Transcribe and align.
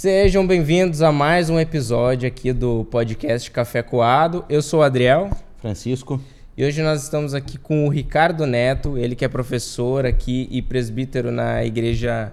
Sejam 0.00 0.46
bem-vindos 0.46 1.02
a 1.02 1.12
mais 1.12 1.50
um 1.50 1.60
episódio 1.60 2.26
aqui 2.26 2.54
do 2.54 2.86
podcast 2.86 3.50
Café 3.50 3.82
Coado. 3.82 4.46
Eu 4.48 4.62
sou 4.62 4.80
o 4.80 4.82
Adriel. 4.82 5.28
Francisco. 5.58 6.18
E 6.56 6.64
hoje 6.64 6.80
nós 6.80 7.02
estamos 7.02 7.34
aqui 7.34 7.58
com 7.58 7.84
o 7.84 7.90
Ricardo 7.90 8.46
Neto, 8.46 8.96
ele 8.96 9.14
que 9.14 9.26
é 9.26 9.28
professor 9.28 10.06
aqui 10.06 10.48
e 10.50 10.62
presbítero 10.62 11.30
na 11.30 11.62
Igreja 11.66 12.32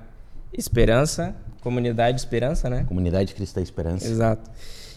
Esperança, 0.58 1.36
Comunidade 1.60 2.18
Esperança, 2.18 2.70
né? 2.70 2.86
Comunidade 2.88 3.36
Cristã 3.36 3.60
Esperança. 3.60 4.08
Exato. 4.08 4.50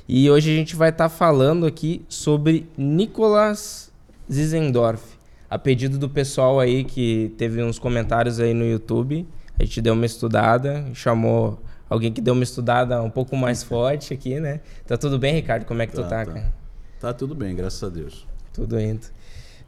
E 0.09 0.31
hoje 0.31 0.53
a 0.53 0.55
gente 0.55 0.77
vai 0.77 0.91
estar 0.91 1.09
tá 1.09 1.11
falando 1.11 1.67
aqui 1.67 2.05
sobre 2.09 2.69
Nicolas 2.79 3.91
Zizendorf, 4.31 5.03
a 5.51 5.59
pedido 5.59 5.99
do 5.99 6.09
pessoal 6.09 6.61
aí 6.61 6.85
que 6.85 7.35
teve 7.37 7.65
uns 7.65 7.81
comentários 7.81 8.39
aí 8.39 8.55
no 8.55 8.65
YouTube. 8.65 9.27
A 9.59 9.65
gente 9.65 9.83
deu 9.83 9.93
uma 9.93 10.07
estudada, 10.07 10.87
chamou 10.95 11.61
alguém 11.91 12.13
que 12.13 12.21
deu 12.21 12.33
uma 12.33 12.45
estudada 12.45 13.03
um 13.03 13.11
pouco 13.11 13.37
mais 13.37 13.65
forte 13.65 14.15
aqui, 14.15 14.39
né? 14.39 14.61
Tá 14.87 14.97
tudo 14.97 15.19
bem, 15.19 15.35
Ricardo? 15.35 15.65
Como 15.67 15.83
é 15.83 15.87
que 15.87 15.93
tá, 15.93 16.03
tu 16.03 16.09
tá, 16.09 16.25
tá, 16.25 16.33
cara? 16.33 16.55
Tá 17.01 17.13
tudo 17.13 17.35
bem, 17.35 17.55
graças 17.57 17.83
a 17.83 17.89
Deus. 17.89 18.27
Tudo 18.55 18.81
indo. 18.81 19.07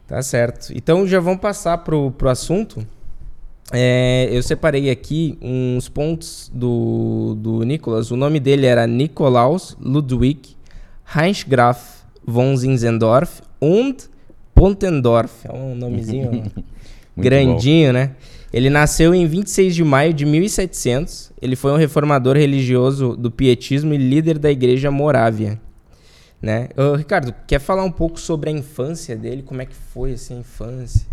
Tá 0.07 0.21
certo. 0.21 0.71
Então 0.73 1.05
já 1.05 1.19
vamos 1.19 1.41
passar 1.41 1.79
pro, 1.79 2.11
pro 2.11 2.29
assunto. 2.29 2.85
É, 3.71 4.29
eu 4.31 4.43
separei 4.43 4.89
aqui 4.89 5.37
uns 5.41 5.89
pontos 5.89 6.49
do, 6.53 7.35
do 7.39 7.63
Nicolas. 7.63 8.11
O 8.11 8.15
nome 8.15 8.39
dele 8.39 8.65
era 8.65 8.87
Nikolaus 8.87 9.75
Ludwig 9.79 10.55
Heinzgraf 11.15 12.03
von 12.25 12.55
Zinzendorf 12.55 13.41
und 13.61 14.09
Pontendorf. 14.53 15.45
É 15.45 15.51
um 15.51 15.75
nomezinho 15.75 16.43
grandinho, 17.17 17.89
bom. 17.89 17.93
né? 17.93 18.11
Ele 18.53 18.69
nasceu 18.69 19.15
em 19.15 19.25
26 19.25 19.73
de 19.73 19.83
maio 19.83 20.13
de 20.13 20.25
1700. 20.25 21.33
Ele 21.41 21.55
foi 21.55 21.71
um 21.71 21.75
reformador 21.75 22.37
religioso 22.37 23.17
do 23.17 23.31
pietismo 23.31 23.95
e 23.95 23.97
líder 23.97 24.37
da 24.37 24.51
igreja 24.51 24.91
Morávia. 24.91 25.59
Né? 26.39 26.69
Ô, 26.77 26.95
Ricardo, 26.95 27.33
quer 27.47 27.59
falar 27.59 27.83
um 27.83 27.91
pouco 27.91 28.19
sobre 28.19 28.51
a 28.51 28.53
infância 28.53 29.15
dele? 29.15 29.41
Como 29.41 29.61
é 29.61 29.65
que 29.65 29.73
foi 29.73 30.13
assim, 30.13 30.35
a 30.35 30.39
infância? 30.41 31.07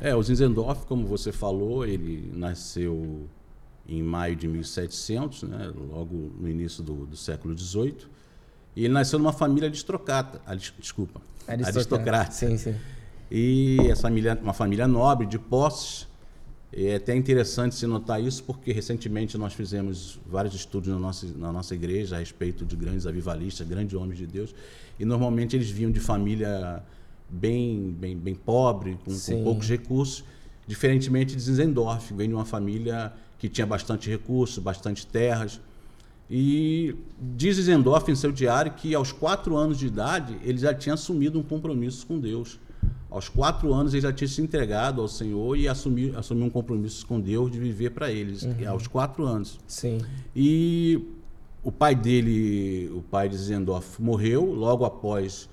É, 0.00 0.16
o 0.16 0.22
Zinzendorf, 0.22 0.84
como 0.86 1.06
você 1.06 1.30
falou, 1.30 1.86
ele 1.86 2.32
nasceu 2.34 3.28
em 3.86 4.02
maio 4.02 4.34
de 4.34 4.48
1700, 4.48 5.44
né, 5.44 5.70
logo 5.90 6.32
no 6.40 6.48
início 6.48 6.82
do, 6.82 7.06
do 7.06 7.16
século 7.16 7.56
XVIII. 7.56 7.94
E 8.74 8.84
ele 8.86 8.94
nasceu 8.94 9.20
numa 9.20 9.32
família 9.32 9.68
aristocrata. 9.68 10.40
Desculpa, 10.78 11.20
aristocrata. 11.46 11.78
aristocrata. 11.78 12.32
Sim, 12.32 12.56
sim. 12.56 12.74
E 13.30 13.78
essa 13.88 14.02
família, 14.02 14.36
uma 14.42 14.52
família 14.52 14.88
nobre, 14.88 15.26
de 15.26 15.38
posses, 15.38 16.08
é 16.72 16.94
até 16.94 17.14
interessante 17.14 17.74
se 17.74 17.86
notar 17.86 18.22
isso, 18.22 18.42
porque 18.44 18.72
recentemente 18.72 19.36
nós 19.36 19.52
fizemos 19.52 20.18
vários 20.26 20.54
estudos 20.54 20.88
na 20.88 20.98
nossa, 20.98 21.26
na 21.36 21.52
nossa 21.52 21.74
igreja 21.74 22.16
a 22.16 22.18
respeito 22.18 22.64
de 22.64 22.74
grandes 22.74 23.06
avivalistas, 23.06 23.66
grandes 23.68 23.94
homens 23.94 24.18
de 24.18 24.26
Deus, 24.26 24.54
e 24.98 25.04
normalmente 25.04 25.54
eles 25.54 25.70
vinham 25.70 25.90
de 25.90 26.00
família 26.00 26.82
bem, 27.28 27.94
bem, 27.98 28.16
bem 28.16 28.34
pobre, 28.34 28.98
com, 29.04 29.18
com 29.18 29.44
poucos 29.44 29.68
recursos, 29.68 30.24
diferentemente 30.66 31.36
de 31.36 31.42
Zinzendorf, 31.42 32.14
vem 32.14 32.28
de 32.28 32.34
uma 32.34 32.44
família 32.44 33.12
que 33.38 33.48
tinha 33.48 33.66
bastante 33.66 34.08
recursos, 34.08 34.58
bastante 34.58 35.06
terras. 35.06 35.60
E 36.30 36.94
diz 37.20 37.56
Zinzendorf 37.56 38.10
em 38.10 38.14
seu 38.14 38.32
diário 38.32 38.72
que 38.72 38.94
aos 38.94 39.12
quatro 39.12 39.56
anos 39.56 39.78
de 39.78 39.86
idade 39.86 40.38
ele 40.42 40.58
já 40.58 40.72
tinha 40.72 40.94
assumido 40.94 41.38
um 41.38 41.42
compromisso 41.42 42.06
com 42.06 42.18
Deus. 42.18 42.58
Aos 43.12 43.28
quatro 43.28 43.74
anos 43.74 43.92
ele 43.92 44.00
já 44.00 44.10
tinha 44.10 44.26
se 44.26 44.40
entregado 44.40 45.02
ao 45.02 45.06
Senhor 45.06 45.54
e 45.54 45.68
assumiu, 45.68 46.18
assumiu 46.18 46.46
um 46.46 46.50
compromisso 46.50 47.06
com 47.06 47.20
Deus 47.20 47.50
de 47.50 47.58
viver 47.58 47.90
para 47.90 48.10
eles, 48.10 48.42
uhum. 48.42 48.54
aos 48.66 48.86
quatro 48.86 49.26
anos. 49.26 49.60
Sim. 49.66 50.00
E 50.34 50.98
o 51.62 51.70
pai 51.70 51.94
dele, 51.94 52.90
o 52.94 53.02
pai 53.02 53.28
de 53.28 53.36
Zendorf, 53.36 54.00
morreu 54.00 54.46
logo 54.54 54.86
após 54.86 55.46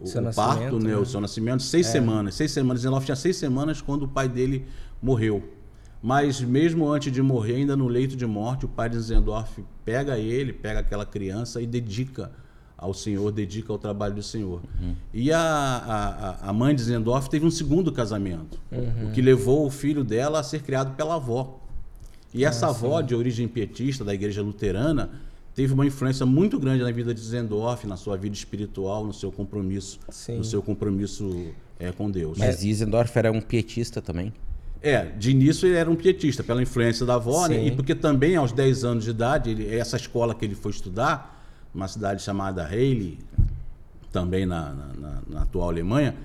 o, 0.00 0.08
o 0.08 0.34
parto, 0.34 0.78
né, 0.78 0.90
né? 0.90 0.96
o 0.96 1.04
seu 1.04 1.20
nascimento, 1.20 1.62
seis 1.62 1.86
é. 1.86 1.90
semanas. 1.90 2.34
Seis 2.34 2.50
semanas. 2.50 2.80
Zendorf 2.80 3.04
tinha 3.04 3.16
seis 3.16 3.36
semanas 3.36 3.82
quando 3.82 4.04
o 4.04 4.08
pai 4.08 4.26
dele 4.26 4.64
morreu. 5.00 5.42
Mas 6.02 6.40
mesmo 6.40 6.90
antes 6.90 7.12
de 7.12 7.20
morrer, 7.20 7.56
ainda 7.56 7.76
no 7.76 7.88
leito 7.88 8.16
de 8.16 8.24
morte, 8.24 8.64
o 8.64 8.68
pai 8.68 8.88
de 8.88 8.98
Zendorf 8.98 9.62
pega 9.84 10.18
ele, 10.18 10.50
pega 10.50 10.80
aquela 10.80 11.04
criança 11.04 11.60
e 11.60 11.66
dedica 11.66 12.32
ao 12.76 12.92
Senhor, 12.92 13.32
dedica 13.32 13.72
ao 13.72 13.78
trabalho 13.78 14.14
do 14.14 14.22
Senhor. 14.22 14.60
Uhum. 14.80 14.94
E 15.14 15.32
a, 15.32 15.40
a, 15.40 16.50
a 16.50 16.52
mãe 16.52 16.74
de 16.74 16.82
Zendorf 16.82 17.30
teve 17.30 17.46
um 17.46 17.50
segundo 17.50 17.90
casamento, 17.90 18.60
uhum. 18.70 19.08
o 19.08 19.12
que 19.12 19.22
levou 19.22 19.66
o 19.66 19.70
filho 19.70 20.04
dela 20.04 20.40
a 20.40 20.42
ser 20.42 20.62
criado 20.62 20.94
pela 20.94 21.14
avó. 21.14 21.60
E 22.34 22.44
ah, 22.44 22.50
essa 22.50 22.68
avó, 22.68 23.00
sim. 23.00 23.06
de 23.06 23.14
origem 23.14 23.48
pietista, 23.48 24.04
da 24.04 24.12
igreja 24.12 24.42
luterana, 24.42 25.10
teve 25.54 25.72
uma 25.72 25.86
influência 25.86 26.26
muito 26.26 26.58
grande 26.58 26.82
na 26.82 26.90
vida 26.90 27.14
de 27.14 27.20
Zendorf, 27.20 27.86
na 27.86 27.96
sua 27.96 28.16
vida 28.16 28.34
espiritual, 28.34 29.06
no 29.06 29.14
seu 29.14 29.32
compromisso, 29.32 29.98
sim. 30.10 30.36
no 30.36 30.44
seu 30.44 30.62
compromisso 30.62 31.46
é, 31.80 31.90
com 31.92 32.10
Deus. 32.10 32.36
Mas 32.36 32.56
Zendorf 32.56 33.18
era 33.18 33.32
um 33.32 33.40
pietista 33.40 34.02
também? 34.02 34.34
É, 34.82 35.06
de 35.06 35.30
início 35.30 35.66
ele 35.66 35.76
era 35.76 35.90
um 35.90 35.96
pietista, 35.96 36.44
pela 36.44 36.60
influência 36.60 37.06
da 37.06 37.14
avó, 37.14 37.48
né? 37.48 37.66
e 37.66 37.70
porque 37.70 37.94
também 37.94 38.36
aos 38.36 38.52
10 38.52 38.84
anos 38.84 39.04
de 39.04 39.10
idade, 39.10 39.50
ele, 39.50 39.74
essa 39.74 39.96
escola 39.96 40.34
que 40.34 40.44
ele 40.44 40.54
foi 40.54 40.70
estudar, 40.70 41.35
uma 41.76 41.86
cidade 41.86 42.22
chamada 42.22 42.64
Halle, 42.64 43.18
também 44.10 44.46
na, 44.46 44.72
na, 44.72 45.18
na 45.28 45.42
atual 45.42 45.68
Alemanha, 45.68 46.16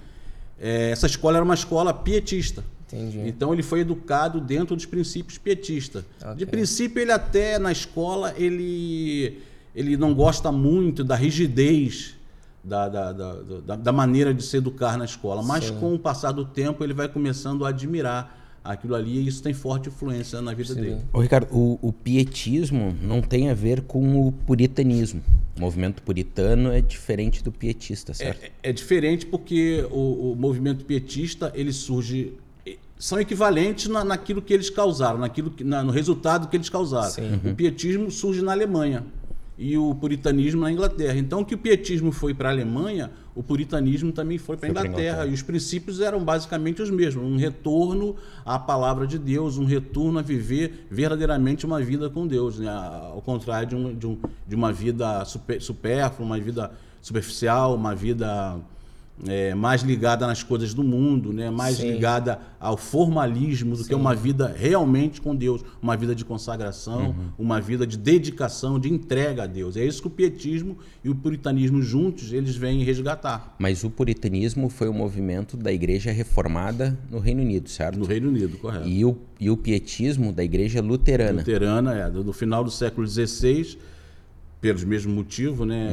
é, 0.57 0.91
essa 0.91 1.06
escola 1.06 1.38
era 1.38 1.44
uma 1.44 1.53
escola 1.53 1.94
pietista. 1.94 2.63
Entendi. 2.88 3.19
Então 3.28 3.53
ele 3.53 3.61
foi 3.61 3.81
educado 3.81 4.40
dentro 4.40 4.75
dos 4.75 4.85
princípios 4.85 5.38
pietistas. 5.38 6.03
Okay. 6.22 6.35
De 6.35 6.45
princípio 6.45 7.01
ele 7.01 7.11
até 7.11 7.59
na 7.59 7.72
escola 7.72 8.34
ele 8.38 9.40
ele 9.73 9.95
não 9.95 10.13
gosta 10.13 10.51
muito 10.51 11.01
da 11.03 11.16
rigidez 11.16 12.16
da, 12.61 12.90
da, 12.90 13.11
da, 13.13 13.75
da 13.75 13.91
maneira 13.91 14.34
de 14.34 14.44
se 14.44 14.57
educar 14.57 14.97
na 14.97 15.06
escola, 15.06 15.41
mas 15.41 15.66
Sim. 15.66 15.79
com 15.79 15.95
o 15.95 16.00
passar 16.00 16.31
do 16.31 16.45
tempo 16.45 16.84
ele 16.84 16.94
vai 16.94 17.07
começando 17.07 17.66
a 17.66 17.69
admirar 17.69 18.41
aquilo 18.63 18.95
ali 18.95 19.19
e 19.19 19.27
isso 19.27 19.41
tem 19.41 19.53
forte 19.53 19.89
influência 19.89 20.41
na 20.41 20.53
vida 20.53 20.73
Sim. 20.73 20.81
dele. 20.81 21.01
Ô, 21.11 21.19
Ricardo, 21.19 21.47
o, 21.51 21.79
o, 21.81 21.91
pietismo 21.91 22.95
não 23.01 23.22
tem 23.22 23.49
a 23.49 23.53
ver 23.53 23.81
com 23.81 24.27
o 24.27 24.31
puritanismo. 24.31 25.22
O 25.57 25.61
movimento 25.61 26.01
puritano 26.01 26.72
é 26.72 26.81
diferente 26.81 27.44
do 27.44 27.51
pietista, 27.51 28.13
certo? 28.13 28.44
É, 28.44 28.51
é 28.69 28.73
diferente 28.73 29.25
porque 29.25 29.85
o, 29.91 30.31
o, 30.31 30.35
movimento 30.35 30.85
pietista 30.85 31.51
ele 31.55 31.73
surge 31.73 32.33
são 32.97 33.19
equivalentes 33.19 33.88
na, 33.88 34.03
naquilo 34.03 34.44
que 34.44 34.53
eles 34.53 34.69
causaram, 34.69 35.17
naquilo 35.17 35.49
que, 35.49 35.63
na, 35.63 35.83
no 35.83 35.91
resultado 35.91 36.47
que 36.47 36.55
eles 36.55 36.69
causaram. 36.69 37.09
Sim. 37.09 37.41
O 37.43 37.55
pietismo 37.55 38.11
surge 38.11 38.43
na 38.43 38.51
Alemanha 38.51 39.03
e 39.57 39.75
o 39.75 39.95
puritanismo 39.95 40.61
na 40.61 40.72
Inglaterra. 40.72 41.17
Então, 41.17 41.43
que 41.43 41.55
o 41.55 41.57
pietismo 41.57 42.11
foi 42.11 42.33
para 42.33 42.49
a 42.49 42.51
Alemanha, 42.51 43.11
o 43.33 43.41
puritanismo 43.41 44.11
também 44.11 44.37
foi 44.37 44.57
para 44.57 44.67
a 44.67 44.71
Inglaterra. 44.71 45.25
E 45.25 45.33
os 45.33 45.41
princípios 45.41 46.01
eram 46.01 46.23
basicamente 46.23 46.81
os 46.81 46.89
mesmos: 46.89 47.23
um 47.23 47.37
retorno 47.37 48.15
à 48.45 48.59
palavra 48.59 49.07
de 49.07 49.17
Deus, 49.17 49.57
um 49.57 49.65
retorno 49.65 50.19
a 50.19 50.21
viver 50.21 50.87
verdadeiramente 50.89 51.65
uma 51.65 51.79
vida 51.81 52.09
com 52.09 52.27
Deus, 52.27 52.59
né? 52.59 52.69
ao 52.69 53.21
contrário 53.21 53.69
de, 53.69 53.75
um, 53.75 53.95
de, 53.95 54.07
um, 54.07 54.17
de 54.47 54.55
uma 54.55 54.73
vida 54.73 55.23
super, 55.25 55.61
supérflua, 55.61 56.25
uma 56.25 56.39
vida 56.39 56.71
superficial, 57.01 57.75
uma 57.75 57.95
vida 57.95 58.59
é, 59.27 59.53
mais 59.53 59.81
ligada 59.81 60.25
nas 60.25 60.44
coisas 60.44 60.73
do 60.73 60.83
mundo, 60.83 61.31
né? 61.31 61.49
mais 61.49 61.77
Sim. 61.77 61.91
ligada 61.91 62.39
ao 62.59 62.77
formalismo 62.77 63.75
do 63.75 63.83
Sim. 63.83 63.89
que 63.89 63.95
uma 63.95 64.16
vida 64.16 64.53
realmente 64.55 65.22
com 65.22 65.35
Deus, 65.35 65.63
uma 65.81 65.95
vida 65.95 66.16
de 66.16 66.25
consagração, 66.25 67.09
uhum. 67.09 67.29
uma 67.38 67.61
vida 67.61 67.85
de 67.85 67.97
dedicação, 67.97 68.79
de 68.79 68.91
entrega 68.91 69.44
a 69.44 69.47
Deus. 69.47 69.77
É 69.77 69.85
isso 69.85 70.01
que 70.01 70.07
o 70.07 70.11
pietismo 70.11 70.77
e 71.03 71.09
o 71.09 71.16
puritanismo 71.16 71.81
juntos 71.81 72.33
eles 72.33 72.55
vêm 72.55 72.83
resgatar. 72.83 73.55
Mas 73.59 73.83
o 73.83 73.89
puritanismo 73.89 74.69
foi 74.69 74.87
o 74.87 74.91
um 74.91 74.96
movimento 74.96 75.55
da 75.55 75.72
Igreja 75.72 76.11
Reformada 76.11 76.97
no 77.09 77.19
Reino 77.19 77.41
Unido, 77.41 77.69
certo? 77.69 77.99
No 77.99 78.05
Reino 78.05 78.29
Unido, 78.29 78.58
correto. 78.58 78.87
E 78.87 79.05
o, 79.05 79.17
e 79.40 79.49
o 79.49 79.58
pietismo 79.58 80.31
da 80.31 80.43
Igreja 80.43 80.81
Luterana. 80.81 81.40
Luterana, 81.40 81.93
é, 81.96 82.09
do 82.09 82.34
final 82.34 82.63
do 82.63 82.72
século 82.72 83.08
XVI 83.08 83.78
pelos 84.61 84.84
mesmos 84.84 85.13
motivos, 85.13 85.67
né? 85.67 85.90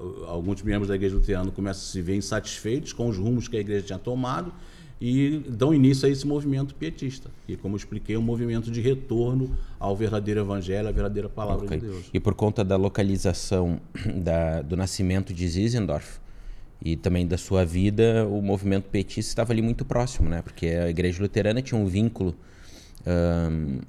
Uhum. 0.00 0.26
Alguns 0.26 0.62
membros 0.62 0.88
da 0.88 0.94
igreja 0.94 1.16
luterana 1.16 1.50
começam 1.50 1.82
a 1.82 1.86
se 1.92 2.00
ver 2.00 2.14
insatisfeitos 2.14 2.92
com 2.92 3.08
os 3.08 3.18
rumos 3.18 3.48
que 3.48 3.56
a 3.56 3.60
igreja 3.60 3.84
tinha 3.86 3.98
tomado 3.98 4.52
e 5.00 5.42
dão 5.48 5.74
início 5.74 6.06
a 6.06 6.10
esse 6.10 6.24
movimento 6.24 6.76
pietista. 6.76 7.28
E, 7.48 7.56
como 7.56 7.74
eu 7.74 7.78
expliquei, 7.78 8.14
é 8.14 8.18
um 8.18 8.22
movimento 8.22 8.70
de 8.70 8.80
retorno 8.80 9.50
ao 9.80 9.96
verdadeiro 9.96 10.40
evangelho, 10.40 10.88
à 10.88 10.92
verdadeira 10.92 11.28
palavra 11.28 11.64
okay. 11.64 11.78
de 11.78 11.86
Deus. 11.86 12.06
E 12.14 12.20
por 12.20 12.34
conta 12.34 12.64
da 12.64 12.76
localização 12.76 13.80
da, 14.22 14.62
do 14.62 14.76
nascimento 14.76 15.34
de 15.34 15.48
Zinzendorf 15.48 16.20
e 16.80 16.94
também 16.96 17.26
da 17.26 17.36
sua 17.36 17.64
vida, 17.64 18.26
o 18.28 18.40
movimento 18.40 18.84
pietista 18.84 19.32
estava 19.32 19.52
ali 19.52 19.60
muito 19.60 19.84
próximo, 19.84 20.28
né? 20.28 20.40
Porque 20.40 20.66
a 20.66 20.88
igreja 20.88 21.20
luterana 21.20 21.60
tinha 21.60 21.80
um 21.80 21.86
vínculo 21.86 22.34
um, 23.04 23.80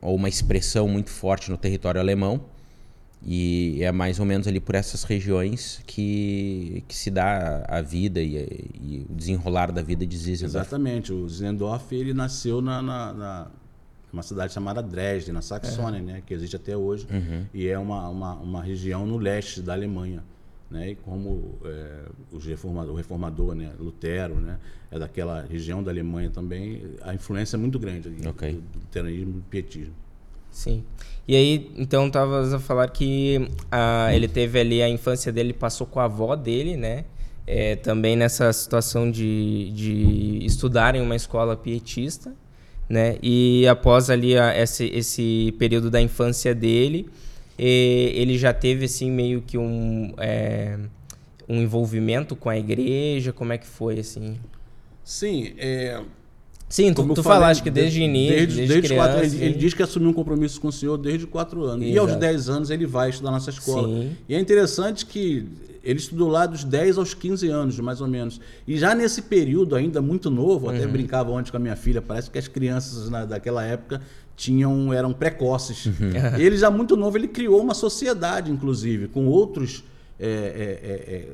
ou 0.00 0.16
uma 0.16 0.28
expressão 0.28 0.88
muito 0.88 1.10
forte 1.10 1.50
no 1.50 1.58
território 1.58 2.00
alemão 2.00 2.53
e 3.26 3.82
é 3.82 3.90
mais 3.90 4.20
ou 4.20 4.26
menos 4.26 4.46
ali 4.46 4.60
por 4.60 4.74
essas 4.74 5.02
regiões 5.02 5.80
que, 5.86 6.84
que 6.86 6.94
se 6.94 7.10
dá 7.10 7.64
a 7.66 7.80
vida 7.80 8.20
e, 8.20 8.36
e 8.74 9.06
o 9.08 9.14
desenrolar 9.14 9.72
da 9.72 9.80
vida 9.80 10.06
de 10.06 10.16
Zinzendorf. 10.16 10.56
Exatamente. 10.56 11.12
O 11.12 11.26
Zinzendorf 11.28 11.94
ele 11.94 12.12
nasceu 12.12 12.60
na, 12.60 12.82
na, 12.82 13.12
na, 13.14 13.50
uma 14.12 14.22
cidade 14.22 14.52
chamada 14.52 14.82
Dresden, 14.82 15.32
na 15.32 15.40
Saxônia, 15.40 16.00
né? 16.00 16.22
Que 16.26 16.34
existe 16.34 16.56
até 16.56 16.76
hoje. 16.76 17.06
Uhum. 17.10 17.46
E 17.54 17.66
é 17.66 17.78
uma, 17.78 18.08
uma, 18.10 18.34
uma 18.34 18.62
região 18.62 19.06
no 19.06 19.16
leste 19.16 19.62
da 19.62 19.72
Alemanha. 19.72 20.22
Né? 20.70 20.90
E 20.90 20.94
como 20.96 21.58
é, 21.64 22.04
o, 22.32 22.38
reformador, 22.38 22.92
o 22.92 22.96
reformador, 22.96 23.54
né? 23.54 23.72
Lutero, 23.78 24.34
né? 24.34 24.58
é 24.90 24.98
daquela 24.98 25.42
região 25.42 25.82
da 25.82 25.90
Alemanha 25.90 26.30
também, 26.30 26.82
a 27.02 27.14
influência 27.14 27.56
é 27.56 27.58
muito 27.58 27.78
grande 27.78 28.08
okay. 28.28 28.52
do, 28.52 28.60
do 28.60 28.78
luteranismo 28.80 29.30
e 29.30 29.32
do 29.34 29.42
pietismo. 29.42 29.94
Sim. 30.50 30.84
E 31.26 31.34
aí, 31.34 31.70
então, 31.76 32.06
estavas 32.06 32.52
a 32.52 32.58
falar 32.58 32.88
que 32.88 33.48
ah, 33.70 34.10
ele 34.12 34.28
teve 34.28 34.60
ali 34.60 34.82
a 34.82 34.88
infância 34.88 35.32
dele, 35.32 35.52
passou 35.52 35.86
com 35.86 35.98
a 35.98 36.04
avó 36.04 36.36
dele, 36.36 36.76
né? 36.76 37.04
É, 37.46 37.76
também 37.76 38.16
nessa 38.16 38.52
situação 38.52 39.10
de, 39.10 39.70
de 39.72 40.44
estudar 40.44 40.94
em 40.94 41.00
uma 41.00 41.16
escola 41.16 41.56
pietista, 41.56 42.34
né? 42.88 43.16
E 43.22 43.66
após 43.66 44.10
ali 44.10 44.36
a, 44.36 44.56
esse, 44.58 44.86
esse 44.86 45.54
período 45.58 45.90
da 45.90 46.00
infância 46.00 46.54
dele, 46.54 47.08
ele 47.58 48.36
já 48.36 48.52
teve 48.52 48.84
assim 48.86 49.10
meio 49.10 49.40
que 49.40 49.56
um 49.56 50.12
é, 50.18 50.78
um 51.48 51.60
envolvimento 51.60 52.34
com 52.34 52.48
a 52.48 52.58
igreja. 52.58 53.32
Como 53.32 53.52
é 53.52 53.58
que 53.58 53.66
foi 53.66 53.98
assim? 53.98 54.38
Sim, 55.02 55.54
é, 55.58 56.00
Sim, 56.68 56.92
tu, 56.92 57.06
tu 57.14 57.22
falei, 57.22 57.40
falaste 57.40 57.62
que 57.62 57.70
desde 57.70 58.00
o 58.00 58.02
início, 58.02 58.36
desde, 58.36 58.56
desde, 58.56 58.74
desde 58.74 58.88
criança, 58.88 59.08
quatro, 59.12 59.26
ele, 59.26 59.44
ele, 59.44 59.54
diz 59.54 59.74
que 59.74 59.82
assumiu 59.82 60.10
um 60.10 60.12
compromisso 60.12 60.60
com 60.60 60.68
o 60.68 60.72
senhor 60.72 60.96
desde 60.96 61.26
quatro 61.26 61.62
anos. 61.64 61.86
Exato. 61.86 61.94
E 61.94 61.98
aos 61.98 62.16
10 62.16 62.48
anos 62.48 62.70
ele 62.70 62.86
vai 62.86 63.10
estudar 63.10 63.30
nessa 63.30 63.50
escola. 63.50 63.86
Sim. 63.86 64.16
E 64.28 64.34
é 64.34 64.40
interessante 64.40 65.06
que 65.06 65.46
ele 65.84 65.98
estudou 65.98 66.28
lá 66.28 66.46
dos 66.46 66.64
10 66.64 66.96
aos 66.98 67.12
15 67.12 67.48
anos, 67.48 67.78
mais 67.78 68.00
ou 68.00 68.08
menos. 68.08 68.40
E 68.66 68.78
já 68.78 68.94
nesse 68.94 69.22
período, 69.22 69.76
ainda 69.76 70.00
muito 70.00 70.30
novo, 70.30 70.70
até 70.70 70.86
uhum. 70.86 70.92
brincava 70.92 71.30
ontem 71.30 71.50
com 71.50 71.58
a 71.58 71.60
minha 71.60 71.76
filha, 71.76 72.00
parece 72.00 72.30
que 72.30 72.38
as 72.38 72.48
crianças 72.48 73.10
na, 73.10 73.26
daquela 73.26 73.62
época 73.62 74.00
tinham 74.34 74.92
eram 74.92 75.12
precoces. 75.12 75.86
Uhum. 75.86 76.38
Ele 76.38 76.56
já 76.56 76.70
muito 76.70 76.96
novo, 76.96 77.18
ele 77.18 77.28
criou 77.28 77.60
uma 77.60 77.74
sociedade, 77.74 78.50
inclusive, 78.50 79.08
com 79.08 79.26
outros, 79.26 79.84
é, 80.18 80.26
é, 80.26 81.14
é, 81.14 81.28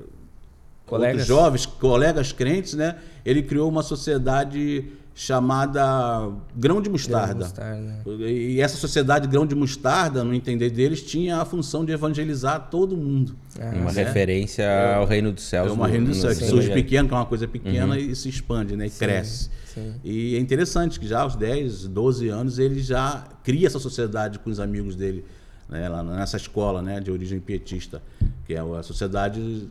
colegas. 0.85 1.21
outros 1.21 1.27
jovens, 1.27 1.67
colegas 1.67 2.33
crentes, 2.33 2.75
né? 2.75 2.97
Ele 3.25 3.43
criou 3.43 3.69
uma 3.69 3.83
sociedade 3.83 4.85
chamada 5.21 6.33
Grão 6.57 6.81
de 6.81 6.89
Mostarda. 6.89 7.45
mostarda. 7.45 8.03
E 8.27 8.59
essa 8.59 8.79
sociedade 8.79 9.29
Grão 9.29 9.45
de 9.45 9.55
Mostarda, 9.55 10.25
no 10.25 10.33
entender 10.33 10.71
deles, 10.71 11.03
tinha 11.03 11.43
a 11.43 11.45
função 11.45 11.85
de 11.85 11.93
evangelizar 11.93 12.71
todo 12.71 12.97
mundo. 12.97 13.37
Ah, 13.61 13.71
uma 13.75 13.93
né? 13.93 14.03
referência 14.03 14.63
é, 14.63 14.95
ao 14.95 15.05
reino 15.05 15.31
dos 15.31 15.45
céus. 15.45 15.69
É 15.69 15.73
uma 15.73 15.87
reino 15.87 16.07
dos 16.07 16.17
céus, 16.23 16.39
que 16.39 16.47
surge 16.47 16.73
pequeno, 16.73 17.07
que 17.07 17.13
é 17.13 17.19
uma 17.19 17.27
coisa 17.27 17.47
pequena 17.47 17.95
uhum. 17.97 18.01
e 18.01 18.17
se 18.17 18.31
expande, 18.31 18.75
né? 18.75 18.87
E 18.87 18.89
sim, 18.89 18.99
cresce. 18.99 19.51
Sim. 19.67 19.95
E 20.03 20.37
é 20.37 20.39
interessante 20.39 20.99
que 20.99 21.07
já 21.07 21.21
aos 21.21 21.37
10, 21.37 21.89
12 21.89 22.29
anos 22.31 22.59
ele 22.59 22.83
já 22.83 23.23
cria 23.45 23.67
essa 23.67 23.79
sociedade 23.79 24.39
com 24.39 24.49
os 24.49 24.59
amigos 24.59 24.97
dele, 24.97 25.23
né? 25.69 25.87
Lá 25.87 26.03
nessa 26.03 26.39
escola 26.39 26.81
né? 26.81 26.99
de 26.99 27.11
origem 27.11 27.39
pietista, 27.41 28.01
que 28.47 28.55
é 28.55 28.59
a 28.59 28.83
sociedade 28.83 29.69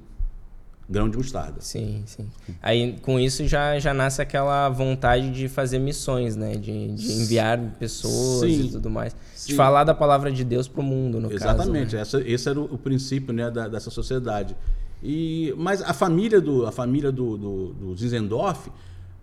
grão 0.90 1.08
de 1.08 1.18
mostarda. 1.18 1.62
Sim, 1.62 2.02
sim. 2.06 2.28
Aí 2.62 2.98
com 3.04 3.20
isso 3.20 3.48
já, 3.48 3.78
já 3.78 3.94
nasce 3.94 4.22
aquela 4.22 4.68
vontade 4.70 5.30
de 5.30 5.48
fazer 5.48 5.78
missões, 5.78 6.36
né? 6.36 6.54
De, 6.54 6.88
de 6.94 7.12
enviar 7.14 7.60
pessoas 7.78 8.52
sim, 8.52 8.66
e 8.66 8.72
tudo 8.72 8.90
mais. 8.90 9.16
Sim. 9.36 9.50
De 9.50 9.56
falar 9.56 9.84
da 9.84 9.94
palavra 9.94 10.32
de 10.32 10.44
Deus 10.44 10.68
para 10.68 10.82
o 10.82 10.84
mundo, 10.84 11.20
no 11.20 11.32
Exatamente. 11.32 11.96
caso. 11.96 11.96
Né? 11.96 12.02
Essa, 12.02 12.22
esse 12.28 12.50
era 12.50 12.60
o, 12.60 12.74
o 12.74 12.78
princípio 12.78 13.32
né, 13.32 13.52
da, 13.52 13.68
dessa 13.68 13.92
sociedade. 13.92 14.56
E, 15.04 15.54
mas 15.58 15.82
a 15.82 15.94
família 15.94 16.42
do, 16.42 16.66
a 16.66 16.72
família 16.72 17.12
do, 17.12 17.38
do, 17.38 17.68
do 17.74 17.96
Zizendorf 17.96 18.70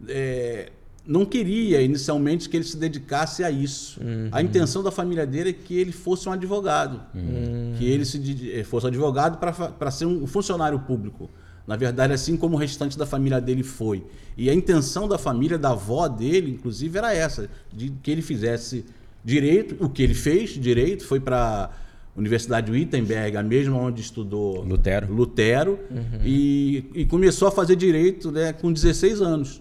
é, 0.09 0.71
não 1.05 1.27
queria 1.27 1.83
inicialmente 1.83 2.49
que 2.49 2.57
ele 2.57 2.65
se 2.65 2.77
dedicasse 2.77 3.43
a 3.43 3.51
isso. 3.51 4.01
Uhum. 4.01 4.29
A 4.31 4.41
intenção 4.41 4.83
da 4.83 4.93
família 4.93 5.27
dele 5.27 5.51
é 5.51 5.53
que 5.53 5.75
ele 5.75 5.93
fosse 5.93 6.29
um 6.29 6.33
advogado. 6.33 7.01
Uhum. 7.13 7.75
Que 7.77 7.85
ele 7.85 8.05
se, 8.05 8.65
fosse 8.65 8.87
advogado 8.87 9.39
para 9.39 9.91
ser 9.91 10.07
um 10.07 10.27
funcionário 10.29 10.79
público. 10.79 11.29
Na 11.67 11.77
verdade, 11.77 12.13
assim 12.13 12.37
como 12.37 12.57
o 12.57 12.59
restante 12.59 12.97
da 12.97 13.05
família 13.05 13.41
dele 13.41 13.63
foi. 13.63 14.05
E 14.37 14.49
a 14.49 14.55
intenção 14.55 15.09
da 15.09 15.19
família, 15.19 15.59
da 15.59 15.71
avó 15.71 16.07
dele, 16.07 16.53
inclusive, 16.53 16.97
era 16.97 17.13
essa: 17.13 17.49
de 17.73 17.91
que 18.03 18.11
ele 18.11 18.23
fizesse 18.23 18.85
direito. 19.25 19.77
O 19.85 19.89
que 19.89 20.03
ele 20.03 20.15
fez, 20.15 20.51
direito, 20.51 21.05
foi 21.05 21.19
para 21.19 21.71
Universidade 22.17 22.67
de 22.67 22.73
Wittenberg, 22.73 23.37
a 23.37 23.43
mesma 23.43 23.77
onde 23.77 24.01
estudou 24.01 24.63
Lutero, 24.63 25.13
Lutero 25.13 25.79
uhum. 25.91 26.21
e, 26.25 26.91
e, 26.95 27.05
começou 27.05 27.47
a 27.47 27.51
fazer 27.51 27.77
direito 27.77 28.33
né, 28.33 28.55
com 28.55 28.73
16 28.73 29.21
anos. 29.21 29.61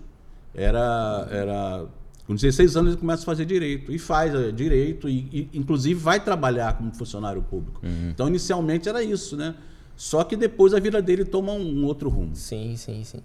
Era, 0.53 1.27
era 1.29 1.85
com 2.25 2.33
16 2.33 2.77
anos 2.77 2.91
ele 2.93 3.01
começa 3.01 3.23
a 3.23 3.25
fazer 3.25 3.45
direito 3.45 3.91
e 3.91 3.99
faz 3.99 4.33
eh, 4.33 4.51
direito 4.53 5.09
e, 5.09 5.49
e 5.53 5.57
inclusive 5.57 5.99
vai 5.99 6.23
trabalhar 6.23 6.77
como 6.77 6.93
funcionário 6.95 7.41
público. 7.41 7.81
Uhum. 7.83 8.09
Então 8.09 8.29
inicialmente 8.29 8.87
era 8.87 9.03
isso, 9.03 9.35
né? 9.35 9.53
Só 9.95 10.23
que 10.23 10.35
depois 10.35 10.73
a 10.73 10.79
vida 10.79 11.01
dele 11.01 11.23
toma 11.23 11.53
um 11.53 11.85
outro 11.85 12.09
rumo. 12.09 12.35
Sim, 12.35 12.75
sim, 12.75 13.03
sim. 13.03 13.21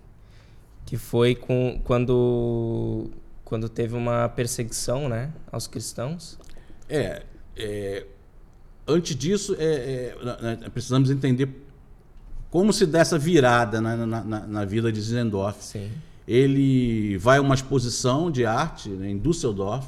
Que 0.86 0.96
foi 0.96 1.34
com, 1.34 1.80
quando, 1.84 3.10
quando 3.44 3.68
teve 3.68 3.94
uma 3.94 4.28
perseguição 4.28 5.08
né, 5.08 5.32
aos 5.50 5.66
cristãos. 5.66 6.38
É. 6.88 7.22
é 7.56 8.06
antes 8.86 9.16
disso, 9.16 9.56
é, 9.58 10.14
é, 10.62 10.68
precisamos 10.70 11.10
entender 11.10 11.48
como 12.50 12.72
se 12.72 12.86
dá 12.86 13.00
essa 13.00 13.18
virada 13.18 13.80
na, 13.80 14.06
na, 14.06 14.46
na, 14.46 14.64
vida 14.64 14.90
de 14.90 15.00
Zendorf. 15.00 15.62
Sim. 15.62 15.90
Ele 16.26 17.16
vai 17.18 17.38
a 17.38 17.40
uma 17.40 17.54
exposição 17.54 18.30
de 18.30 18.44
arte 18.44 18.88
né, 18.88 19.10
em 19.10 19.18
Düsseldorf 19.18 19.86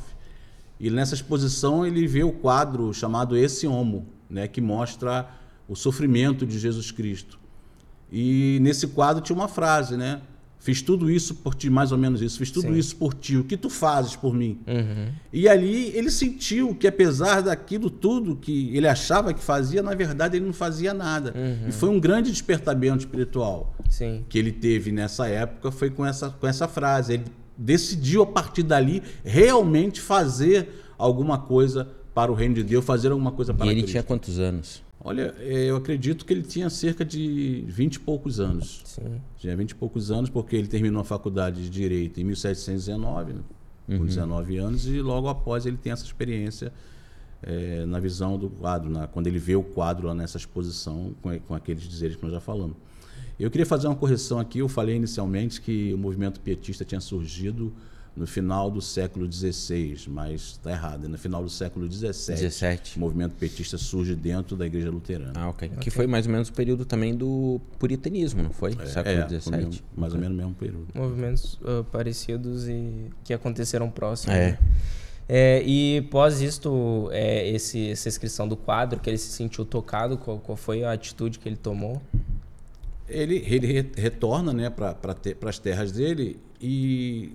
e 0.78 0.90
nessa 0.90 1.14
exposição 1.14 1.86
ele 1.86 2.06
vê 2.06 2.24
o 2.24 2.32
quadro 2.32 2.92
chamado 2.92 3.36
Esse 3.36 3.66
Homo, 3.66 4.06
né, 4.28 4.48
que 4.48 4.60
mostra 4.60 5.28
o 5.72 5.76
sofrimento 5.76 6.46
de 6.46 6.58
Jesus 6.58 6.90
Cristo. 6.90 7.38
E 8.10 8.58
nesse 8.60 8.86
quadro 8.88 9.22
tinha 9.22 9.34
uma 9.34 9.48
frase, 9.48 9.96
né? 9.96 10.20
Fiz 10.58 10.80
tudo 10.80 11.10
isso 11.10 11.34
por 11.34 11.56
ti, 11.56 11.68
mais 11.68 11.90
ou 11.90 11.98
menos 11.98 12.22
isso. 12.22 12.38
Fiz 12.38 12.50
tudo 12.52 12.68
Sim. 12.68 12.78
isso 12.78 12.94
por 12.94 13.14
ti. 13.14 13.36
O 13.36 13.42
que 13.42 13.56
tu 13.56 13.68
fazes 13.68 14.14
por 14.14 14.32
mim? 14.32 14.60
Uhum. 14.64 15.08
E 15.32 15.48
ali 15.48 15.88
ele 15.96 16.08
sentiu 16.08 16.72
que, 16.72 16.86
apesar 16.86 17.40
daquilo 17.40 17.90
tudo 17.90 18.36
que 18.36 18.70
ele 18.76 18.86
achava 18.86 19.34
que 19.34 19.42
fazia, 19.42 19.82
na 19.82 19.92
verdade 19.92 20.36
ele 20.36 20.46
não 20.46 20.52
fazia 20.52 20.94
nada. 20.94 21.34
Uhum. 21.34 21.68
E 21.68 21.72
foi 21.72 21.88
um 21.88 21.98
grande 21.98 22.30
despertamento 22.30 22.98
espiritual 22.98 23.74
Sim. 23.90 24.24
que 24.28 24.38
ele 24.38 24.52
teve 24.52 24.92
nessa 24.92 25.26
época. 25.26 25.72
Foi 25.72 25.90
com 25.90 26.06
essa, 26.06 26.30
com 26.30 26.46
essa 26.46 26.68
frase. 26.68 27.14
Ele 27.14 27.24
decidiu, 27.58 28.22
a 28.22 28.26
partir 28.26 28.62
dali, 28.62 29.02
realmente 29.24 30.00
fazer 30.00 30.68
alguma 30.96 31.38
coisa 31.38 31.88
para 32.14 32.30
o 32.30 32.34
reino 32.36 32.54
de 32.54 32.62
Deus, 32.62 32.84
fazer 32.84 33.10
alguma 33.10 33.32
coisa 33.32 33.52
para 33.52 33.66
E 33.66 33.70
ele 33.70 33.80
Cristo. 33.80 33.90
tinha 33.92 34.02
quantos 34.04 34.38
anos? 34.38 34.80
Olha, 35.04 35.34
é, 35.38 35.64
eu 35.64 35.76
acredito 35.76 36.24
que 36.24 36.32
ele 36.32 36.42
tinha 36.42 36.70
cerca 36.70 37.04
de 37.04 37.64
20 37.66 37.94
e 37.94 38.00
poucos 38.00 38.38
anos. 38.38 38.82
Sim. 38.84 39.20
Tinha 39.36 39.56
20 39.56 39.70
e 39.70 39.74
poucos 39.74 40.10
anos, 40.12 40.30
porque 40.30 40.54
ele 40.54 40.68
terminou 40.68 41.00
a 41.00 41.04
faculdade 41.04 41.62
de 41.62 41.70
Direito 41.70 42.20
em 42.20 42.24
1719, 42.24 43.32
né? 43.32 43.40
com 43.86 43.94
uhum. 43.94 44.06
19 44.06 44.56
anos, 44.58 44.86
e 44.86 45.00
logo 45.00 45.28
após 45.28 45.66
ele 45.66 45.76
tem 45.76 45.92
essa 45.92 46.04
experiência 46.04 46.72
é, 47.42 47.84
na 47.84 47.98
visão 47.98 48.38
do 48.38 48.48
quadro, 48.48 48.88
na, 48.88 49.08
quando 49.08 49.26
ele 49.26 49.40
vê 49.40 49.56
o 49.56 49.62
quadro 49.64 50.06
lá 50.06 50.14
nessa 50.14 50.36
exposição, 50.36 51.12
com, 51.20 51.36
com 51.40 51.54
aqueles 51.54 51.82
dizeres 51.82 52.14
que 52.14 52.22
nós 52.22 52.32
já 52.32 52.40
falamos. 52.40 52.76
Eu 53.40 53.50
queria 53.50 53.66
fazer 53.66 53.88
uma 53.88 53.96
correção 53.96 54.38
aqui. 54.38 54.60
Eu 54.60 54.68
falei 54.68 54.94
inicialmente 54.94 55.60
que 55.60 55.92
o 55.92 55.98
movimento 55.98 56.38
pietista 56.38 56.84
tinha 56.84 57.00
surgido 57.00 57.72
no 58.14 58.26
final 58.26 58.70
do 58.70 58.80
século 58.80 59.30
XVI, 59.30 59.96
mas 60.08 60.42
está 60.42 60.70
errado, 60.70 61.06
é 61.06 61.08
no 61.08 61.16
final 61.16 61.42
do 61.42 61.48
século 61.48 61.90
XVII. 61.90 62.34
17. 62.34 62.96
O 62.96 63.00
movimento 63.00 63.34
petista 63.36 63.78
surge 63.78 64.14
dentro 64.14 64.54
da 64.56 64.66
Igreja 64.66 64.90
Luterana. 64.90 65.32
Ah, 65.34 65.48
ok. 65.48 65.68
okay. 65.68 65.78
Que 65.80 65.90
foi 65.90 66.06
mais 66.06 66.26
ou 66.26 66.32
menos 66.32 66.48
o 66.48 66.52
período 66.52 66.84
também 66.84 67.14
do 67.14 67.60
puritanismo, 67.78 68.42
não 68.42 68.50
foi? 68.50 68.76
É, 68.78 68.86
século 68.86 69.40
XVII. 69.40 69.78
É, 69.78 70.00
mais 70.00 70.12
ou 70.12 70.20
menos 70.20 70.34
o 70.34 70.38
mesmo 70.38 70.54
período. 70.54 70.88
Movimentos 70.94 71.54
uh, 71.62 71.84
parecidos 71.90 72.68
e 72.68 73.10
que 73.24 73.32
aconteceram 73.32 73.90
próximos. 73.90 74.36
É. 74.36 74.50
Né? 74.52 74.58
É, 75.28 75.62
e 75.62 76.02
pós 76.10 76.42
isto, 76.42 77.08
é, 77.12 77.48
esse, 77.48 77.90
essa 77.90 78.08
inscrição 78.08 78.46
do 78.46 78.56
quadro, 78.56 79.00
que 79.00 79.08
ele 79.08 79.16
se 79.16 79.32
sentiu 79.32 79.64
tocado, 79.64 80.18
qual, 80.18 80.38
qual 80.38 80.56
foi 80.56 80.84
a 80.84 80.92
atitude 80.92 81.38
que 81.38 81.48
ele 81.48 81.56
tomou? 81.56 82.02
Ele, 83.08 83.36
ele 83.46 83.90
retorna 83.96 84.52
né, 84.52 84.68
para 84.68 84.94
pra 84.94 85.16
as 85.48 85.58
terras 85.58 85.92
dele 85.92 86.38
e 86.60 87.32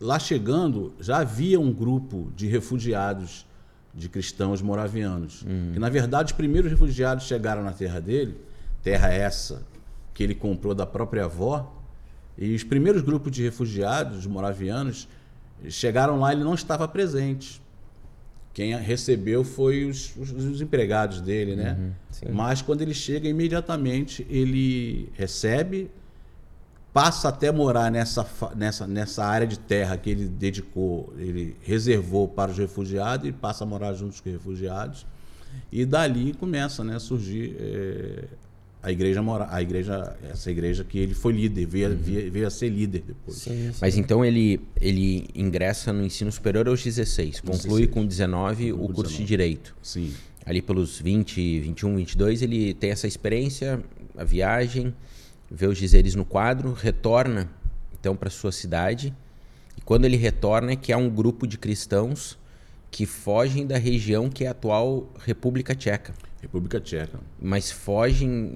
Lá 0.00 0.18
chegando, 0.18 0.92
já 1.00 1.18
havia 1.18 1.58
um 1.58 1.72
grupo 1.72 2.30
de 2.36 2.46
refugiados 2.46 3.46
de 3.94 4.08
cristãos 4.08 4.62
moravianos. 4.62 5.42
Uhum. 5.42 5.70
Que, 5.72 5.78
na 5.78 5.88
verdade, 5.88 6.32
os 6.32 6.36
primeiros 6.36 6.70
refugiados 6.70 7.24
chegaram 7.24 7.62
na 7.62 7.72
terra 7.72 8.00
dele, 8.00 8.36
terra 8.82 9.12
essa 9.12 9.62
que 10.14 10.22
ele 10.22 10.34
comprou 10.34 10.74
da 10.74 10.86
própria 10.86 11.24
avó, 11.24 11.74
e 12.36 12.54
os 12.54 12.62
primeiros 12.62 13.02
grupos 13.02 13.32
de 13.32 13.42
refugiados 13.42 14.26
moravianos 14.26 15.08
chegaram 15.68 16.20
lá 16.20 16.32
e 16.32 16.36
ele 16.36 16.44
não 16.44 16.54
estava 16.54 16.86
presente. 16.86 17.60
Quem 18.54 18.76
recebeu 18.76 19.44
foi 19.44 19.84
os, 19.84 20.16
os, 20.16 20.30
os 20.32 20.60
empregados 20.60 21.20
dele, 21.20 21.54
né? 21.54 21.76
Uhum, 21.78 22.32
Mas 22.32 22.62
quando 22.62 22.82
ele 22.82 22.94
chega, 22.94 23.28
imediatamente 23.28 24.26
ele 24.28 25.08
recebe 25.14 25.90
passa 26.98 27.28
até 27.28 27.52
morar 27.52 27.92
nessa, 27.92 28.26
nessa, 28.56 28.84
nessa 28.84 29.24
área 29.24 29.46
de 29.46 29.56
terra 29.56 29.96
que 29.96 30.10
ele 30.10 30.26
dedicou, 30.26 31.14
ele 31.16 31.54
reservou 31.62 32.26
para 32.26 32.50
os 32.50 32.58
refugiados 32.58 33.28
e 33.28 33.32
passa 33.32 33.62
a 33.62 33.66
morar 33.66 33.94
junto 33.94 34.20
com 34.20 34.28
os 34.28 34.34
refugiados. 34.34 35.06
E 35.70 35.84
dali 35.86 36.34
começa 36.34 36.82
né, 36.82 36.96
a 36.96 36.98
surgir 36.98 37.56
é, 37.60 38.24
a 38.82 38.90
igreja 38.90 39.22
mora, 39.22 39.46
a 39.48 39.62
igreja, 39.62 40.16
essa 40.28 40.50
igreja 40.50 40.82
que 40.82 40.98
ele 40.98 41.14
foi 41.14 41.34
líder, 41.34 41.66
veio, 41.66 41.90
uhum. 41.90 41.96
veio, 41.96 42.32
veio 42.32 42.46
a 42.48 42.50
ser 42.50 42.68
líder 42.68 43.04
depois. 43.06 43.38
Sim, 43.38 43.70
sim. 43.72 43.78
Mas 43.80 43.96
então 43.96 44.24
ele, 44.24 44.60
ele 44.80 45.28
ingressa 45.36 45.92
no 45.92 46.04
ensino 46.04 46.32
superior 46.32 46.66
aos 46.66 46.82
16, 46.82 47.42
conclui 47.42 47.86
16. 47.86 47.90
com 47.92 48.04
19 48.04 48.72
com 48.72 48.78
o 48.78 48.88
curso 48.88 49.12
19. 49.12 49.18
de 49.18 49.24
direito. 49.24 49.76
Sim. 49.80 50.12
Ali 50.44 50.60
pelos 50.60 51.00
20, 51.00 51.60
21, 51.60 51.96
22, 51.96 52.42
ele 52.42 52.74
tem 52.74 52.90
essa 52.90 53.06
experiência, 53.06 53.80
a 54.16 54.24
viagem, 54.24 54.92
vê 55.50 55.66
os 55.66 55.78
dizeres 55.78 56.14
no 56.14 56.24
quadro, 56.24 56.72
retorna 56.72 57.50
então 57.98 58.16
para 58.16 58.30
sua 58.30 58.52
cidade. 58.52 59.14
E 59.76 59.80
quando 59.80 60.04
ele 60.04 60.16
retorna 60.16 60.72
é 60.72 60.76
que 60.76 60.92
há 60.92 60.96
um 60.96 61.08
grupo 61.08 61.46
de 61.46 61.58
cristãos 61.58 62.38
que 62.90 63.06
fogem 63.06 63.66
da 63.66 63.76
região 63.76 64.28
que 64.30 64.44
é 64.44 64.48
a 64.48 64.52
atual 64.52 65.12
República 65.24 65.74
Tcheca. 65.74 66.14
República 66.40 66.80
Tcheca. 66.80 67.18
Mas 67.40 67.70
fogem, 67.70 68.54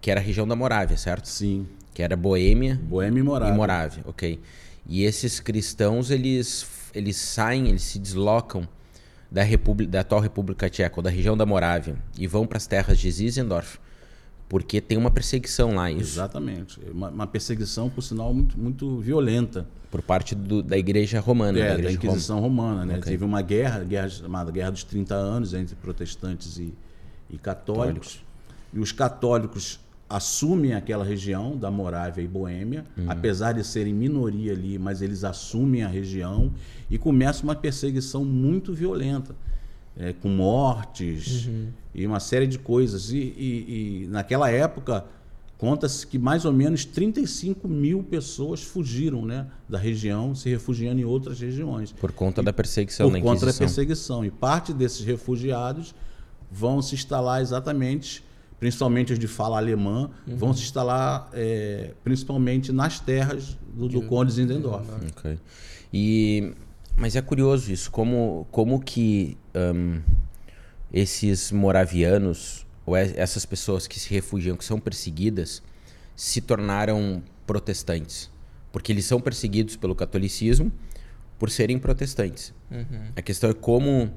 que 0.00 0.10
era 0.10 0.20
a 0.20 0.22
região 0.22 0.46
da 0.46 0.56
Morávia, 0.56 0.96
certo? 0.96 1.28
Sim. 1.28 1.66
Que 1.92 2.02
era 2.02 2.16
Boêmia. 2.16 2.80
Boêmia 2.82 3.20
e 3.20 3.22
Morávia. 3.22 3.54
E 3.54 3.56
Morávia, 3.56 4.02
ok. 4.06 4.40
E 4.86 5.04
esses 5.04 5.40
cristãos, 5.40 6.10
eles, 6.10 6.66
eles 6.94 7.16
saem, 7.16 7.68
eles 7.68 7.82
se 7.82 7.98
deslocam 7.98 8.66
da, 9.30 9.42
República, 9.42 9.90
da 9.90 10.00
atual 10.00 10.20
República 10.20 10.68
Tcheca, 10.68 10.94
ou 10.96 11.02
da 11.02 11.10
região 11.10 11.36
da 11.36 11.46
Morávia, 11.46 11.96
e 12.18 12.26
vão 12.26 12.46
para 12.46 12.56
as 12.56 12.66
terras 12.66 12.98
de 12.98 13.10
Zizendorf, 13.10 13.78
porque 14.50 14.80
tem 14.80 14.98
uma 14.98 15.12
perseguição 15.12 15.76
lá. 15.76 15.88
Isso. 15.92 16.00
Exatamente. 16.00 16.80
Uma, 16.90 17.08
uma 17.08 17.26
perseguição, 17.26 17.88
por 17.88 18.02
sinal, 18.02 18.34
muito, 18.34 18.58
muito 18.58 18.98
violenta. 18.98 19.64
Por 19.92 20.02
parte 20.02 20.34
do, 20.34 20.60
da 20.60 20.76
Igreja 20.76 21.20
Romana. 21.20 21.56
É, 21.56 21.68
da, 21.68 21.74
igreja 21.74 21.88
da 21.88 21.94
Inquisição 21.94 22.40
Romana. 22.40 22.84
né? 22.84 22.98
Okay. 22.98 23.12
Teve 23.12 23.24
uma 23.24 23.40
guerra, 23.42 23.84
guerra 23.84 24.08
chamada 24.08 24.50
Guerra 24.50 24.70
dos 24.70 24.82
30 24.82 25.14
Anos, 25.14 25.54
entre 25.54 25.76
protestantes 25.76 26.58
e, 26.58 26.74
e 27.30 27.38
católicos. 27.38 28.16
católicos. 28.16 28.20
E 28.72 28.80
os 28.80 28.90
católicos 28.90 29.80
assumem 30.08 30.74
aquela 30.74 31.04
região 31.04 31.56
da 31.56 31.70
Morávia 31.70 32.20
e 32.20 32.26
Boêmia, 32.26 32.84
uhum. 32.98 33.04
apesar 33.08 33.52
de 33.52 33.64
serem 33.64 33.94
minoria 33.94 34.52
ali, 34.52 34.80
mas 34.80 35.00
eles 35.00 35.22
assumem 35.22 35.84
a 35.84 35.88
região 35.88 36.50
e 36.90 36.98
começa 36.98 37.44
uma 37.44 37.54
perseguição 37.54 38.24
muito 38.24 38.74
violenta 38.74 39.32
é, 39.96 40.12
com 40.12 40.28
mortes 40.28 41.46
uhum. 41.46 41.68
E 41.94 42.06
uma 42.06 42.20
série 42.20 42.46
de 42.46 42.58
coisas. 42.58 43.10
E, 43.10 43.18
e, 43.18 44.02
e 44.04 44.06
naquela 44.08 44.50
época, 44.50 45.04
conta-se 45.58 46.06
que 46.06 46.18
mais 46.18 46.44
ou 46.44 46.52
menos 46.52 46.84
35 46.84 47.68
mil 47.68 48.02
pessoas 48.02 48.62
fugiram 48.62 49.24
né, 49.24 49.46
da 49.68 49.78
região, 49.78 50.34
se 50.34 50.48
refugiando 50.48 51.00
em 51.00 51.04
outras 51.04 51.40
regiões. 51.40 51.92
Por 51.92 52.12
conta 52.12 52.40
e, 52.40 52.44
da 52.44 52.52
perseguição, 52.52 53.10
Por 53.10 53.20
conta 53.20 53.46
da 53.46 53.52
perseguição. 53.52 54.24
E 54.24 54.30
parte 54.30 54.72
desses 54.72 55.04
refugiados 55.04 55.94
vão 56.50 56.80
se 56.82 56.94
instalar 56.94 57.40
exatamente, 57.40 58.24
principalmente 58.58 59.12
os 59.12 59.18
de 59.18 59.28
fala 59.28 59.58
alemã, 59.58 60.10
uhum. 60.26 60.36
vão 60.36 60.54
se 60.54 60.62
instalar 60.62 61.28
é, 61.32 61.92
principalmente 62.02 62.72
nas 62.72 62.98
terras 62.98 63.56
do, 63.74 63.88
do 63.88 64.02
Conde 64.02 64.32
Zindendorf. 64.32 64.88
Okay. 65.12 65.38
E 65.92 66.54
mas 67.00 67.16
é 67.16 67.22
curioso 67.22 67.72
isso, 67.72 67.90
como, 67.90 68.46
como 68.50 68.78
que 68.78 69.38
um, 69.54 70.00
esses 70.92 71.52
moravianos, 71.52 72.66
ou 72.84 72.96
essas 72.96 73.46
pessoas 73.46 73.86
que 73.86 73.98
se 73.98 74.10
refugiam, 74.10 74.56
que 74.56 74.64
são 74.64 74.80
perseguidas, 74.80 75.62
se 76.16 76.40
tornaram 76.40 77.22
protestantes. 77.46 78.30
Porque 78.72 78.92
eles 78.92 79.04
são 79.04 79.20
perseguidos 79.20 79.76
pelo 79.76 79.94
catolicismo 79.94 80.72
por 81.38 81.50
serem 81.50 81.78
protestantes. 81.78 82.52
Uhum. 82.70 83.12
A 83.16 83.22
questão 83.22 83.50
é 83.50 83.54
como. 83.54 84.12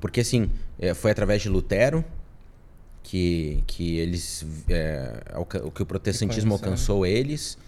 Porque 0.00 0.20
assim, 0.20 0.50
é, 0.78 0.94
foi 0.94 1.10
através 1.10 1.42
de 1.42 1.48
Lutero 1.48 2.04
que, 3.02 3.62
que 3.66 3.98
eles. 3.98 4.44
É, 4.68 5.22
o 5.36 5.70
que 5.70 5.82
o 5.82 5.86
protestantismo 5.86 6.54
alcançou 6.54 7.04
eles. 7.04 7.58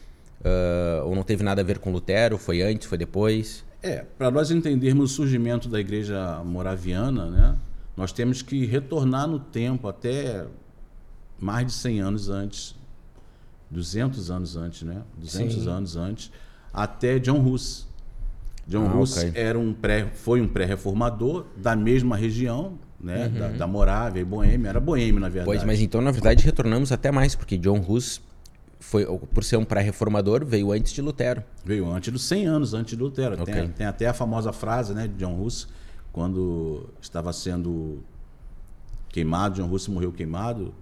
Uh, 0.41 1.07
ou 1.07 1.15
não 1.15 1.23
teve 1.23 1.43
nada 1.43 1.63
a 1.63 1.65
ver 1.65 1.79
com 1.79 1.91
Lutero? 1.91 2.37
Foi 2.37 2.61
antes, 2.61 2.87
foi 2.87 2.99
depois? 2.99 3.65
É, 3.83 4.05
para 4.19 4.31
nós 4.31 4.51
entendermos 4.51 5.13
o 5.13 5.15
surgimento 5.15 5.69
da 5.69 5.81
igreja 5.81 6.43
moraviana, 6.45 7.31
né, 7.31 7.57
nós 7.97 8.13
temos 8.13 8.43
que 8.43 8.65
retornar 8.67 9.27
no 9.27 9.39
tempo 9.39 9.89
até 9.89 10.47
mais 11.39 11.67
de 11.67 11.73
100 11.73 12.01
anos 12.01 12.29
antes, 12.29 12.75
200 13.71 14.31
anos 14.31 14.57
antes, 14.57 14.83
né? 14.83 15.03
200 15.17 15.55
Sim. 15.55 15.69
anos 15.69 15.97
antes, 15.97 16.33
até 16.73 17.19
John 17.19 17.41
Hus. 17.41 17.87
John 18.67 18.87
ah, 18.87 18.97
Hus 18.97 19.19
okay. 19.19 19.33
era 19.35 19.59
um 19.59 19.73
pré, 19.73 20.07
foi 20.15 20.41
um 20.41 20.49
pré-reformador 20.49 21.47
da 21.57 21.77
mesma 21.77 22.17
região, 22.17 22.79
né? 22.99 23.27
Uhum. 23.27 23.39
Da, 23.39 23.49
da 23.49 23.67
Morávia 23.67 24.21
e 24.21 24.25
Boêmia. 24.25 24.71
Era 24.71 24.81
Boêmia, 24.81 25.21
na 25.21 25.29
verdade. 25.29 25.47
Pois, 25.47 25.65
mas 25.65 25.81
então, 25.81 26.01
na 26.01 26.11
verdade, 26.11 26.43
retornamos 26.45 26.91
até 26.91 27.11
mais, 27.11 27.35
porque 27.35 27.59
John 27.59 27.85
Hus 27.87 28.23
foi 28.81 29.07
por 29.33 29.43
ser 29.43 29.57
um 29.57 29.65
pré-reformador, 29.65 30.45
veio 30.45 30.71
antes 30.73 30.93
de 30.93 31.01
Lutero. 31.01 31.43
Veio 31.65 31.91
antes 31.91 32.13
dos 32.13 32.25
100 32.25 32.47
anos 32.47 32.75
antes 32.75 32.97
de 32.97 33.03
Lutero. 33.03 33.41
Okay. 33.43 33.55
Tem, 33.55 33.69
tem, 33.69 33.87
até 33.87 34.07
a 34.07 34.13
famosa 34.13 34.53
frase 34.53 34.95
né, 34.95 35.09
de 35.09 35.15
John 35.15 35.41
Hus, 35.41 35.69
quando 36.15 36.89
estava 37.03 37.33
sendo 37.33 37.99
queimado, 39.09 39.57
John 39.57 39.69
Hus 39.71 39.89
morreu 39.89 40.13
queimado, 40.13 40.73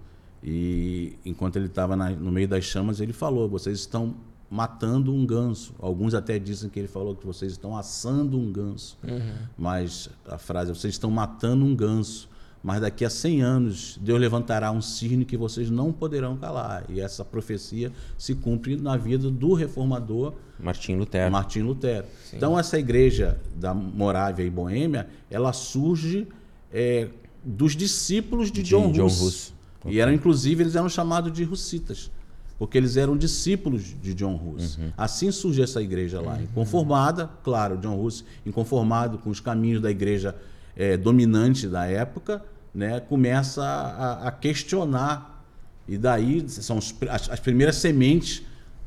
e 0.43 1.17
enquanto 1.25 1.55
ele 1.55 1.65
estava 1.65 1.95
no 1.95 2.31
meio 2.31 2.47
das 2.47 2.63
chamas, 2.63 3.01
ele 3.01 3.13
falou: 3.13 3.49
vocês 3.49 3.79
estão 3.79 4.15
matando 4.49 5.11
um 5.11 5.25
ganso. 5.25 5.73
Alguns 5.79 6.13
até 6.13 6.37
dizem 6.37 6.69
que 6.69 6.79
ele 6.79 6.87
falou 6.87 7.15
que 7.15 7.25
vocês 7.25 7.53
estão 7.53 7.75
assando 7.75 8.37
um 8.37 8.51
ganso. 8.51 8.95
Uhum. 9.03 9.47
Mas 9.57 10.07
a 10.27 10.37
frase 10.37 10.69
é: 10.69 10.75
vocês 10.75 10.93
estão 10.93 11.09
matando 11.09 11.65
um 11.65 11.75
ganso 11.75 12.29
mas 12.63 12.79
daqui 12.79 13.03
a 13.03 13.09
100 13.09 13.41
anos 13.41 13.99
Deus 14.01 14.19
levantará 14.19 14.71
um 14.71 14.81
cisne 14.81 15.25
que 15.25 15.35
vocês 15.35 15.69
não 15.69 15.91
poderão 15.91 16.37
calar. 16.37 16.85
E 16.87 17.01
essa 17.01 17.25
profecia 17.25 17.91
se 18.17 18.33
cumpre 18.33 18.77
na 18.77 18.95
vida 18.95 19.29
do 19.29 19.53
reformador 19.53 20.33
Martim 20.57 20.95
Lutero. 20.95 21.29
Martim 21.29 21.59
Lutero. 21.59 22.05
Então 22.31 22.57
essa 22.57 22.79
igreja 22.79 23.37
da 23.55 23.73
Morávia 23.73 24.43
e 24.43 24.49
Boêmia, 24.49 25.09
ela 25.29 25.51
surge 25.51 26.25
é, 26.71 27.09
dos 27.43 27.75
discípulos 27.75 28.49
de, 28.49 28.63
de 28.63 28.69
John, 28.69 28.93
John 28.93 29.05
Hus. 29.05 29.21
Hus. 29.21 29.53
E 29.85 29.99
eram 29.99 30.13
inclusive 30.13 30.63
eles 30.63 30.75
eram 30.75 30.87
chamados 30.87 31.33
de 31.33 31.43
russitas, 31.43 32.09
porque 32.57 32.77
eles 32.77 32.95
eram 32.95 33.17
discípulos 33.17 33.93
de 34.01 34.13
John 34.13 34.35
Hus. 34.35 34.77
Uhum. 34.77 34.91
Assim 34.95 35.29
surge 35.31 35.61
essa 35.61 35.81
igreja 35.81 36.21
lá, 36.21 36.35
uhum. 36.35 36.43
inconformada, 36.43 37.29
claro, 37.43 37.77
John 37.77 37.99
Hus 37.99 38.23
inconformado 38.45 39.17
com 39.17 39.29
os 39.29 39.41
caminhos 39.41 39.81
da 39.81 39.91
igreja 39.91 40.33
é, 40.75 40.95
dominante 40.95 41.67
da 41.67 41.85
época, 41.85 42.43
né, 42.73 42.99
começa 42.99 43.63
a, 43.63 44.27
a 44.27 44.31
questionar. 44.31 45.45
E 45.87 45.97
daí 45.97 46.47
são 46.47 46.77
as, 46.77 47.29
as 47.29 47.39
primeiras 47.39 47.75
sementes 47.75 48.41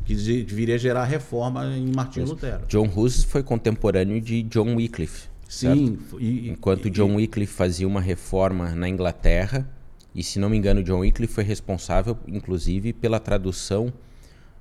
que 0.04 0.14
viria 0.14 0.76
a 0.76 0.78
gerar 0.78 1.04
reforma 1.04 1.66
em 1.76 1.92
Martinho 1.94 2.26
Lutero. 2.26 2.64
John 2.68 2.88
Hus 2.94 3.24
foi 3.24 3.42
contemporâneo 3.42 4.20
de 4.20 4.42
John 4.44 4.76
Wycliffe. 4.76 5.28
Sim. 5.48 5.98
E, 6.18 6.48
Enquanto 6.48 6.88
e, 6.88 6.90
John 6.90 7.16
Wycliffe 7.16 7.52
fazia 7.52 7.86
uma 7.86 8.00
reforma 8.00 8.70
na 8.70 8.88
Inglaterra, 8.88 9.68
e 10.14 10.22
se 10.22 10.38
não 10.38 10.48
me 10.48 10.56
engano, 10.56 10.82
John 10.82 11.00
Wycliffe 11.00 11.34
foi 11.34 11.44
responsável, 11.44 12.16
inclusive, 12.26 12.92
pela 12.92 13.20
tradução 13.20 13.92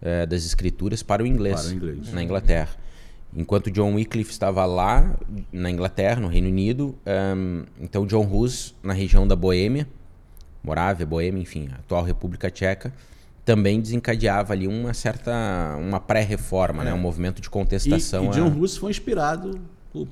eh, 0.02 0.26
das 0.26 0.46
escrituras 0.46 1.02
para 1.02 1.24
o 1.24 1.28
inglês, 1.28 1.62
para 1.62 1.72
o 1.72 1.74
inglês. 1.74 2.14
na 2.14 2.22
Inglaterra. 2.22 2.76
Enquanto 3.36 3.70
John 3.70 3.96
Wycliffe 3.96 4.32
estava 4.32 4.66
lá 4.66 5.14
na 5.52 5.70
Inglaterra, 5.70 6.22
no 6.22 6.28
Reino 6.28 6.48
Unido, 6.48 6.96
um, 7.36 7.64
então 7.82 8.06
John 8.06 8.26
Hus, 8.26 8.74
na 8.82 8.94
região 8.94 9.28
da 9.28 9.36
Boêmia, 9.36 9.88
Morávia, 10.64 11.06
Boêmia, 11.06 11.42
enfim, 11.42 11.70
a 11.72 11.76
atual 11.76 12.04
República 12.04 12.50
Tcheca, 12.50 12.94
também 13.44 13.80
desencadeava 13.80 14.54
ali 14.54 14.68
uma 14.68 14.94
certa 14.94 15.76
uma 15.80 16.00
pré-reforma, 16.00 16.84
né? 16.84 16.90
é. 16.90 16.94
né? 16.94 17.00
um 17.00 17.02
movimento 17.02 17.42
de 17.42 17.50
contestação. 17.50 18.26
E, 18.26 18.28
e 18.28 18.32
John 18.32 18.48
a... 18.48 18.56
Hus 18.56 18.78
foi 18.78 18.90
inspirado 18.90 19.60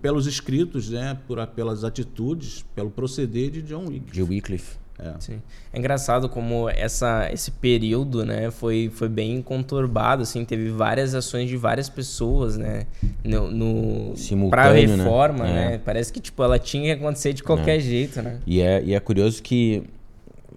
pelos 0.01 0.27
escritos, 0.27 0.89
né? 0.89 1.17
Por, 1.27 1.45
pelas 1.47 1.83
atitudes, 1.83 2.63
pelo 2.75 2.91
proceder 2.91 3.49
de 3.49 3.61
John 3.61 3.85
Wycliffe. 3.85 4.11
De 4.11 4.23
Wycliffe. 4.23 4.82
É. 4.99 5.13
Sim. 5.19 5.41
é 5.73 5.79
engraçado 5.79 6.29
como 6.29 6.69
essa, 6.69 7.27
esse 7.33 7.49
período, 7.49 8.23
né, 8.23 8.51
foi, 8.51 8.91
foi 8.93 9.09
bem 9.09 9.41
conturbado, 9.41 10.21
assim, 10.21 10.45
teve 10.45 10.69
várias 10.69 11.15
ações 11.15 11.49
de 11.49 11.57
várias 11.57 11.89
pessoas, 11.89 12.57
né, 12.57 12.85
no, 13.23 13.49
no 13.49 14.13
para 14.49 14.71
né? 14.71 14.85
reforma, 14.85 15.45
né? 15.45 15.69
né? 15.71 15.81
Parece 15.83 16.13
que 16.13 16.19
tipo 16.19 16.43
ela 16.43 16.59
tinha 16.59 16.95
que 16.95 17.01
acontecer 17.01 17.33
de 17.33 17.41
qualquer 17.41 17.77
é. 17.77 17.79
jeito, 17.79 18.21
né? 18.21 18.39
E 18.45 18.61
é, 18.61 18.83
e 18.83 18.93
é 18.93 18.99
curioso 18.99 19.41
que 19.41 19.83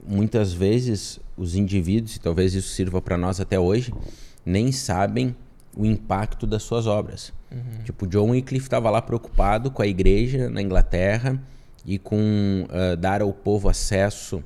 muitas 0.06 0.52
vezes 0.52 1.18
os 1.36 1.54
indivíduos, 1.54 2.16
e 2.16 2.20
talvez 2.20 2.54
isso 2.54 2.68
sirva 2.68 3.00
para 3.00 3.16
nós 3.16 3.40
até 3.40 3.58
hoje, 3.58 3.92
nem 4.44 4.70
sabem 4.70 5.34
o 5.76 5.84
impacto 5.84 6.46
das 6.46 6.62
suas 6.62 6.86
obras. 6.86 7.32
Uhum. 7.50 7.84
Tipo, 7.84 8.06
John 8.06 8.30
Wycliffe 8.30 8.66
estava 8.66 8.90
lá 8.90 9.02
preocupado 9.02 9.70
com 9.70 9.82
a 9.82 9.86
igreja 9.86 10.48
na 10.48 10.62
Inglaterra 10.62 11.40
e 11.86 11.98
com 11.98 12.66
uh, 12.68 12.96
dar 12.96 13.22
ao 13.22 13.32
povo 13.32 13.68
acesso 13.68 14.42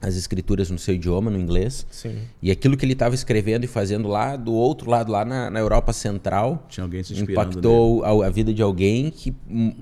as 0.00 0.16
escrituras 0.16 0.70
no 0.70 0.78
seu 0.78 0.94
idioma, 0.94 1.30
no 1.30 1.38
inglês. 1.38 1.86
Sim. 1.90 2.20
E 2.40 2.50
aquilo 2.50 2.76
que 2.76 2.84
ele 2.84 2.94
estava 2.94 3.14
escrevendo 3.14 3.64
e 3.64 3.66
fazendo 3.66 4.08
lá 4.08 4.34
do 4.34 4.52
outro 4.52 4.88
lado, 4.88 5.12
lá 5.12 5.24
na, 5.24 5.50
na 5.50 5.60
Europa 5.60 5.92
Central, 5.92 6.66
impactou 7.22 8.02
a, 8.04 8.26
a 8.26 8.30
vida 8.30 8.52
de 8.52 8.62
alguém 8.62 9.10
que 9.10 9.34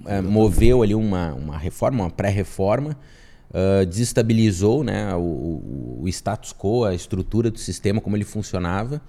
é, 0.07 0.21
moveu 0.21 0.83
ali 0.83 0.95
uma, 0.95 1.35
uma 1.35 1.57
reforma, 1.57 2.03
uma 2.03 2.11
pré-reforma, 2.11 2.99
uh, 3.51 3.87
desestabilizou 3.87 4.83
né, 4.83 5.15
o, 5.15 6.01
o 6.01 6.09
status 6.09 6.53
quo, 6.53 6.85
a 6.85 6.95
estrutura 6.95 7.49
do 7.49 7.59
sistema, 7.59 8.01
como 8.01 8.17
ele 8.17 8.25
funcionava 8.25 9.01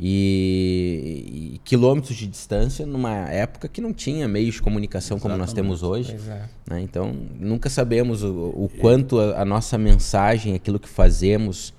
e, 0.00 1.54
e, 1.54 1.58
quilômetros 1.64 2.16
de 2.16 2.26
distância 2.28 2.86
numa 2.86 3.14
época 3.28 3.66
que 3.66 3.80
não 3.80 3.92
tinha 3.92 4.28
meios 4.28 4.54
de 4.56 4.62
comunicação 4.62 5.16
Exatamente. 5.16 5.38
como 5.38 5.44
nós 5.44 5.52
temos 5.52 5.82
hoje. 5.82 6.16
É. 6.28 6.48
Né? 6.70 6.82
Então, 6.82 7.12
nunca 7.38 7.68
sabemos 7.68 8.22
o, 8.22 8.32
o 8.54 8.70
quanto 8.80 9.18
a, 9.18 9.42
a, 9.42 9.44
nossa 9.44 9.76
mensagem, 9.76 10.54
aquilo 10.54 10.78
que 10.78 10.88
fazemos 10.88 11.74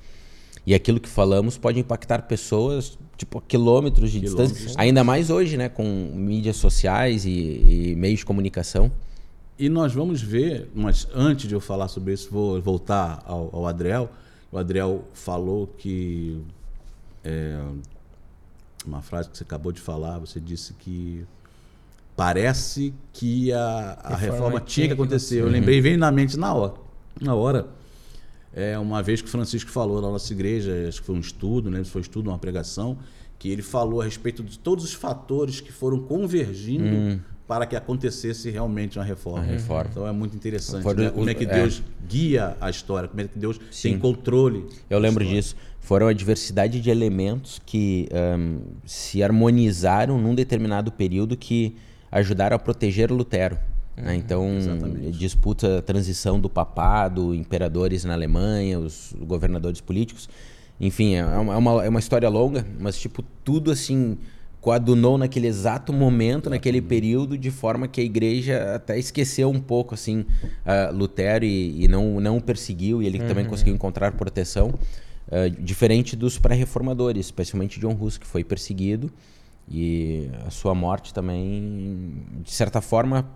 e 0.66 0.76
aquilo 0.76 1.00
que 1.00 1.08
falamos 1.08 1.58
pode 1.58 1.80
impactar 1.80 2.24
pessoas 2.24 2.98
tipo 3.16 3.38
a 3.38 3.42
quilômetros 3.42 4.12
de 4.12 4.20
quilômetros. 4.20 4.54
distância. 4.54 4.82
Ainda 4.82 5.04
mais 5.04 5.30
hoje, 5.30 5.56
né, 5.56 5.70
com 5.70 5.84
mídias 6.14 6.58
sociais 6.58 7.26
e, 7.26 7.92
e 7.92 7.96
meios 7.98 8.20
de 8.20 8.26
comunicação. 8.26 8.92
E 9.58 9.68
nós 9.70 9.94
vamos 9.94 10.22
ver, 10.22 10.70
mas 10.74 11.08
antes 11.14 11.48
de 11.48 11.54
eu 11.54 11.60
falar 11.60 11.88
sobre 11.88 12.14
isso, 12.14 12.30
vou 12.32 12.62
voltar 12.62 13.22
ao, 13.26 13.50
ao 13.54 13.68
Adriel. 13.68 14.10
O 14.52 14.58
Adriel 14.58 15.06
falou 15.14 15.68
que 15.68 16.42
é, 17.24 17.60
uma 18.86 19.02
frase 19.02 19.30
que 19.30 19.38
você 19.38 19.44
acabou 19.44 19.72
de 19.72 19.82
falar, 19.82 20.20
você 20.20 20.40
disse 20.40 20.74
que 20.74 21.26
parece 22.16 22.94
que 23.14 23.52
a, 23.54 23.98
a 24.04 24.16
reforma, 24.16 24.18
reforma 24.18 24.60
tinha 24.62 24.88
que 24.88 24.94
acontecer. 24.94 25.42
Eu 25.42 25.48
lembrei, 25.48 25.80
veio 25.80 25.98
na 25.98 26.12
mente 26.12 26.38
na 26.38 26.54
hora. 26.54 26.74
Na 27.20 27.36
hora. 27.36 27.68
É, 28.54 28.78
uma 28.80 29.02
vez 29.04 29.22
que 29.22 29.28
o 29.28 29.32
Francisco 29.32 29.70
falou 29.70 30.02
na 30.02 30.10
nossa 30.10 30.34
igreja, 30.34 30.88
acho 30.88 31.02
que 31.02 31.06
foi 31.06 31.16
um 31.16 31.20
estudo, 31.20 31.70
né? 31.70 31.84
Foi 31.84 32.02
um 32.02 32.04
estudo, 32.04 32.30
uma 32.30 32.40
pregação, 32.40 32.98
que 33.38 33.50
ele 33.50 33.62
falou 33.62 34.02
a 34.02 34.04
respeito 34.04 34.44
de 34.44 34.58
todos 34.58 34.84
os 34.84 34.94
fatores 34.94 35.62
que 35.62 35.72
foram 35.72 36.02
convergindo 36.02 36.84
hum. 36.84 37.20
Para 37.50 37.66
que 37.66 37.76
acontecesse 37.76 38.52
realmente 38.52 39.00
uma 39.00 39.04
reforma. 39.04 39.44
reforma. 39.44 39.90
Então 39.90 40.08
é 40.08 40.12
muito 40.12 40.36
interessante. 40.36 40.86
Né? 40.96 41.10
Como 41.10 41.28
é 41.28 41.34
que 41.34 41.48
Deus 41.48 41.82
é. 41.82 42.08
guia 42.08 42.56
a 42.62 42.70
história, 42.70 43.10
como 43.10 43.22
é 43.22 43.24
que 43.24 43.40
Deus 43.40 43.60
Sim. 43.72 43.90
tem 43.90 44.00
controle. 44.00 44.68
Eu 44.88 45.00
lembro 45.00 45.26
disso 45.26 45.56
foram 45.80 46.08
a 46.08 46.14
diversidade 46.14 46.80
de 46.80 46.92
elementos 46.92 47.60
que 47.66 48.08
um, 48.38 48.60
se 48.86 49.24
harmonizaram 49.24 50.20
num 50.20 50.36
determinado 50.36 50.92
período 50.92 51.36
que 51.36 51.76
ajudaram 52.12 52.56
a 52.56 52.60
proteger 52.60 53.12
Lutero. 53.12 53.58
Né? 53.98 54.12
Uhum, 54.12 54.20
então, 54.20 54.58
Exatamente. 54.58 55.18
disputa 55.18 55.80
a 55.80 55.82
transição 55.82 56.40
do 56.40 56.48
papado, 56.48 57.34
imperadores 57.34 58.04
na 58.04 58.14
Alemanha, 58.14 58.78
os 58.78 59.16
governadores 59.20 59.82
políticos. 59.82 60.30
Enfim, 60.80 61.16
é 61.16 61.26
uma, 61.26 61.54
é 61.56 61.58
uma, 61.58 61.86
é 61.86 61.90
uma 61.90 62.00
história 62.00 62.30
longa, 62.30 62.64
mas 62.80 62.96
tipo, 63.00 63.24
tudo 63.44 63.72
assim 63.72 64.20
coadunou 64.62 65.18
naquele 65.18 65.48
exato 65.48 65.94
momento, 65.94 66.50
naquele 66.50 66.82
período, 66.82 67.38
de 67.38 67.50
forma 67.50 67.88
que 67.88 68.02
a 68.02 68.04
igreja 68.04 68.76
até 68.76 68.98
esqueceu 68.98 69.50
um 69.50 69.60
pouco 69.60 69.94
assim 69.94 70.20
uh, 70.20 70.94
Lutero 70.94 71.46
e, 71.46 71.86
e, 71.86 71.88
não, 71.88 72.20
não 72.20 72.38
o 72.38 72.42
perseguiu, 72.42 73.02
e 73.02 73.08
ele 73.08 73.20
uhum. 73.20 73.28
também 73.28 73.46
conseguiu 73.46 73.74
encontrar 73.74 74.12
proteção. 74.14 74.74
Uh, 75.28 75.50
diferente 75.62 76.16
dos 76.16 76.40
pré-reformadores, 76.40 77.28
especialmente 77.28 77.80
John 77.80 77.96
Hus, 78.00 78.18
que 78.18 78.26
foi 78.26 78.44
perseguido 78.44 79.12
e 79.72 80.30
a 80.46 80.50
sua 80.50 80.74
morte 80.74 81.14
também, 81.14 82.24
de 82.44 82.52
certa 82.52 82.82
forma, 82.82 83.30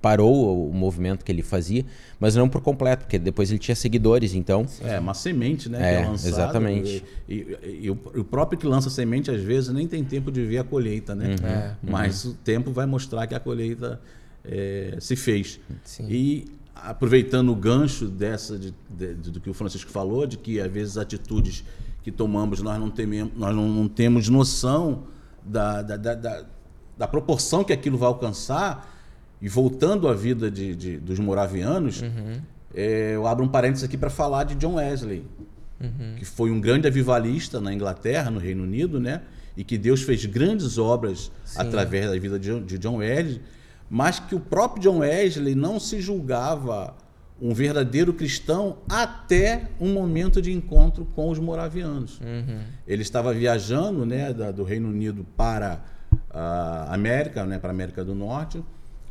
parou 0.00 0.68
o 0.68 0.72
movimento 0.72 1.24
que 1.24 1.32
ele 1.32 1.42
fazia, 1.42 1.84
mas 2.18 2.34
não 2.34 2.48
por 2.48 2.60
completo, 2.60 3.04
porque 3.04 3.18
depois 3.18 3.50
ele 3.50 3.58
tinha 3.58 3.74
seguidores, 3.74 4.34
então... 4.34 4.66
É, 4.82 4.98
uma 4.98 5.14
semente, 5.14 5.68
né? 5.68 5.94
É, 5.94 6.02
é 6.02 6.08
lançado, 6.08 6.28
exatamente. 6.28 7.04
E, 7.28 7.34
e, 7.34 7.86
e, 7.86 7.90
o, 7.90 8.24
próprio 8.24 8.58
que 8.58 8.66
lança 8.66 8.90
semente, 8.90 9.30
às 9.30 9.42
vezes, 9.42 9.72
nem 9.72 9.86
tem 9.86 10.04
tempo 10.04 10.30
de 10.30 10.44
ver 10.44 10.58
a 10.58 10.64
colheita, 10.64 11.14
né? 11.14 11.36
Uhum, 11.40 11.46
é, 11.46 11.76
mas 11.82 12.24
uhum. 12.24 12.32
o 12.32 12.34
tempo 12.34 12.70
vai 12.70 12.86
mostrar 12.86 13.26
que 13.26 13.34
a 13.34 13.40
colheita 13.40 14.00
é, 14.44 14.96
se 15.00 15.16
fez. 15.16 15.60
Sim. 15.84 16.06
E 16.08 16.44
aproveitando 16.74 17.52
o 17.52 17.56
gancho 17.56 18.08
dessa 18.08 18.58
de, 18.58 18.74
de, 18.88 19.14
de, 19.14 19.30
do 19.30 19.40
que 19.40 19.50
o 19.50 19.54
Francisco 19.54 19.90
falou, 19.90 20.26
de 20.26 20.36
que 20.36 20.60
às 20.60 20.70
vezes 20.70 20.96
atitudes 20.96 21.64
que 22.02 22.10
tomamos 22.10 22.60
nós 22.60 22.78
não, 22.80 22.90
tememos, 22.90 23.32
nós 23.36 23.54
não, 23.54 23.68
não 23.68 23.88
temos 23.88 24.28
noção 24.28 25.04
da, 25.44 25.82
da, 25.82 25.96
da, 25.96 26.44
da, 26.98 27.08
proporção 27.08 27.62
que 27.62 27.72
aquilo 27.72 27.96
vai 27.96 28.08
alcançar. 28.08 28.90
E 29.42 29.48
voltando 29.48 30.08
à 30.08 30.14
vida 30.14 30.50
de, 30.50 30.74
de 30.74 30.96
dos 30.96 31.18
moravianos, 31.18 32.00
uhum. 32.00 32.40
é, 32.74 33.16
eu 33.16 33.26
abro 33.26 33.44
um 33.44 33.48
parênteses 33.48 33.84
aqui 33.84 33.98
para 33.98 34.08
falar 34.08 34.44
de 34.44 34.54
John 34.54 34.76
Wesley, 34.76 35.26
uhum. 35.80 36.14
que 36.16 36.24
foi 36.24 36.50
um 36.50 36.60
grande 36.60 36.86
avivalista 36.86 37.60
na 37.60 37.74
Inglaterra, 37.74 38.30
no 38.30 38.38
Reino 38.38 38.62
Unido, 38.62 39.00
né? 39.00 39.22
e 39.54 39.62
que 39.62 39.76
Deus 39.76 40.00
fez 40.00 40.24
grandes 40.24 40.78
obras 40.78 41.30
Sim. 41.44 41.60
através 41.60 42.08
da 42.08 42.18
vida 42.18 42.38
de 42.38 42.78
John 42.78 42.96
Wesley 42.96 43.42
mas 43.92 44.18
que 44.18 44.34
o 44.34 44.40
próprio 44.40 44.82
John 44.82 45.00
Wesley 45.00 45.54
não 45.54 45.78
se 45.78 46.00
julgava 46.00 46.94
um 47.38 47.52
verdadeiro 47.52 48.14
cristão 48.14 48.78
até 48.88 49.68
um 49.78 49.92
momento 49.92 50.40
de 50.40 50.50
encontro 50.50 51.04
com 51.14 51.28
os 51.28 51.38
moravianos. 51.38 52.18
Uhum. 52.20 52.60
Ele 52.88 53.02
estava 53.02 53.34
viajando 53.34 54.06
né, 54.06 54.32
da, 54.32 54.50
do 54.50 54.64
Reino 54.64 54.88
Unido 54.88 55.26
para 55.36 55.84
a 56.30 56.94
América, 56.94 57.44
né, 57.44 57.58
para 57.58 57.68
a 57.68 57.74
América 57.74 58.02
do 58.02 58.14
Norte, 58.14 58.64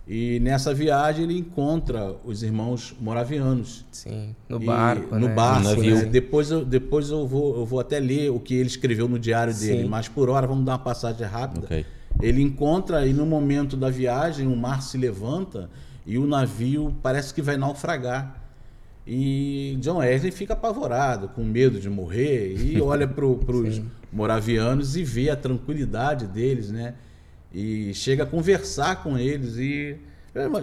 e 0.07 0.39
nessa 0.39 0.73
viagem 0.73 1.23
ele 1.25 1.37
encontra 1.37 2.15
os 2.25 2.41
irmãos 2.43 2.95
moravianos. 2.99 3.85
Sim, 3.91 4.35
no 4.49 4.59
barco. 4.59 5.15
E, 5.15 5.19
no 5.19 5.27
né? 5.27 5.33
barco. 5.33 5.81
Né? 5.81 6.05
Depois, 6.05 6.49
eu, 6.49 6.65
depois 6.65 7.09
eu, 7.09 7.27
vou, 7.27 7.57
eu 7.57 7.65
vou 7.65 7.79
até 7.79 7.99
ler 7.99 8.29
o 8.29 8.39
que 8.39 8.55
ele 8.55 8.67
escreveu 8.67 9.07
no 9.07 9.19
diário 9.19 9.53
dele, 9.53 9.83
Sim. 9.83 9.89
mas 9.89 10.07
por 10.07 10.29
hora 10.29 10.47
vamos 10.47 10.65
dar 10.65 10.73
uma 10.73 10.79
passagem 10.79 11.25
rápida. 11.25 11.65
Okay. 11.65 11.85
Ele 12.19 12.41
encontra 12.41 13.05
e 13.05 13.13
no 13.13 13.25
momento 13.25 13.77
da 13.77 13.89
viagem 13.89 14.47
o 14.47 14.55
mar 14.55 14.81
se 14.81 14.97
levanta 14.97 15.69
e 16.05 16.17
o 16.17 16.25
navio 16.25 16.95
parece 17.01 17.33
que 17.33 17.41
vai 17.41 17.55
naufragar. 17.55 18.37
E 19.05 19.77
John 19.79 19.97
Wesley 19.97 20.31
fica 20.31 20.53
apavorado, 20.53 21.29
com 21.29 21.43
medo 21.43 21.79
de 21.79 21.89
morrer, 21.89 22.55
e 22.55 22.79
olha 22.79 23.07
para 23.07 23.25
os 23.25 23.81
moravianos 24.11 24.95
e 24.95 25.03
vê 25.03 25.29
a 25.29 25.35
tranquilidade 25.35 26.27
deles, 26.27 26.69
né? 26.69 26.95
E 27.53 27.93
chega 27.93 28.23
a 28.23 28.25
conversar 28.25 29.03
com 29.03 29.17
eles 29.17 29.57
e, 29.57 29.97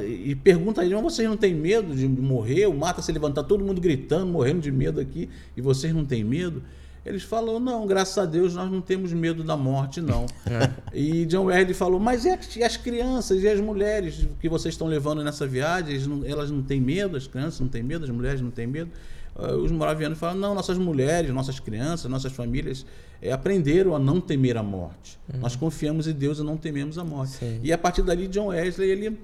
e 0.06 0.34
pergunta 0.34 0.80
a 0.80 0.84
eles: 0.84 1.00
vocês 1.00 1.28
não 1.28 1.36
têm 1.36 1.54
medo 1.54 1.94
de 1.94 2.08
morrer? 2.08 2.66
O 2.66 2.74
está 2.74 3.02
se 3.02 3.12
levantar, 3.12 3.44
todo 3.44 3.64
mundo 3.64 3.80
gritando, 3.80 4.26
morrendo 4.26 4.60
de 4.60 4.72
medo 4.72 5.00
aqui, 5.00 5.28
e 5.56 5.60
vocês 5.60 5.94
não 5.94 6.04
têm 6.04 6.24
medo? 6.24 6.62
Eles 7.08 7.22
falam, 7.22 7.58
não, 7.58 7.86
graças 7.86 8.18
a 8.18 8.26
Deus 8.26 8.54
nós 8.54 8.70
não 8.70 8.82
temos 8.82 9.14
medo 9.14 9.42
da 9.42 9.56
morte, 9.56 10.00
não. 10.00 10.26
É. 10.48 10.70
E 10.92 11.26
John 11.26 11.44
Wesley 11.44 11.74
falou, 11.74 12.00
mas 12.00 12.24
e 12.24 12.62
as 12.62 12.76
crianças 12.76 13.42
e 13.42 13.48
as 13.48 13.60
mulheres 13.60 14.26
que 14.40 14.48
vocês 14.48 14.74
estão 14.74 14.86
levando 14.86 15.22
nessa 15.22 15.46
viagem, 15.46 15.94
elas 15.94 16.06
não, 16.06 16.24
elas 16.24 16.50
não 16.50 16.62
têm 16.62 16.80
medo, 16.80 17.16
as 17.16 17.26
crianças 17.26 17.60
não 17.60 17.68
têm 17.68 17.82
medo, 17.82 18.04
as 18.04 18.10
mulheres 18.10 18.40
não 18.40 18.50
têm 18.50 18.66
medo? 18.66 18.90
Uh, 19.38 19.56
os 19.56 19.70
moravianos 19.70 20.18
falam, 20.18 20.36
não, 20.36 20.54
nossas 20.54 20.76
mulheres, 20.76 21.30
nossas 21.30 21.60
crianças, 21.60 22.10
nossas 22.10 22.32
famílias 22.32 22.84
é, 23.22 23.30
aprenderam 23.30 23.94
a 23.94 23.98
não 23.98 24.20
temer 24.20 24.56
a 24.56 24.62
morte. 24.62 25.18
Uhum. 25.32 25.40
Nós 25.40 25.54
confiamos 25.54 26.08
em 26.08 26.12
Deus 26.12 26.38
e 26.38 26.42
não 26.42 26.56
tememos 26.56 26.98
a 26.98 27.04
morte. 27.04 27.34
Sim. 27.34 27.60
E 27.62 27.72
a 27.72 27.78
partir 27.78 28.02
dali, 28.02 28.26
John 28.26 28.48
Wesley, 28.48 28.90
ele 28.90 29.18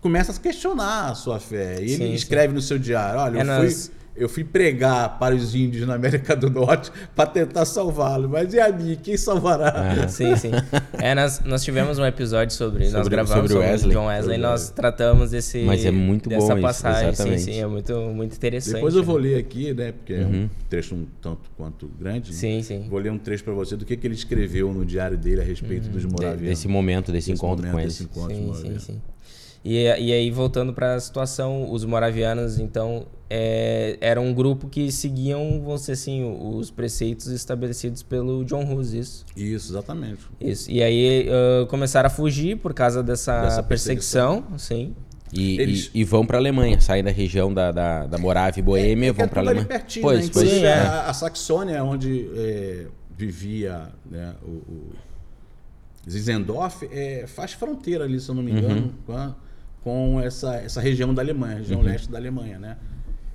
começa 0.00 0.30
a 0.32 0.34
questionar 0.36 1.10
a 1.10 1.14
sua 1.14 1.40
fé. 1.40 1.80
E 1.80 1.92
ele 1.92 1.96
sim, 1.96 2.12
escreve 2.14 2.48
sim. 2.48 2.54
no 2.54 2.62
seu 2.62 2.78
diário, 2.78 3.20
olha, 3.20 3.38
é 3.38 3.42
eu 3.42 3.70
fui 3.70 3.92
eu 4.16 4.28
fui 4.28 4.44
pregar 4.44 5.18
para 5.18 5.34
os 5.34 5.54
índios 5.54 5.86
na 5.86 5.94
América 5.94 6.36
do 6.36 6.50
Norte 6.50 6.90
para 7.14 7.26
tentar 7.26 7.64
salvá-lo. 7.64 8.28
Mas 8.28 8.52
e 8.52 8.60
a 8.60 8.70
mim? 8.70 8.98
Quem 9.02 9.16
salvará? 9.16 9.72
Ah, 9.74 10.08
sim, 10.08 10.36
sim. 10.36 10.50
É, 11.02 11.14
nós, 11.14 11.40
nós 11.44 11.64
tivemos 11.64 11.98
um 11.98 12.04
episódio 12.04 12.54
sobre. 12.54 12.84
sobre 12.84 12.98
nós 12.98 13.08
gravamos 13.08 13.50
sobre, 13.50 13.66
Wesley. 13.66 13.94
John 13.94 14.06
Wesley 14.06 14.36
e 14.36 14.40
nós 14.40 14.68
tratamos 14.70 15.32
esse, 15.32 15.62
Mas 15.62 15.84
é 15.84 15.90
muito 15.90 16.28
dessa 16.28 16.54
bom 16.54 16.60
passagem. 16.60 17.10
Isso, 17.10 17.22
sim, 17.22 17.38
sim. 17.38 17.60
É 17.60 17.66
muito, 17.66 17.94
muito 18.14 18.36
interessante. 18.36 18.74
Depois 18.74 18.94
eu 18.94 19.02
vou 19.02 19.16
ler 19.16 19.38
aqui, 19.38 19.72
né? 19.72 19.92
Porque 19.92 20.12
uhum. 20.12 20.20
é 20.20 20.24
um 20.24 20.32
uhum. 20.32 20.50
trecho 20.68 20.94
um 20.94 21.06
tanto 21.22 21.50
quanto 21.56 21.88
grande. 21.98 22.34
Sim, 22.34 22.62
sim. 22.62 22.86
Vou 22.90 22.98
ler 22.98 23.10
um 23.10 23.18
trecho 23.18 23.42
para 23.44 23.54
você 23.54 23.76
do 23.76 23.86
que, 23.86 23.96
que 23.96 24.06
ele 24.06 24.14
escreveu 24.14 24.72
no 24.74 24.84
diário 24.84 25.16
dele 25.16 25.40
a 25.40 25.44
respeito 25.44 25.86
uhum. 25.86 25.92
dos 25.92 26.04
moravianos. 26.04 26.48
Desse 26.48 26.68
momento, 26.68 27.12
desse, 27.12 27.30
desse 27.30 27.32
encontro 27.32 27.66
momento, 27.66 27.72
com 27.72 27.78
ele. 27.78 27.88
Desse 27.88 28.02
encontro 28.02 28.36
sim, 28.36 28.54
sim, 28.54 28.78
sim. 28.78 29.02
E, 29.64 29.84
e 29.84 30.12
aí, 30.12 30.30
voltando 30.30 30.72
para 30.72 30.94
a 30.94 31.00
situação, 31.00 31.70
os 31.70 31.84
moravianos, 31.84 32.58
então, 32.58 33.06
é, 33.28 33.98
era 34.00 34.20
um 34.20 34.32
grupo 34.32 34.68
que 34.68 34.90
seguiam, 34.90 35.60
vamos 35.62 35.82
dizer 35.82 35.92
assim, 35.92 36.24
os 36.24 36.70
preceitos 36.70 37.26
estabelecidos 37.26 38.02
pelo 38.02 38.44
John 38.44 38.64
Hus, 38.64 38.92
isso? 38.92 39.26
Isso, 39.36 39.72
exatamente. 39.72 40.22
Isso. 40.40 40.70
E 40.70 40.82
aí 40.82 41.28
uh, 41.28 41.66
começaram 41.66 42.06
a 42.06 42.10
fugir 42.10 42.56
por 42.56 42.72
causa 42.72 43.02
dessa, 43.02 43.42
dessa 43.42 43.62
perseguição, 43.62 44.44
sim. 44.56 44.94
E, 45.32 45.60
Eles... 45.60 45.90
e, 45.94 46.00
e, 46.00 46.04
vão 46.04 46.26
para 46.26 46.38
a 46.38 46.40
Alemanha, 46.40 46.80
saem 46.80 47.04
da 47.04 47.10
região 47.10 47.52
da, 47.54 47.70
da, 47.70 48.06
da 48.06 48.18
Morávia 48.18 48.60
e 48.60 48.62
Boêmia, 48.64 49.06
é, 49.06 49.10
é 49.10 49.12
vão 49.12 49.28
para 49.28 49.40
a 49.40 49.44
Alemanha. 49.44 49.66
Pertinho, 49.66 50.02
pois, 50.02 50.26
né? 50.26 50.30
pois, 50.32 50.52
é. 50.52 50.72
a, 50.72 51.10
a 51.10 51.14
Saxônia, 51.14 51.84
onde 51.84 52.28
é, 52.34 52.86
vivia 53.16 53.92
né, 54.10 54.34
o, 54.42 54.48
o 54.48 54.92
Zizendorf, 56.08 56.88
é, 56.90 57.26
faz 57.28 57.52
fronteira 57.52 58.04
ali, 58.04 58.18
se 58.18 58.28
eu 58.28 58.34
não 58.34 58.42
me 58.42 58.50
engano, 58.50 58.86
uhum. 58.86 58.92
com 59.06 59.34
com 59.82 60.20
essa, 60.20 60.56
essa 60.56 60.80
região 60.80 61.14
da 61.14 61.22
Alemanha, 61.22 61.56
região 61.56 61.80
uhum. 61.80 61.86
leste 61.86 62.10
da 62.10 62.18
Alemanha, 62.18 62.58
né? 62.58 62.76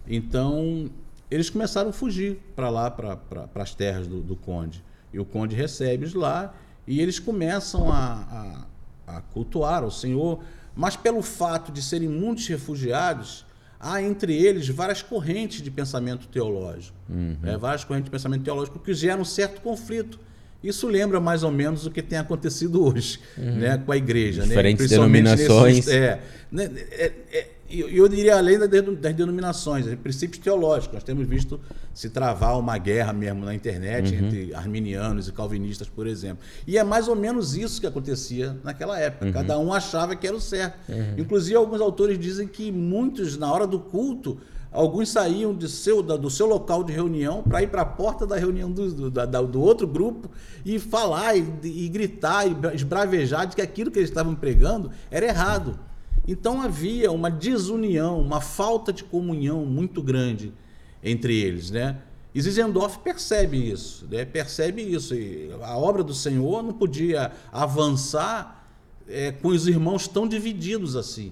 Então, 0.07 0.89
eles 1.29 1.49
começaram 1.49 1.89
a 1.89 1.93
fugir 1.93 2.39
para 2.55 2.69
lá, 2.69 2.91
para 2.91 3.15
pra, 3.17 3.49
as 3.55 3.73
terras 3.73 4.07
do, 4.07 4.21
do, 4.21 4.35
conde. 4.35 4.83
E 5.11 5.19
o 5.19 5.25
conde 5.25 5.55
recebe-os 5.55 6.13
lá 6.13 6.53
e 6.85 7.01
eles 7.01 7.17
começam 7.19 7.91
a, 7.91 8.65
a, 9.07 9.17
a 9.17 9.21
cultuar 9.21 9.83
o 9.83 9.91
Senhor, 9.91 10.43
mas 10.75 10.95
pelo 10.95 11.21
fato 11.21 11.71
de 11.71 11.81
serem 11.81 12.07
muitos 12.07 12.47
refugiados, 12.47 13.45
há 13.79 14.01
entre 14.01 14.35
eles 14.35 14.67
várias 14.67 15.01
correntes 15.01 15.61
de 15.61 15.71
pensamento 15.71 16.27
teológico. 16.27 16.95
Uhum. 17.09 17.37
É, 17.43 17.57
várias 17.57 17.83
correntes 17.83 18.05
de 18.05 18.11
pensamento 18.11 18.43
teológico 18.43 18.79
que 18.79 18.93
geram 18.93 19.21
um 19.21 19.25
certo 19.25 19.61
conflito. 19.61 20.19
Isso 20.67 20.87
lembra 20.87 21.19
mais 21.19 21.43
ou 21.43 21.51
menos 21.51 21.85
o 21.85 21.91
que 21.91 22.01
tem 22.01 22.17
acontecido 22.17 22.83
hoje 22.83 23.19
uhum. 23.37 23.57
né, 23.57 23.77
com 23.77 23.91
a 23.91 23.97
igreja. 23.97 24.41
Né? 24.41 24.47
Diferentes 24.49 24.89
né? 24.89 24.97
denominações. 24.97 25.75
Nesses, 25.85 25.93
é, 25.93 26.21
né, 26.51 26.71
é, 26.91 27.11
é, 27.31 27.47
eu 27.69 28.07
diria 28.07 28.37
além 28.37 28.59
das 28.59 28.69
denominações, 29.15 29.85
princípios 29.95 30.39
teológicos. 30.39 30.93
Nós 30.93 31.03
temos 31.03 31.27
visto 31.27 31.59
se 31.93 32.09
travar 32.09 32.59
uma 32.59 32.77
guerra 32.77 33.11
mesmo 33.11 33.43
na 33.43 33.55
internet 33.55 34.13
uhum. 34.13 34.25
entre 34.25 34.53
arminianos 34.53 35.27
e 35.27 35.31
calvinistas, 35.31 35.89
por 35.89 36.05
exemplo. 36.05 36.43
E 36.67 36.77
é 36.77 36.83
mais 36.83 37.07
ou 37.07 37.15
menos 37.15 37.55
isso 37.55 37.81
que 37.81 37.87
acontecia 37.87 38.55
naquela 38.63 38.99
época. 38.99 39.25
Uhum. 39.25 39.31
Cada 39.31 39.57
um 39.57 39.73
achava 39.73 40.15
que 40.15 40.27
era 40.27 40.35
o 40.35 40.41
certo. 40.41 40.77
Uhum. 40.87 41.15
Inclusive, 41.17 41.55
alguns 41.55 41.81
autores 41.81 42.19
dizem 42.19 42.47
que 42.47 42.71
muitos, 42.71 43.35
na 43.35 43.51
hora 43.51 43.65
do 43.65 43.79
culto, 43.79 44.39
alguns 44.75 45.09
saíam 45.09 45.55
de 45.55 45.69
seu, 45.69 46.03
do 46.03 46.29
seu 46.29 46.45
local 46.45 46.83
de 46.83 46.91
reunião 46.91 47.41
para 47.41 47.63
ir 47.63 47.67
para 47.67 47.81
a 47.81 47.85
porta 47.85 48.27
da 48.27 48.35
reunião 48.35 48.69
do, 48.69 48.91
do, 48.93 49.11
da, 49.11 49.25
do 49.25 49.61
outro 49.61 49.87
grupo 49.87 50.29
e 50.65 50.77
falar 50.77 51.35
e, 51.37 51.43
e 51.63 51.87
gritar 51.87 52.45
e 52.45 52.75
esbravejar 52.75 53.47
de 53.47 53.55
que 53.55 53.61
aquilo 53.61 53.89
que 53.89 53.99
eles 53.99 54.09
estavam 54.09 54.35
pregando 54.35 54.91
era 55.09 55.25
errado. 55.25 55.79
Então 56.27 56.61
havia 56.61 57.11
uma 57.11 57.31
desunião, 57.31 58.19
uma 58.19 58.41
falta 58.41 58.91
de 58.91 59.03
comunhão 59.03 59.65
muito 59.65 60.01
grande 60.01 60.53
entre 61.01 61.39
eles, 61.39 61.71
né? 61.71 61.99
E 62.33 62.41
Zizendorf 62.41 62.99
percebe 62.99 63.71
isso, 63.71 64.05
né? 64.11 64.25
percebe 64.25 64.81
isso. 64.81 65.15
E 65.15 65.49
a 65.61 65.77
obra 65.77 66.03
do 66.03 66.13
Senhor 66.13 66.61
não 66.61 66.73
podia 66.73 67.31
avançar 67.49 68.67
é, 69.07 69.31
com 69.31 69.47
os 69.47 69.67
irmãos 69.67 70.05
tão 70.05 70.27
divididos 70.27 70.97
assim. 70.97 71.31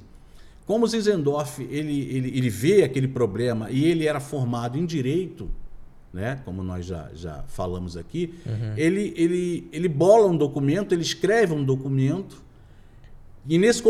Como 0.66 0.88
Zizendorf 0.88 1.62
ele, 1.62 2.00
ele, 2.10 2.38
ele 2.38 2.50
vê 2.50 2.84
aquele 2.84 3.08
problema 3.08 3.70
e 3.70 3.86
ele 3.86 4.08
era 4.08 4.20
formado 4.20 4.78
em 4.78 4.86
direito, 4.86 5.50
né? 6.14 6.40
como 6.46 6.64
nós 6.64 6.86
já, 6.86 7.10
já 7.14 7.44
falamos 7.48 7.98
aqui, 7.98 8.34
uhum. 8.46 8.74
ele, 8.78 9.14
ele, 9.18 9.68
ele 9.72 9.90
bola 9.90 10.28
um 10.28 10.38
documento, 10.38 10.94
ele 10.94 11.02
escreve 11.02 11.54
um 11.54 11.64
documento 11.64 12.44
e 13.48 13.58
nesse, 13.58 13.84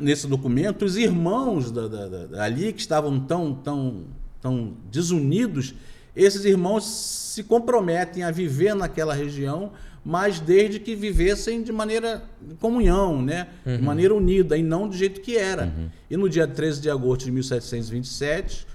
nesse 0.00 0.26
documento, 0.28 0.84
os 0.84 0.96
irmãos 0.96 1.70
da, 1.70 1.88
da, 1.88 2.06
da, 2.06 2.44
ali 2.44 2.72
que 2.72 2.80
estavam 2.80 3.18
tão, 3.18 3.52
tão, 3.52 4.04
tão 4.40 4.74
desunidos, 4.90 5.74
esses 6.14 6.44
irmãos 6.44 6.84
se 6.86 7.42
comprometem 7.42 8.22
a 8.22 8.30
viver 8.30 8.74
naquela 8.74 9.12
região, 9.12 9.72
mas 10.04 10.40
desde 10.40 10.80
que 10.80 10.96
vivessem 10.96 11.62
de 11.62 11.70
maneira 11.70 12.22
de 12.40 12.54
comunhão, 12.56 13.22
né? 13.22 13.48
Uhum. 13.64 13.76
de 13.76 13.82
maneira 13.82 14.14
unida, 14.14 14.56
e 14.56 14.62
não 14.62 14.88
do 14.88 14.96
jeito 14.96 15.20
que 15.20 15.36
era. 15.36 15.64
Uhum. 15.64 15.88
E 16.10 16.16
no 16.16 16.28
dia 16.28 16.46
13 16.46 16.80
de 16.80 16.90
agosto 16.90 17.24
de 17.24 17.30
1727, 17.30 18.66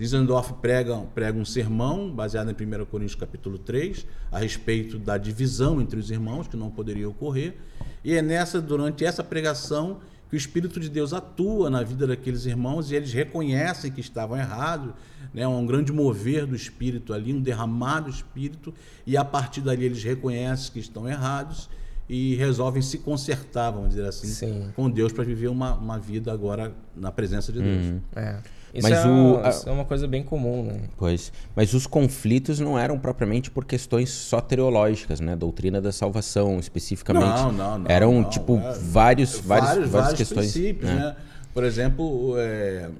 Zinzendorf 0.00 0.54
prega, 0.54 0.96
prega 1.14 1.38
um 1.38 1.44
sermão, 1.44 2.10
baseado 2.10 2.50
em 2.50 2.54
1 2.54 2.86
Coríntios 2.86 3.14
capítulo 3.14 3.58
3, 3.58 4.06
a 4.32 4.38
respeito 4.38 4.98
da 4.98 5.18
divisão 5.18 5.80
entre 5.80 6.00
os 6.00 6.10
irmãos, 6.10 6.48
que 6.48 6.56
não 6.56 6.70
poderia 6.70 7.06
ocorrer. 7.06 7.56
E 8.02 8.14
é 8.14 8.22
nessa, 8.22 8.62
durante 8.62 9.04
essa 9.04 9.22
pregação, 9.22 9.98
que 10.30 10.36
o 10.36 10.38
Espírito 10.38 10.78
de 10.78 10.88
Deus 10.88 11.12
atua 11.12 11.68
na 11.68 11.82
vida 11.82 12.06
daqueles 12.06 12.46
irmãos 12.46 12.92
e 12.92 12.94
eles 12.94 13.12
reconhecem 13.12 13.90
que 13.90 14.00
estavam 14.00 14.38
errados, 14.38 14.92
né? 15.34 15.46
um 15.46 15.66
grande 15.66 15.92
mover 15.92 16.46
do 16.46 16.54
Espírito 16.54 17.12
ali, 17.12 17.34
um 17.34 17.40
derramado 17.40 18.08
Espírito, 18.08 18.72
e 19.04 19.16
a 19.16 19.24
partir 19.24 19.60
dali 19.60 19.84
eles 19.84 20.04
reconhecem 20.04 20.72
que 20.72 20.78
estão 20.78 21.08
errados 21.08 21.68
e 22.08 22.36
resolvem 22.36 22.80
se 22.80 22.98
consertar, 22.98 23.72
vamos 23.72 23.90
dizer 23.90 24.06
assim, 24.06 24.28
Sim. 24.28 24.72
com 24.74 24.88
Deus 24.88 25.12
para 25.12 25.24
viver 25.24 25.48
uma, 25.48 25.74
uma 25.74 25.98
vida 25.98 26.32
agora 26.32 26.72
na 26.94 27.10
presença 27.10 27.52
de 27.52 27.60
Deus. 27.60 27.86
Uhum. 27.86 28.00
É. 28.14 28.38
Isso, 28.72 28.88
mas 28.88 28.98
é, 28.98 29.08
o, 29.08 29.48
isso 29.48 29.68
é 29.68 29.72
uma 29.72 29.84
coisa 29.84 30.06
bem 30.06 30.22
comum, 30.22 30.64
né? 30.64 30.80
Pois. 30.96 31.32
Mas 31.56 31.74
os 31.74 31.86
conflitos 31.86 32.60
não 32.60 32.78
eram 32.78 32.98
propriamente 32.98 33.50
por 33.50 33.64
questões 33.64 34.10
só 34.10 34.40
teológicas, 34.40 35.18
né? 35.20 35.34
Doutrina 35.34 35.80
da 35.80 35.90
salvação, 35.90 36.58
especificamente. 36.58 37.24
Não, 37.24 37.52
não, 37.52 37.78
não. 37.78 37.90
Eram, 37.90 38.22
não, 38.22 38.30
tipo, 38.30 38.56
é, 38.58 38.72
vários, 38.78 39.38
vários, 39.40 39.40
vários, 39.40 39.90
várias 39.90 40.14
questões. 40.14 40.52
princípios, 40.52 40.90
né? 40.90 40.96
né? 40.96 41.16
Por 41.52 41.64
exemplo, 41.64 42.34
é, 42.38 42.90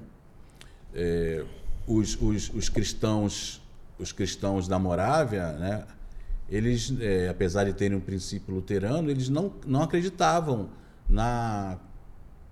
é, 0.93 1.43
os, 1.87 2.21
os, 2.21 2.51
os, 2.53 2.67
cristãos 2.67 3.61
os 3.97 4.11
cristãos 4.11 4.67
da 4.67 4.79
Morávia, 4.79 5.51
né? 5.53 5.83
Eles, 6.49 6.93
é, 6.99 7.29
apesar 7.29 7.63
de 7.63 7.73
terem 7.73 7.95
um 7.97 8.01
princípio 8.01 8.53
luterano, 8.53 9.09
eles 9.09 9.29
não, 9.29 9.53
não 9.65 9.83
acreditavam 9.83 10.69
na 11.07 11.77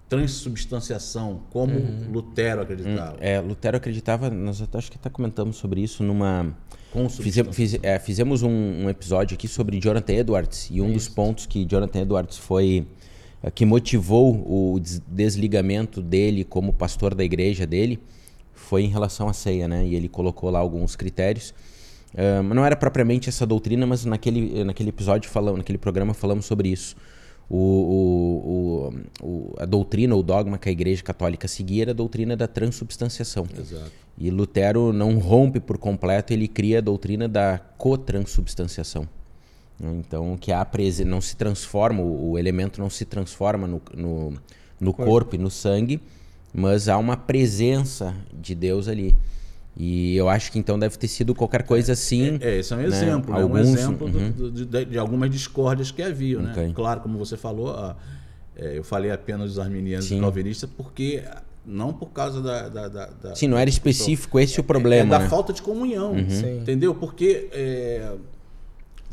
transubstanciação, 0.10 1.43
como 1.52 1.76
uhum. 1.76 2.12
Lutero 2.12 2.62
acreditava. 2.62 3.13
Hum, 3.13 3.19
é, 3.22 3.39
Lutero 3.39 3.78
acreditava, 3.78 4.30
nós 4.30 4.60
até, 4.60 4.80
acho 4.80 4.91
que 4.91 4.98
até 4.98 5.10
comentamos 5.10 5.58
sobre 5.58 5.82
isso 5.82 6.04
numa. 6.04 6.52
Fizemos, 7.22 7.56
fiz, 7.56 7.78
é, 7.84 8.00
fizemos 8.00 8.41
um, 8.41 8.50
um, 8.50 8.89
episódio 8.89 9.36
aqui 9.36 9.48
sobre 9.48 9.80
Jonathan 9.80 10.13
Edwards 10.13 10.69
e 10.72 10.82
um 10.82 10.91
dos 10.91 11.08
pontos 11.08 11.45
que 11.45 11.63
Jonathan 11.63 12.02
Edwards 12.02 12.36
foi 12.36 12.88
é, 13.43 13.52
que 13.52 13.63
motivou 13.63 14.34
o 14.34 14.80
desligamento 15.08 16.02
dele 16.02 16.43
como 16.43 16.74
pastor 16.74 17.13
da 17.13 17.24
igreja 17.24 17.67
dele 17.67 18.00
foi 18.56 18.82
em 18.82 18.88
relação 18.88 19.30
à 19.30 19.34
ceia, 19.34 19.67
né? 19.67 19.86
E 19.86 19.93
ele 19.93 20.10
colocou 20.10 20.50
lá 20.50 20.58
alguns 20.58 20.95
critérios. 20.95 21.54
Não 22.52 22.65
era 22.65 22.76
propriamente 22.76 23.30
essa 23.30 23.45
doutrina, 23.45 23.86
mas 23.86 24.04
naquele, 24.04 24.63
naquele 24.63 24.89
episódio 24.89 25.30
falamos, 25.30 25.60
naquele 25.60 25.78
programa 25.78 26.12
falamos 26.13 26.45
sobre 26.45 26.69
isso 26.69 26.95
o, 27.49 28.91
o, 29.21 29.25
o, 29.25 29.55
a 29.57 29.65
doutrina, 29.65 30.15
o 30.15 30.21
dogma 30.21 30.57
que 30.57 30.69
a 30.69 30.71
Igreja 30.71 31.01
Católica 31.01 31.47
seguia 31.47 31.83
era 31.83 31.91
a 31.91 31.95
doutrina 31.95 32.38
da 32.38 32.47
transubstanciação. 32.47 33.47
Exato. 33.57 33.91
E 34.17 34.29
Lutero 34.29 34.93
não 34.93 35.17
rompe 35.17 35.59
por 35.59 35.77
completo, 35.77 36.31
ele 36.31 36.47
cria 36.47 36.77
a 36.77 36.81
doutrina 36.81 37.27
da 37.27 37.57
cotransubstanciação. 37.77 39.07
Então, 39.81 40.38
que 40.38 40.51
a 40.51 40.63
prese 40.65 41.05
não 41.05 41.21
se 41.21 41.35
transforma, 41.38 42.03
o, 42.03 42.38
elemento 42.38 42.81
não 42.81 42.89
se 42.89 43.05
transforma 43.05 43.65
no, 43.65 43.81
no, 43.95 44.33
no 44.79 44.93
corpo. 44.93 45.12
corpo 45.12 45.35
e 45.35 45.38
no 45.38 45.49
sangue, 45.49 46.01
mas 46.53 46.89
há 46.89 46.97
uma 46.97 47.15
presença 47.15 48.13
de 48.33 48.53
Deus 48.53 48.88
ali. 48.88 49.15
E 49.80 50.18
eu 50.18 50.28
acho 50.28 50.52
que 50.52 50.60
então 50.60 50.78
deve 50.78 50.98
ter 50.98 51.08
sido 51.08 51.34
qualquer 51.34 51.63
coisa 51.63 51.94
assim. 51.94 52.38
É, 52.42 52.50
é 52.50 52.60
esse 52.60 52.74
é 52.74 52.76
um 52.76 52.80
né? 52.80 52.86
exemplo, 52.86 53.34
né? 53.34 53.42
Alguns, 53.42 53.60
um 53.65 53.74
exemplo 53.74 54.08
uhum. 54.08 54.32
do, 54.32 54.52
do, 54.52 54.65
de, 54.65 54.86
de, 54.86 54.98
algumas 55.00 55.32
discórdias 55.32 55.89
que 55.89 56.04
havia, 56.04 56.38
né? 56.39 56.52
Okay. 56.52 56.74
Claro, 56.74 57.00
como 57.00 57.18
você 57.18 57.38
falou, 57.38 57.70
a, 57.70 57.96
é, 58.58 58.78
eu 58.78 58.84
falei 58.84 59.10
apenas 59.10 59.52
dos 59.52 59.60
arminianos 59.60 60.06
Sim. 60.06 60.18
e 60.18 60.20
calvinistas 60.20 60.70
porque 60.76 61.24
não 61.65 61.94
por 61.94 62.08
causa 62.08 62.42
da, 62.42 62.68
da, 62.68 62.88
da, 62.89 63.06
da 63.06 63.36
Sim, 63.36 63.48
não 63.48 63.58
era 63.58 63.70
específico 63.70 64.38
esse 64.38 64.58
é, 64.58 64.62
o 64.62 64.65
problema. 64.65 65.13
É, 65.13 65.15
é 65.15 65.18
da 65.18 65.20
né? 65.20 65.30
falta 65.30 65.54
de 65.54 65.62
comunhão, 65.62 66.12
uhum. 66.12 66.60
entendeu? 66.60 66.94
Porque 66.94 67.48
é, 67.54 68.15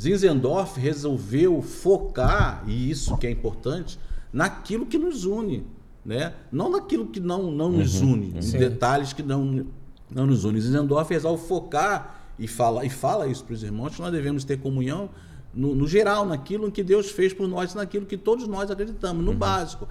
Zinzendorf 0.00 0.80
resolveu 0.80 1.62
focar, 1.62 2.64
e 2.66 2.90
isso 2.90 3.16
que 3.18 3.26
é 3.28 3.30
importante, 3.30 4.00
naquilo 4.32 4.84
que 4.84 4.98
nos 4.98 5.24
une, 5.24 5.64
né? 6.04 6.32
não 6.50 6.68
naquilo 6.68 7.06
que 7.06 7.20
não, 7.20 7.52
não 7.52 7.70
nos 7.70 8.00
uhum. 8.00 8.14
une, 8.14 8.34
em 8.36 8.58
detalhes 8.58 9.12
que 9.12 9.22
não 9.22 9.64
não 10.10 10.26
nos 10.26 10.44
une. 10.44 10.60
Zendorf 10.60 11.12
resolve 11.12 11.46
focar 11.46 12.32
e 12.38 12.46
fala, 12.46 12.84
e 12.84 12.90
fala 12.90 13.26
isso 13.26 13.44
para 13.44 13.54
os 13.54 13.62
irmãos 13.62 13.94
que 13.94 14.00
nós 14.00 14.12
devemos 14.12 14.44
ter 14.44 14.58
comunhão 14.58 15.10
no, 15.54 15.74
no, 15.74 15.88
geral, 15.88 16.26
naquilo 16.26 16.70
que 16.70 16.82
Deus 16.82 17.10
fez 17.10 17.32
por 17.32 17.48
nós, 17.48 17.74
naquilo 17.74 18.04
que 18.04 18.16
todos 18.16 18.46
nós 18.46 18.70
acreditamos, 18.70 19.24
no 19.24 19.32
uhum. 19.32 19.38
básico. 19.38 19.88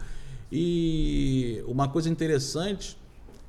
E 0.52 1.64
uma 1.68 1.88
coisa 1.88 2.10
interessante 2.10 2.98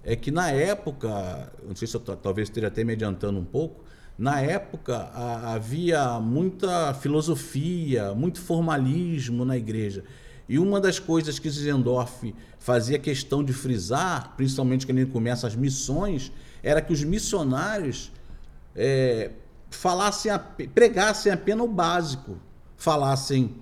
é 0.03 0.17
que 0.17 0.31
na 0.31 0.51
época, 0.51 1.53
não 1.67 1.77
sei 1.77 1.87
se 1.87 1.95
eu 1.95 2.01
talvez 2.01 2.49
esteja 2.49 2.69
até 2.69 2.83
me 2.83 2.95
adiantando 2.95 3.39
um 3.39 3.45
pouco, 3.45 3.85
na 4.19 4.41
época 4.41 4.97
a, 4.97 5.55
havia 5.55 6.19
muita 6.19 6.95
filosofia, 6.95 8.15
muito 8.15 8.41
formalismo 8.41 9.45
na 9.45 9.57
igreja. 9.57 10.05
E 10.49 10.59
uma 10.59 10.81
das 10.81 10.99
coisas 10.99 11.39
que 11.39 11.51
Zendorf 11.51 12.35
fazia 12.59 12.99
questão 12.99 13.45
de 13.45 13.53
frisar, 13.53 14.35
principalmente 14.37 14.87
quando 14.87 14.99
ele 14.99 15.11
começa 15.11 15.47
as 15.47 15.55
missões, 15.55 16.33
era 16.63 16.81
que 16.81 16.93
os 16.93 17.03
missionários 17.03 18.13
é, 18.75 19.31
falassem, 19.71 20.31
a, 20.31 20.39
pregassem 20.39 21.33
apenas 21.33 21.67
o 21.67 21.69
básico, 21.69 22.39
falassem 22.77 23.55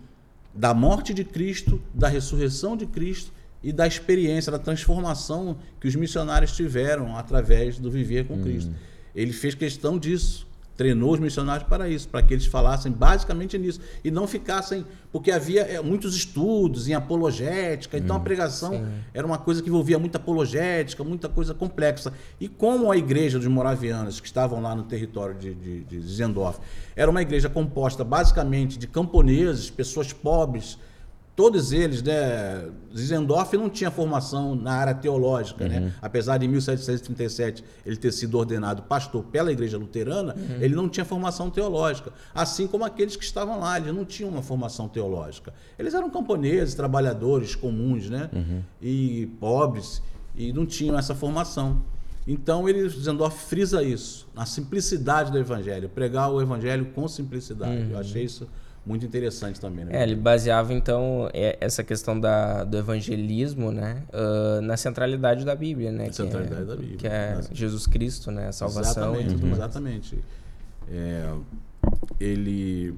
da 0.53 0.73
morte 0.73 1.13
de 1.13 1.25
Cristo, 1.25 1.83
da 1.93 2.09
ressurreição 2.09 2.77
de 2.77 2.87
Cristo 2.87 3.33
e 3.63 3.73
da 3.73 3.87
experiência, 3.87 4.53
da 4.53 4.59
transformação 4.59 5.59
que 5.81 5.89
os 5.89 5.97
missionários 5.97 6.53
tiveram 6.53 7.17
através 7.17 7.79
do 7.79 7.91
viver 7.91 8.27
com 8.27 8.35
hum. 8.35 8.43
Cristo. 8.43 8.73
Ele 9.15 9.33
fez 9.33 9.55
questão 9.55 9.99
disso, 9.99 10.47
treinou 10.77 11.13
os 11.13 11.21
missionários 11.21 11.69
para 11.69 11.89
isso, 11.89 12.09
para 12.09 12.23
que 12.23 12.35
eles 12.35 12.47
falassem 12.47 12.91
basicamente 12.91 13.57
nisso 13.57 13.81
e 14.03 14.11
não 14.11 14.27
ficassem, 14.27 14.85
porque 15.13 15.31
havia 15.31 15.63
é, 15.63 15.81
muitos 15.81 16.17
estudos 16.17 16.89
em 16.89 16.95
apologética, 16.95 17.97
então 17.97 18.17
hum, 18.17 18.19
a 18.19 18.23
pregação 18.23 18.73
sim. 18.73 18.87
era 19.13 19.27
uma 19.27 19.39
coisa 19.39 19.63
que 19.63 19.69
envolvia 19.69 19.99
muita 19.99 20.19
apologética, 20.19 21.05
muita 21.05 21.29
coisa 21.29 21.55
complexa. 21.55 22.13
E 22.41 22.49
como 22.49 22.91
a 22.91 22.97
igreja 22.97 23.39
dos 23.39 23.49
moravianos 23.49 24.21
que 24.21 24.27
estavam 24.27 24.61
lá 24.61 24.75
no 24.75 24.85
território 24.85 25.37
de, 25.37 25.55
de, 25.55 25.85
de 25.85 26.01
Zendorf 26.01 26.59
era 26.97 27.11
uma 27.11 27.23
igreja 27.23 27.49
composta 27.49 28.03
basicamente 28.03 28.79
de 28.79 28.87
camponeses, 28.87 29.71
pessoas 29.71 30.13
pobres, 30.13 30.79
todos 31.37 31.73
eles, 31.73 32.03
né, 32.03 32.69
Zizendorf 32.97 33.57
não 33.57 33.69
tinha 33.69 33.91
formação 33.91 34.55
na 34.55 34.73
área 34.73 34.95
teológica, 34.95 35.67
né? 35.67 35.79
uhum. 35.79 35.85
né? 35.87 35.95
Apesar 36.01 36.39
de 36.39 36.47
em 36.47 36.49
1737 36.49 37.65
ele 37.85 37.97
ter 37.97 38.13
sido 38.13 38.39
ordenado 38.39 38.83
pastor 38.83 39.25
pela 39.25 39.51
Igreja 39.51 39.77
Luterana, 39.77 40.35
uhum. 40.35 40.57
ele 40.61 40.75
não 40.75 40.89
tinha 40.89 41.05
formação 41.05 41.51
teológica, 41.51 42.13
assim 42.35 42.67
como 42.67 42.85
aqueles 42.85 43.17
que 43.17 43.25
estavam 43.25 43.59
lá, 43.59 43.79
eles 43.79 43.93
não 43.93 44.05
tinham 44.05 44.31
uma 44.31 44.43
formação 44.43 44.89
teológica. 44.89 45.53
Eles 45.79 45.93
eram 45.93 46.09
camponeses, 46.09 46.75
trabalhadores 46.75 47.55
comuns, 47.55 48.09
né? 48.09 48.31
Uhum. 48.33 48.63
E 48.81 49.27
pobres 49.41 50.01
e 50.37 50.53
não 50.53 50.67
tinham 50.67 50.99
essa 50.99 51.15
formação. 51.15 51.83
Então 52.27 52.69
ele 52.69 52.89
Zendorf 52.89 53.45
frisa 53.49 53.83
isso, 53.83 54.27
a 54.35 54.47
simplicidade 54.47 55.31
do 55.31 55.39
evangelho, 55.39 55.89
pregar 55.89 56.31
o 56.33 56.41
evangelho 56.41 56.87
com 56.87 57.07
simplicidade. 57.07 57.91
Eu 57.91 57.99
achei 57.99 58.25
isso 58.25 58.49
muito 58.87 59.07
interessante 59.07 59.61
também. 59.61 59.85
Né? 59.85 59.99
É, 59.99 60.03
ele 60.03 60.15
baseava 60.15 60.73
então 60.73 61.29
é, 61.33 61.57
essa 61.61 61.83
questão 61.83 62.19
da, 62.19 62.65
do 62.65 62.77
evangelismo, 62.77 63.73
né, 63.73 64.03
uh, 64.13 64.61
na 64.61 64.77
centralidade 64.77 65.45
da 65.45 65.55
Bíblia, 65.55 65.91
né? 65.91 66.07
Na 66.07 66.13
centralidade 66.13 66.63
é, 66.63 66.65
da 66.65 66.77
Bíblia. 66.77 66.97
Que 66.99 67.07
é 67.07 67.41
Jesus 67.51 67.87
Cristo, 67.87 68.31
né, 68.31 68.49
a 68.49 68.53
salvação 68.53 69.17
exatamente. 69.17 69.53
Exatamente. 69.53 70.19
É, 70.91 71.33
ele 72.21 72.95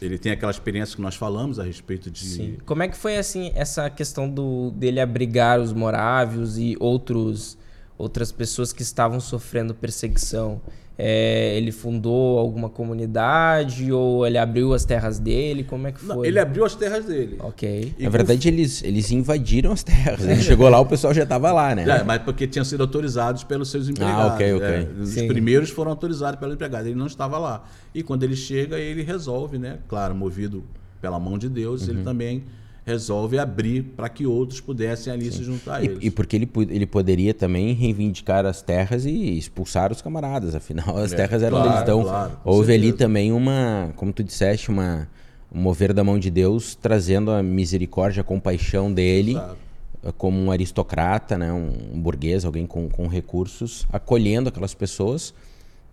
ele 0.00 0.18
tem 0.18 0.32
aquela 0.32 0.50
experiência 0.50 0.94
que 0.94 1.00
nós 1.00 1.14
falamos 1.14 1.58
a 1.58 1.62
respeito 1.62 2.10
de. 2.10 2.26
Sim. 2.26 2.58
Como 2.66 2.82
é 2.82 2.88
que 2.88 2.96
foi 2.96 3.16
assim 3.16 3.50
essa 3.54 3.88
questão 3.88 4.28
do 4.28 4.70
dele 4.72 5.00
abrigar 5.00 5.58
os 5.58 5.72
morávios 5.72 6.58
e 6.58 6.76
outros 6.78 7.56
outras 7.96 8.30
pessoas 8.30 8.74
que 8.74 8.82
estavam 8.82 9.18
sofrendo 9.20 9.74
perseguição? 9.74 10.60
É, 10.98 11.54
ele 11.58 11.72
fundou 11.72 12.38
alguma 12.38 12.70
comunidade 12.70 13.92
ou 13.92 14.26
ele 14.26 14.38
abriu 14.38 14.72
as 14.72 14.84
terras 14.84 15.18
dele? 15.18 15.62
Como 15.62 15.86
é 15.86 15.92
que 15.92 16.00
foi? 16.00 16.16
Não, 16.16 16.24
ele 16.24 16.38
abriu 16.38 16.64
as 16.64 16.74
terras 16.74 17.04
dele. 17.04 17.36
Ok. 17.40 17.94
Na 17.98 18.08
verdade, 18.08 18.48
eles, 18.48 18.82
eles 18.82 19.10
invadiram 19.10 19.72
as 19.72 19.82
terras. 19.82 20.24
Ele 20.24 20.40
chegou 20.40 20.68
lá, 20.70 20.80
o 20.80 20.86
pessoal 20.86 21.12
já 21.12 21.24
estava 21.24 21.52
lá, 21.52 21.74
né? 21.74 21.84
É, 21.86 22.02
mas 22.02 22.22
porque 22.22 22.46
tinham 22.46 22.64
sido 22.64 22.80
autorizados 22.80 23.44
pelos 23.44 23.70
seus 23.70 23.88
empregados. 23.88 24.32
Ah, 24.32 24.34
ok, 24.34 24.54
ok. 24.54 24.66
É, 24.66 24.88
os 25.02 25.10
Sim. 25.10 25.28
primeiros 25.28 25.68
foram 25.68 25.90
autorizados 25.90 26.40
pelos 26.40 26.54
empregados. 26.54 26.86
Ele 26.86 26.98
não 26.98 27.06
estava 27.06 27.36
lá. 27.36 27.64
E 27.94 28.02
quando 28.02 28.22
ele 28.22 28.36
chega, 28.36 28.78
ele 28.78 29.02
resolve, 29.02 29.58
né? 29.58 29.78
Claro, 29.88 30.14
movido 30.14 30.64
pela 31.00 31.20
mão 31.20 31.36
de 31.36 31.48
Deus, 31.48 31.82
uhum. 31.82 31.94
ele 31.94 32.02
também 32.02 32.44
resolve 32.86 33.36
abrir 33.36 33.82
para 33.82 34.08
que 34.08 34.24
outros 34.24 34.60
pudessem 34.60 35.12
ali 35.12 35.24
Sim. 35.24 35.38
se 35.38 35.44
juntar 35.44 35.76
a 35.76 35.84
eles. 35.84 35.98
E, 36.00 36.06
e, 36.06 36.10
porque 36.10 36.36
ele, 36.36 36.48
ele 36.70 36.86
poderia 36.86 37.34
também 37.34 37.74
reivindicar 37.74 38.46
as 38.46 38.62
terras 38.62 39.04
e 39.04 39.36
expulsar 39.36 39.90
os 39.90 40.00
camaradas, 40.00 40.54
afinal 40.54 40.96
as 40.96 41.12
é, 41.12 41.16
terras 41.16 41.42
eram 41.42 41.56
claro, 41.56 41.68
deles. 41.68 41.82
Então 41.82 42.02
claro, 42.02 42.38
houve 42.44 42.66
certeza. 42.68 42.88
ali 42.88 42.96
também 42.96 43.32
uma, 43.32 43.92
como 43.96 44.12
tu 44.12 44.22
disseste, 44.22 44.68
uma, 44.68 45.08
um 45.52 45.60
mover 45.60 45.92
da 45.92 46.04
mão 46.04 46.16
de 46.16 46.30
Deus, 46.30 46.76
trazendo 46.76 47.32
a 47.32 47.42
misericórdia, 47.42 48.20
a 48.20 48.24
compaixão 48.24 48.92
dele. 48.92 49.32
Exato 49.32 49.66
como 50.18 50.38
um 50.38 50.52
aristocrata, 50.52 51.36
né, 51.36 51.52
um 51.52 52.00
burguês, 52.00 52.44
alguém 52.44 52.64
com, 52.64 52.88
com 52.88 53.08
recursos, 53.08 53.84
acolhendo 53.92 54.48
aquelas 54.48 54.72
pessoas 54.72 55.34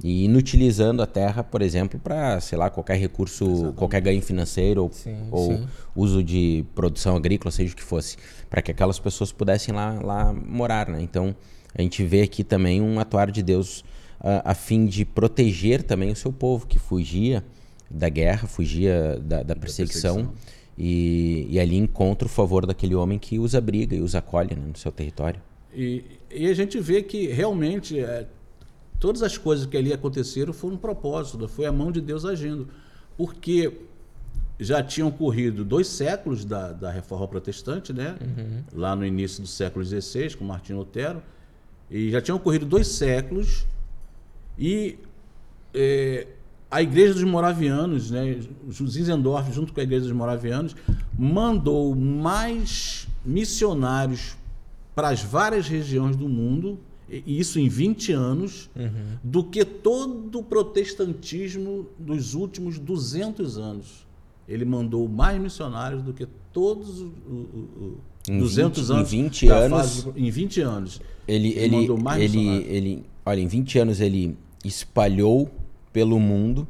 e 0.04 0.26
inutilizando 0.26 1.02
a 1.02 1.08
terra, 1.08 1.42
por 1.46 1.62
exemplo, 1.62 1.98
para, 1.98 2.42
sei 2.42 2.58
lá, 2.58 2.70
qualquer 2.70 2.98
recurso, 2.98 3.46
Exatamente. 3.46 3.76
qualquer 3.78 4.02
ganho 4.02 4.22
financeiro 4.22 4.90
sim, 4.92 5.16
ou 5.32 5.54
sim. 5.54 5.68
uso 5.96 6.22
de 6.22 6.66
produção 6.76 7.16
agrícola, 7.16 7.50
seja 7.50 7.72
o 7.72 7.76
que 7.76 7.84
fosse, 7.84 8.18
para 8.50 8.62
que 8.62 8.70
aquelas 8.70 9.00
pessoas 9.00 9.32
pudessem 9.32 9.74
lá, 9.74 9.98
lá 10.02 10.34
morar, 10.34 10.90
né? 10.90 11.02
Então, 11.02 11.34
a 11.74 11.82
gente 11.82 12.04
vê 12.04 12.22
aqui 12.22 12.44
também 12.44 12.82
um 12.82 13.00
atuar 13.00 13.32
de 13.32 13.42
Deus 13.42 13.80
uh, 14.20 14.44
a 14.44 14.54
fim 14.54 14.86
de 14.86 15.06
proteger 15.06 15.82
também 15.82 16.12
o 16.12 16.16
seu 16.18 16.34
povo 16.34 16.68
que 16.68 16.78
fugia 16.78 17.42
da 17.90 18.10
guerra, 18.10 18.46
fugia 18.46 19.18
da, 19.24 19.42
da 19.42 19.56
perseguição, 19.56 20.18
da 20.18 20.24
perseguição. 20.24 20.54
E, 20.78 21.48
e, 21.50 21.60
ali 21.60 21.78
encontra 21.78 22.26
o 22.26 22.30
favor 22.30 22.66
daquele 22.66 22.96
homem 22.96 23.20
que 23.20 23.38
os 23.38 23.54
abriga 23.54 23.96
e 23.96 24.02
os 24.02 24.16
acolhe 24.16 24.56
né, 24.56 24.64
no 24.68 24.76
seu 24.76 24.92
território. 24.92 25.40
E, 25.72 26.04
e 26.34 26.48
a 26.48 26.54
gente 26.54 26.80
vê 26.80 27.04
que 27.04 27.28
realmente 27.28 28.00
é, 28.00 28.26
Todas 29.00 29.22
as 29.22 29.38
coisas 29.38 29.66
que 29.66 29.76
ali 29.76 29.92
aconteceram 29.92 30.54
foram 30.54 30.76
um 30.76 30.78
propósito, 30.78 31.48
foi 31.48 31.66
a 31.66 31.72
mão 31.72 31.92
de 31.92 32.00
Deus 32.00 32.26
agindo. 32.26 32.68
Porque 33.18 33.82
já 34.60 34.82
tinham 34.82 35.10
ocorrido 35.10 35.66
dois 35.66 35.88
séculos 35.88 36.46
da, 36.46 36.72
da 36.72 36.92
reforma 36.92 37.28
protestante, 37.28 37.92
né? 37.92 38.16
Uhum. 38.22 38.64
Lá 38.74 38.96
no 38.96 39.06
início 39.06 39.42
do 39.42 39.48
século 39.48 39.84
XVI, 39.84 40.36
com 40.38 40.46
Martinho 40.46 40.80
Lutero. 40.80 41.22
E 41.90 42.10
já 42.12 42.22
tinham 42.22 42.38
ocorrido 42.38 42.66
dois 42.66 42.88
séculos 42.88 43.66
e 44.58 44.98
é, 45.74 46.28
a 46.70 46.82
Igreja 46.82 47.14
dos 47.14 47.24
Moravianos, 47.24 48.12
né, 48.12 48.40
Zinzendorf, 48.72 49.52
junto 49.52 49.74
com 49.74 49.80
a 49.80 49.84
Igreja 49.84 50.04
dos 50.06 50.12
Moravianos, 50.12 50.76
mandou 51.18 51.96
mais 51.96 53.08
missionários 53.26 54.36
para 54.96 55.10
as 55.10 55.22
várias 55.22 55.68
regiões 55.68 56.16
do 56.16 56.28
mundo 56.28 56.80
isso 57.10 57.60
em 57.60 57.68
20 57.68 58.12
anos, 58.12 58.70
uhum. 58.76 59.18
do 59.24 59.44
que 59.44 59.64
todo 59.66 60.40
o 60.40 60.44
protestantismo 60.44 61.88
dos 62.00 62.34
últimos 62.34 62.80
200 62.80 63.58
anos. 63.58 64.08
Ele 64.48 64.66
mandou 64.66 65.08
mais 65.08 65.42
missionários 65.42 66.02
do 66.02 66.14
que 66.14 66.28
todos 66.52 67.02
os, 67.02 67.12
os 68.30 68.38
200 68.40 68.88
20, 68.88 68.92
anos. 68.92 69.14
Em 69.14 69.24
20 69.24 69.48
anos. 69.50 69.80
Fase, 69.80 70.14
em 70.16 70.30
20 70.30 70.62
anos. 70.62 71.02
Ele, 71.28 71.50
ele, 71.50 71.60
ele 71.60 71.76
mandou 71.76 71.98
mais 71.98 72.22
ele, 72.22 72.48
ele, 72.68 73.06
olha, 73.26 73.40
em 73.40 73.48
20 73.48 73.80
anos 73.80 74.02
ele 74.02 74.38
espalhou 74.64 75.50
pelo 75.92 76.20
mundo 76.20 76.68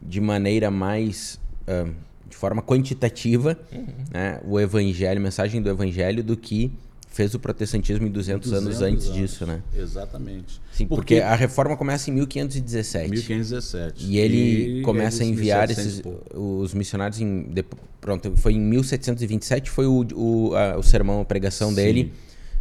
de 0.00 0.20
maneira 0.20 0.70
mais. 0.70 1.40
Uh, 1.62 1.92
de 2.28 2.36
forma 2.36 2.62
quantitativa 2.62 3.58
uhum. 3.70 3.86
né, 4.10 4.40
o 4.42 4.58
evangelho, 4.58 5.20
a 5.20 5.22
mensagem 5.22 5.60
do 5.60 5.68
evangelho, 5.68 6.24
do 6.24 6.34
que 6.34 6.72
fez 7.12 7.34
o 7.34 7.38
protestantismo 7.38 8.06
em 8.06 8.10
200, 8.10 8.50
200 8.50 8.66
anos 8.66 8.82
antes 8.82 9.06
anos. 9.06 9.18
disso, 9.18 9.46
né? 9.46 9.62
Exatamente. 9.76 10.60
Sim, 10.72 10.86
porque, 10.86 11.16
porque, 11.16 11.20
a 11.20 11.34
reforma 11.34 11.76
começa 11.76 12.10
em 12.10 12.14
1517. 12.14 13.10
1517. 13.10 14.06
E 14.06 14.18
ele 14.18 14.80
e 14.80 14.82
começa 14.82 15.22
a 15.22 15.26
enviar 15.26 15.70
esses, 15.70 16.02
os 16.34 16.72
missionários 16.72 17.20
em 17.20 17.42
de, 17.42 17.64
pronto, 18.00 18.34
foi 18.36 18.54
em 18.54 18.60
1727 18.60 19.70
foi 19.70 19.86
o, 19.86 20.06
o, 20.14 20.56
a, 20.56 20.78
o 20.78 20.82
sermão, 20.82 21.20
a 21.20 21.24
pregação 21.24 21.68
Sim. 21.68 21.76
dele 21.76 22.12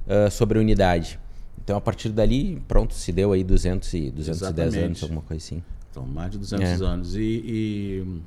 uh, 0.05 0.29
sobre 0.29 0.57
a 0.57 0.61
unidade. 0.61 1.17
Então 1.63 1.77
a 1.77 1.81
partir 1.81 2.09
dali, 2.09 2.61
pronto, 2.67 2.93
se 2.93 3.11
deu 3.11 3.31
aí 3.31 3.43
200 3.43 3.93
e 3.93 4.11
210 4.11 4.27
Exatamente. 4.27 4.85
anos, 4.85 5.03
alguma 5.03 5.21
coisa 5.21 5.43
assim. 5.43 5.63
Então, 5.89 6.05
mais 6.05 6.31
de 6.31 6.37
200 6.37 6.81
é. 6.81 6.85
anos. 6.85 7.15
E, 7.15 7.21
e, 7.45 8.21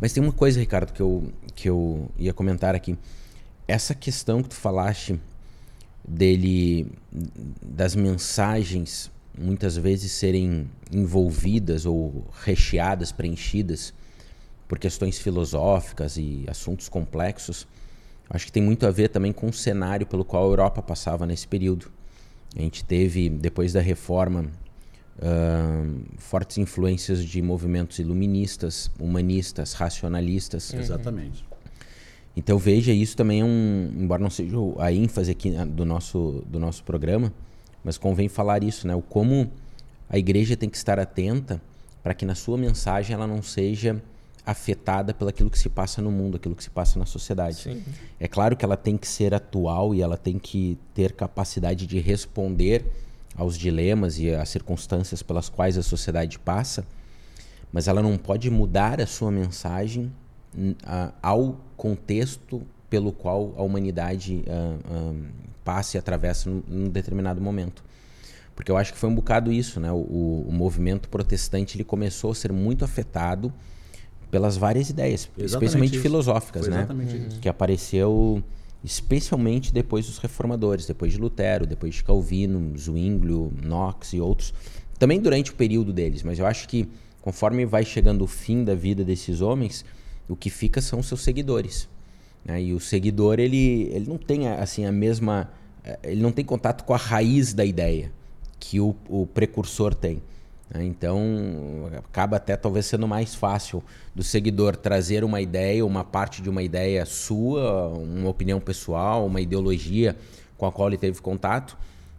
Mas 0.00 0.12
tem 0.12 0.22
uma 0.22 0.32
coisa, 0.32 0.60
Ricardo, 0.60 0.92
que 0.92 1.00
eu, 1.00 1.32
que 1.54 1.68
eu 1.68 2.10
ia 2.18 2.32
comentar 2.32 2.74
aqui 2.74 2.96
essa 3.66 3.94
questão 3.94 4.42
que 4.42 4.50
tu 4.50 4.54
falaste 4.54 5.18
dele 6.06 6.90
das 7.62 7.94
mensagens 7.94 9.10
muitas 9.38 9.76
vezes 9.76 10.12
serem 10.12 10.68
envolvidas 10.92 11.86
ou 11.86 12.26
recheadas, 12.42 13.12
preenchidas 13.12 13.94
por 14.68 14.78
questões 14.78 15.18
filosóficas 15.18 16.16
e 16.16 16.44
assuntos 16.48 16.88
complexos, 16.88 17.66
acho 18.28 18.46
que 18.46 18.52
tem 18.52 18.62
muito 18.62 18.86
a 18.86 18.90
ver 18.90 19.08
também 19.08 19.32
com 19.32 19.48
o 19.48 19.52
cenário 19.52 20.06
pelo 20.06 20.24
qual 20.24 20.44
a 20.44 20.46
Europa 20.46 20.82
passava 20.82 21.26
nesse 21.26 21.46
período. 21.46 21.90
A 22.56 22.60
gente 22.60 22.84
teve, 22.84 23.28
depois 23.30 23.72
da 23.72 23.80
reforma, 23.80 24.50
uh, 25.18 26.02
fortes 26.18 26.58
influências 26.58 27.24
de 27.24 27.40
movimentos 27.40 27.98
iluministas, 27.98 28.90
humanistas, 28.98 29.72
racionalistas. 29.72 30.72
Exatamente. 30.72 31.44
Então 32.36 32.56
veja 32.58 32.92
isso 32.92 33.16
também 33.16 33.40
é 33.40 33.44
um, 33.44 33.92
embora 33.94 34.22
não 34.22 34.30
seja 34.30 34.56
a 34.78 34.92
ênfase 34.92 35.30
aqui 35.30 35.50
né, 35.50 35.66
do 35.66 35.84
nosso 35.84 36.42
do 36.46 36.58
nosso 36.58 36.82
programa, 36.82 37.32
mas 37.84 37.98
convém 37.98 38.28
falar 38.28 38.64
isso, 38.64 38.86
né? 38.86 38.94
O 38.94 39.02
como 39.02 39.50
a 40.08 40.18
igreja 40.18 40.56
tem 40.56 40.68
que 40.68 40.76
estar 40.76 40.98
atenta 40.98 41.60
para 42.02 42.14
que 42.14 42.24
na 42.24 42.34
sua 42.34 42.56
mensagem 42.56 43.14
ela 43.14 43.26
não 43.26 43.42
seja 43.42 44.02
afetada 44.44 45.14
pelo 45.14 45.30
aquilo 45.30 45.48
que 45.48 45.58
se 45.58 45.68
passa 45.68 46.02
no 46.02 46.10
mundo, 46.10 46.36
aquilo 46.36 46.56
que 46.56 46.64
se 46.64 46.70
passa 46.70 46.98
na 46.98 47.06
sociedade. 47.06 47.56
Sim. 47.62 47.82
É 48.18 48.26
claro 48.26 48.56
que 48.56 48.64
ela 48.64 48.76
tem 48.76 48.96
que 48.96 49.06
ser 49.06 49.32
atual 49.32 49.94
e 49.94 50.02
ela 50.02 50.16
tem 50.16 50.38
que 50.38 50.76
ter 50.94 51.12
capacidade 51.12 51.86
de 51.86 52.00
responder 52.00 52.84
aos 53.36 53.56
dilemas 53.56 54.18
e 54.18 54.34
às 54.34 54.48
circunstâncias 54.48 55.22
pelas 55.22 55.48
quais 55.48 55.78
a 55.78 55.82
sociedade 55.82 56.38
passa, 56.38 56.84
mas 57.72 57.88
ela 57.88 58.02
não 58.02 58.18
pode 58.18 58.50
mudar 58.50 59.00
a 59.00 59.06
sua 59.06 59.30
mensagem 59.30 60.12
ao 61.20 61.60
contexto 61.76 62.62
pelo 62.88 63.10
qual 63.10 63.54
a 63.56 63.62
humanidade 63.62 64.44
uh, 64.46 65.10
uh, 65.10 65.16
passa 65.64 65.96
e 65.96 65.98
atravessa 65.98 66.50
num, 66.50 66.62
num, 66.68 66.88
determinado 66.88 67.40
momento. 67.40 67.82
Porque 68.54 68.70
eu 68.70 68.76
acho 68.76 68.92
que 68.92 68.98
foi 68.98 69.08
um 69.08 69.14
bocado 69.14 69.50
isso, 69.50 69.80
né? 69.80 69.90
O, 69.90 70.44
o 70.46 70.52
movimento 70.52 71.08
protestante 71.08 71.76
ele 71.76 71.84
começou 71.84 72.32
a 72.32 72.34
ser 72.34 72.52
muito 72.52 72.84
afetado 72.84 73.52
pelas 74.30 74.56
várias 74.56 74.90
ideias, 74.90 75.22
exatamente 75.22 75.52
especialmente 75.52 75.92
isso. 75.94 76.02
filosóficas, 76.02 76.68
né? 76.68 76.86
Que 77.40 77.48
apareceu 77.48 78.42
especialmente 78.84 79.72
depois 79.72 80.06
dos 80.06 80.18
reformadores, 80.18 80.86
depois 80.86 81.12
de 81.12 81.18
Lutero, 81.18 81.66
depois 81.66 81.94
de 81.94 82.04
Calvino, 82.04 82.76
Zwinglio, 82.76 83.52
Knox 83.62 84.12
e 84.12 84.20
outros. 84.20 84.52
Também 84.98 85.20
durante 85.20 85.50
o 85.50 85.54
período 85.54 85.92
deles, 85.92 86.22
mas 86.22 86.38
eu 86.38 86.46
acho 86.46 86.68
que 86.68 86.88
conforme 87.20 87.64
vai 87.64 87.84
chegando 87.84 88.22
o 88.22 88.26
fim 88.26 88.64
da 88.64 88.74
vida 88.74 89.04
desses 89.04 89.40
homens, 89.40 89.84
o 90.28 90.36
que 90.36 90.50
fica 90.50 90.80
são 90.80 91.00
os 91.00 91.06
seus 91.06 91.22
seguidores. 91.22 91.88
Né? 92.44 92.62
E 92.62 92.74
o 92.74 92.80
seguidor, 92.80 93.38
ele, 93.38 93.90
ele 93.92 94.08
não 94.08 94.18
tem 94.18 94.48
assim 94.48 94.84
a 94.84 94.92
mesma... 94.92 95.50
Eh, 95.84 95.98
ele 96.04 96.22
não 96.22 96.32
tem 96.32 96.44
contato 96.44 96.84
com 96.84 96.94
a 96.94 96.98
raiz 96.98 97.52
da 97.52 97.64
ideia 97.64 98.12
que 98.58 98.80
o, 98.80 98.94
o 99.08 99.26
precursor 99.26 99.94
tem. 99.94 100.22
Né? 100.72 100.84
Então, 100.84 101.20
acaba 101.98 102.36
até 102.36 102.56
talvez 102.56 102.86
sendo 102.86 103.06
mais 103.06 103.34
fácil 103.34 103.82
do 104.14 104.22
seguidor 104.22 104.76
trazer 104.76 105.24
uma 105.24 105.40
ideia, 105.40 105.84
uma 105.84 106.04
parte 106.04 106.40
de 106.40 106.48
uma 106.48 106.62
ideia 106.62 107.04
sua, 107.04 107.88
uma 107.88 108.28
opinião 108.28 108.60
pessoal, 108.60 109.26
uma 109.26 109.40
ideologia 109.40 110.16
com 110.56 110.66
a 110.66 110.72
qual 110.72 110.88
ele 110.88 110.96
teve 110.96 111.20
contato, 111.20 111.76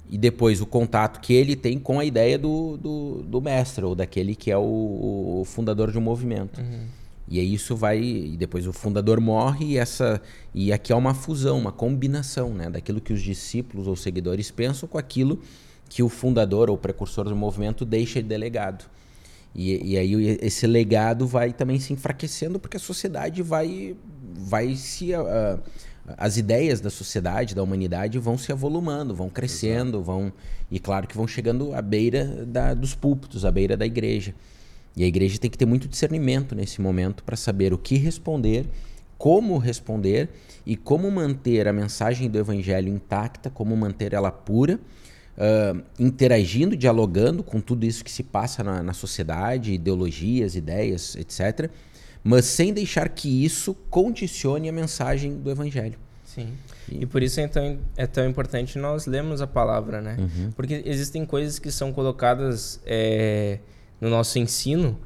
e 0.10 0.18
depois 0.18 0.62
o 0.62 0.66
contato 0.66 1.22
que 1.22 1.34
ele 1.34 1.56
tem 1.56 1.80
com 1.80 2.00
a 2.00 2.06
ideia 2.06 2.38
do, 2.38 2.78
do, 2.78 3.24
do 3.24 3.42
mestre, 3.42 3.86
ou 3.86 3.96
daquele 3.96 4.36
que 4.36 4.52
é 4.52 4.58
o, 4.58 5.40
o 5.40 5.44
fundador 5.46 5.92
de 5.92 5.98
um 5.98 6.02
movimento. 6.02 6.60
Uhum. 6.60 6.86
E 7.34 7.40
aí 7.40 7.52
isso 7.52 7.76
vai. 7.76 8.00
E 8.00 8.38
depois 8.38 8.68
o 8.68 8.72
fundador 8.72 9.20
morre 9.20 9.66
e 9.66 9.78
essa. 9.80 10.22
E 10.54 10.72
aqui 10.72 10.94
é 10.94 10.96
uma 10.96 11.16
fusão, 11.16 11.58
uma 11.58 11.72
combinação 11.72 12.54
né, 12.54 12.70
daquilo 12.70 13.02
que 13.02 13.12
os 13.12 13.24
discípulos 13.24 13.88
ou 13.88 13.96
seguidores 13.96 14.52
pensam 14.52 14.88
com 14.88 15.00
aquilo 15.00 15.42
que 15.90 16.04
o 16.04 16.10
fundador 16.10 16.70
ou 16.70 16.78
precursor 16.78 17.26
do 17.26 17.36
movimento 17.36 17.86
deixa 17.86 18.22
de 18.22 18.30
delegado. 18.30 18.86
E, 19.56 19.94
e 19.94 19.98
aí 19.98 20.38
esse 20.44 20.68
legado 20.68 21.26
vai 21.26 21.52
também 21.52 21.80
se 21.80 21.92
enfraquecendo 21.92 22.60
porque 22.60 22.78
a 22.78 22.80
sociedade 22.80 23.42
vai, 23.42 23.96
vai 24.36 24.76
se... 24.76 25.12
Uh, 25.16 25.60
as 26.16 26.38
ideias 26.38 26.82
da 26.82 26.92
sociedade, 26.92 27.56
da 27.56 27.64
humanidade 27.64 28.20
vão 28.20 28.38
se 28.38 28.52
avolumando, 28.52 29.16
vão 29.16 29.30
crescendo, 29.30 30.04
vão... 30.04 30.32
E 30.70 30.80
claro 30.80 31.08
que 31.08 31.18
vão 31.18 31.28
chegando 31.28 31.74
à 31.74 31.82
beira 31.82 32.46
da, 32.46 32.76
dos 32.76 32.94
púlpitos, 32.94 33.44
à 33.44 33.50
beira 33.50 33.76
da 33.76 33.88
igreja. 33.88 34.36
E 34.96 35.04
a 35.04 35.08
igreja 35.08 35.38
tem 35.40 35.50
que 35.50 35.58
ter 35.58 35.66
muito 35.66 35.88
discernimento 35.88 36.56
nesse 36.56 36.82
momento 36.82 37.24
para 37.24 37.36
saber 37.36 37.74
o 37.74 37.78
que 37.78 37.98
responder, 37.98 38.68
como 39.18 39.58
responder 39.58 40.30
e 40.66 40.76
como 40.76 41.10
manter 41.10 41.68
a 41.68 41.74
mensagem 41.74 42.30
do 42.30 42.38
evangelho 42.38 42.90
intacta, 42.90 43.50
como 43.50 43.76
manter 43.76 44.14
ela 44.14 44.32
pura 44.32 44.80
uh, 45.38 45.82
interagindo, 46.00 46.76
dialogando 46.76 47.44
com 47.44 47.60
tudo 47.60 47.86
isso 47.86 48.04
que 48.04 48.12
se 48.12 48.24
passa 48.24 48.64
na, 48.64 48.84
na 48.84 48.94
sociedade, 48.94 49.74
ideologias, 49.74 50.56
ideias, 50.56 51.16
etc., 51.16 51.70
mas 52.24 52.46
sem 52.46 52.74
deixar 52.74 53.10
que 53.10 53.44
isso 53.44 53.76
condicione 53.90 54.70
a 54.70 54.72
mensagem 54.72 55.36
do 55.36 55.52
Evangelho. 55.52 56.00
Sim. 56.24 56.54
E, 56.90 57.06
por 57.06 57.22
isso 57.22 57.42
então 57.42 57.78
é 57.98 58.08
tão 58.08 58.28
importante 58.28 58.78
nós 58.78 59.06
lermos 59.06 59.42
a 59.42 59.48
palavra, 59.48 60.02
né? 60.02 60.16
Uhum. 60.18 60.52
Porque 60.56 60.82
existem 60.86 61.26
coisas 61.26 61.60
que 61.60 61.70
são 61.70 61.92
colocadas 61.92 62.80
é, 62.86 63.60
no 64.04 64.10
nosso 64.10 64.38
ensino 64.38 64.98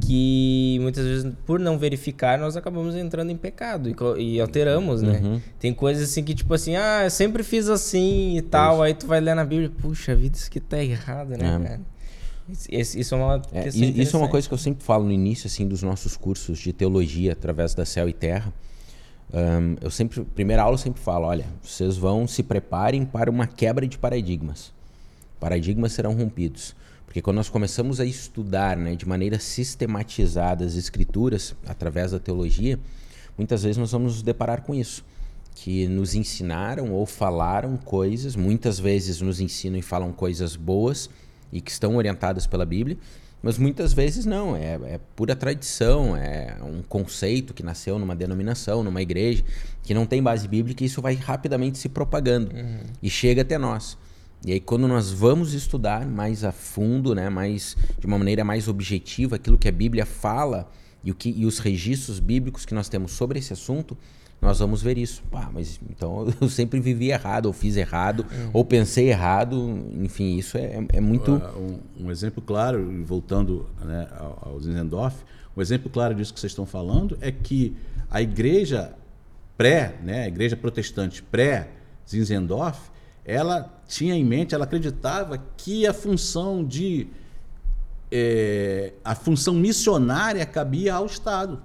que 0.00 0.78
muitas 0.80 1.04
vezes 1.04 1.32
por 1.46 1.58
não 1.58 1.78
verificar 1.78 2.38
nós 2.38 2.56
acabamos 2.56 2.94
entrando 2.94 3.30
em 3.30 3.36
pecado 3.36 3.88
e, 3.88 4.34
e 4.34 4.40
alteramos, 4.40 5.02
né? 5.02 5.20
Uhum. 5.22 5.40
Tem 5.58 5.72
coisas 5.72 6.10
assim 6.10 6.22
que 6.22 6.34
tipo 6.34 6.52
assim, 6.54 6.76
ah, 6.76 7.04
eu 7.04 7.10
sempre 7.10 7.42
fiz 7.42 7.68
assim 7.68 8.36
e 8.36 8.42
tal, 8.42 8.82
aí 8.82 8.94
tu 8.94 9.06
vai 9.06 9.20
ler 9.20 9.34
na 9.34 9.44
Bíblia, 9.44 9.70
puxa 9.80 10.14
vida, 10.14 10.36
isso 10.36 10.50
que 10.50 10.60
tá 10.60 10.82
errado, 10.82 11.30
né, 11.30 11.56
é. 11.56 11.68
cara? 11.68 11.80
Isso, 12.68 12.98
isso 12.98 13.14
é 13.14 13.16
uma 13.16 13.42
é, 13.52 13.68
Isso 13.68 14.16
é 14.16 14.18
uma 14.18 14.28
coisa 14.28 14.48
que 14.48 14.54
eu 14.54 14.58
sempre 14.58 14.84
falo 14.84 15.04
no 15.04 15.12
início 15.12 15.46
assim 15.46 15.66
dos 15.66 15.82
nossos 15.82 16.16
cursos 16.16 16.58
de 16.58 16.72
teologia 16.72 17.32
através 17.32 17.74
da 17.74 17.84
Céu 17.84 18.08
e 18.08 18.12
Terra. 18.12 18.52
Um, 19.32 19.76
eu 19.80 19.90
sempre, 19.90 20.24
primeira 20.24 20.62
aula 20.62 20.74
eu 20.74 20.78
sempre 20.78 21.00
falo, 21.00 21.26
olha, 21.26 21.46
vocês 21.62 21.96
vão 21.96 22.26
se 22.26 22.42
preparem 22.42 23.04
para 23.04 23.30
uma 23.30 23.46
quebra 23.46 23.86
de 23.86 23.96
paradigmas. 23.96 24.72
Paradigmas 25.38 25.92
serão 25.92 26.14
rompidos. 26.14 26.74
Porque 27.10 27.20
quando 27.20 27.38
nós 27.38 27.48
começamos 27.48 27.98
a 27.98 28.04
estudar 28.04 28.76
né, 28.76 28.94
de 28.94 29.04
maneira 29.04 29.36
sistematizada 29.40 30.64
as 30.64 30.76
escrituras, 30.76 31.56
através 31.66 32.12
da 32.12 32.20
teologia, 32.20 32.78
muitas 33.36 33.64
vezes 33.64 33.78
nós 33.78 33.90
vamos 33.90 34.12
nos 34.12 34.22
deparar 34.22 34.62
com 34.62 34.72
isso. 34.72 35.04
Que 35.52 35.88
nos 35.88 36.14
ensinaram 36.14 36.92
ou 36.92 37.04
falaram 37.04 37.76
coisas, 37.76 38.36
muitas 38.36 38.78
vezes 38.78 39.20
nos 39.20 39.40
ensinam 39.40 39.76
e 39.76 39.82
falam 39.82 40.12
coisas 40.12 40.54
boas 40.54 41.10
e 41.52 41.60
que 41.60 41.72
estão 41.72 41.96
orientadas 41.96 42.46
pela 42.46 42.64
Bíblia, 42.64 42.96
mas 43.42 43.58
muitas 43.58 43.92
vezes 43.92 44.24
não, 44.24 44.54
é, 44.54 44.74
é, 44.74 45.00
pura 45.16 45.34
tradição, 45.34 46.16
é 46.16 46.58
um 46.62 46.80
conceito 46.80 47.52
que 47.52 47.64
nasceu 47.64 47.98
numa 47.98 48.14
denominação, 48.14 48.84
numa 48.84 49.02
igreja, 49.02 49.42
que 49.82 49.92
não 49.92 50.06
tem 50.06 50.22
base 50.22 50.46
bíblica 50.46 50.84
e 50.84 50.86
isso 50.86 51.02
vai 51.02 51.16
rapidamente 51.16 51.76
se 51.76 51.88
propagando 51.88 52.54
uhum. 52.54 52.78
e 53.02 53.10
chega 53.10 53.42
até 53.42 53.58
nós. 53.58 53.98
E 54.44 54.52
aí 54.52 54.60
quando 54.60 54.88
nós 54.88 55.10
vamos 55.10 55.52
estudar 55.52 56.06
mais 56.06 56.44
a 56.44 56.52
fundo, 56.52 57.14
né, 57.14 57.28
mais 57.28 57.76
de 57.98 58.06
uma 58.06 58.18
maneira 58.18 58.42
mais 58.42 58.68
objetiva, 58.68 59.36
aquilo 59.36 59.58
que 59.58 59.68
a 59.68 59.72
Bíblia 59.72 60.06
fala 60.06 60.70
e, 61.04 61.10
o 61.10 61.14
que, 61.14 61.30
e 61.30 61.44
os 61.44 61.58
registros 61.58 62.18
bíblicos 62.18 62.64
que 62.64 62.74
nós 62.74 62.88
temos 62.88 63.12
sobre 63.12 63.38
esse 63.38 63.52
assunto, 63.52 63.96
nós 64.40 64.58
vamos 64.58 64.82
ver 64.82 64.96
isso. 64.96 65.22
Ah, 65.32 65.50
mas 65.52 65.78
então 65.90 66.26
eu 66.40 66.48
sempre 66.48 66.80
vivi 66.80 67.10
errado, 67.10 67.46
ou 67.46 67.52
fiz 67.52 67.76
errado, 67.76 68.20
uhum. 68.20 68.50
ou 68.54 68.64
pensei 68.64 69.10
errado. 69.10 69.78
Enfim, 70.00 70.36
isso 70.36 70.56
é, 70.56 70.84
é 70.92 71.00
muito. 71.00 71.32
Uh, 71.32 71.80
um, 71.98 72.06
um, 72.06 72.10
exemplo 72.10 72.42
claro, 72.42 73.04
voltando 73.04 73.66
né, 73.84 74.08
ao, 74.18 74.52
ao 74.52 74.60
Zinzendorf, 74.60 75.16
um 75.54 75.60
exemplo 75.60 75.90
claro 75.90 76.14
disso 76.14 76.32
que 76.32 76.40
vocês 76.40 76.52
estão 76.52 76.64
falando 76.64 77.18
é 77.20 77.30
que 77.30 77.76
a 78.10 78.22
igreja 78.22 78.94
pré, 79.58 79.96
né, 80.02 80.24
a 80.24 80.28
igreja 80.28 80.56
protestante 80.56 81.22
pré-Zinzendorf, 81.22 82.90
ela 83.30 83.72
tinha 83.86 84.14
em 84.14 84.24
mente, 84.24 84.54
ela 84.54 84.64
acreditava 84.64 85.38
que 85.56 85.86
a 85.86 85.94
função 85.94 86.64
de 86.64 87.06
é, 88.10 88.92
a 89.04 89.14
função 89.14 89.54
missionária 89.54 90.44
cabia 90.44 90.94
ao 90.94 91.06
Estado. 91.06 91.62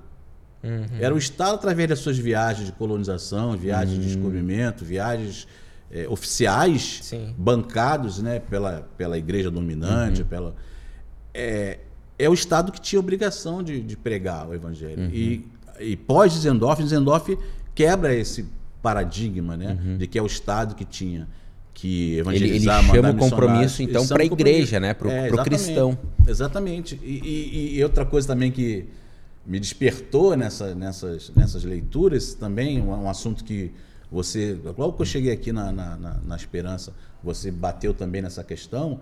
Uhum. 0.64 0.86
Era 1.00 1.14
o 1.14 1.18
Estado 1.18 1.56
através 1.56 1.90
das 1.90 2.00
suas 2.00 2.18
viagens 2.18 2.68
de 2.68 2.72
colonização, 2.72 3.58
viagens 3.58 3.98
uhum. 3.98 4.02
de 4.02 4.14
descobrimento, 4.14 4.86
viagens 4.86 5.48
é, 5.92 6.08
oficiais 6.08 7.00
Sim. 7.02 7.34
bancados, 7.38 8.20
né, 8.22 8.40
pela, 8.40 8.88
pela 8.96 9.18
igreja 9.18 9.50
dominante, 9.50 10.22
uhum. 10.22 10.28
pela 10.28 10.56
é, 11.34 11.80
é 12.18 12.30
o 12.30 12.34
Estado 12.34 12.72
que 12.72 12.80
tinha 12.80 13.00
obrigação 13.00 13.64
de, 13.64 13.82
de 13.82 13.98
pregar 13.98 14.48
o 14.48 14.54
Evangelho. 14.54 15.04
Uhum. 15.04 15.10
E, 15.12 15.48
e 15.80 15.98
pós 15.98 16.34
Zendorf, 16.34 16.84
Zendorf 16.86 17.38
quebra 17.74 18.14
esse 18.14 18.46
paradigma, 18.84 19.58
né, 19.58 19.80
uhum. 19.84 19.98
de 19.98 20.06
que 20.06 20.18
é 20.18 20.22
o 20.22 20.28
Estado 20.28 20.76
que 20.76 20.86
tinha 20.86 21.28
que 21.76 22.18
evangelizar, 22.18 22.80
ele, 22.80 22.90
ele 22.90 22.96
chama 22.98 23.12
o 23.12 23.18
compromisso 23.18 23.84
então 23.84 24.08
para 24.08 24.24
a 24.24 24.26
igreja, 24.26 24.80
né, 24.80 24.94
para 24.94 25.08
o 25.08 25.12
é, 25.12 25.44
cristão. 25.44 25.96
Exatamente. 26.28 27.00
E, 27.04 27.20
e, 27.20 27.78
e, 27.78 27.84
outra 27.84 28.06
coisa 28.06 28.28
também 28.28 28.52
que 28.52 28.86
me 29.46 29.60
despertou 29.60 30.36
nessa, 30.36 30.74
nessas, 30.74 31.32
nessas 31.36 31.64
leituras 31.64 32.34
também 32.34 32.82
um, 32.82 32.90
um 32.90 33.10
assunto 33.10 33.44
que 33.44 33.72
você 34.12 34.58
logo 34.78 34.94
que 34.94 35.02
eu 35.02 35.06
cheguei 35.06 35.32
aqui 35.32 35.52
na, 35.52 35.72
na, 35.72 35.98
na, 35.98 36.14
na 36.26 36.36
Esperança, 36.36 36.94
você 37.24 37.52
bateu 37.52 37.94
também 37.94 38.22
nessa 38.22 38.44
questão 38.44 39.00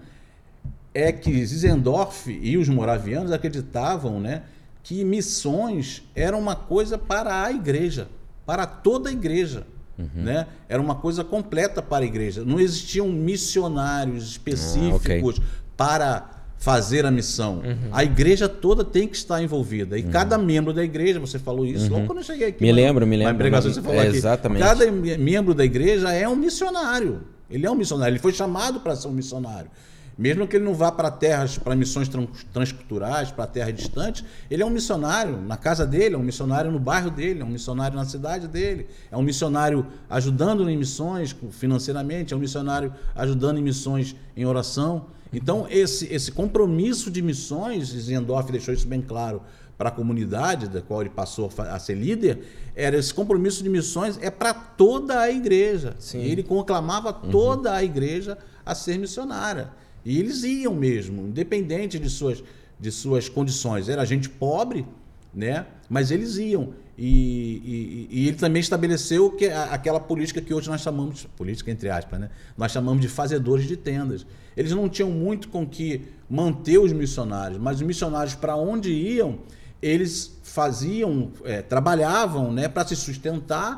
é 0.93 1.11
que 1.11 1.45
Zizendorf 1.45 2.29
e 2.29 2.57
os 2.57 2.69
moravianos 2.69 3.31
acreditavam, 3.31 4.19
né, 4.19 4.43
que 4.83 5.03
missões 5.03 6.03
eram 6.15 6.39
uma 6.39 6.55
coisa 6.55 6.97
para 6.97 7.43
a 7.43 7.51
igreja, 7.51 8.07
para 8.45 8.65
toda 8.65 9.09
a 9.09 9.13
igreja. 9.13 9.65
Uhum. 9.97 10.23
Né? 10.23 10.47
Era 10.67 10.81
uma 10.81 10.95
coisa 10.95 11.23
completa 11.23 11.81
para 11.81 12.03
a 12.03 12.07
igreja. 12.07 12.43
Não 12.43 12.59
existiam 12.59 13.07
missionários 13.09 14.27
específicos 14.29 15.35
ah, 15.39 15.41
okay. 15.41 15.43
para 15.77 16.43
fazer 16.57 17.05
a 17.05 17.11
missão. 17.11 17.55
Uhum. 17.55 17.89
A 17.91 18.05
igreja 18.05 18.47
toda 18.47 18.85
tem 18.85 19.05
que 19.05 19.17
estar 19.17 19.41
envolvida. 19.43 19.97
E 19.99 20.03
uhum. 20.03 20.11
cada 20.11 20.37
membro 20.37 20.73
da 20.73 20.83
igreja, 20.83 21.19
você 21.19 21.37
falou 21.37 21.65
isso 21.65 21.89
logo 21.89 22.01
uhum. 22.01 22.07
quando 22.07 22.19
eu 22.19 22.23
cheguei 22.23 22.47
aqui. 22.47 22.63
Me 22.63 22.71
lembro, 22.71 23.05
me 23.05 23.17
lembro. 23.17 23.51
Mas, 23.51 23.65
você 23.65 23.81
falou 23.81 24.01
é, 24.01 24.07
aqui, 24.07 24.17
exatamente. 24.17 24.61
Cada 24.61 24.89
membro 24.89 25.53
da 25.53 25.65
igreja 25.65 26.11
é 26.13 26.27
um 26.27 26.37
missionário. 26.37 27.23
Ele 27.49 27.65
é 27.65 27.69
um 27.69 27.75
missionário. 27.75 28.13
Ele 28.13 28.19
foi 28.19 28.31
chamado 28.31 28.79
para 28.79 28.95
ser 28.95 29.09
um 29.09 29.11
missionário. 29.11 29.69
Mesmo 30.17 30.47
que 30.47 30.55
ele 30.55 30.65
não 30.65 30.73
vá 30.73 30.91
para 30.91 31.09
terras, 31.09 31.57
para 31.57 31.75
missões 31.75 32.09
transculturais, 32.51 33.31
para 33.31 33.47
terras 33.47 33.73
distantes, 33.73 34.23
ele 34.49 34.61
é 34.61 34.65
um 34.65 34.69
missionário 34.69 35.41
na 35.41 35.57
casa 35.57 35.85
dele, 35.85 36.15
é 36.15 36.17
um 36.17 36.23
missionário 36.23 36.71
no 36.71 36.79
bairro 36.79 37.09
dele, 37.09 37.41
é 37.41 37.45
um 37.45 37.49
missionário 37.49 37.97
na 37.97 38.05
cidade 38.05 38.47
dele, 38.47 38.87
é 39.11 39.17
um 39.17 39.23
missionário 39.23 39.85
ajudando 40.09 40.69
em 40.69 40.77
missões 40.77 41.35
financeiramente, 41.51 42.33
é 42.33 42.37
um 42.37 42.39
missionário 42.39 42.93
ajudando 43.15 43.57
em 43.57 43.63
missões 43.63 44.15
em 44.37 44.45
oração. 44.45 45.07
Então, 45.31 45.65
esse, 45.69 46.13
esse 46.13 46.31
compromisso 46.31 47.09
de 47.09 47.21
missões, 47.21 47.87
Zendorf 47.87 48.51
deixou 48.51 48.73
isso 48.73 48.87
bem 48.87 49.01
claro 49.01 49.41
para 49.77 49.89
a 49.89 49.91
comunidade 49.91 50.67
da 50.67 50.81
qual 50.81 51.01
ele 51.01 51.09
passou 51.09 51.49
a 51.57 51.79
ser 51.79 51.95
líder, 51.95 52.71
era 52.75 52.95
esse 52.95 53.13
compromisso 53.13 53.63
de 53.63 53.69
missões 53.69 54.19
é 54.21 54.29
para 54.29 54.53
toda 54.53 55.19
a 55.19 55.31
igreja. 55.31 55.95
Sim. 55.97 56.19
Ele 56.19 56.43
conclamava 56.43 57.11
toda 57.11 57.73
a 57.73 57.83
igreja 57.83 58.37
a 58.65 58.75
ser 58.75 58.97
missionária. 58.97 59.71
E 60.05 60.19
eles 60.19 60.43
iam 60.43 60.73
mesmo, 60.73 61.27
independente 61.27 61.97
de 61.97 62.09
suas, 62.09 62.43
de 62.79 62.91
suas 62.91 63.29
condições. 63.29 63.89
Era 63.89 64.05
gente 64.05 64.29
pobre, 64.29 64.85
né? 65.33 65.65
Mas 65.89 66.11
eles 66.11 66.37
iam. 66.37 66.73
E, 66.97 67.07
e, 67.07 68.07
e, 68.11 68.27
ele 68.27 68.37
também 68.37 68.59
estabeleceu 68.59 69.31
que 69.31 69.45
aquela 69.45 69.99
política 69.99 70.39
que 70.39 70.53
hoje 70.53 70.69
nós 70.69 70.81
chamamos, 70.81 71.25
política 71.35 71.71
entre 71.71 71.89
aspas, 71.89 72.19
né? 72.19 72.29
nós 72.55 72.71
chamamos 72.71 73.01
de 73.01 73.07
fazedores 73.07 73.67
de 73.67 73.75
tendas. 73.75 74.25
Eles 74.55 74.71
não 74.71 74.87
tinham 74.87 75.09
muito 75.09 75.49
com 75.49 75.65
que 75.65 76.01
manter 76.29 76.77
os 76.77 76.91
missionários, 76.91 77.59
mas 77.59 77.77
os 77.77 77.81
missionários, 77.81 78.35
para 78.35 78.55
onde 78.55 78.91
iam, 78.91 79.39
eles 79.81 80.39
faziam, 80.43 81.31
é, 81.43 81.61
trabalhavam 81.61 82.51
né, 82.51 82.67
para 82.67 82.87
se 82.87 82.95
sustentar. 82.95 83.77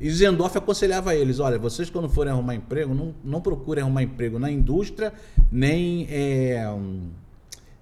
E 0.00 0.10
Zendorf 0.10 0.56
aconselhava 0.56 1.14
eles: 1.14 1.40
olha, 1.40 1.58
vocês 1.58 1.90
quando 1.90 2.08
forem 2.08 2.32
arrumar 2.32 2.54
emprego, 2.54 2.94
não, 2.94 3.14
não 3.24 3.40
procurem 3.40 3.82
arrumar 3.82 4.02
emprego 4.02 4.38
na 4.38 4.50
indústria, 4.50 5.12
nem, 5.50 6.06
é, 6.10 6.64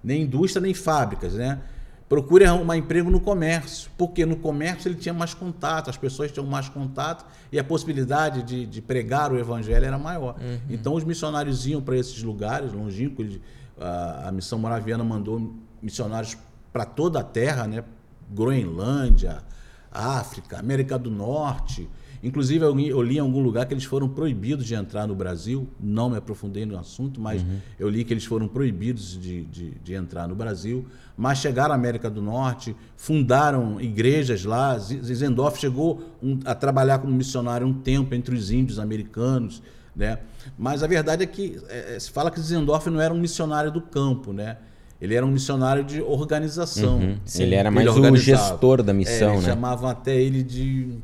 nem 0.03 0.23
indústria, 0.23 0.61
nem 0.61 0.75
fábricas, 0.75 1.35
né? 1.35 1.61
procure 2.09 2.45
arrumar 2.45 2.77
emprego 2.77 3.11
no 3.11 3.21
comércio, 3.21 3.91
porque 3.97 4.27
no 4.27 4.37
comércio 4.37 4.89
ele 4.89 4.97
tinha 4.97 5.15
mais 5.15 5.35
contato, 5.35 5.91
as 5.91 5.97
pessoas 5.97 6.31
tinham 6.31 6.47
mais 6.47 6.69
contato 6.69 7.25
e 7.51 7.59
a 7.59 7.65
possibilidade 7.65 8.43
de, 8.43 8.67
de 8.67 8.83
pregar 8.83 9.33
o 9.33 9.39
evangelho 9.39 9.85
era 9.85 9.99
maior. 9.99 10.37
Uhum. 10.41 10.59
Então 10.69 10.95
os 10.95 11.05
missionários 11.05 11.67
iam 11.67 11.81
para 11.81 11.97
esses 11.97 12.23
lugares 12.23 12.73
longínquos. 12.73 13.41
A, 13.81 14.29
a 14.29 14.33
missão 14.33 14.59
moraviana 14.59 15.03
mandou 15.03 15.55
missionários 15.83 16.37
para 16.73 16.85
toda 16.85 17.21
a 17.21 17.25
terra, 17.25 17.67
né? 17.67 17.83
Groenlândia, 18.31 19.43
África, 19.91 20.59
América 20.59 20.99
do 20.99 21.11
Norte. 21.11 21.89
Inclusive, 22.25 22.65
eu, 22.65 22.81
eu, 22.81 23.03
li 23.03 23.17
em 23.17 23.21
algum 23.21 23.43
lugar 23.43 23.67
que 23.67 23.75
eles 23.75 23.85
foram 23.85 24.09
proibidos 24.09 24.65
de 24.65 24.75
entrar 24.75 25.07
no 25.07 25.15
Brasil. 25.15 25.69
Não 25.79 26.09
me 26.09 26.17
aprofundei 26.17 26.65
no 26.65 26.79
assunto, 26.79 27.21
mas 27.21 27.43
uhum. 27.43 27.59
eu 27.79 27.87
li 27.87 28.03
que 28.03 28.15
eles 28.15 28.25
foram 28.25 28.49
proibidos 28.49 29.21
de, 29.21 29.45
de, 29.45 29.71
de, 29.73 29.95
entrar 29.95 30.27
no 30.27 30.35
Brasil. 30.35 30.87
Mas 31.19 31.39
chegaram 31.39 31.73
à 31.73 31.75
América 31.75 32.09
do 32.09 32.23
Norte, 32.23 32.75
fundaram 32.97 33.79
igrejas 33.79 34.43
lá. 34.43 34.79
Zizendorf 34.79 35.61
chegou 35.61 36.03
um, 36.23 36.41
a 36.47 36.55
trabalhar 36.55 36.99
como 36.99 37.13
missionário 37.13 37.67
um 37.67 37.75
tempo 37.75 38.15
entre 38.15 38.35
os 38.35 38.51
índios 38.51 38.79
americanos. 38.79 39.63
Né? 39.95 40.19
Mas 40.59 40.83
a 40.83 40.87
verdade 40.87 41.23
é 41.23 41.27
que 41.27 41.61
é, 41.69 41.97
é 41.97 42.01
se 42.01 42.11
fala 42.11 42.31
que 42.31 42.41
Zizendorf 42.41 42.89
não 42.89 43.03
era 43.03 43.13
um 43.13 43.21
missionário 43.21 43.71
do 43.71 43.83
campo, 43.83 44.33
né? 44.33 44.57
Ele 44.99 45.15
era 45.15 45.27
um 45.27 45.31
missionário 45.31 45.85
de 45.85 46.01
organização. 46.01 46.97
Uhum. 46.97 47.19
Ele 47.39 47.55
era 47.55 47.71
mais 47.71 47.87
ele 47.95 48.11
o 48.11 48.17
gestor 48.17 48.83
da 48.83 48.95
missão, 48.95 49.35
é, 49.35 49.37
né? 49.37 49.43
Chamavam 49.43 49.91
até 49.91 50.19
ele 50.19 50.43
de 50.43 50.99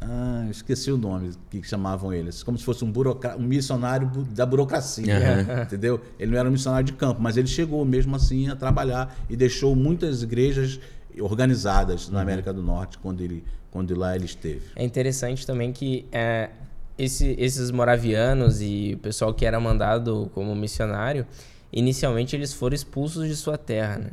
ah, 0.00 0.46
esqueci 0.50 0.90
o 0.90 0.96
nome 0.96 1.32
que 1.50 1.62
chamavam 1.62 2.12
eles. 2.12 2.42
Como 2.42 2.56
se 2.56 2.64
fosse 2.64 2.84
um, 2.84 2.90
burocra... 2.90 3.36
um 3.36 3.42
missionário 3.42 4.08
da 4.30 4.46
burocracia. 4.46 5.14
Uhum. 5.14 5.62
Entendeu? 5.62 6.00
Ele 6.18 6.32
não 6.32 6.38
era 6.38 6.48
um 6.48 6.52
missionário 6.52 6.86
de 6.86 6.94
campo, 6.94 7.20
mas 7.20 7.36
ele 7.36 7.48
chegou 7.48 7.84
mesmo 7.84 8.16
assim 8.16 8.48
a 8.48 8.56
trabalhar 8.56 9.14
e 9.28 9.36
deixou 9.36 9.76
muitas 9.76 10.22
igrejas 10.22 10.80
organizadas 11.18 12.08
na 12.08 12.16
uhum. 12.16 12.22
América 12.22 12.52
do 12.52 12.62
Norte 12.62 12.98
quando, 12.98 13.20
ele, 13.20 13.44
quando 13.70 13.94
lá 13.96 14.16
ele 14.16 14.24
esteve. 14.24 14.62
É 14.74 14.84
interessante 14.84 15.46
também 15.46 15.72
que 15.72 16.06
é, 16.10 16.50
esse, 16.96 17.34
esses 17.38 17.70
moravianos 17.70 18.62
e 18.62 18.94
o 18.94 18.98
pessoal 18.98 19.34
que 19.34 19.44
era 19.44 19.60
mandado 19.60 20.30
como 20.34 20.54
missionário, 20.54 21.26
inicialmente 21.70 22.34
eles 22.34 22.54
foram 22.54 22.74
expulsos 22.74 23.28
de 23.28 23.36
sua 23.36 23.58
terra, 23.58 23.98
né? 23.98 24.10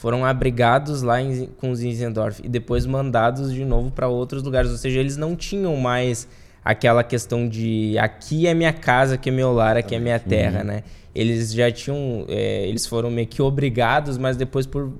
Foram 0.00 0.24
abrigados 0.24 1.02
lá 1.02 1.20
em, 1.20 1.44
com 1.58 1.74
Zinzendorf 1.74 2.40
e 2.42 2.48
depois 2.48 2.86
mandados 2.86 3.52
de 3.52 3.66
novo 3.66 3.90
para 3.90 4.08
outros 4.08 4.42
lugares. 4.42 4.70
Ou 4.70 4.78
seja, 4.78 4.98
eles 4.98 5.18
não 5.18 5.36
tinham 5.36 5.76
mais 5.76 6.26
aquela 6.64 7.04
questão 7.04 7.46
de 7.46 7.98
aqui 7.98 8.46
é 8.46 8.54
minha 8.54 8.72
casa, 8.72 9.16
aqui 9.16 9.28
é 9.28 9.32
meu 9.32 9.52
lar, 9.52 9.76
aqui 9.76 9.94
é 9.94 9.98
minha 9.98 10.18
terra, 10.18 10.60
uhum. 10.60 10.66
né? 10.68 10.84
Eles 11.14 11.52
já 11.52 11.70
tinham, 11.70 12.24
é, 12.28 12.66
eles 12.66 12.86
foram 12.86 13.10
meio 13.10 13.26
que 13.26 13.42
obrigados, 13.42 14.16
mas 14.16 14.38
depois 14.38 14.64
por 14.64 14.90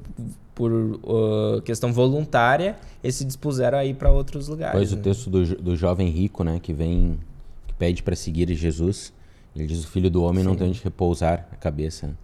por 0.54 0.70
uh, 0.70 1.62
questão 1.64 1.90
voluntária, 1.90 2.76
eles 3.02 3.14
se 3.14 3.24
dispuseram 3.24 3.78
a 3.78 3.84
ir 3.86 3.94
para 3.94 4.10
outros 4.10 4.48
lugares. 4.48 4.76
Pois 4.76 4.92
né? 4.92 4.98
o 4.98 5.00
texto 5.00 5.30
do, 5.30 5.56
do 5.56 5.74
jovem 5.74 6.10
rico, 6.10 6.44
né, 6.44 6.60
que 6.62 6.74
vem, 6.74 7.18
que 7.66 7.72
pede 7.72 8.02
para 8.02 8.14
seguir 8.14 8.52
Jesus, 8.54 9.10
ele 9.56 9.66
diz: 9.66 9.82
o 9.82 9.88
filho 9.88 10.10
do 10.10 10.22
homem 10.22 10.42
Sim. 10.42 10.50
não 10.50 10.56
tem 10.56 10.68
onde 10.68 10.82
repousar 10.84 11.48
a 11.50 11.56
cabeça 11.56 12.14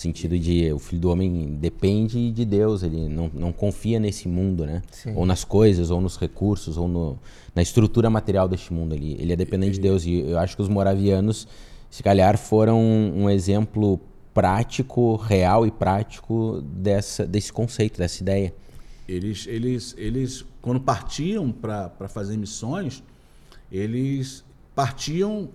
sentido 0.00 0.38
de 0.38 0.72
o 0.72 0.78
filho 0.78 1.00
do 1.00 1.10
homem 1.10 1.54
depende 1.60 2.30
de 2.30 2.44
Deus, 2.44 2.82
ele 2.82 3.08
não, 3.08 3.30
não 3.32 3.52
confia 3.52 4.00
nesse 4.00 4.28
mundo, 4.28 4.64
né? 4.64 4.82
Sim. 4.90 5.14
Ou 5.14 5.26
nas 5.26 5.44
coisas, 5.44 5.90
ou 5.90 6.00
nos 6.00 6.16
recursos, 6.16 6.76
ou 6.76 6.88
no, 6.88 7.18
na 7.54 7.62
estrutura 7.62 8.08
material 8.08 8.48
deste 8.48 8.72
mundo. 8.72 8.94
Ele, 8.94 9.16
ele 9.18 9.32
é 9.32 9.36
dependente 9.36 9.72
e, 9.72 9.74
de 9.74 9.80
Deus. 9.80 10.04
E 10.04 10.20
eu 10.20 10.38
acho 10.38 10.56
que 10.56 10.62
os 10.62 10.68
moravianos, 10.68 11.46
se 11.90 12.02
calhar, 12.02 12.38
foram 12.38 12.80
um 12.80 13.28
exemplo 13.28 14.00
prático, 14.32 15.16
real 15.16 15.66
e 15.66 15.70
prático 15.70 16.62
dessa, 16.62 17.26
desse 17.26 17.52
conceito, 17.52 17.98
dessa 17.98 18.22
ideia. 18.22 18.54
Eles, 19.08 19.46
eles, 19.46 19.94
eles 19.98 20.44
quando 20.60 20.80
partiam 20.80 21.50
para 21.50 22.08
fazer 22.08 22.36
missões, 22.36 23.02
eles 23.70 24.44
partiam 24.74 25.48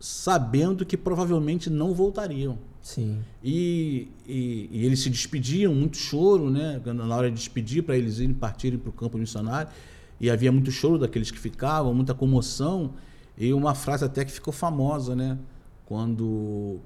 sabendo 0.00 0.84
que 0.84 0.96
provavelmente 0.96 1.70
não 1.70 1.94
voltariam. 1.94 2.58
Sim. 2.88 3.22
E, 3.44 4.08
e, 4.26 4.70
e, 4.72 4.86
eles 4.86 5.00
se 5.00 5.10
despediam, 5.10 5.74
muito 5.74 5.98
choro, 5.98 6.48
né? 6.48 6.80
Na 6.86 7.14
hora 7.14 7.30
de 7.30 7.36
despedir, 7.36 7.82
para 7.82 7.98
eles 7.98 8.18
irem 8.18 8.32
partirem 8.32 8.78
para 8.78 8.88
o 8.88 8.92
campo 8.94 9.18
missionário. 9.18 9.70
E 10.18 10.30
havia 10.30 10.50
muito 10.50 10.70
choro 10.70 10.98
daqueles 10.98 11.30
que 11.30 11.38
ficavam, 11.38 11.92
muita 11.92 12.14
comoção. 12.14 12.94
E 13.36 13.52
uma 13.52 13.74
frase 13.74 14.06
até 14.06 14.24
que 14.24 14.32
ficou 14.32 14.54
famosa, 14.54 15.14
né? 15.14 15.36
Quando 15.84 16.80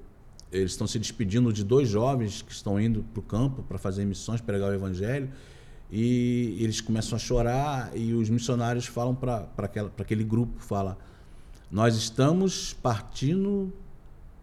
eles 0.51 0.71
estão 0.71 0.85
se 0.85 0.99
despedindo 0.99 1.53
de 1.53 1.63
dois 1.63 1.87
jovens 1.87 2.41
que 2.41 2.51
estão 2.51 2.77
indo 2.77 3.05
para 3.13 3.19
o 3.21 3.23
campo 3.23 3.63
para 3.63 3.77
fazer 3.77 4.03
missões, 4.03 4.41
pregar 4.41 4.71
o 4.71 4.73
evangelho. 4.73 5.31
E 5.89 6.57
eles 6.59 6.81
começam 6.81 7.15
a 7.15 7.19
chorar 7.19 7.95
e 7.95 8.13
os 8.13 8.29
missionários 8.29 8.87
falam 8.87 9.15
para 9.15 9.47
aquele 9.97 10.25
grupo, 10.25 10.59
fala, 10.59 10.97
nós 11.71 11.95
estamos 11.95 12.73
partindo 12.73 13.71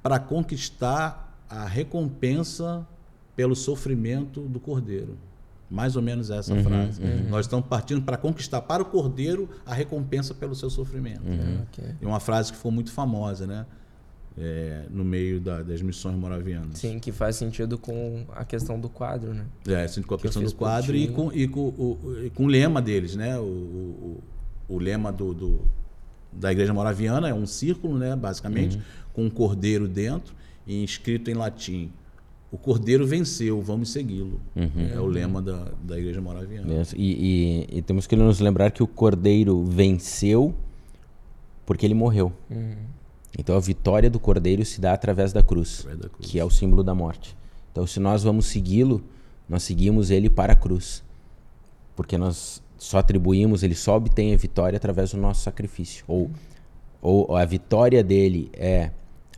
para 0.02 0.18
conquistar 0.18 1.29
a 1.50 1.66
recompensa 1.66 2.86
pelo 3.34 3.56
sofrimento 3.56 4.42
do 4.42 4.60
cordeiro. 4.60 5.18
Mais 5.68 5.96
ou 5.96 6.02
menos 6.02 6.30
essa 6.30 6.54
uhum, 6.54 6.62
frase. 6.62 7.02
Uhum. 7.02 7.28
Nós 7.28 7.46
estamos 7.46 7.66
partindo 7.66 8.02
para 8.02 8.16
conquistar 8.16 8.60
para 8.62 8.82
o 8.82 8.86
cordeiro 8.86 9.48
a 9.66 9.74
recompensa 9.74 10.34
pelo 10.34 10.54
seu 10.54 10.70
sofrimento. 10.70 11.22
Uhum. 11.26 11.62
Okay. 11.70 11.94
É 12.00 12.06
uma 12.06 12.20
frase 12.20 12.52
que 12.52 12.58
foi 12.58 12.70
muito 12.70 12.92
famosa, 12.92 13.46
né? 13.46 13.66
É, 14.38 14.84
no 14.90 15.04
meio 15.04 15.40
da, 15.40 15.62
das 15.62 15.82
missões 15.82 16.16
moravianas. 16.16 16.78
Sim, 16.78 16.98
que 16.98 17.12
faz 17.12 17.36
sentido 17.36 17.76
com 17.76 18.24
a 18.32 18.44
questão 18.44 18.80
do 18.80 18.88
quadro, 18.88 19.34
né? 19.34 19.44
É, 19.66 19.86
sim, 19.86 20.02
com 20.02 20.14
a 20.14 20.16
que 20.16 20.22
questão 20.22 20.42
do 20.42 20.54
quadro 20.54 20.96
e 20.96 21.08
com, 21.08 21.32
e, 21.32 21.46
com, 21.46 21.60
o, 21.60 22.16
e 22.24 22.30
com 22.30 22.44
o 22.44 22.46
lema 22.46 22.80
deles, 22.80 23.16
né? 23.16 23.38
O, 23.38 23.42
o, 23.42 24.20
o 24.68 24.78
lema 24.78 25.12
do, 25.12 25.34
do, 25.34 25.60
da 26.32 26.50
igreja 26.50 26.72
moraviana 26.72 27.28
é 27.28 27.34
um 27.34 27.46
círculo, 27.46 27.98
né? 27.98 28.16
Basicamente, 28.16 28.76
uhum. 28.76 28.82
com 29.12 29.24
um 29.24 29.30
cordeiro 29.30 29.88
dentro 29.88 30.34
e 30.70 30.84
escrito 30.84 31.28
em 31.30 31.34
latim. 31.34 31.90
O 32.52 32.56
Cordeiro 32.56 33.04
venceu, 33.04 33.60
vamos 33.60 33.90
segui-lo. 33.90 34.40
Uhum. 34.54 34.88
É 34.92 35.00
o 35.00 35.06
lema 35.06 35.42
da, 35.42 35.72
da 35.82 35.98
Igreja 35.98 36.20
Moraviana. 36.20 36.82
E, 36.96 37.66
e, 37.70 37.78
e, 37.78 37.82
temos 37.82 38.06
que 38.06 38.14
nos 38.14 38.38
lembrar 38.38 38.70
que 38.70 38.82
o 38.82 38.86
Cordeiro 38.86 39.64
venceu 39.64 40.54
porque 41.66 41.84
ele 41.84 41.94
morreu. 41.94 42.32
Uhum. 42.48 42.76
Então 43.36 43.56
a 43.56 43.60
vitória 43.60 44.08
do 44.08 44.20
Cordeiro 44.20 44.64
se 44.64 44.80
dá 44.80 44.92
através 44.92 45.32
da 45.32 45.42
cruz, 45.42 45.80
através 45.80 46.00
da 46.00 46.08
cruz. 46.08 46.30
que 46.30 46.38
é 46.38 46.44
o 46.44 46.50
símbolo 46.50 46.84
da 46.84 46.94
morte. 46.94 47.36
Então 47.72 47.86
se 47.86 47.98
nós 47.98 48.22
vamos 48.22 48.46
segui-lo, 48.46 49.02
nós 49.48 49.64
seguimos 49.64 50.10
ele 50.10 50.30
para 50.30 50.52
a 50.52 50.56
cruz. 50.56 51.02
Porque 51.96 52.16
nós 52.16 52.62
só 52.78 52.98
atribuímos, 52.98 53.62
ele 53.64 53.74
só 53.74 53.96
obtém 53.96 54.34
a 54.34 54.36
vitória 54.36 54.76
através 54.76 55.12
do 55.12 55.18
nosso 55.18 55.42
sacrifício. 55.42 56.04
Ou, 56.08 56.30
ou 57.02 57.36
a 57.36 57.44
vitória 57.44 58.02
dele 58.02 58.50
é 58.54 58.90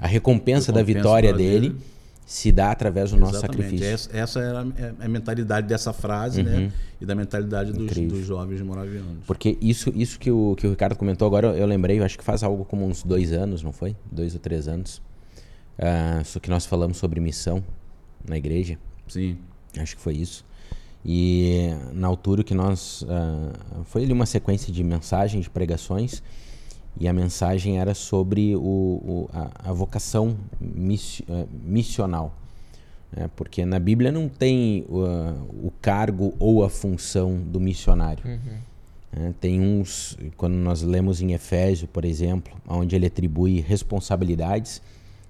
a 0.03 0.07
recompensa, 0.09 0.73
da 0.73 0.83
vitória 0.83 1.33
dele, 1.33 1.69
dele, 1.69 1.81
se 2.27 2.51
dá 2.51 2.73
através 2.73 3.13
do 3.13 3.17
Exatamente. 3.17 3.35
nosso 3.35 3.47
sacrifício. 3.47 4.11
Essa, 4.13 4.41
era 4.41 4.67
a, 4.99 5.09
mentalidade 5.09 5.69
dessa 5.69 5.93
frase, 5.93 6.43
né? 6.43 6.55
uhum. 6.55 6.61
né? 6.63 6.73
E 7.01 7.07
da 7.07 7.15
mentalidade 7.15 7.73
dos, 7.73 7.97
dos, 7.97 8.27
jovens 8.27 8.61
moravianos. 8.63 9.25
Porque 9.25 9.57
isso, 9.61 9.93
isso 9.95 10.19
que, 10.19 10.29
o, 10.29 10.57
que 10.57 10.67
o 10.67 10.71
Ricardo 10.71 10.97
comentou 10.97 11.27
agora, 11.27 11.49
eu 11.57 11.67
lembrei, 11.67 12.01
eu 12.01 12.05
acho 12.05 12.19
que 12.19 12.25
faz 12.25 12.43
algo 12.43 12.65
como 12.65 12.85
uns 12.85 13.05
dois 13.05 13.33
anos, 13.33 13.63
não 13.63 13.73
foi? 13.73 13.95
Dois 14.11 14.35
ou 14.35 14.41
três 14.41 14.67
anos. 14.67 15.01
Uh, 15.79 16.25
só 16.25 16.41
que 16.41 16.51
nós 16.51 16.67
falamos 16.67 16.97
sobre 16.97 17.21
missão 17.21 17.63
na 18.29 18.37
igreja. 18.37 18.77
Sim. 19.07 19.39
Acho 19.79 19.95
que 19.95 20.03
foi 20.03 20.15
isso. 20.15 20.45
E 21.05 21.71
na 21.93 22.09
altura 22.09 22.43
que 22.43 22.55
nós. 22.55 23.03
Uh, 23.03 23.85
foi 23.85 24.03
ali 24.03 24.13
uma 24.13 24.27
sequência 24.27 24.73
de 24.73 24.83
mensagens, 24.83 25.45
de 25.45 25.51
pregações. 25.51 26.23
E 26.99 27.09
a 27.09 27.13
mensagem 27.13 27.79
era 27.79 27.95
sobre 27.95 28.55
o, 28.55 28.61
o 28.61 29.31
a, 29.33 29.71
a, 29.71 29.73
vocação 29.73 30.37
miss, 30.61 31.21
uh, 31.21 31.49
missional. 31.65 32.35
Né? 33.15 33.31
Porque 33.35 33.65
na 33.65 33.79
Bíblia 33.79 34.13
não 34.13 34.29
tem 34.29 34.85
uh, 34.89 35.67
o 35.67 35.73
cargo 35.81 36.35
ou 36.39 36.65
a 36.65 36.71
função 36.71 37.37
do 37.41 37.59
missionário. 37.59 38.25
Uhum. 38.25 38.59
Né? 39.13 39.35
Tem 39.41 39.61
uns, 39.61 40.19
quando 40.37 40.55
nós 40.55 40.83
lemos 40.83 41.21
em 41.21 41.33
Efésio, 41.33 41.89
por 41.89 42.05
exemplo, 42.05 42.53
onde 42.69 42.95
ele 42.95 43.07
atribui 43.07 43.61
responsabilidades, 43.61 44.83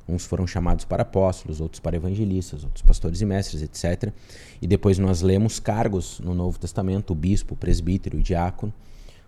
Uns 0.08 0.26
foram 0.26 0.46
chamados 0.46 0.84
para 0.84 1.02
apóstolos, 1.02 1.60
outros 1.60 1.80
para 1.80 1.96
evangelistas, 1.96 2.64
outros 2.64 2.82
pastores 2.82 3.20
e 3.20 3.24
mestres, 3.26 3.62
etc. 3.62 4.12
E 4.60 4.66
depois 4.66 4.98
nós 4.98 5.22
lemos 5.22 5.60
cargos 5.60 6.20
no 6.20 6.34
Novo 6.34 6.58
Testamento, 6.58 7.12
o 7.12 7.14
bispo, 7.14 7.54
o 7.54 7.56
presbítero, 7.56 8.18
o 8.18 8.22
diácono. 8.22 8.72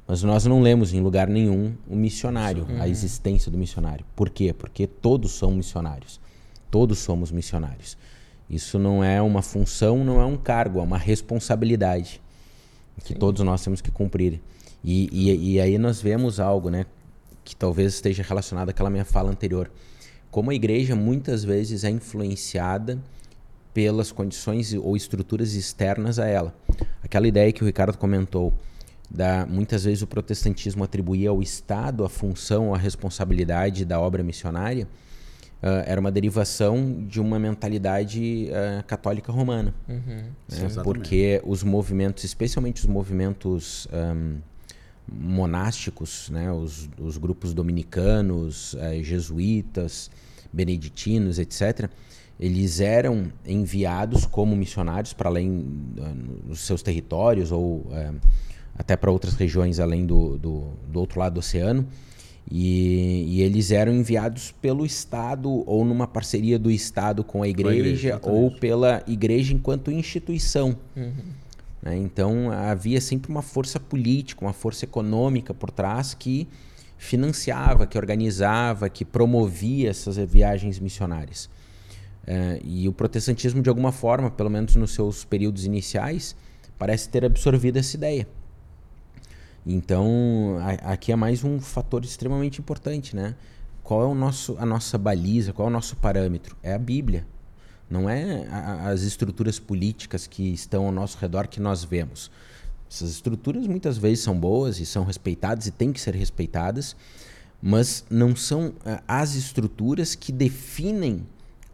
Mas 0.06 0.22
nós 0.22 0.44
não 0.44 0.60
lemos 0.60 0.92
em 0.92 1.00
lugar 1.00 1.28
nenhum 1.28 1.74
o 1.88 1.96
missionário, 1.96 2.66
a 2.78 2.86
existência 2.86 3.50
do 3.50 3.56
missionário. 3.56 4.04
Por 4.14 4.28
quê? 4.28 4.52
Porque 4.52 4.86
todos 4.86 5.32
são 5.32 5.50
missionários. 5.52 6.20
Todos 6.70 6.98
somos 6.98 7.32
missionários. 7.32 7.96
Isso 8.48 8.78
não 8.78 9.02
é 9.02 9.22
uma 9.22 9.40
função, 9.40 10.04
não 10.04 10.20
é 10.20 10.26
um 10.26 10.36
cargo, 10.36 10.78
é 10.78 10.82
uma 10.82 10.98
responsabilidade 10.98 12.20
que 13.02 13.14
Sim. 13.14 13.18
todos 13.18 13.42
nós 13.44 13.62
temos 13.64 13.80
que 13.80 13.90
cumprir. 13.90 14.40
E, 14.82 15.08
e, 15.10 15.54
e, 15.54 15.60
aí 15.60 15.78
nós 15.78 16.00
vemos 16.00 16.38
algo, 16.38 16.68
né, 16.68 16.84
que 17.42 17.56
talvez 17.56 17.94
esteja 17.94 18.22
relacionado 18.22 18.68
àquela 18.68 18.90
minha 18.90 19.04
fala 19.04 19.30
anterior. 19.30 19.70
Como 20.30 20.50
a 20.50 20.54
igreja 20.54 20.94
muitas 20.94 21.42
vezes 21.42 21.84
é 21.84 21.90
influenciada 21.90 22.98
pelas 23.72 24.12
condições 24.12 24.72
ou 24.74 24.96
estruturas 24.96 25.54
externas 25.54 26.18
a 26.18 26.26
ela. 26.26 26.54
Aquela 27.02 27.26
ideia 27.26 27.52
que 27.52 27.62
o 27.62 27.66
Ricardo 27.66 27.96
comentou, 27.96 28.52
da 29.10 29.46
muitas 29.46 29.84
vezes 29.84 30.02
o 30.02 30.06
protestantismo 30.06 30.84
atribuía 30.84 31.30
ao 31.30 31.42
Estado 31.42 32.04
a 32.04 32.08
função, 32.08 32.74
a 32.74 32.78
responsabilidade 32.78 33.84
da 33.84 34.00
obra 34.00 34.22
missionária, 34.22 34.88
uh, 35.62 35.82
era 35.86 36.00
uma 36.00 36.10
derivação 36.10 37.04
de 37.06 37.20
uma 37.20 37.38
mentalidade 37.38 38.48
uh, 38.50 38.84
católica 38.84 39.32
romana. 39.32 39.74
Uhum. 39.88 40.24
Né? 40.48 40.82
Porque 40.82 41.40
os 41.44 41.62
movimentos, 41.62 42.24
especialmente 42.24 42.82
os 42.82 42.86
movimentos 42.86 43.88
um, 43.92 44.38
monásticos, 45.10 46.28
né? 46.30 46.52
os, 46.52 46.88
os 46.98 47.16
grupos 47.16 47.54
dominicanos, 47.54 48.74
uh, 48.74 49.02
jesuítas, 49.02 50.10
beneditinos, 50.52 51.38
etc., 51.38 51.88
eles 52.38 52.80
eram 52.80 53.30
enviados 53.46 54.26
como 54.26 54.56
missionários 54.56 55.12
para 55.12 55.28
além 55.28 55.64
dos 56.44 56.60
seus 56.60 56.82
territórios 56.82 57.52
ou 57.52 57.86
até 58.76 58.96
para 58.96 59.10
outras 59.10 59.34
regiões 59.34 59.78
além 59.78 60.04
do, 60.04 60.38
do, 60.38 60.64
do, 60.88 61.00
outro 61.00 61.20
lado 61.20 61.34
do 61.34 61.40
oceano. 61.40 61.86
E, 62.50 63.24
e, 63.26 63.42
eles 63.42 63.70
eram 63.70 63.92
enviados 63.92 64.52
pelo 64.60 64.84
Estado 64.84 65.48
ou 65.66 65.82
numa 65.82 66.06
parceria 66.06 66.58
do 66.58 66.70
Estado 66.70 67.24
com 67.24 67.42
a 67.42 67.48
igreja, 67.48 67.78
igreja 67.78 68.20
ou 68.22 68.50
pela 68.50 69.02
igreja 69.06 69.54
enquanto 69.54 69.90
instituição. 69.90 70.76
Uhum. 70.94 71.12
Né? 71.82 71.96
Então 71.96 72.50
havia 72.50 73.00
sempre 73.00 73.30
uma 73.30 73.40
força 73.40 73.80
política, 73.80 74.44
uma 74.44 74.52
força 74.52 74.84
econômica 74.84 75.54
por 75.54 75.70
trás 75.70 76.12
que 76.12 76.46
financiava, 76.98 77.86
que 77.86 77.98
organizava, 77.98 78.88
que 78.88 79.04
promovia 79.04 79.90
essas 79.90 80.16
viagens 80.16 80.78
missionárias. 80.78 81.48
É, 82.26 82.60
e 82.64 82.88
o 82.88 82.92
protestantismo, 82.92 83.62
de 83.62 83.68
alguma 83.68 83.92
forma, 83.92 84.30
pelo 84.30 84.48
menos 84.48 84.74
nos 84.76 84.92
seus 84.92 85.24
períodos 85.24 85.66
iniciais, 85.66 86.34
parece 86.78 87.08
ter 87.08 87.24
absorvido 87.24 87.76
essa 87.78 87.96
ideia. 87.96 88.26
Então, 89.66 90.58
a, 90.60 90.92
aqui 90.92 91.10
é 91.10 91.16
mais 91.16 91.42
um 91.42 91.58
fator 91.60 92.04
extremamente 92.04 92.60
importante, 92.60 93.16
né? 93.16 93.34
Qual 93.82 94.02
é 94.02 94.06
o 94.06 94.14
nosso, 94.14 94.56
a 94.58 94.66
nossa 94.66 94.98
baliza, 94.98 95.52
qual 95.52 95.68
é 95.68 95.70
o 95.70 95.72
nosso 95.72 95.96
parâmetro? 95.96 96.56
É 96.62 96.74
a 96.74 96.78
Bíblia. 96.78 97.26
Não 97.88 98.08
é 98.08 98.46
a, 98.48 98.88
as 98.90 99.02
estruturas 99.02 99.58
políticas 99.58 100.26
que 100.26 100.52
estão 100.52 100.86
ao 100.86 100.92
nosso 100.92 101.18
redor 101.18 101.46
que 101.48 101.60
nós 101.60 101.84
vemos. 101.84 102.30
Essas 102.90 103.10
estruturas 103.10 103.66
muitas 103.66 103.98
vezes 103.98 104.22
são 104.22 104.38
boas 104.38 104.78
e 104.80 104.86
são 104.86 105.04
respeitadas 105.04 105.66
e 105.66 105.70
têm 105.70 105.92
que 105.92 106.00
ser 106.00 106.14
respeitadas, 106.14 106.94
mas 107.60 108.04
não 108.10 108.36
são 108.36 108.68
uh, 108.68 109.02
as 109.08 109.34
estruturas 109.34 110.14
que 110.14 110.30
definem 110.30 111.26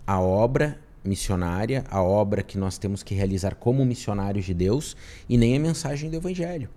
a 0.07 0.20
obra 0.20 0.78
missionária, 1.05 1.84
a 1.91 2.03
obra 2.03 2.43
que 2.43 2.57
nós 2.57 2.78
temos 2.78 3.03
que 3.03 3.14
realizar 3.14 3.55
como 3.57 3.84
missionários 3.84 4.45
de 4.45 4.55
Deus 4.55 4.97
e 5.28 5.36
nem 5.36 5.57
a 5.57 5.61
mensagem 5.61 6.09
do 6.11 6.16
Evangelho. 6.16 6.68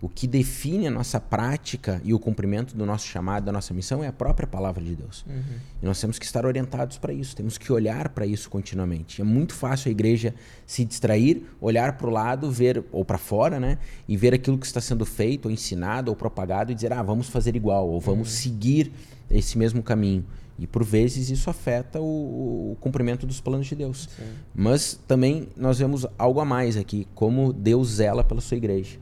O 0.00 0.08
que 0.08 0.28
define 0.28 0.86
a 0.86 0.90
nossa 0.90 1.18
prática 1.20 2.00
e 2.04 2.14
o 2.14 2.18
cumprimento 2.20 2.76
do 2.76 2.86
nosso 2.86 3.06
chamado, 3.06 3.44
da 3.44 3.52
nossa 3.52 3.74
missão, 3.74 4.02
é 4.02 4.06
a 4.06 4.12
própria 4.12 4.46
palavra 4.46 4.82
de 4.82 4.94
Deus. 4.94 5.24
Uhum. 5.26 5.42
E 5.82 5.86
nós 5.86 6.00
temos 6.00 6.18
que 6.18 6.24
estar 6.24 6.46
orientados 6.46 6.98
para 6.98 7.12
isso, 7.12 7.34
temos 7.34 7.58
que 7.58 7.72
olhar 7.72 8.10
para 8.10 8.24
isso 8.24 8.48
continuamente. 8.48 9.20
É 9.20 9.24
muito 9.24 9.54
fácil 9.54 9.88
a 9.88 9.90
igreja 9.90 10.34
se 10.64 10.84
distrair, 10.84 11.42
olhar 11.60 11.96
para 11.96 12.06
o 12.06 12.10
lado, 12.10 12.50
ver, 12.50 12.84
ou 12.92 13.04
para 13.04 13.18
fora, 13.18 13.58
né? 13.58 13.78
E 14.06 14.16
ver 14.16 14.32
aquilo 14.34 14.56
que 14.56 14.66
está 14.66 14.80
sendo 14.80 15.04
feito, 15.04 15.46
ou 15.46 15.50
ensinado, 15.50 16.10
ou 16.10 16.16
propagado, 16.16 16.70
e 16.70 16.74
dizer, 16.76 16.92
ah, 16.92 17.02
vamos 17.02 17.28
fazer 17.28 17.56
igual, 17.56 17.88
ou 17.88 18.00
vamos 18.00 18.28
uhum. 18.28 18.36
seguir 18.36 18.92
esse 19.28 19.58
mesmo 19.58 19.82
caminho. 19.82 20.24
E 20.60 20.66
por 20.66 20.84
vezes 20.84 21.30
isso 21.30 21.50
afeta 21.50 22.00
o, 22.00 22.72
o 22.72 22.76
cumprimento 22.80 23.26
dos 23.26 23.40
planos 23.40 23.66
de 23.66 23.74
Deus. 23.74 24.08
Sim. 24.16 24.24
Mas 24.54 24.98
também 25.06 25.48
nós 25.56 25.78
vemos 25.78 26.06
algo 26.16 26.40
a 26.40 26.44
mais 26.44 26.76
aqui, 26.76 27.06
como 27.14 27.52
Deus 27.52 27.88
zela 27.94 28.22
pela 28.24 28.40
sua 28.40 28.56
igreja. 28.56 28.98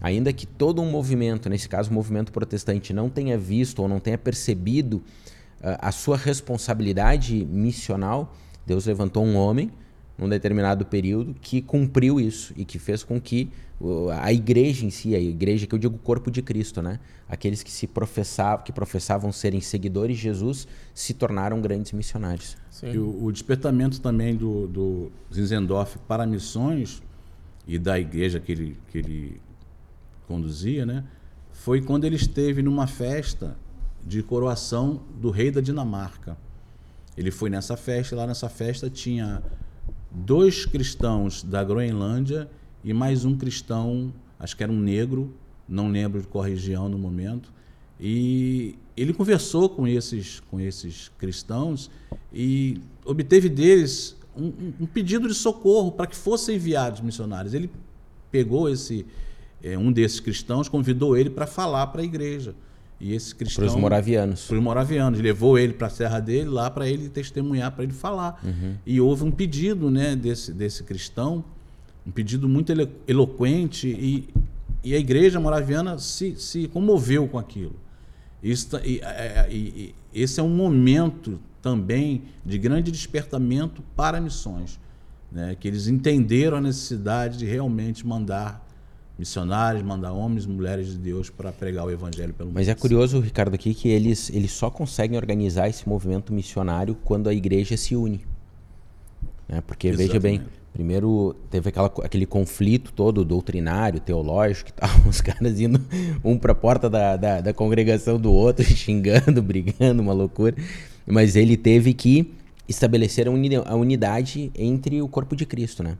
Ainda 0.00 0.32
que 0.32 0.46
todo 0.46 0.82
um 0.82 0.90
movimento, 0.90 1.48
nesse 1.48 1.68
caso 1.68 1.90
o 1.90 1.94
movimento 1.94 2.30
protestante, 2.32 2.92
não 2.92 3.08
tenha 3.08 3.38
visto 3.38 3.80
ou 3.80 3.88
não 3.88 3.98
tenha 3.98 4.18
percebido 4.18 4.96
uh, 4.96 5.78
a 5.78 5.90
sua 5.90 6.16
responsabilidade 6.16 7.44
missional, 7.46 8.34
Deus 8.66 8.86
levantou 8.86 9.24
um 9.24 9.36
homem 9.36 9.70
num 10.18 10.28
determinado 10.28 10.84
período 10.86 11.34
que 11.40 11.60
cumpriu 11.60 12.18
isso 12.18 12.52
e 12.56 12.64
que 12.64 12.78
fez 12.78 13.02
com 13.02 13.20
que 13.20 13.50
a 14.18 14.32
igreja 14.32 14.86
em 14.86 14.90
si, 14.90 15.14
a 15.14 15.20
igreja 15.20 15.66
que 15.66 15.74
eu 15.74 15.78
digo 15.78 15.98
corpo 15.98 16.30
de 16.30 16.40
Cristo, 16.40 16.80
né? 16.80 16.98
Aqueles 17.28 17.62
que 17.62 17.70
se 17.70 17.86
professavam, 17.86 18.64
que 18.64 18.72
professavam 18.72 19.30
serem 19.30 19.60
seguidores 19.60 20.16
de 20.16 20.22
Jesus, 20.22 20.66
se 20.94 21.12
tornaram 21.12 21.60
grandes 21.60 21.92
missionários. 21.92 22.56
E 22.82 22.96
o, 22.96 23.24
o 23.24 23.30
despertamento 23.30 24.00
também 24.00 24.34
do, 24.34 24.66
do 24.66 25.12
Zinzendorf 25.32 25.98
para 26.08 26.26
missões 26.26 27.02
e 27.66 27.78
da 27.78 28.00
igreja 28.00 28.40
que 28.40 28.52
ele, 28.52 28.78
que 28.90 28.98
ele 28.98 29.40
conduzia, 30.26 30.84
né? 30.84 31.04
Foi 31.52 31.80
quando 31.80 32.04
ele 32.04 32.16
esteve 32.16 32.62
numa 32.62 32.86
festa 32.86 33.56
de 34.04 34.22
coroação 34.22 35.02
do 35.20 35.30
rei 35.30 35.50
da 35.50 35.60
Dinamarca. 35.60 36.36
Ele 37.16 37.30
foi 37.30 37.48
nessa 37.50 37.76
festa, 37.76 38.14
e 38.14 38.18
lá 38.18 38.26
nessa 38.26 38.48
festa 38.48 38.90
tinha 38.90 39.42
dois 40.10 40.64
cristãos 40.64 41.42
da 41.42 41.64
Groenlândia 41.64 42.48
e 42.84 42.92
mais 42.92 43.24
um 43.24 43.36
cristão, 43.36 44.12
acho 44.38 44.56
que 44.56 44.62
era 44.62 44.70
um 44.70 44.78
negro, 44.78 45.34
não 45.68 45.88
lembro 45.88 46.20
de 46.20 46.26
qual 46.26 46.44
região 46.44 46.88
no 46.88 46.98
momento. 46.98 47.52
E 47.98 48.76
ele 48.96 49.12
conversou 49.12 49.68
com 49.68 49.86
esses, 49.88 50.40
com 50.40 50.60
esses 50.60 51.10
cristãos 51.18 51.90
e 52.32 52.80
obteve 53.04 53.48
deles 53.48 54.16
um, 54.36 54.74
um 54.80 54.86
pedido 54.86 55.26
de 55.26 55.34
socorro 55.34 55.90
para 55.90 56.06
que 56.06 56.14
fossem 56.14 56.56
enviados 56.56 57.00
missionários. 57.00 57.54
Ele 57.54 57.70
pegou 58.30 58.68
esse, 58.68 59.06
é, 59.62 59.76
um 59.76 59.90
desses 59.90 60.20
cristãos 60.20 60.68
convidou 60.68 61.16
ele 61.16 61.30
para 61.30 61.46
falar 61.46 61.86
para 61.88 62.02
a 62.02 62.04
igreja. 62.04 62.54
E 63.00 63.12
esse 63.12 63.34
cristão. 63.34 63.64
Para 63.64 63.74
os 63.74 63.80
moravianos. 63.80 64.46
Para 64.46 64.56
os 64.56 64.62
moravianos. 64.62 65.20
Levou 65.20 65.58
ele 65.58 65.72
para 65.72 65.88
a 65.88 65.90
serra 65.90 66.20
dele, 66.20 66.48
lá 66.48 66.70
para 66.70 66.88
ele 66.88 67.08
testemunhar, 67.08 67.72
para 67.72 67.84
ele 67.84 67.92
falar. 67.92 68.40
Uhum. 68.42 68.74
E 68.86 69.00
houve 69.00 69.24
um 69.24 69.30
pedido 69.30 69.90
né, 69.90 70.16
desse, 70.16 70.52
desse 70.52 70.82
cristão, 70.82 71.44
um 72.06 72.10
pedido 72.10 72.48
muito 72.48 72.72
elo 72.72 72.88
eloquente, 73.06 73.88
e, 73.88 74.28
e 74.82 74.94
a 74.94 74.98
igreja 74.98 75.38
moraviana 75.38 75.98
se, 75.98 76.36
se 76.36 76.68
comoveu 76.68 77.28
com 77.28 77.38
aquilo. 77.38 77.76
Isso, 78.42 78.76
e, 78.84 79.00
e, 79.50 79.94
esse 80.14 80.40
é 80.40 80.42
um 80.42 80.48
momento 80.48 81.38
também 81.60 82.22
de 82.44 82.56
grande 82.56 82.90
despertamento 82.90 83.82
para 83.94 84.20
missões. 84.20 84.78
Né, 85.30 85.56
que 85.58 85.66
eles 85.66 85.88
entenderam 85.88 86.56
a 86.56 86.60
necessidade 86.60 87.36
de 87.36 87.44
realmente 87.44 88.06
mandar 88.06 88.65
missionários, 89.18 89.82
mandar 89.82 90.12
homens 90.12 90.44
e 90.44 90.48
mulheres 90.48 90.88
de 90.88 90.98
Deus 90.98 91.30
para 91.30 91.50
pregar 91.50 91.86
o 91.86 91.90
evangelho 91.90 92.34
pelo 92.34 92.48
mundo. 92.48 92.56
Mas 92.56 92.68
é 92.68 92.74
curioso, 92.74 93.20
Ricardo, 93.20 93.54
aqui 93.54 93.72
que 93.72 93.88
eles, 93.88 94.30
eles 94.30 94.52
só 94.52 94.70
conseguem 94.70 95.16
organizar 95.16 95.68
esse 95.68 95.88
movimento 95.88 96.32
missionário 96.32 96.94
quando 97.04 97.28
a 97.28 97.34
igreja 97.34 97.76
se 97.76 97.96
une. 97.96 98.20
Né? 99.48 99.62
Porque, 99.62 99.88
Exatamente. 99.88 100.08
veja 100.08 100.20
bem, 100.20 100.42
primeiro 100.72 101.34
teve 101.50 101.70
aquela, 101.70 101.90
aquele 102.04 102.26
conflito 102.26 102.92
todo 102.92 103.24
doutrinário, 103.24 103.98
teológico, 104.00 104.66
que 104.66 104.70
estavam 104.72 105.08
os 105.08 105.20
caras 105.22 105.58
indo 105.58 105.80
um 106.22 106.38
para 106.38 106.52
a 106.52 106.54
porta 106.54 106.90
da, 106.90 107.16
da, 107.16 107.40
da 107.40 107.54
congregação 107.54 108.20
do 108.20 108.30
outro, 108.30 108.64
xingando, 108.68 109.40
brigando, 109.40 110.02
uma 110.02 110.12
loucura. 110.12 110.54
Mas 111.06 111.36
ele 111.36 111.56
teve 111.56 111.94
que 111.94 112.30
estabelecer 112.68 113.28
a 113.28 113.74
unidade 113.74 114.50
entre 114.54 115.00
o 115.00 115.08
corpo 115.08 115.36
de 115.36 115.46
Cristo, 115.46 115.82
né? 115.82 115.96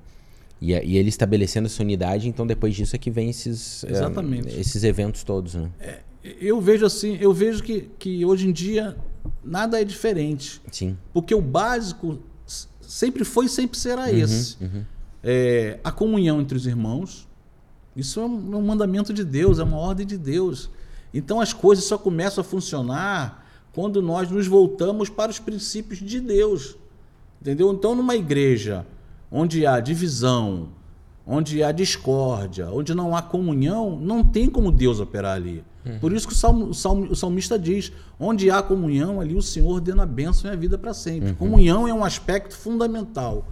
E, 0.61 0.73
e, 0.73 0.97
ele 0.97 1.09
estabelecendo 1.09 1.67
essa 1.67 1.83
unidade, 1.83 2.29
então 2.29 2.47
depois 2.47 2.75
disso 2.75 2.97
é 2.97 2.99
que 2.99 3.11
vem 3.11 3.29
esses, 3.29 3.85
Exatamente. 3.85 4.57
Um, 4.57 4.61
esses 4.61 4.83
eventos 4.85 5.23
todos. 5.23 5.55
Né? 5.55 5.71
É, 5.79 6.01
eu 6.41 6.61
vejo 6.61 6.87
assim, 6.87 7.19
eu 7.21 7.33
vejo 7.33 7.63
que, 7.63 7.91
que 7.99 8.25
hoje 8.25 8.49
em 8.49 8.53
dia 8.53 8.97
nada 9.45 9.81
é 9.81 9.85
diferente. 9.85 10.61
Sim. 10.73 10.97
Porque 11.13 11.35
o 11.35 11.43
básico 11.43 12.19
sempre 12.81 13.25
foi 13.25 13.47
e 13.47 13.49
sempre 13.49 13.79
será 13.79 14.05
uhum, 14.05 14.17
esse. 14.17 14.57
Uhum. 14.63 14.85
É, 15.23 15.79
a 15.85 15.93
comunhão 15.93 16.41
entre 16.41 16.57
os 16.57 16.67
irmãos, 16.67 17.29
isso 17.95 18.21
é 18.21 18.25
um, 18.25 18.55
é 18.55 18.57
um 18.57 18.63
mandamento 18.63 19.13
de 19.13 19.25
Deus, 19.25 19.59
é 19.59 19.63
uma 19.65 19.79
ordem 19.79 20.07
de 20.07 20.17
Deus. 20.17 20.71
Então 21.13 21.41
as 21.41 21.53
coisas 21.53 21.85
só 21.85 21.99
começam 21.99 22.41
a 22.41 22.45
funcionar 22.45 23.47
quando 23.73 24.01
nós 24.01 24.31
nos 24.31 24.47
voltamos 24.47 25.11
para 25.11 25.31
os 25.31 25.39
princípios 25.39 25.99
de 25.99 26.19
Deus. 26.19 26.77
Entendeu? 27.41 27.71
Então, 27.73 27.95
numa 27.95 28.17
igreja 28.17 28.87
onde 29.31 29.67
há 29.67 29.81
divisão, 29.81 30.69
onde 31.27 31.63
há 31.63 31.73
discórdia, 31.73 32.71
onde 32.71 32.95
não 32.95 33.17
há 33.17 33.23
comunhão, 33.23 33.99
não 33.99 34.23
tem 34.23 34.49
como 34.49 34.71
Deus 34.71 35.01
operar 35.01 35.37
ali. 35.37 35.65
Uhum. 35.85 35.99
Por 35.99 36.13
isso 36.13 36.27
que 36.27 36.33
o, 36.33 36.37
salmo, 36.37 36.67
o, 36.67 36.75
salmo, 36.75 37.07
o, 37.11 37.17
salmista 37.17 37.59
diz: 37.59 37.93
onde 38.19 38.51
há 38.51 38.63
comunhão, 38.63 39.21
ali 39.21 39.35
o 39.35 39.43
Senhor 39.43 39.81
dando 39.81 40.03
a 40.03 40.07
bênção 40.07 40.51
e 40.51 40.53
a 40.53 40.57
vida 40.57 40.79
para 40.79 40.95
sempre. 40.95 41.31
Uhum. 41.31 41.35
Comunhão 41.35 41.89
é 41.89 41.95
um 41.95 42.05
aspecto 42.05 42.57
fundamental. 42.57 43.47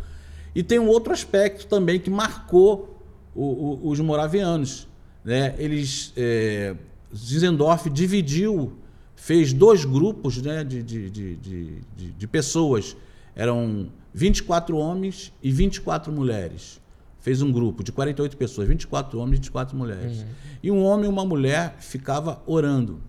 E 0.55 0.62
tem 0.62 0.79
um 0.79 0.87
outro 0.87 1.12
aspecto 1.12 1.66
também 1.66 1.99
que 1.99 2.11
marcou 2.11 3.01
o, 3.35 3.81
os 3.89 3.99
moravianos. 4.01 4.89
Né? 5.25 5.55
Eles, 5.59 6.12
é, 6.16 6.77
Zizendorf 7.14 7.91
dividiu, 7.91 8.75
fez 9.16 9.53
dois 9.53 9.85
grupos 9.85 10.41
né, 10.41 10.62
de, 10.62 10.83
de, 10.83 11.11
de, 11.11 11.83
de 12.12 12.27
pessoas. 12.29 12.97
Eram 13.35 13.89
24 14.14 14.76
homens 14.76 15.32
e 15.42 15.50
24 15.50 16.12
mulheres 16.12 16.80
fez 17.18 17.42
um 17.42 17.50
grupo 17.50 17.82
de 17.82 17.90
48 17.90 18.36
pessoas, 18.36 18.68
24 18.68 19.18
homens 19.18 19.38
e 19.38 19.40
24 19.40 19.76
mulheres. 19.76 20.18
Uhum. 20.18 20.26
E 20.62 20.70
um 20.70 20.84
homem 20.84 21.06
e 21.06 21.08
uma 21.08 21.24
mulher 21.24 21.76
ficava 21.80 22.40
orando. 22.46 23.00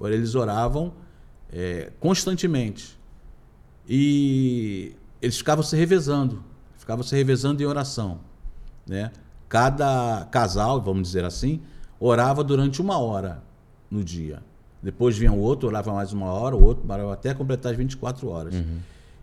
Eles 0.00 0.34
oravam 0.34 0.94
é, 1.52 1.92
constantemente. 2.00 2.98
E 3.86 4.94
eles 5.20 5.36
ficavam 5.36 5.62
se 5.62 5.76
revezando, 5.76 6.42
ficavam 6.78 7.04
se 7.04 7.14
revezando 7.14 7.62
em 7.62 7.66
oração. 7.66 8.20
Né? 8.86 9.12
Cada 9.46 10.26
casal, 10.30 10.80
vamos 10.80 11.02
dizer 11.02 11.24
assim, 11.24 11.60
orava 11.98 12.42
durante 12.42 12.80
uma 12.80 12.98
hora 12.98 13.42
no 13.90 14.02
dia. 14.02 14.42
Depois 14.82 15.18
vinha 15.18 15.32
o 15.32 15.38
outro, 15.38 15.68
orava 15.68 15.92
mais 15.92 16.14
uma 16.14 16.32
hora, 16.32 16.56
o 16.56 16.64
outro 16.64 16.82
até 17.10 17.34
completar 17.34 17.72
as 17.72 17.78
24 17.78 18.26
horas. 18.28 18.54
Uhum. 18.54 18.78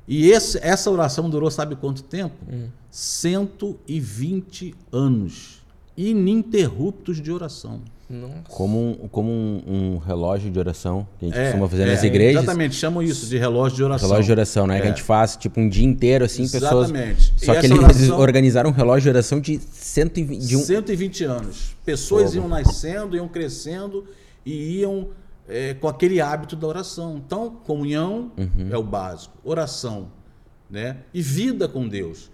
E 0.08 0.30
esse, 0.30 0.58
essa 0.62 0.89
oração 0.89 1.30
durou, 1.30 1.51
sabe 1.51 1.76
quanto 1.76 2.01
tempo? 2.01 2.36
Hum. 2.49 2.68
120 2.89 4.74
anos 4.91 5.62
ininterruptos 5.97 7.22
de 7.22 7.32
oração. 7.32 7.82
Nossa. 8.10 8.43
Como, 8.47 8.80
um, 8.80 9.08
como 9.10 9.30
um, 9.30 9.64
um, 9.68 9.97
relógio 9.97 10.49
de 10.49 10.58
oração 10.58 11.05
que 11.20 11.26
a 11.26 11.28
gente 11.28 11.38
é, 11.38 11.43
costuma 11.47 11.68
fazer 11.68 11.84
é, 11.84 11.86
nas 11.88 12.03
igrejas. 12.03 12.43
Exatamente, 12.43 12.76
chamam 12.76 13.03
isso 13.03 13.26
de 13.26 13.38
relógio 13.38 13.76
de 13.76 13.84
oração. 13.84 14.08
Relógio 14.08 14.26
de 14.28 14.32
oração, 14.32 14.68
né? 14.68 14.78
É. 14.78 14.82
Que 14.82 14.88
a 14.88 14.89
gente 14.91 15.03
faz 15.03 15.36
tipo 15.36 15.60
um 15.60 15.68
dia 15.68 15.86
inteiro, 15.86 16.24
assim, 16.24 16.43
exatamente. 16.43 17.34
pessoas. 17.34 17.43
Só 17.43 17.53
e 17.55 17.60
que 17.60 17.66
eles 17.66 17.78
oração... 17.78 18.20
organizaram 18.20 18.70
um 18.70 18.74
relógio 18.74 19.03
de 19.03 19.10
oração 19.10 19.41
de, 19.41 19.60
120, 19.60 20.39
de 20.39 20.55
um... 20.55 20.60
120 20.62 21.24
anos. 21.26 21.76
Pessoas 21.84 22.34
Fogo. 22.34 22.38
iam 22.38 22.47
nascendo, 22.47 23.18
iam 23.18 23.28
crescendo 23.28 24.05
e 24.45 24.80
iam 24.80 25.10
é, 25.48 25.74
com 25.74 25.88
aquele 25.88 26.20
hábito 26.20 26.56
da 26.56 26.68
oração. 26.68 27.22
Então, 27.26 27.50
comunhão 27.50 28.32
uhum. 28.38 28.70
é 28.72 28.78
o 28.78 28.84
básico, 28.84 29.38
oração, 29.43 30.12
né? 30.70 30.98
E 31.14 31.22
vida 31.22 31.68
com 31.68 31.88
Deus. 31.88 32.30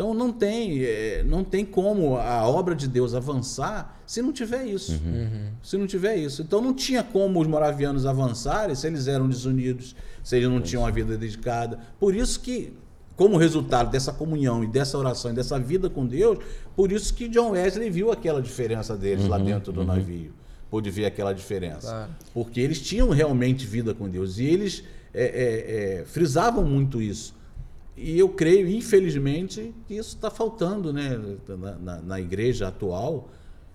Então 0.00 0.14
não 0.14 0.32
tem, 0.32 0.82
é, 0.82 1.22
não 1.22 1.44
tem 1.44 1.62
como 1.62 2.16
a 2.16 2.48
obra 2.48 2.74
de 2.74 2.88
Deus 2.88 3.14
avançar 3.14 4.00
se 4.06 4.22
não 4.22 4.32
tiver 4.32 4.64
isso. 4.64 4.92
Uhum. 4.92 5.12
uhum. 5.12 5.48
Se 5.62 5.76
não 5.76 5.86
tiver 5.86 6.16
isso. 6.16 6.40
Então 6.40 6.62
não 6.62 6.72
tinha 6.72 7.02
como 7.02 7.38
os 7.38 7.46
moravianos 7.46 8.06
avançarem 8.06 8.74
se 8.74 8.86
eles 8.86 9.06
eram 9.06 9.28
desunidos, 9.28 9.94
se 10.24 10.36
eles 10.36 10.48
não 10.48 10.58
tinham 10.58 10.84
uma 10.84 10.90
vida 10.90 11.18
dedicada. 11.18 11.78
Por 11.98 12.14
isso 12.14 12.40
que, 12.40 12.72
como 13.14 13.36
resultado 13.36 13.90
dessa 13.90 14.10
comunhão 14.10 14.64
e 14.64 14.66
dessa 14.66 14.96
oração 14.96 15.32
e 15.32 15.34
dessa 15.34 15.58
vida 15.58 15.90
com 15.90 16.06
Deus, 16.06 16.38
por 16.74 16.90
isso 16.90 17.12
que 17.12 17.28
John 17.28 17.50
Wesley 17.50 17.90
viu 17.90 18.10
aquela 18.10 18.40
diferença 18.40 18.96
deles 18.96 19.24
uhum. 19.24 19.30
lá 19.30 19.36
dentro 19.36 19.70
do 19.70 19.80
uhum. 19.80 19.86
navio 19.86 20.32
pôde 20.70 20.90
ver 20.90 21.04
aquela 21.04 21.32
diferença. 21.32 21.88
Claro. 21.88 22.10
Porque 22.32 22.60
eles 22.60 22.80
tinham 22.80 23.10
realmente 23.10 23.66
vida 23.66 23.92
com 23.92 24.08
Deus 24.08 24.38
e 24.38 24.44
eles 24.44 24.84
é, 25.12 25.24
é, 25.24 26.00
é, 26.00 26.04
frisavam 26.04 26.64
muito 26.64 27.02
isso. 27.02 27.34
E 27.96 28.18
eu 28.18 28.28
creio, 28.28 28.68
infelizmente, 28.68 29.74
que 29.86 29.94
isso 29.94 30.14
está 30.14 30.30
faltando 30.30 30.92
né? 30.92 31.20
na, 31.48 31.72
na, 31.72 32.00
na 32.00 32.20
igreja 32.20 32.68
atual. 32.68 33.28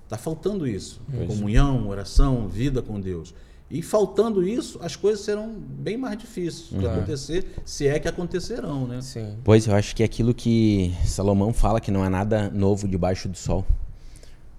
Está 0.04 0.18
faltando 0.18 0.68
isso. 0.68 1.02
Isso. 1.14 1.28
Comunhão, 1.28 1.88
oração, 1.89 2.48
vida 2.48 2.82
com 2.82 3.00
Deus. 3.00 3.34
E 3.70 3.82
faltando 3.82 4.48
isso, 4.48 4.80
as 4.82 4.96
coisas 4.96 5.26
serão 5.26 5.56
bem 5.58 5.98
mais 5.98 6.18
difíceis 6.18 6.70
de 6.70 6.88
acontecer, 6.88 7.46
se 7.66 7.88
é 7.88 8.00
que 8.00 8.08
acontecerão, 8.08 8.88
né? 8.88 9.02
Sim. 9.02 9.36
Pois 9.43 9.66
eu 9.66 9.74
acho 9.74 9.96
que 9.96 10.04
é 10.04 10.06
aquilo 10.06 10.36
que 10.36 10.93
Salomão 11.04 11.52
fala 11.52 11.82
que 11.82 11.89
não 11.89 12.04
há 12.04 12.10
nada 12.10 12.50
novo 12.52 12.88
debaixo 12.88 13.28
do 13.28 13.36
sol. 13.36 13.66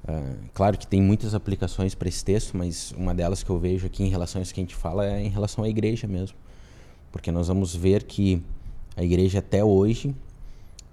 Uh, 0.09 0.49
claro 0.55 0.79
que 0.79 0.87
tem 0.87 1.03
muitas 1.03 1.35
aplicações 1.35 1.95
para 1.95 2.09
esse 2.09 2.25
texto, 2.25 2.57
mas 2.57 2.93
uma 2.97 3.13
delas 3.13 3.43
que 3.43 3.51
eu 3.51 3.59
vejo 3.59 3.87
aqui 3.87 4.05
em 4.05 4.09
relação 4.09 4.41
a 4.41 4.43
isso 4.43 4.55
que 4.55 4.61
a 4.61 4.63
gente 4.63 4.75
fala 4.75 5.05
é 5.05 5.23
em 5.23 5.29
relação 5.29 5.65
à 5.65 5.69
igreja 5.69 6.07
mesmo. 6.07 6.37
Porque 7.11 7.33
nós 7.33 7.49
vamos 7.49 7.75
ver 7.75 8.05
que 8.05 8.43
a 8.97 9.03
igreja 9.03 9.41
até 9.41 9.65
hoje, 9.65 10.15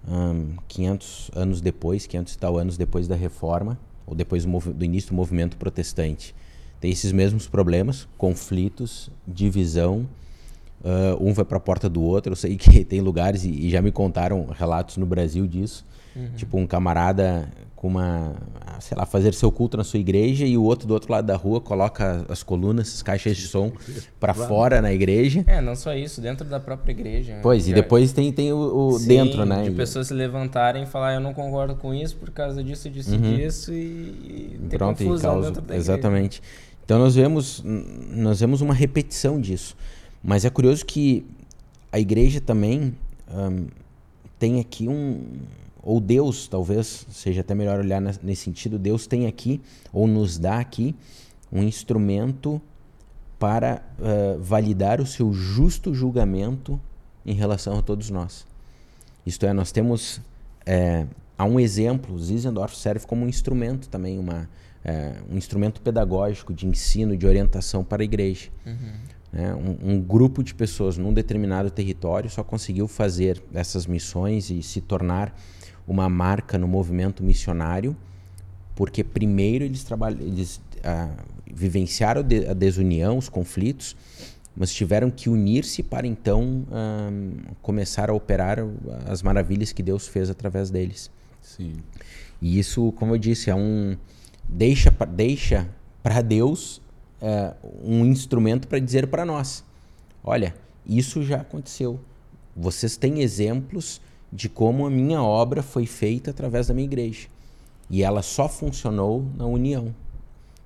um, 0.07 0.55
500 0.67 1.31
anos 1.35 1.61
depois, 1.61 2.07
500 2.07 2.33
e 2.33 2.37
tal 2.37 2.57
anos 2.57 2.75
depois 2.75 3.07
da 3.07 3.15
reforma, 3.15 3.77
ou 4.05 4.15
depois 4.15 4.45
do, 4.45 4.59
do 4.73 4.83
início 4.83 5.11
do 5.11 5.15
movimento 5.15 5.57
protestante, 5.57 6.33
tem 6.79 6.91
esses 6.91 7.11
mesmos 7.11 7.47
problemas, 7.47 8.07
conflitos, 8.17 9.09
divisão, 9.27 10.07
uh, 10.83 11.23
um 11.25 11.33
vai 11.33 11.45
para 11.45 11.57
a 11.57 11.61
porta 11.61 11.87
do 11.87 12.01
outro. 12.01 12.33
Eu 12.33 12.35
sei 12.35 12.57
que 12.57 12.83
tem 12.85 12.99
lugares, 12.99 13.45
e, 13.45 13.49
e 13.49 13.69
já 13.69 13.81
me 13.81 13.91
contaram 13.91 14.47
relatos 14.47 14.97
no 14.97 15.05
Brasil 15.05 15.47
disso, 15.47 15.85
uhum. 16.15 16.31
tipo 16.35 16.57
um 16.57 16.67
camarada 16.67 17.47
com 17.83 17.89
uma, 17.89 18.33
sei 18.79 18.97
lá, 18.97 19.05
fazer 19.05 19.33
seu 19.33 19.51
culto 19.51 19.75
na 19.75 19.83
sua 19.83 19.99
igreja 19.99 20.45
e 20.45 20.57
o 20.57 20.63
outro 20.63 20.87
do 20.87 20.93
outro 20.93 21.11
lado 21.11 21.25
da 21.25 21.35
rua 21.35 21.59
coloca 21.59 22.25
as 22.29 22.41
colunas, 22.41 22.87
as 22.87 23.03
caixas 23.03 23.35
de 23.35 23.45
som 23.45 23.73
para 24.21 24.33
fora 24.33 24.81
na 24.81 24.93
igreja. 24.93 25.43
É, 25.45 25.59
não 25.59 25.75
só 25.75 25.93
isso, 25.93 26.21
dentro 26.21 26.47
da 26.47 26.61
própria 26.61 26.93
igreja. 26.93 27.39
Pois, 27.43 27.67
e 27.67 27.73
depois 27.73 28.13
tem, 28.13 28.31
tem 28.31 28.53
o, 28.53 28.57
o 28.57 28.97
Sim, 28.97 29.07
dentro, 29.09 29.45
né? 29.45 29.63
De 29.63 29.71
pessoas 29.71 30.07
se 30.07 30.13
levantarem 30.13 30.83
e 30.83 30.85
falar, 30.85 31.15
eu 31.15 31.19
não 31.19 31.33
concordo 31.33 31.75
com 31.75 31.93
isso 31.93 32.15
por 32.15 32.29
causa 32.29 32.63
disso, 32.63 32.89
disso 32.89 33.15
uhum. 33.15 33.33
e 33.33 33.35
disso 33.35 33.73
e, 33.73 33.75
e 33.75 34.59
ter 34.69 34.77
Pronto, 34.77 35.03
confusão 35.03 35.31
e 35.31 35.33
causa, 35.33 35.47
dentro 35.49 35.61
da 35.63 35.75
Exatamente. 35.75 36.41
Então 36.85 36.97
nós 36.97 37.15
vemos, 37.15 37.61
nós 37.65 38.39
vemos 38.39 38.61
uma 38.61 38.73
repetição 38.73 39.41
disso. 39.41 39.75
Mas 40.23 40.45
é 40.45 40.49
curioso 40.49 40.85
que 40.85 41.25
a 41.91 41.99
igreja 41.99 42.39
também 42.39 42.95
um, 43.29 43.67
tem 44.39 44.61
aqui 44.61 44.87
um, 44.87 45.19
ou 45.83 45.99
Deus, 45.99 46.47
talvez 46.47 47.05
seja 47.11 47.41
até 47.41 47.53
melhor 47.53 47.79
olhar 47.79 48.01
nesse 48.01 48.43
sentido, 48.43 48.79
Deus 48.79 49.05
tem 49.05 49.27
aqui, 49.27 49.61
ou 49.91 50.07
nos 50.07 50.39
dá 50.39 50.59
aqui, 50.59 50.95
um 51.51 51.61
instrumento 51.61 52.61
para 53.37 53.83
uh, 53.99 54.41
validar 54.41 55.01
o 55.01 55.05
seu 55.05 55.33
justo 55.33 55.93
julgamento 55.93 56.79
em 57.25 57.33
relação 57.33 57.77
a 57.77 57.81
todos 57.81 58.09
nós. 58.09 58.47
Isto 59.25 59.45
é, 59.45 59.53
nós 59.53 59.71
temos 59.71 60.21
é, 60.65 61.05
há 61.37 61.45
um 61.45 61.59
exemplo, 61.59 62.17
Zizendorf 62.19 62.75
serve 62.75 63.05
como 63.05 63.25
um 63.25 63.29
instrumento 63.29 63.89
também, 63.89 64.17
uma, 64.17 64.49
é, 64.83 65.13
um 65.29 65.37
instrumento 65.37 65.81
pedagógico 65.81 66.53
de 66.53 66.65
ensino, 66.65 67.15
de 67.17 67.27
orientação 67.27 67.83
para 67.83 68.01
a 68.01 68.05
igreja. 68.05 68.49
Uhum. 68.65 68.93
É, 69.35 69.53
um, 69.53 69.95
um, 69.95 70.01
grupo 70.01 70.43
de 70.43 70.53
pessoas 70.53 70.95
num 70.95 71.11
determinado 71.11 71.71
território 71.71 72.29
só 72.29 72.43
conseguiu 72.43 72.87
fazer 72.87 73.41
essas 73.51 73.87
missões 73.87 74.51
e 74.51 74.61
se 74.61 74.79
tornar 74.79 75.35
uma 75.87 76.07
marca 76.09 76.57
no 76.57 76.67
movimento 76.67 77.23
missionário, 77.23 77.95
porque 78.75 79.03
primeiro 79.03 79.63
eles 79.65 79.83
trabalham, 79.83 80.19
eles 80.21 80.61
ah, 80.83 81.11
vivenciaram 81.45 82.21
a 82.21 82.53
desunião, 82.53 83.17
os 83.17 83.29
conflitos, 83.29 83.95
mas 84.55 84.73
tiveram 84.73 85.09
que 85.09 85.29
unir-se 85.29 85.83
para 85.83 86.07
então 86.07 86.65
ah, 86.71 87.09
começar 87.61 88.09
a 88.09 88.13
operar 88.13 88.59
as 89.07 89.21
maravilhas 89.21 89.71
que 89.71 89.83
Deus 89.83 90.07
fez 90.07 90.29
através 90.29 90.69
deles. 90.69 91.11
Sim. 91.41 91.73
E 92.41 92.57
isso, 92.59 92.91
como 92.93 93.13
eu 93.13 93.17
disse, 93.17 93.49
é 93.49 93.55
um 93.55 93.97
deixa 94.47 94.91
deixa 95.09 95.69
para 96.01 96.21
Deus 96.21 96.81
uh, 97.21 97.55
um 97.83 98.05
instrumento 98.05 98.67
para 98.67 98.79
dizer 98.79 99.07
para 99.07 99.25
nós, 99.25 99.63
olha, 100.23 100.53
isso 100.85 101.23
já 101.23 101.37
aconteceu. 101.37 101.99
Vocês 102.55 102.97
têm 102.97 103.21
exemplos 103.21 104.01
de 104.33 104.49
como 104.49 104.87
a 104.87 104.89
minha 104.89 105.21
obra 105.21 105.61
foi 105.61 105.85
feita 105.85 106.31
através 106.31 106.67
da 106.67 106.73
minha 106.73 106.85
igreja. 106.85 107.27
E 107.89 108.01
ela 108.01 108.23
só 108.23 108.49
funcionou 108.49 109.23
na 109.37 109.45
união. 109.45 109.93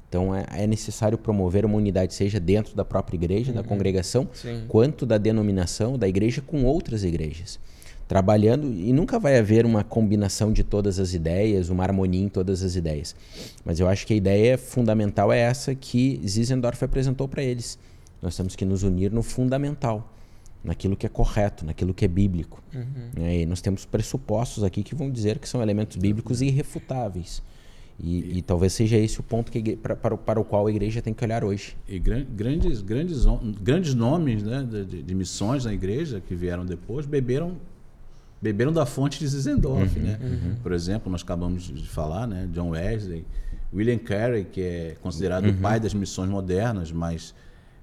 Então 0.08 0.34
é, 0.34 0.46
é 0.52 0.66
necessário 0.66 1.18
promover 1.18 1.66
uma 1.66 1.76
unidade, 1.76 2.14
seja 2.14 2.40
dentro 2.40 2.74
da 2.76 2.86
própria 2.86 3.18
igreja, 3.18 3.52
uhum. 3.52 3.58
da 3.58 3.64
congregação, 3.64 4.28
Sim. 4.34 4.64
quanto 4.70 5.06
da 5.06 5.18
denominação 5.18 5.98
da 5.98 6.08
igreja 6.08 6.42
com 6.42 6.64
outras 6.64 7.04
igrejas. 7.04 7.60
Trabalhando, 8.08 8.74
e 8.74 8.94
nunca 8.94 9.20
vai 9.20 9.38
haver 9.38 9.66
uma 9.66 9.84
combinação 9.84 10.54
de 10.54 10.64
todas 10.64 10.98
as 10.98 11.14
ideias, 11.14 11.68
uma 11.68 11.84
harmonia 11.84 12.24
em 12.24 12.30
todas 12.30 12.64
as 12.64 12.78
ideias. 12.78 13.14
Mas 13.66 13.82
eu 13.82 13.90
acho 13.90 14.08
que 14.08 14.14
a 14.14 14.16
ideia 14.16 14.58
fundamental 14.58 15.34
é 15.34 15.40
essa 15.40 15.76
que 15.76 16.22
Zizendorf 16.26 16.82
apresentou 16.86 17.28
para 17.28 17.44
eles. 17.44 17.78
Nós 18.22 18.38
temos 18.38 18.56
que 18.56 18.64
nos 18.64 18.84
unir 18.84 19.12
no 19.12 19.22
fundamental 19.22 20.10
naquilo 20.64 20.96
que 20.96 21.06
é 21.06 21.10
correto, 21.10 21.66
naquilo 21.66 21.94
que 21.94 22.06
é 22.06 22.08
bíblico. 22.08 22.62
Uhum. 22.74 23.28
E 23.28 23.46
nós 23.46 23.62
temos 23.62 23.86
pressupostos 23.86 24.64
aqui 24.64 24.84
que 24.84 24.96
vão 24.96 25.10
dizer 25.10 25.40
que 25.40 25.48
são 25.48 25.62
elementos 25.62 25.98
bíblicos 25.98 26.42
irrefutáveis. 26.42 27.42
E, 28.00 28.38
e, 28.38 28.42
talvez 28.44 28.74
seja 28.74 28.96
esse 28.96 29.20
o 29.20 29.24
ponto 29.24 29.52
que, 29.52 29.76
para, 29.76 29.96
para, 29.96 30.16
para, 30.16 30.40
o 30.40 30.46
qual 30.46 30.68
a 30.68 30.70
igreja 30.70 31.02
tem 31.02 31.16
que 31.16 31.24
olhar 31.24 31.44
hoje. 31.44 31.76
E 31.88 31.98
grandes, 31.98 32.82
grandes, 32.84 33.26
grandes 33.60 33.96
nomes 33.96 34.44
né, 34.44 34.68
de, 34.70 35.02
de, 35.02 35.16
missões 35.16 35.66
na 35.66 35.74
igreja 35.74 36.22
que 36.22 36.36
vieram 36.36 36.64
depois 36.64 37.08
beberam, 37.08 37.58
beberam 38.40 38.72
da 38.72 38.86
fonte 38.86 39.18
de 39.18 39.28
Zizendorf. 39.28 39.98
Uhum, 39.98 40.06
né? 40.06 40.20
Uhum. 40.22 40.56
Por 40.62 40.74
exemplo, 40.74 41.12
nós 41.12 41.24
acabamos 41.24 41.64
de 41.64 41.90
falar, 41.90 42.28
né, 42.28 42.48
John 42.54 42.70
Wesley, 42.70 43.26
William 43.74 43.98
Carey, 43.98 44.46
que 44.46 44.62
é 44.62 44.96
considerado 45.02 45.46
uhum. 45.46 45.52
o 45.52 45.58
pai 45.58 45.80
das 45.80 45.96
missões 45.96 46.30
modernas, 46.30 46.92
mas 46.92 47.34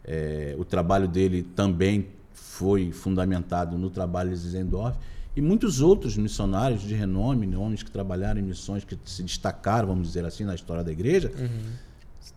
é, 0.05 0.55
o 0.57 0.65
trabalho 0.65 1.09
dele 1.09 1.43
também 1.43 2.07
foi 2.55 2.93
fundamentado 2.93 3.77
no 3.77 3.91
trabalho 3.91 4.31
de 4.31 4.37
Zizendorf 4.37 4.97
e 5.37 5.41
muitos 5.41 5.81
outros 5.81 6.17
missionários 6.17 6.83
de 6.83 6.95
renome, 6.95 7.47
né, 7.47 7.57
homens 7.57 7.83
que 7.83 7.91
trabalharam 7.91 8.39
em 8.39 8.45
missões 8.45 8.85
que 8.85 8.97
se 9.05 9.25
destacaram, 9.25 9.89
vamos 9.89 10.07
dizer 10.07 10.25
assim, 10.25 10.45
na 10.45 10.55
história 10.55 10.85
da 10.85 10.93
igreja, 10.93 11.33
uhum. 11.37 11.73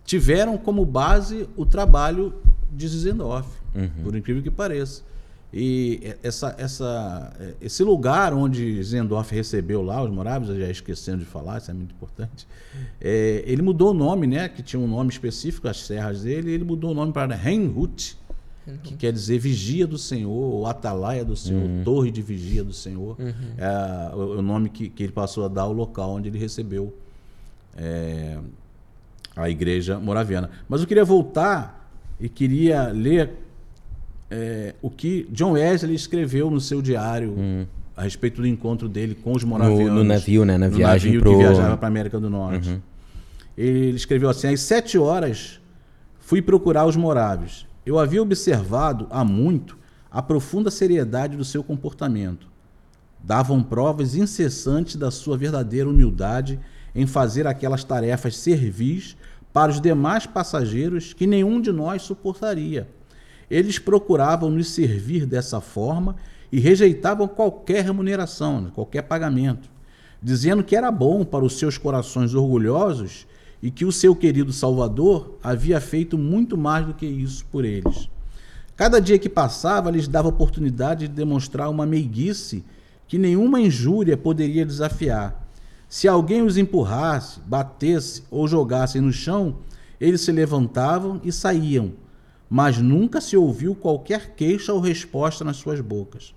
tiveram 0.04 0.58
como 0.58 0.84
base 0.84 1.48
o 1.56 1.66
trabalho 1.66 2.34
de 2.72 2.88
Zizendorf, 2.88 3.48
uhum. 3.76 4.04
por 4.04 4.16
incrível 4.16 4.42
que 4.42 4.50
pareça. 4.50 5.04
E 5.54 6.16
essa, 6.24 6.56
essa, 6.58 7.34
esse 7.62 7.84
lugar 7.84 8.34
onde 8.34 8.84
Zendorf 8.84 9.34
recebeu 9.34 9.82
lá 9.82 10.04
os 10.04 10.10
moráveis, 10.10 10.60
já 10.60 10.70
esquecendo 10.70 11.20
de 11.20 11.26
falar, 11.26 11.60
isso 11.60 11.72
é 11.72 11.74
muito 11.74 11.94
importante, 11.94 12.48
é, 13.00 13.44
ele 13.46 13.62
mudou 13.62 13.92
o 13.92 13.94
nome, 13.94 14.26
né, 14.26 14.50
que 14.50 14.64
tinha 14.64 14.80
um 14.80 14.88
nome 14.88 15.12
específico, 15.12 15.68
as 15.68 15.86
serras 15.86 16.24
dele, 16.24 16.52
ele 16.52 16.64
mudou 16.64 16.92
o 16.92 16.94
nome 16.94 17.14
para 17.14 17.34
Reinhut, 17.36 18.18
uhum. 18.68 18.78
que 18.84 18.96
quer 18.96 19.14
dizer 19.14 19.40
vigia 19.40 19.88
do 19.88 19.98
Senhor, 19.98 20.30
ou 20.30 20.68
atalaia 20.68 21.24
do 21.24 21.36
Senhor, 21.36 21.64
uhum. 21.64 21.84
torre 21.84 22.12
de 22.12 22.22
vigia 22.22 22.64
do 22.64 22.74
Senhor. 22.74 23.16
Uhum. 23.20 23.34
É 23.58 24.16
o, 24.16 24.40
o, 24.40 24.42
nome 24.42 24.70
que, 24.70 24.90
que 24.90 25.04
ele 25.04 25.14
passou 25.14 25.46
a 25.46 25.48
dar 25.48 25.64
ao 25.64 25.74
local 25.74 26.12
onde 26.12 26.28
ele 26.28 26.38
recebeu 26.38 26.94
é, 27.78 28.38
a 29.36 29.50
igreja 29.50 30.00
moraviana. 30.00 30.50
Mas 30.68 30.82
eu 30.82 30.88
queria 30.88 31.06
voltar 31.06 31.90
e 32.20 32.28
queria 32.28 32.88
ler 32.90 33.32
é, 34.30 34.76
o 34.82 34.90
que 34.90 35.28
John 35.32 35.52
Wesley 35.54 35.96
escreveu 35.96 36.52
no 36.52 36.60
seu 36.60 36.82
diário 36.82 37.32
uhum. 37.32 37.66
a 37.96 38.04
respeito 38.04 38.42
do 38.42 38.48
encontro 38.48 38.90
dele 38.90 39.16
com 39.16 39.32
os 39.32 39.44
moravianos. 39.44 39.88
No, 39.88 39.96
no 39.96 40.04
navio, 40.04 40.44
né? 40.44 40.58
Na 40.58 40.68
viagem 40.68 41.14
navio 41.14 41.22
pro... 41.22 41.32
que 41.32 41.38
viajava 41.38 41.78
para 41.78 41.88
a 41.88 41.90
América 41.90 42.20
do 42.20 42.30
Norte. 42.30 42.70
Uhum. 42.70 42.82
Ele 43.58 43.96
escreveu 43.96 44.30
assim: 44.30 44.48
às 44.48 44.60
sete 44.60 44.98
horas 44.98 45.60
fui 46.20 46.42
procurar 46.42 46.86
os 46.86 46.96
moráveis 46.96 47.67
eu 47.88 47.98
havia 47.98 48.22
observado 48.22 49.08
há 49.10 49.24
muito 49.24 49.78
a 50.12 50.22
profunda 50.22 50.70
seriedade 50.70 51.38
do 51.38 51.46
seu 51.46 51.64
comportamento. 51.64 52.50
Davam 53.24 53.64
provas 53.64 54.14
incessantes 54.14 54.98
da 54.98 55.10
sua 55.10 55.38
verdadeira 55.38 55.90
humildade 55.90 56.60
em 56.94 57.08
fazer 57.08 57.48
aquelas 57.48 57.86
tarefas 57.86 58.36
servis 58.36 59.16
para 59.54 59.72
os 59.72 59.80
demais 59.80 60.26
passageiros 60.26 61.14
que 61.14 61.26
nenhum 61.26 61.62
de 61.62 61.72
nós 61.72 62.02
suportaria. 62.02 62.90
Eles 63.50 63.80
procuravam 63.80 64.50
nos 64.50 64.70
servir 64.72 65.26
dessa 65.26 65.62
forma 65.62 66.18
e 66.52 66.60
rejeitavam 66.60 67.26
qualquer 67.26 67.86
remuneração, 67.86 68.70
qualquer 68.76 69.04
pagamento, 69.04 69.70
dizendo 70.22 70.62
que 70.62 70.76
era 70.76 70.92
bom 70.92 71.24
para 71.24 71.46
os 71.46 71.58
seus 71.58 71.78
corações 71.78 72.34
orgulhosos 72.34 73.26
e 73.62 73.72
que 73.72 73.86
o 73.86 73.92
seu 73.92 74.16
querido 74.16 74.54
Salvador 74.54 75.38
havia 75.44 75.82
feito 75.82 76.18
muito 76.18 76.58
mais 76.58 76.86
do 76.86 76.94
que 76.94 77.06
isso 77.06 77.46
por 77.52 77.66
eles. 77.66 78.10
Cada 78.76 79.00
dia 79.00 79.18
que 79.18 79.28
passava 79.28 79.90
lhes 79.90 80.08
dava 80.08 80.28
oportunidade 80.28 81.08
de 81.08 81.14
demonstrar 81.14 81.70
uma 81.70 81.86
meiguice 81.86 82.64
que 83.08 83.18
nenhuma 83.18 83.60
injúria 83.60 84.16
poderia 84.16 84.66
desafiar. 84.66 85.48
Se 85.90 86.08
alguém 86.08 86.42
os 86.42 86.58
empurrasse, 86.58 87.40
batesse 87.46 88.24
ou 88.30 88.48
jogasse 88.48 89.00
no 89.00 89.12
chão, 89.12 89.58
eles 90.00 90.22
se 90.22 90.32
levantavam 90.32 91.20
e 91.24 91.32
saíam, 91.32 91.94
mas 92.50 92.78
nunca 92.78 93.20
se 93.20 93.36
ouviu 93.36 93.74
qualquer 93.74 94.36
queixa 94.36 94.74
ou 94.74 94.80
resposta 94.80 95.44
nas 95.44 95.58
suas 95.58 95.82
bocas. 95.82 96.36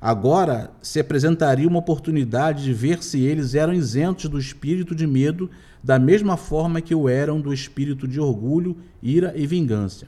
Agora 0.00 0.70
se 0.80 0.98
apresentaria 0.98 1.68
uma 1.68 1.78
oportunidade 1.78 2.64
de 2.64 2.72
ver 2.72 3.02
se 3.02 3.20
eles 3.20 3.54
eram 3.54 3.74
isentos 3.74 4.30
do 4.30 4.38
espírito 4.38 4.94
de 4.94 5.06
medo 5.06 5.50
da 5.82 5.98
mesma 5.98 6.36
forma 6.36 6.80
que 6.80 6.94
o 6.94 7.08
eram 7.08 7.40
do 7.40 7.52
espírito 7.52 8.06
de 8.06 8.20
orgulho, 8.20 8.76
ira 9.02 9.32
e 9.36 9.46
vingança. 9.46 10.06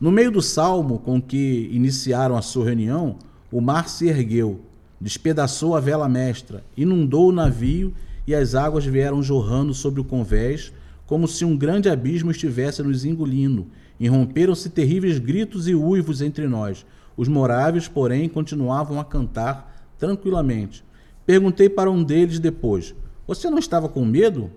No 0.00 0.10
meio 0.10 0.30
do 0.30 0.40
salmo 0.40 0.98
com 0.98 1.20
que 1.20 1.68
iniciaram 1.72 2.36
a 2.36 2.42
sua 2.42 2.66
reunião, 2.66 3.16
o 3.50 3.60
mar 3.60 3.88
se 3.88 4.06
ergueu, 4.06 4.60
despedaçou 5.00 5.76
a 5.76 5.80
vela 5.80 6.08
mestra, 6.08 6.64
inundou 6.76 7.28
o 7.28 7.32
navio 7.32 7.92
e 8.26 8.34
as 8.34 8.54
águas 8.54 8.84
vieram 8.84 9.22
jorrando 9.22 9.74
sobre 9.74 10.00
o 10.00 10.04
convés, 10.04 10.72
como 11.06 11.26
se 11.26 11.44
um 11.44 11.56
grande 11.56 11.88
abismo 11.88 12.30
estivesse 12.30 12.82
nos 12.82 13.04
engolindo. 13.04 13.66
Irromperam-se 13.98 14.68
terríveis 14.68 15.18
gritos 15.18 15.66
e 15.66 15.74
uivos 15.74 16.20
entre 16.22 16.46
nós. 16.46 16.84
Os 17.16 17.26
moráveis, 17.26 17.88
porém, 17.88 18.28
continuavam 18.28 19.00
a 19.00 19.04
cantar 19.04 19.90
tranquilamente. 19.98 20.84
Perguntei 21.26 21.68
para 21.68 21.90
um 21.90 22.04
deles 22.04 22.38
depois: 22.38 22.94
Você 23.26 23.50
não 23.50 23.58
estava 23.58 23.88
com 23.88 24.04
medo? 24.04 24.50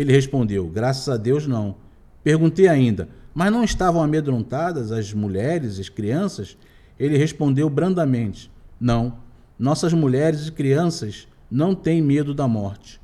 Ele 0.00 0.14
respondeu: 0.14 0.66
Graças 0.66 1.10
a 1.10 1.18
Deus, 1.18 1.46
não. 1.46 1.76
Perguntei 2.24 2.68
ainda: 2.68 3.06
Mas 3.34 3.52
não 3.52 3.62
estavam 3.62 4.02
amedrontadas 4.02 4.90
as 4.90 5.12
mulheres 5.12 5.76
e 5.76 5.82
as 5.82 5.90
crianças? 5.90 6.56
Ele 6.98 7.18
respondeu 7.18 7.68
brandamente: 7.68 8.50
Não. 8.80 9.18
Nossas 9.58 9.92
mulheres 9.92 10.46
e 10.46 10.52
crianças 10.52 11.28
não 11.50 11.74
têm 11.74 12.00
medo 12.00 12.32
da 12.32 12.48
morte. 12.48 12.98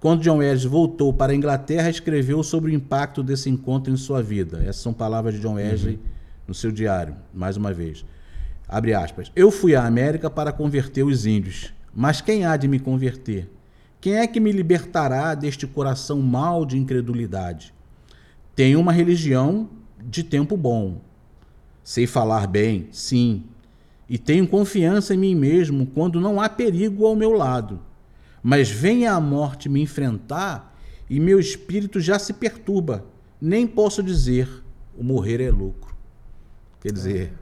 Quando 0.00 0.22
John 0.22 0.38
Wesley 0.38 0.68
voltou 0.68 1.12
para 1.12 1.30
a 1.30 1.36
Inglaterra, 1.36 1.88
escreveu 1.88 2.42
sobre 2.42 2.72
o 2.72 2.74
impacto 2.74 3.22
desse 3.22 3.48
encontro 3.48 3.92
em 3.92 3.96
sua 3.96 4.20
vida. 4.20 4.58
Essas 4.62 4.82
são 4.82 4.92
palavras 4.92 5.34
de 5.34 5.40
John 5.40 5.54
Wesley 5.54 5.94
uhum. 5.94 6.00
no 6.48 6.54
seu 6.54 6.72
diário, 6.72 7.14
mais 7.32 7.56
uma 7.56 7.72
vez. 7.72 8.04
Abre 8.66 8.94
aspas. 8.94 9.30
Eu 9.36 9.52
fui 9.52 9.76
à 9.76 9.86
América 9.86 10.28
para 10.28 10.50
converter 10.50 11.04
os 11.04 11.24
índios, 11.24 11.72
mas 11.94 12.20
quem 12.20 12.44
há 12.44 12.56
de 12.56 12.66
me 12.66 12.80
converter? 12.80 13.48
Quem 14.02 14.16
é 14.16 14.26
que 14.26 14.40
me 14.40 14.50
libertará 14.50 15.32
deste 15.32 15.64
coração 15.64 16.20
mau 16.20 16.66
de 16.66 16.76
incredulidade? 16.76 17.72
Tenho 18.52 18.80
uma 18.80 18.92
religião 18.92 19.70
de 20.04 20.24
tempo 20.24 20.56
bom. 20.56 21.00
Sei 21.84 22.04
falar 22.04 22.48
bem, 22.48 22.88
sim. 22.90 23.44
E 24.08 24.18
tenho 24.18 24.48
confiança 24.48 25.14
em 25.14 25.18
mim 25.18 25.36
mesmo 25.36 25.86
quando 25.86 26.20
não 26.20 26.40
há 26.40 26.48
perigo 26.48 27.06
ao 27.06 27.14
meu 27.14 27.30
lado. 27.30 27.78
Mas 28.42 28.68
venha 28.68 29.12
a 29.12 29.20
morte 29.20 29.68
me 29.68 29.80
enfrentar 29.80 30.76
e 31.08 31.20
meu 31.20 31.38
espírito 31.38 32.00
já 32.00 32.18
se 32.18 32.32
perturba. 32.32 33.06
Nem 33.40 33.68
posso 33.68 34.02
dizer: 34.02 34.48
o 34.98 35.04
morrer 35.04 35.40
é 35.40 35.48
lucro. 35.48 35.94
Quer 36.80 36.90
dizer, 36.90 37.32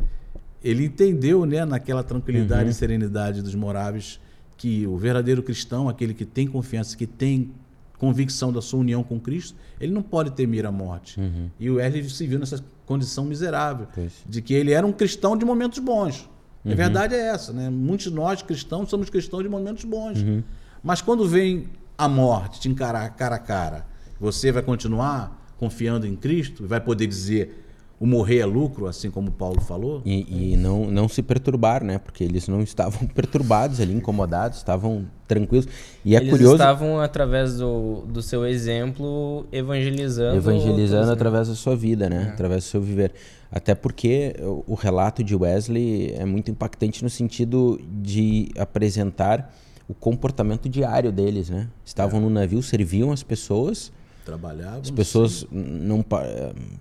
ele 0.62 0.84
entendeu, 0.84 1.46
né, 1.46 1.64
naquela 1.64 2.04
tranquilidade 2.04 2.64
uhum. 2.64 2.70
e 2.70 2.74
serenidade 2.74 3.40
dos 3.40 3.54
moráveis 3.54 4.20
que 4.60 4.86
o 4.86 4.94
verdadeiro 4.94 5.42
cristão, 5.42 5.88
aquele 5.88 6.12
que 6.12 6.26
tem 6.26 6.46
confiança, 6.46 6.94
que 6.94 7.06
tem 7.06 7.50
convicção 7.96 8.52
da 8.52 8.60
sua 8.60 8.80
união 8.80 9.02
com 9.02 9.18
Cristo, 9.18 9.56
ele 9.80 9.90
não 9.90 10.02
pode 10.02 10.32
temer 10.32 10.66
a 10.66 10.70
morte. 10.70 11.18
Uhum. 11.18 11.48
E 11.58 11.70
o 11.70 11.76
Wesley 11.76 12.10
se 12.10 12.26
viu 12.26 12.38
nessa 12.38 12.62
condição 12.84 13.24
miserável, 13.24 13.86
pois. 13.94 14.12
de 14.28 14.42
que 14.42 14.52
ele 14.52 14.72
era 14.72 14.86
um 14.86 14.92
cristão 14.92 15.34
de 15.34 15.46
momentos 15.46 15.78
bons. 15.78 16.28
Uhum. 16.62 16.72
A 16.72 16.74
verdade 16.74 17.14
é 17.14 17.28
essa, 17.28 17.54
né? 17.54 17.70
Muitos 17.70 18.08
de 18.08 18.12
nós 18.12 18.42
cristãos 18.42 18.90
somos 18.90 19.08
cristãos 19.08 19.42
de 19.42 19.48
momentos 19.48 19.86
bons. 19.86 20.20
Uhum. 20.20 20.42
Mas 20.82 21.00
quando 21.00 21.26
vem 21.26 21.64
a 21.96 22.06
morte 22.06 22.60
te 22.60 22.68
encarar 22.68 23.08
cara 23.16 23.36
a 23.36 23.38
cara, 23.38 23.86
você 24.20 24.52
vai 24.52 24.62
continuar 24.62 25.54
confiando 25.56 26.06
em 26.06 26.16
Cristo, 26.16 26.66
vai 26.66 26.82
poder 26.82 27.06
dizer 27.06 27.64
o 28.00 28.06
morrer 28.06 28.38
é 28.38 28.46
lucro, 28.46 28.86
assim 28.86 29.10
como 29.10 29.30
Paulo 29.30 29.60
falou. 29.60 30.00
E, 30.06 30.52
e, 30.54 30.56
não, 30.56 30.90
não 30.90 31.06
se 31.06 31.22
perturbar, 31.22 31.84
né? 31.84 31.98
Porque 31.98 32.24
eles 32.24 32.48
não 32.48 32.62
estavam 32.62 33.06
perturbados 33.14 33.78
ali, 33.78 33.92
incomodados, 33.92 34.56
estavam 34.56 35.06
tranquilos. 35.28 35.68
E 36.02 36.16
é 36.16 36.18
eles 36.18 36.30
curioso. 36.30 36.54
estavam, 36.54 36.98
através 36.98 37.58
do, 37.58 38.06
do 38.06 38.22
seu 38.22 38.46
exemplo, 38.46 39.46
evangelizando. 39.52 40.34
Evangelizando 40.34 40.80
outros, 40.80 41.06
né? 41.08 41.12
através 41.12 41.48
da 41.48 41.54
sua 41.54 41.76
vida, 41.76 42.08
né? 42.08 42.28
É. 42.28 42.32
Através 42.32 42.64
do 42.64 42.68
seu 42.68 42.80
viver. 42.80 43.12
Até 43.52 43.74
porque 43.74 44.34
o, 44.40 44.64
o 44.68 44.74
relato 44.74 45.22
de 45.22 45.36
Wesley 45.36 46.14
é 46.14 46.24
muito 46.24 46.50
impactante 46.50 47.04
no 47.04 47.10
sentido 47.10 47.78
de 48.00 48.48
apresentar 48.58 49.54
o 49.86 49.92
comportamento 49.92 50.70
diário 50.70 51.12
deles, 51.12 51.50
né? 51.50 51.68
Estavam 51.84 52.18
é. 52.18 52.22
no 52.22 52.30
navio, 52.30 52.62
serviam 52.62 53.12
as 53.12 53.22
pessoas 53.22 53.92
Trabalhavam. 54.24 54.80
As 54.80 54.90
pessoas 54.90 55.46
não 55.50 56.04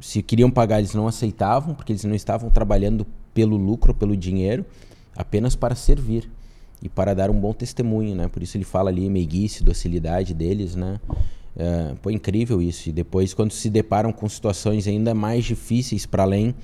se 0.02 0.22
queriam 0.22 0.52
pagar, 0.52 0.80
eles 0.80 0.94
não 0.94 1.08
aceitavam, 1.08 1.74
porque 1.74 1.92
eles 1.92 2.04
não 2.04 2.16
estavam 2.16 2.50
trabalhando 2.50 3.06
pelo 3.34 3.56
lucro, 3.56 3.94
pelo 3.94 4.16
dinheiro, 4.16 4.66
apenas 5.16 5.56
para 5.56 5.76
servir 5.76 6.30
e 6.82 6.90
para 6.90 7.14
dar 7.14 7.30
um 7.30 7.40
bom 7.40 7.54
testemunho, 7.54 8.16
né? 8.16 8.28
Por 8.28 8.44
isso 8.44 8.58
ele 8.58 8.64
fala 8.64 8.90
ali 8.90 9.10
meiguice, 9.10 9.64
docilidade 9.64 10.34
deles, 10.34 10.76
né? 10.76 11.00
É, 11.56 11.94
pô, 12.02 12.10
incrível 12.10 12.62
isso. 12.62 12.90
E 12.90 12.92
depois, 12.92 13.34
quando 13.34 13.52
se 13.52 13.70
deparam 13.70 14.12
com 14.12 14.28
situações 14.30 14.88
ainda 14.88 15.14
mais 15.14 15.44
difíceis 15.46 16.06
para 16.06 16.24
além 16.24 16.56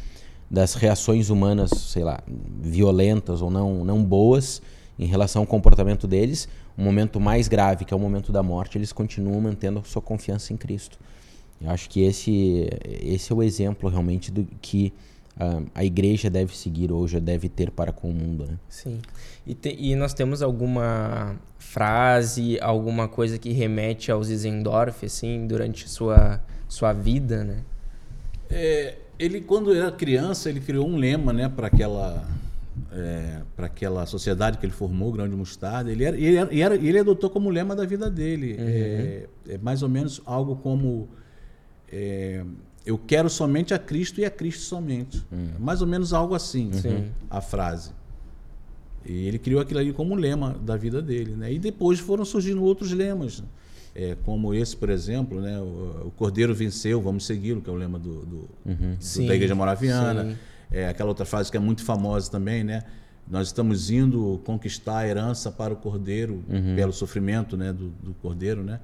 das 0.50 0.74
reações 0.74 1.30
humanas, 1.30 1.72
sei 1.72 2.04
lá, 2.04 2.22
violentas 2.62 3.42
ou 3.42 3.50
não, 3.50 3.84
não 3.84 4.04
boas, 4.04 4.62
em 4.98 5.06
relação 5.06 5.42
ao 5.42 5.48
comportamento 5.48 6.08
deles, 6.08 6.48
o 6.78 6.82
um 6.82 6.84
momento 6.84 7.20
mais 7.20 7.48
grave, 7.48 7.86
que 7.86 7.94
é 7.94 7.98
o 7.98 8.00
momento 8.00 8.32
da 8.32 8.44
morte, 8.44 8.78
eles 8.78 8.92
continuam 8.92 9.40
mantendo 9.42 9.80
a 9.80 9.84
sua 9.84 10.02
confiança 10.02 10.54
em 10.54 10.58
Cristo. 10.58 11.00
Eu 11.62 11.70
acho 11.70 11.90
que 11.90 12.04
esse, 12.04 12.70
esse 12.84 13.32
é 13.32 13.36
o 13.36 13.42
exemplo 13.42 13.90
realmente 13.90 14.32
do 14.32 14.46
que 14.62 14.92
uh, 15.38 15.66
a 15.74 15.86
igreja 15.86 16.30
deve 16.30 16.56
seguir 16.56 16.92
hoje, 16.92 17.20
deve 17.20 17.48
ter 17.48 17.72
para 17.72 17.92
com 17.92 18.10
o 18.10 18.14
mundo. 18.14 18.46
Né? 18.46 18.58
Sim. 18.68 19.00
E, 19.48 19.54
te, 19.54 19.76
e 19.78 19.96
nós 19.96 20.14
temos 20.14 20.42
alguma 20.42 21.38
frase, 21.58 22.60
alguma 22.60 23.08
coisa 23.08 23.38
que 23.38 23.52
remete 23.52 24.12
ao 24.12 24.24
Zizendorf, 24.24 25.06
assim, 25.06 25.48
durante 25.48 25.90
sua, 25.90 26.42
sua 26.68 26.94
vida, 26.94 27.44
né? 27.44 27.64
É, 28.50 28.96
ele, 29.18 29.42
quando 29.42 29.74
era 29.74 29.92
criança, 29.92 30.50
ele 30.50 30.60
criou 30.60 30.88
um 30.88 30.98
lema, 30.98 31.34
né, 31.34 31.50
para 31.50 31.68
aquela 31.68 32.28
é, 32.92 33.42
para 33.56 33.68
aquela 33.68 34.06
sociedade 34.06 34.58
que 34.58 34.66
ele 34.66 34.74
formou, 34.74 35.12
Grande 35.12 35.36
Mostarda. 35.36 35.92
Ele, 35.92 36.04
era, 36.04 36.18
ele, 36.18 36.38
era, 36.38 36.76
ele, 36.76 36.88
ele 36.88 37.00
adotou 37.00 37.30
como 37.30 37.50
lema 37.50 37.76
da 37.76 37.86
vida 37.86 38.10
dele. 38.10 38.54
Uhum. 38.54 38.66
É, 38.68 39.28
é, 39.50 39.58
mais 39.58 39.82
ou 39.84 39.90
menos 39.90 40.22
algo 40.26 40.56
como 40.58 41.10
é, 41.92 42.44
eu 42.86 42.98
quero 42.98 43.30
somente 43.30 43.74
a 43.74 43.80
Cristo 43.80 44.22
e 44.22 44.26
a 44.26 44.30
Cristo 44.30 44.64
somente. 44.64 45.26
Uhum. 45.32 45.54
Mais 45.60 45.82
ou 45.82 45.88
menos 45.88 46.14
algo 46.14 46.36
assim, 46.36 46.72
uhum. 46.74 47.10
a 47.30 47.42
frase. 47.42 47.92
E 49.06 49.28
ele 49.28 49.40
criou 49.40 49.62
aquilo 49.62 49.80
ali 49.80 49.94
como 49.94 50.16
lema 50.16 50.56
da 50.64 50.76
vida 50.76 51.02
dele. 51.02 51.36
Né? 51.36 51.54
E 51.54 51.60
depois 51.60 52.00
foram 52.00 52.26
surgindo 52.26 52.64
outros 52.64 52.92
lemas, 52.92 53.44
é, 53.94 54.16
como 54.24 54.54
esse, 54.54 54.76
por 54.76 54.90
exemplo, 54.90 55.40
né? 55.40 55.60
o, 55.60 56.08
o 56.08 56.14
Cordeiro 56.18 56.54
venceu, 56.54 57.02
vamos 57.02 57.26
segui-lo, 57.26 57.62
que 57.62 57.70
é 57.70 57.74
o 57.74 57.76
lema 57.76 57.98
do, 57.98 58.26
do, 58.26 58.50
uhum. 58.66 58.98
do 59.00 59.28
da 59.28 59.36
Igreja 59.36 59.56
Moraviana. 59.56 60.38
É, 60.72 60.88
aquela 60.88 61.10
outra 61.10 61.26
frase 61.26 61.52
que 61.52 61.58
é 61.58 61.60
muito 61.60 61.84
famosa 61.84 62.30
também, 62.30 62.64
né? 62.64 62.84
Nós 63.30 63.48
estamos 63.48 63.90
indo 63.90 64.40
conquistar 64.46 65.00
a 65.00 65.08
herança 65.08 65.52
para 65.52 65.74
o 65.74 65.78
Cordeiro, 65.78 66.44
uhum. 66.48 66.76
pelo 66.76 66.94
sofrimento 66.94 67.58
né? 67.58 67.74
do, 67.74 67.90
do 68.02 68.14
Cordeiro, 68.22 68.64
né? 68.64 68.80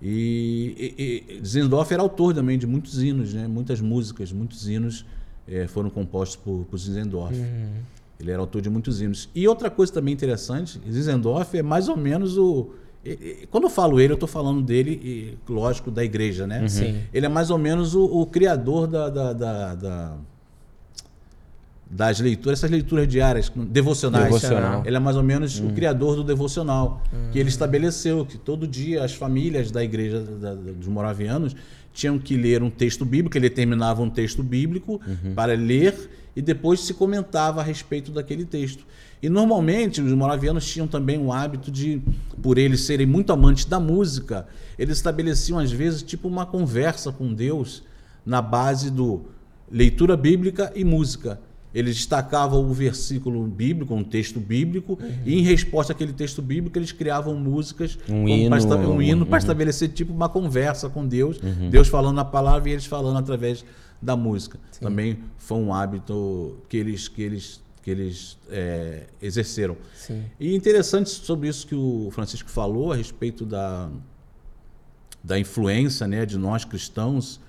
E, 0.00 0.94
e, 0.98 1.38
e 1.38 1.46
Zindorf 1.46 1.92
era 1.92 2.02
autor 2.02 2.34
também 2.34 2.58
de 2.58 2.66
muitos 2.66 3.02
hinos, 3.02 3.34
né? 3.34 3.48
Muitas 3.48 3.80
músicas, 3.80 4.30
muitos 4.30 4.68
hinos 4.68 5.04
é, 5.46 5.66
foram 5.66 5.90
compostos 5.90 6.36
por, 6.36 6.66
por. 6.66 6.78
Uhum. 6.78 7.72
Ele 8.20 8.30
era 8.30 8.40
autor 8.40 8.60
de 8.60 8.68
muitos 8.68 9.00
hinos. 9.00 9.28
E 9.34 9.46
outra 9.48 9.70
coisa 9.70 9.92
também 9.92 10.12
interessante, 10.12 10.80
Zizendorf 10.90 11.56
é 11.56 11.62
mais 11.62 11.88
ou 11.88 11.96
menos 11.96 12.36
o. 12.36 12.70
Quando 13.50 13.64
eu 13.64 13.70
falo 13.70 14.00
ele, 14.00 14.12
eu 14.12 14.14
estou 14.14 14.28
falando 14.28 14.60
dele, 14.60 15.00
e, 15.02 15.38
lógico, 15.50 15.90
da 15.90 16.04
igreja, 16.04 16.46
né? 16.46 16.62
Uhum. 16.62 16.68
Sim. 16.68 17.00
Ele 17.12 17.26
é 17.26 17.28
mais 17.28 17.48
ou 17.48 17.56
menos 17.56 17.94
o, 17.94 18.04
o 18.04 18.26
criador 18.26 18.86
da, 18.86 19.08
da, 19.08 19.32
da, 19.32 19.74
da, 19.74 20.16
das 21.90 22.20
leituras, 22.20 22.58
essas 22.58 22.70
leituras 22.70 23.08
diárias, 23.08 23.50
devocionais. 23.54 24.24
Devocional. 24.24 24.82
Ele 24.84 24.96
é 24.96 25.00
mais 25.00 25.16
ou 25.16 25.22
menos 25.22 25.58
uhum. 25.58 25.68
o 25.68 25.72
criador 25.72 26.16
do 26.16 26.24
devocional, 26.24 27.02
uhum. 27.12 27.30
que 27.30 27.38
ele 27.38 27.48
estabeleceu 27.48 28.26
que 28.26 28.36
todo 28.36 28.66
dia 28.66 29.02
as 29.02 29.14
famílias 29.14 29.70
da 29.70 29.82
igreja 29.82 30.20
da, 30.20 30.54
dos 30.54 30.86
moravianos 30.86 31.56
tinham 31.92 32.18
que 32.18 32.36
ler 32.36 32.62
um 32.62 32.70
texto 32.70 33.04
bíblico, 33.04 33.36
ele 33.36 33.48
terminava 33.48 34.02
um 34.02 34.10
texto 34.10 34.42
bíblico 34.42 35.00
uhum. 35.06 35.34
para 35.34 35.54
ler 35.54 36.10
e 36.36 36.42
depois 36.42 36.80
se 36.80 36.94
comentava 36.94 37.60
a 37.60 37.64
respeito 37.64 38.12
daquele 38.12 38.44
texto. 38.44 38.86
E 39.20 39.28
normalmente 39.28 40.00
os 40.00 40.12
moravianos 40.12 40.70
tinham 40.70 40.86
também 40.86 41.18
o 41.18 41.32
hábito 41.32 41.70
de, 41.70 42.00
por 42.40 42.58
eles 42.58 42.82
serem 42.82 43.06
muito 43.06 43.32
amantes 43.32 43.64
da 43.64 43.80
música, 43.80 44.46
eles 44.78 44.98
estabeleciam 44.98 45.58
às 45.58 45.72
vezes 45.72 46.02
tipo 46.02 46.28
uma 46.28 46.46
conversa 46.46 47.10
com 47.10 47.32
Deus 47.32 47.82
na 48.24 48.40
base 48.40 48.90
do 48.90 49.22
leitura 49.70 50.16
bíblica 50.16 50.70
e 50.76 50.84
música. 50.84 51.40
Eles 51.74 51.96
destacavam 51.96 52.64
o 52.64 52.72
versículo 52.72 53.46
bíblico, 53.46 53.94
um 53.94 54.02
texto 54.02 54.40
bíblico, 54.40 54.98
uhum. 55.00 55.12
e 55.24 55.38
em 55.38 55.42
resposta 55.42 55.92
àquele 55.92 56.12
texto 56.12 56.40
bíblico, 56.40 56.78
eles 56.78 56.92
criavam 56.92 57.34
músicas, 57.34 57.98
um 58.08 58.26
hino, 58.26 58.66
para, 58.66 58.78
um 58.88 59.02
hino 59.02 59.22
uhum. 59.22 59.28
para 59.28 59.38
estabelecer 59.38 59.90
tipo 59.90 60.12
uma 60.12 60.28
conversa 60.28 60.88
com 60.88 61.06
Deus, 61.06 61.38
uhum. 61.42 61.68
Deus 61.68 61.88
falando 61.88 62.18
a 62.20 62.24
palavra 62.24 62.70
e 62.70 62.72
eles 62.72 62.86
falando 62.86 63.18
através 63.18 63.64
da 64.00 64.16
música. 64.16 64.58
Sim. 64.70 64.80
Também 64.80 65.18
foi 65.36 65.58
um 65.58 65.74
hábito 65.74 66.56
que 66.68 66.76
eles, 66.76 67.06
que 67.06 67.22
eles, 67.22 67.60
que 67.82 67.90
eles 67.90 68.38
é, 68.50 69.04
exerceram. 69.20 69.76
Sim. 69.94 70.24
E 70.40 70.54
interessante 70.54 71.10
sobre 71.10 71.48
isso 71.48 71.66
que 71.66 71.74
o 71.74 72.08
Francisco 72.12 72.48
falou 72.48 72.92
a 72.92 72.96
respeito 72.96 73.44
da, 73.44 73.90
da 75.22 75.38
influência 75.38 76.06
né, 76.06 76.24
de 76.24 76.38
nós 76.38 76.64
cristãos, 76.64 77.40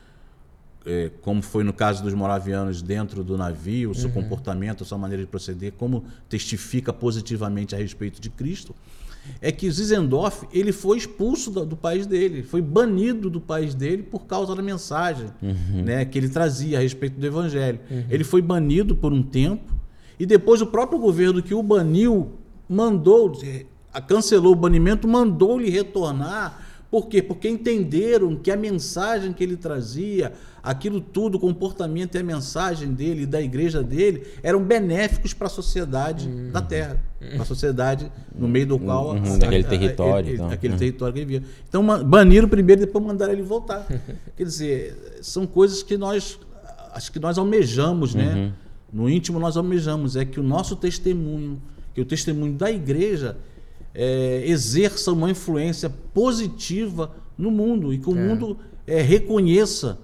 é, 0.86 1.12
como 1.22 1.42
foi 1.42 1.64
no 1.64 1.74
caso 1.74 2.04
dos 2.04 2.14
moravianos 2.14 2.82
dentro 2.82 3.24
do 3.24 3.38
navio, 3.38 3.92
o 3.92 3.96
seu 3.96 4.08
uhum. 4.08 4.16
comportamento, 4.16 4.84
a 4.84 4.86
sua 4.86 4.98
maneira 4.98 5.24
de 5.24 5.30
proceder, 5.30 5.74
como 5.78 6.06
testifica 6.28 6.94
positivamente 6.94 7.76
a 7.76 7.78
respeito 7.78 8.22
de 8.22 8.30
Cristo 8.30 8.74
é 9.42 9.52
que 9.52 9.70
Zizendorf 9.70 10.48
ele 10.52 10.72
foi 10.72 10.98
expulso 10.98 11.52
do, 11.52 11.66
do, 11.66 11.76
país 11.76 12.06
dele, 12.06 12.44
foi 12.44 12.62
banido 12.62 13.30
do 13.30 13.40
país 13.40 13.74
dele 13.76 14.04
por 14.04 14.26
causa 14.26 14.56
da 14.56 14.62
mensagem 14.62 15.28
uhum. 15.42 15.84
né, 15.84 16.06
que 16.06 16.18
ele 16.18 16.30
trazia 16.30 16.78
a 16.78 16.82
respeito 16.82 17.20
do 17.20 17.26
evangelho. 17.26 17.80
Uhum. 17.90 18.06
Ele 18.10 18.24
foi 18.24 18.42
banido 18.42 18.96
por 18.96 19.14
um 19.14 19.22
tempo 19.22 19.74
e 20.20 20.26
depois 20.26 20.62
o 20.62 20.68
próprio 20.68 21.00
governo 21.00 21.42
que 21.42 21.54
o 21.54 21.62
baniu 21.62 22.32
mandou, 22.68 23.34
cancelou 24.08 24.54
o 24.54 24.56
banimento, 24.56 25.08
mandou-lhe 25.08 25.70
retornar 25.70 26.70
por 26.92 27.08
quê? 27.08 27.22
Porque 27.22 27.48
entenderam 27.48 28.36
que 28.36 28.50
a 28.50 28.58
mensagem 28.58 29.32
que 29.32 29.44
ele 29.44 29.56
trazia, 29.56 30.34
aquilo 30.70 31.02
tudo, 31.02 31.36
o 31.36 31.40
comportamento 31.40 32.14
e 32.14 32.20
a 32.20 32.24
mensagem 32.24 32.94
dele, 32.94 33.26
da 33.26 33.42
igreja 33.42 33.82
dele, 33.82 34.28
eram 34.44 34.64
benéficos 34.64 35.34
para 35.34 35.48
a 35.48 35.50
sociedade 35.50 36.28
uhum. 36.28 36.52
da 36.52 36.62
Terra, 36.62 37.02
para 37.20 37.42
a 37.42 37.46
sociedade 37.46 38.12
no 38.36 38.48
meio 38.48 38.68
do 38.68 38.78
qual... 38.78 39.16
Uhum, 39.16 39.36
aquele 39.36 39.64
território. 39.64 40.36
então. 40.36 40.50
Aquele 40.50 40.74
uhum. 40.74 40.80
território 40.80 41.14
que 41.14 41.20
ele 41.22 41.26
via. 41.26 41.44
Então, 41.68 41.84
baniram 42.04 42.48
primeiro 42.48 42.84
e 42.84 42.86
depois 42.86 43.04
mandaram 43.04 43.34
ele 43.34 43.42
voltar. 43.42 43.88
Quer 44.38 44.44
dizer, 44.44 45.18
são 45.24 45.48
coisas 45.48 45.82
que 45.82 45.98
nós, 45.98 46.40
acho 46.94 47.12
que 47.12 47.20
nós 47.20 47.40
almejamos, 47.40 48.14
né? 48.14 48.36
Uhum. 48.36 48.52
No 48.94 49.10
íntimo 49.10 49.40
nós 49.40 49.58
almejamos, 49.58 50.16
é 50.16 50.24
que 50.24 50.40
o 50.40 50.44
nosso 50.44 50.76
testemunho, 50.76 51.60
que 51.96 52.02
o 52.02 52.06
testemunho 52.06 52.54
da 52.54 52.70
igreja 52.70 53.38
é, 53.96 54.44
exerça 54.46 55.12
uma 55.12 55.32
influência 55.32 55.90
positiva 56.14 57.12
no 57.36 57.50
mundo 57.50 57.92
e 57.92 57.98
que 57.98 58.08
o 58.08 58.16
é. 58.16 58.22
mundo 58.22 58.58
é, 58.86 59.02
reconheça, 59.02 59.98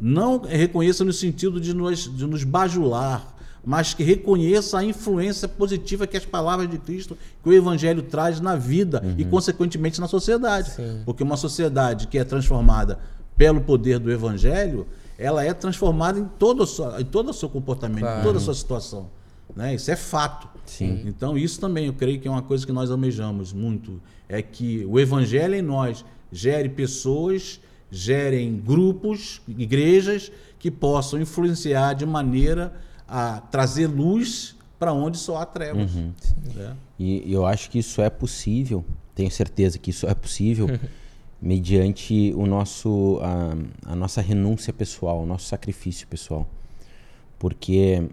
não 0.00 0.40
reconheça 0.40 1.04
no 1.04 1.12
sentido 1.12 1.60
de 1.60 1.74
nos, 1.74 2.14
de 2.14 2.26
nos 2.26 2.44
bajular, 2.44 3.36
mas 3.64 3.92
que 3.92 4.02
reconheça 4.02 4.78
a 4.78 4.84
influência 4.84 5.46
positiva 5.46 6.06
que 6.06 6.16
as 6.16 6.24
palavras 6.24 6.68
de 6.70 6.78
Cristo, 6.78 7.16
que 7.42 7.48
o 7.48 7.52
Evangelho 7.52 8.02
traz 8.02 8.40
na 8.40 8.56
vida 8.56 9.02
uhum. 9.04 9.14
e, 9.18 9.24
consequentemente, 9.24 10.00
na 10.00 10.08
sociedade. 10.08 10.70
Sim. 10.70 11.02
Porque 11.04 11.22
uma 11.22 11.36
sociedade 11.36 12.06
que 12.06 12.18
é 12.18 12.24
transformada 12.24 12.98
pelo 13.36 13.60
poder 13.60 13.98
do 13.98 14.10
Evangelho, 14.10 14.86
ela 15.18 15.44
é 15.44 15.52
transformada 15.52 16.18
em 16.18 16.24
todo 16.24 16.62
o 16.62 16.66
seu, 16.66 16.98
em 16.98 17.04
todo 17.04 17.30
o 17.30 17.34
seu 17.34 17.48
comportamento, 17.48 18.00
claro. 18.00 18.20
em 18.20 18.22
toda 18.22 18.38
a 18.38 18.40
sua 18.40 18.54
situação. 18.54 19.10
Né? 19.54 19.74
Isso 19.74 19.90
é 19.90 19.96
fato. 19.96 20.48
Sim. 20.64 21.02
Então, 21.04 21.36
isso 21.36 21.60
também 21.60 21.86
eu 21.86 21.92
creio 21.92 22.20
que 22.20 22.28
é 22.28 22.30
uma 22.30 22.42
coisa 22.42 22.64
que 22.64 22.72
nós 22.72 22.90
almejamos 22.90 23.52
muito. 23.52 24.00
É 24.28 24.40
que 24.40 24.86
o 24.88 24.98
evangelho 24.98 25.54
em 25.54 25.62
nós 25.62 26.04
gere 26.32 26.68
pessoas, 26.68 27.60
gerem 27.90 28.56
grupos, 28.56 29.40
igrejas 29.48 30.30
que 30.58 30.70
possam 30.70 31.20
influenciar 31.20 31.94
de 31.94 32.06
maneira 32.06 32.72
a 33.08 33.40
trazer 33.40 33.86
luz 33.86 34.56
para 34.78 34.92
onde 34.92 35.18
só 35.18 35.38
há 35.38 35.46
trevas. 35.46 35.94
Uhum. 35.94 36.12
É. 36.56 36.72
E 36.98 37.32
eu 37.32 37.44
acho 37.44 37.70
que 37.70 37.78
isso 37.78 38.00
é 38.00 38.08
possível, 38.08 38.84
tenho 39.14 39.30
certeza 39.30 39.78
que 39.78 39.90
isso 39.90 40.06
é 40.06 40.14
possível 40.14 40.68
mediante 41.40 42.32
o 42.36 42.46
nosso, 42.46 43.18
a, 43.22 43.92
a 43.92 43.96
nossa 43.96 44.20
renúncia 44.20 44.72
pessoal, 44.72 45.22
o 45.22 45.26
nosso 45.26 45.46
sacrifício 45.46 46.06
pessoal. 46.06 46.46
Porque 47.38 48.08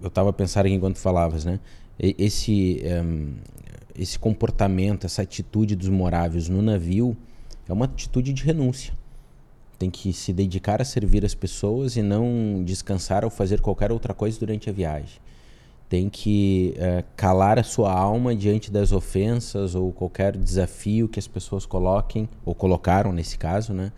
eu 0.00 0.08
estava 0.08 0.32
pensando 0.32 0.66
aqui 0.66 0.74
enquanto 0.74 0.96
falavas, 0.96 1.44
né? 1.44 1.60
Esse, 1.98 2.82
um, 3.04 3.34
esse 3.94 4.18
comportamento, 4.18 5.04
essa 5.04 5.20
atitude 5.20 5.76
dos 5.76 5.90
moráveis 5.90 6.48
no 6.48 6.62
navio 6.62 7.14
é 7.68 7.72
uma 7.72 7.84
atitude 7.84 8.32
de 8.32 8.42
renúncia. 8.42 8.94
Tem 9.80 9.88
que 9.88 10.12
se 10.12 10.30
dedicar 10.30 10.82
a 10.82 10.84
servir 10.84 11.24
as 11.24 11.34
pessoas 11.34 11.96
e 11.96 12.02
não 12.02 12.62
descansar 12.62 13.24
ou 13.24 13.30
fazer 13.30 13.62
qualquer 13.62 13.90
outra 13.90 14.12
coisa 14.12 14.38
durante 14.38 14.68
a 14.68 14.72
viagem. 14.74 15.18
Tem 15.88 16.10
que 16.10 16.74
uh, 16.76 17.02
calar 17.16 17.58
a 17.58 17.62
sua 17.62 17.90
alma 17.90 18.36
diante 18.36 18.70
das 18.70 18.92
ofensas 18.92 19.74
ou 19.74 19.90
qualquer 19.90 20.36
desafio 20.36 21.08
que 21.08 21.18
as 21.18 21.26
pessoas 21.26 21.64
coloquem, 21.64 22.28
ou 22.44 22.54
colocaram 22.54 23.10
nesse 23.10 23.38
caso, 23.38 23.72
né? 23.72 23.90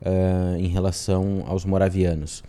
Uh, 0.00 0.56
em 0.56 0.68
relação 0.68 1.44
aos 1.46 1.62
moravianos. 1.66 2.42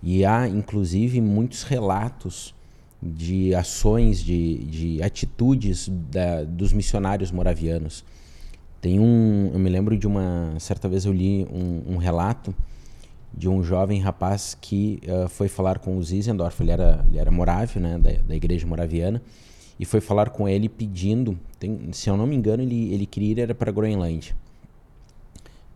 E 0.00 0.24
há, 0.24 0.46
inclusive, 0.46 1.20
muitos 1.20 1.64
relatos 1.64 2.54
de 3.02 3.56
ações, 3.56 4.22
de, 4.22 4.58
de 4.58 5.02
atitudes 5.02 5.88
da, 5.88 6.44
dos 6.44 6.72
missionários 6.72 7.32
moravianos. 7.32 8.04
Tem 8.80 8.98
um, 8.98 9.50
eu 9.52 9.58
me 9.58 9.68
lembro 9.68 9.96
de 9.96 10.06
uma 10.06 10.54
certa 10.58 10.88
vez 10.88 11.04
eu 11.04 11.12
li 11.12 11.46
um, 11.52 11.94
um 11.94 11.96
relato 11.98 12.54
de 13.32 13.48
um 13.48 13.62
jovem 13.62 14.00
rapaz 14.00 14.56
que 14.60 15.00
uh, 15.06 15.28
foi 15.28 15.48
falar 15.48 15.78
com 15.78 15.96
o 15.96 16.02
Zizendorf, 16.02 16.60
ele 16.62 16.70
era, 16.70 17.04
ele 17.08 17.18
era 17.18 17.30
morávio, 17.30 17.80
né, 17.80 17.98
da, 17.98 18.12
da 18.12 18.34
igreja 18.34 18.66
moraviana, 18.66 19.22
e 19.78 19.84
foi 19.84 20.00
falar 20.00 20.30
com 20.30 20.48
ele 20.48 20.68
pedindo, 20.68 21.38
tem, 21.58 21.90
se 21.92 22.10
eu 22.10 22.16
não 22.16 22.26
me 22.26 22.34
engano, 22.36 22.62
ele, 22.62 22.92
ele 22.92 23.06
queria 23.06 23.44
ir 23.44 23.54
para 23.54 23.70
a 23.70 23.72
Groenlândia. 23.72 24.34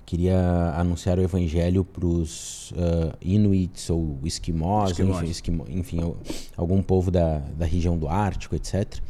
Queria 0.04 0.74
anunciar 0.76 1.18
o 1.18 1.22
evangelho 1.22 1.82
para 1.84 2.04
os 2.04 2.72
uh, 2.72 3.16
Inuits 3.22 3.88
ou 3.88 4.18
Esquimós, 4.22 4.90
Esquimós. 4.90 5.16
enfim, 5.16 5.30
esquimó, 5.30 5.64
enfim, 5.68 6.14
algum 6.56 6.82
povo 6.82 7.10
da, 7.10 7.38
da 7.38 7.64
região 7.64 7.96
do 7.96 8.06
Ártico, 8.06 8.54
etc. 8.54 9.00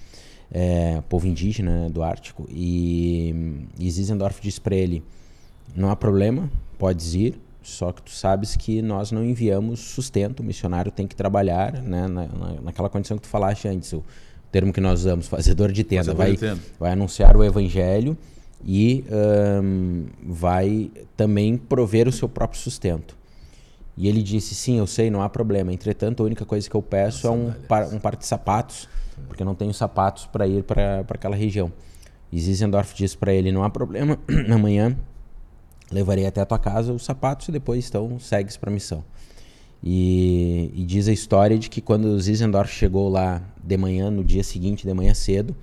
É, 0.56 1.02
povo 1.08 1.26
indígena 1.26 1.84
né, 1.84 1.88
do 1.90 2.00
Ártico. 2.00 2.46
E, 2.48 3.66
e 3.76 3.90
Zizendorf 3.90 4.40
disse 4.40 4.60
para 4.60 4.76
ele: 4.76 5.02
não 5.74 5.90
há 5.90 5.96
problema, 5.96 6.48
podes 6.78 7.14
ir, 7.14 7.40
só 7.62 7.92
que 7.92 8.02
tu 8.02 8.10
sabes 8.10 8.54
que 8.54 8.80
nós 8.80 9.10
não 9.10 9.24
enviamos 9.24 9.80
sustento, 9.80 10.40
o 10.40 10.44
missionário 10.44 10.92
tem 10.92 11.06
que 11.06 11.16
trabalhar 11.16 11.72
né, 11.72 12.06
na, 12.06 12.26
na, 12.26 12.60
naquela 12.62 12.88
condição 12.88 13.16
que 13.16 13.22
tu 13.24 13.28
falaste 13.28 13.66
antes, 13.66 13.92
o 13.92 14.04
termo 14.52 14.72
que 14.72 14.80
nós 14.80 15.00
usamos, 15.00 15.26
fazedor 15.26 15.72
de 15.72 15.82
tenda. 15.82 16.04
Fazedor 16.04 16.16
vai, 16.18 16.32
de 16.32 16.38
tenda. 16.38 16.60
vai 16.78 16.92
anunciar 16.92 17.36
o 17.36 17.42
evangelho 17.42 18.16
e 18.64 19.04
um, 19.62 20.04
vai 20.22 20.90
também 21.16 21.56
prover 21.56 22.06
o 22.06 22.12
seu 22.12 22.28
próprio 22.28 22.60
sustento. 22.60 23.16
E 23.96 24.08
ele 24.08 24.22
disse: 24.22 24.54
Sim, 24.54 24.78
eu 24.78 24.86
sei, 24.86 25.10
não 25.10 25.22
há 25.22 25.28
problema. 25.28 25.72
Entretanto, 25.72 26.22
a 26.22 26.26
única 26.26 26.44
coisa 26.44 26.68
que 26.68 26.74
eu 26.74 26.82
peço 26.82 27.26
Nossa, 27.26 27.28
é 27.28 27.30
um 27.30 27.52
par, 27.66 27.86
um 27.94 27.98
par 27.98 28.16
de 28.16 28.26
sapatos, 28.26 28.88
porque 29.26 29.42
eu 29.42 29.46
não 29.46 29.54
tenho 29.54 29.72
sapatos 29.72 30.26
para 30.26 30.46
ir 30.46 30.62
para 30.64 31.04
aquela 31.08 31.36
região. 31.36 31.72
E 32.32 32.40
Zizendorf 32.40 32.94
disse 32.94 33.16
para 33.16 33.32
ele: 33.32 33.52
Não 33.52 33.62
há 33.62 33.70
problema, 33.70 34.18
amanhã 34.52 34.96
levarei 35.90 36.26
até 36.26 36.40
a 36.40 36.46
tua 36.46 36.58
casa 36.58 36.92
os 36.92 37.04
sapatos 37.04 37.48
e 37.48 37.52
depois 37.52 37.88
então 37.88 38.18
segues 38.18 38.56
para 38.56 38.70
a 38.70 38.72
missão. 38.72 39.04
E, 39.82 40.72
e, 40.74 40.82
diz 40.82 41.08
a 41.08 41.12
história 41.12 41.58
de 41.58 41.68
que 41.68 41.80
quando 41.80 42.18
Zizendorf 42.18 42.72
chegou 42.72 43.10
lá 43.10 43.42
de 43.62 43.76
manhã, 43.76 44.10
no 44.10 44.24
dia 44.24 44.42
seguinte, 44.42 44.86
de 44.86 44.94
manhã 44.94 45.12
cedo, 45.12 45.54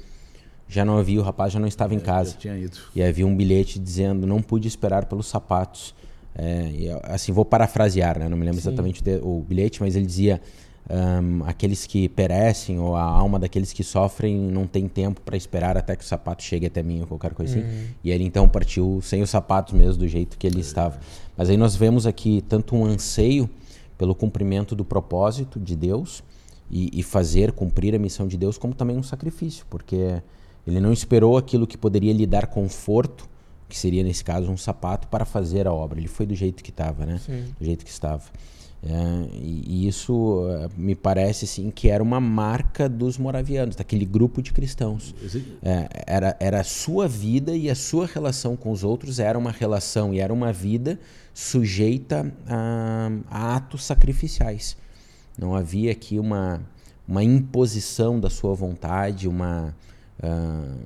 já 0.67 0.85
não 0.85 0.97
havia, 0.97 1.19
o 1.19 1.23
rapaz 1.23 1.51
já 1.51 1.59
não 1.59 1.67
estava 1.67 1.95
em 1.95 1.97
é, 1.97 2.01
casa. 2.01 2.37
E 2.95 3.01
havia 3.01 3.25
um 3.25 3.35
bilhete 3.35 3.79
dizendo: 3.79 4.27
não 4.27 4.41
pude 4.41 4.67
esperar 4.67 5.05
pelos 5.05 5.27
sapatos. 5.27 5.95
É, 6.35 7.01
assim, 7.03 7.31
vou 7.31 7.43
parafrasear, 7.43 8.17
né? 8.17 8.29
não 8.29 8.37
me 8.37 8.45
lembro 8.45 8.61
Sim. 8.61 8.69
exatamente 8.69 9.03
o 9.21 9.41
bilhete, 9.41 9.81
mas 9.81 9.95
ele 9.95 10.05
dizia: 10.05 10.39
um, 10.91 11.45
aqueles 11.45 11.87
que 11.87 12.09
perecem 12.09 12.77
ou 12.77 12.95
a 12.95 13.03
alma 13.03 13.39
daqueles 13.39 13.71
que 13.71 13.83
sofrem 13.83 14.37
não 14.37 14.67
tem 14.67 14.89
tempo 14.89 15.21
para 15.21 15.37
esperar 15.37 15.77
até 15.77 15.95
que 15.95 16.03
o 16.03 16.07
sapato 16.07 16.43
chegue 16.43 16.65
até 16.65 16.83
mim 16.83 16.99
ou 16.99 17.07
qualquer 17.07 17.33
coisa 17.33 17.57
assim. 17.57 17.65
uhum. 17.65 17.73
assim. 17.73 17.87
E 18.03 18.11
ele 18.11 18.25
então 18.25 18.47
partiu 18.49 18.99
sem 19.01 19.21
os 19.21 19.29
sapatos 19.29 19.73
mesmo, 19.73 19.99
do 19.99 20.07
jeito 20.07 20.37
que 20.37 20.45
ele 20.45 20.57
é. 20.57 20.61
estava. 20.61 20.99
Mas 21.37 21.49
aí 21.49 21.55
nós 21.55 21.75
vemos 21.75 22.05
aqui 22.05 22.43
tanto 22.47 22.75
um 22.75 22.83
anseio 22.83 23.49
pelo 23.97 24.13
cumprimento 24.13 24.75
do 24.75 24.83
propósito 24.83 25.59
de 25.59 25.75
Deus 25.75 26.23
e, 26.69 26.99
e 26.99 27.03
fazer 27.03 27.53
cumprir 27.53 27.95
a 27.95 27.99
missão 27.99 28.27
de 28.27 28.37
Deus, 28.37 28.57
como 28.57 28.73
também 28.73 28.97
um 28.97 29.03
sacrifício, 29.03 29.65
porque 29.69 30.21
ele 30.67 30.79
não 30.79 30.91
esperou 30.91 31.37
aquilo 31.37 31.65
que 31.65 31.77
poderia 31.77 32.11
lhe 32.11 32.25
dar 32.25 32.47
conforto, 32.47 33.29
que 33.69 33.77
seria 33.77 34.03
nesse 34.03 34.23
caso 34.23 34.51
um 34.51 34.57
sapato, 34.57 35.07
para 35.07 35.23
fazer 35.23 35.67
a 35.67 35.73
obra. 35.73 35.99
Ele 35.99 36.07
foi 36.07 36.25
do 36.25 36.35
jeito 36.35 36.61
que 36.61 36.69
estava, 36.69 37.05
né? 37.05 37.19
Sim. 37.25 37.45
Do 37.57 37.65
jeito 37.65 37.85
que 37.85 37.91
estava. 37.91 38.23
É, 38.83 39.35
e, 39.35 39.87
isso 39.87 40.43
é, 40.49 40.67
me 40.75 40.95
parece 40.95 41.45
assim 41.45 41.69
que 41.69 41.87
era 41.89 42.01
uma 42.01 42.19
marca 42.19 42.89
dos 42.89 43.17
moravianos, 43.17 43.75
daquele 43.75 44.05
grupo 44.05 44.41
de 44.41 44.51
cristãos. 44.51 45.13
É, 45.61 45.87
era, 46.07 46.37
era 46.39 46.59
a 46.61 46.63
sua 46.63 47.07
vida 47.07 47.55
e 47.55 47.69
a 47.69 47.75
sua 47.75 48.07
relação 48.07 48.55
com 48.55 48.71
os 48.71 48.83
outros 48.83 49.19
era 49.19 49.37
uma 49.37 49.51
relação 49.51 50.13
e 50.13 50.19
era 50.19 50.33
uma 50.33 50.51
vida 50.51 50.99
sujeita 51.33 52.33
a, 52.47 53.11
a 53.29 53.55
atos 53.55 53.83
sacrificiais. 53.83 54.75
Não 55.37 55.55
havia 55.55 55.91
aqui 55.91 56.17
uma, 56.17 56.61
uma 57.07 57.23
imposição 57.23 58.19
da 58.19 58.29
sua 58.29 58.55
vontade, 58.55 59.27
uma, 59.27 59.75
uh, 60.21 60.77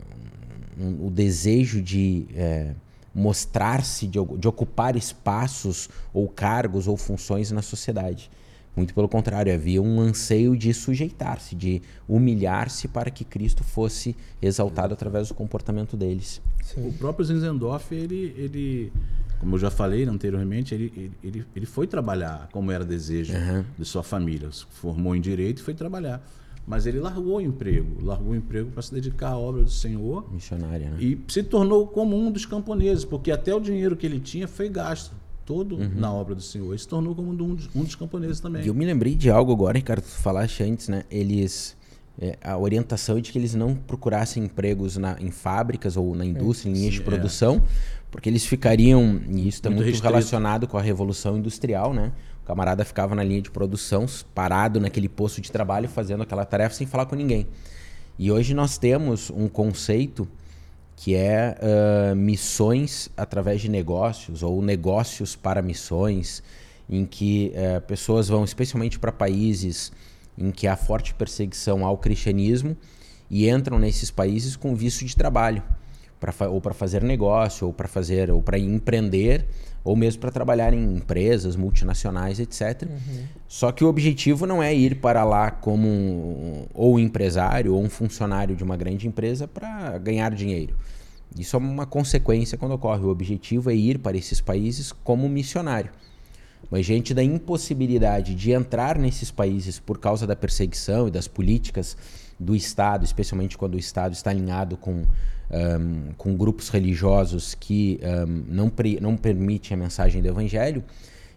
um, 0.78 1.08
o 1.08 1.10
desejo 1.10 1.82
de 1.82 2.28
é, 2.36 2.74
mostrar-se, 3.16 4.06
de, 4.06 4.20
de 4.38 4.48
ocupar 4.48 4.98
espaços 4.98 5.90
ou 6.14 6.28
cargos 6.28 6.86
ou 6.86 6.98
funções 6.98 7.50
na 7.50 7.62
sociedade. 7.62 8.30
Muito 8.76 8.94
pelo 8.94 9.08
contrário, 9.08 9.54
havia 9.54 9.82
um 9.82 10.02
anseio 10.02 10.56
de 10.58 10.74
sujeitar-se, 10.74 11.56
de 11.56 11.82
humilhar-se 12.10 12.90
para 12.90 13.10
que 13.10 13.24
Cristo 13.24 13.64
fosse 13.64 14.14
exaltado 14.42 14.94
através 14.94 15.30
do 15.30 15.34
comportamento 15.34 15.96
deles. 15.96 16.42
Sim. 16.62 16.90
O 16.90 16.92
próprio 16.92 17.26
Zinzendorf, 17.26 17.96
ele, 17.96 18.36
ele, 18.38 18.92
como 19.40 19.56
eu 19.56 19.60
já 19.60 19.72
falei 19.72 20.04
anteriormente, 20.04 20.76
ele, 20.76 21.12
ele, 21.24 21.46
ele 21.56 21.66
foi 21.66 21.88
trabalhar 21.88 22.50
como 22.52 22.70
era 22.70 22.84
desejo 22.84 23.34
uhum. 23.34 23.64
de 23.80 23.86
sua 23.86 24.04
família. 24.04 24.52
Se 24.52 24.66
formou 24.66 25.16
em 25.16 25.22
direito 25.22 25.60
e 25.60 25.62
foi 25.64 25.74
trabalhar. 25.74 26.22
Mas 26.68 26.88
ele 26.88 27.00
largou 27.00 27.38
o 27.38 27.42
emprego, 27.42 28.04
largou 28.04 28.34
o 28.34 28.36
emprego 28.36 28.72
para 28.72 28.82
se 28.82 28.92
dedicar 28.94 29.30
à 29.30 29.38
obra 29.38 29.64
do 29.64 29.70
Senhor. 29.70 30.32
Missionária, 30.34 30.90
né? 30.90 30.98
E 31.00 31.20
se 31.28 31.44
tornou 31.44 31.88
como 31.88 32.18
um 32.18 32.32
dos 32.32 32.46
camponeses, 32.46 33.06
porque 33.06 33.32
até 33.32 33.54
o 33.54 33.60
dinheiro 33.60 33.96
que 33.96 34.06
ele 34.06 34.20
tinha 34.20 34.48
foi 34.48 34.68
gasto 34.68 35.14
todo 35.46 35.76
uhum. 35.76 35.92
na 35.96 36.12
obra 36.12 36.34
do 36.34 36.42
Senhor. 36.42 36.70
Ele 36.70 36.80
se 36.80 36.88
tornou 36.88 37.14
como 37.14 37.32
um 37.32 37.36
dos, 37.36 37.70
um 37.76 37.84
dos 37.84 37.94
camponeses 37.94 38.40
também. 38.40 38.64
E 38.64 38.68
eu 38.68 38.74
me 38.74 38.84
lembrei 38.84 39.14
de 39.16 39.30
algo 39.30 39.52
agora, 39.52 39.78
Ricardo, 39.78 40.02
tu 40.02 40.10
falaste 40.10 40.64
antes, 40.64 40.90
né? 40.90 41.04
Eles. 41.10 41.78
É, 42.18 42.38
a 42.42 42.58
orientação 42.58 43.18
é 43.18 43.22
de 43.22 43.30
que 43.30 43.38
eles 43.38 43.54
não 43.54 43.76
procurassem 43.76 44.46
empregos 44.46 44.96
na, 44.96 45.18
em 45.20 45.32
fábricas 45.32 45.98
ou 45.98 46.16
na 46.16 46.26
indústria, 46.26 46.70
é, 46.70 46.72
em 46.72 46.76
linhas 46.78 46.94
de 46.94 47.02
é. 47.02 47.04
produção, 47.04 47.58
é. 47.58 47.62
porque 48.10 48.30
eles 48.30 48.46
ficariam, 48.46 49.20
e 49.28 49.40
isso 49.40 49.58
está 49.58 49.70
muito, 49.70 49.84
muito 49.84 50.02
relacionado 50.02 50.66
com 50.66 50.78
a 50.78 50.82
Revolução 50.82 51.38
Industrial, 51.38 51.94
né? 51.94 52.14
O 52.46 52.48
camarada 52.48 52.86
ficava 52.86 53.16
na 53.16 53.24
linha 53.24 53.42
de 53.42 53.50
produção, 53.50 54.06
parado 54.36 54.80
naquele 54.80 55.10
posto 55.10 55.42
de 55.42 55.52
trabalho, 55.52 55.90
fazendo 55.90 56.22
aquela 56.22 56.46
tarefa 56.46 56.76
sem 56.76 56.86
falar 56.86 57.08
com 57.08 57.16
ninguém. 57.16 57.48
E 58.20 58.32
hoje 58.32 58.54
nós 58.54 58.78
temos 58.78 59.32
um 59.32 59.48
conceito 59.48 60.28
que 60.96 61.16
é 61.16 61.58
uh, 61.58 62.16
missões 62.16 63.10
através 63.18 63.62
de 63.62 63.68
negócios 63.68 64.44
ou 64.44 64.62
negócios 64.62 65.36
para 65.36 65.60
missões, 65.60 66.44
em 66.88 67.04
que 67.04 67.52
uh, 67.56 67.82
pessoas 67.82 68.28
vão 68.28 68.44
especialmente 68.44 69.00
para 69.00 69.12
países 69.12 69.92
em 70.38 70.52
que 70.52 70.68
há 70.68 70.78
forte 70.78 71.16
perseguição 71.16 71.84
ao 71.84 71.98
cristianismo 71.98 72.78
e 73.28 73.50
entram 73.50 73.80
nesses 73.80 74.12
países 74.12 74.56
com 74.56 74.76
visto 74.76 75.04
de 75.04 75.16
trabalho, 75.16 75.64
pra, 76.34 76.50
ou 76.50 76.62
para 76.62 76.74
fazer 76.74 77.04
negócio, 77.04 77.68
ou 77.68 77.74
para 77.74 77.88
fazer, 77.88 78.32
ou 78.32 78.42
para 78.42 78.58
empreender, 78.58 79.46
ou 79.84 79.96
mesmo 79.96 80.22
para 80.22 80.32
trabalhar 80.32 80.74
em 80.74 80.96
empresas 80.96 81.56
multinacionais, 81.56 82.40
etc. 82.40 82.84
Uhum. 82.90 83.24
Só 83.48 83.72
que 83.72 83.84
o 83.84 83.88
objetivo 83.88 84.46
não 84.46 84.62
é 84.62 84.74
ir 84.74 84.96
para 84.96 85.24
lá 85.24 85.52
como 85.52 85.88
um, 85.88 86.66
ou 86.74 87.00
empresário 87.00 87.74
ou 87.74 87.84
um 87.84 87.90
funcionário 87.90 88.56
de 88.56 88.64
uma 88.64 88.76
grande 88.76 89.08
empresa 89.08 89.48
para 89.48 89.98
ganhar 90.00 90.34
dinheiro. 90.34 90.76
Isso 91.38 91.56
é 91.56 91.60
uma 91.60 91.86
consequência 91.86 92.58
quando 92.58 92.72
ocorre. 92.72 93.04
O 93.04 93.10
objetivo 93.10 93.70
é 93.70 93.76
ir 93.76 94.00
para 94.00 94.18
esses 94.18 94.42
países 94.42 94.92
como 94.92 95.28
missionário. 95.28 95.92
Mas 96.72 96.86
diante 96.86 97.14
da 97.14 97.24
impossibilidade 97.24 98.34
de 98.34 98.52
entrar 98.52 98.98
nesses 98.98 99.30
países 99.30 99.80
por 99.80 100.00
causa 100.00 100.26
da 100.26 100.36
perseguição 100.36 101.08
e 101.08 101.12
das 101.12 101.28
políticas 101.28 101.96
do 102.40 102.56
Estado, 102.56 103.06
especialmente 103.06 103.58
quando 103.58 103.76
o 103.76 103.80
Estado 103.80 104.14
está 104.14 104.30
alinhado 104.30 104.78
com 104.78 105.04
um, 105.52 106.12
com 106.18 106.36
grupos 106.36 106.70
religiosos 106.70 107.56
que 107.56 108.00
um, 108.04 108.44
não, 108.48 108.72
não 109.02 109.18
permitem 109.18 109.76
a 109.76 109.78
mensagem 109.78 110.22
do 110.22 110.28
evangelho. 110.28 110.84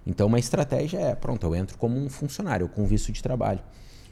Então, 0.06 0.26
uma 0.26 0.38
estratégia 0.38 0.98
é: 0.98 1.14
pronto, 1.14 1.44
eu 1.46 1.54
entro 1.54 1.76
como 1.76 1.96
um 1.98 2.08
funcionário, 2.08 2.68
com 2.68 2.86
visto 2.86 3.12
de 3.12 3.22
trabalho. 3.22 3.60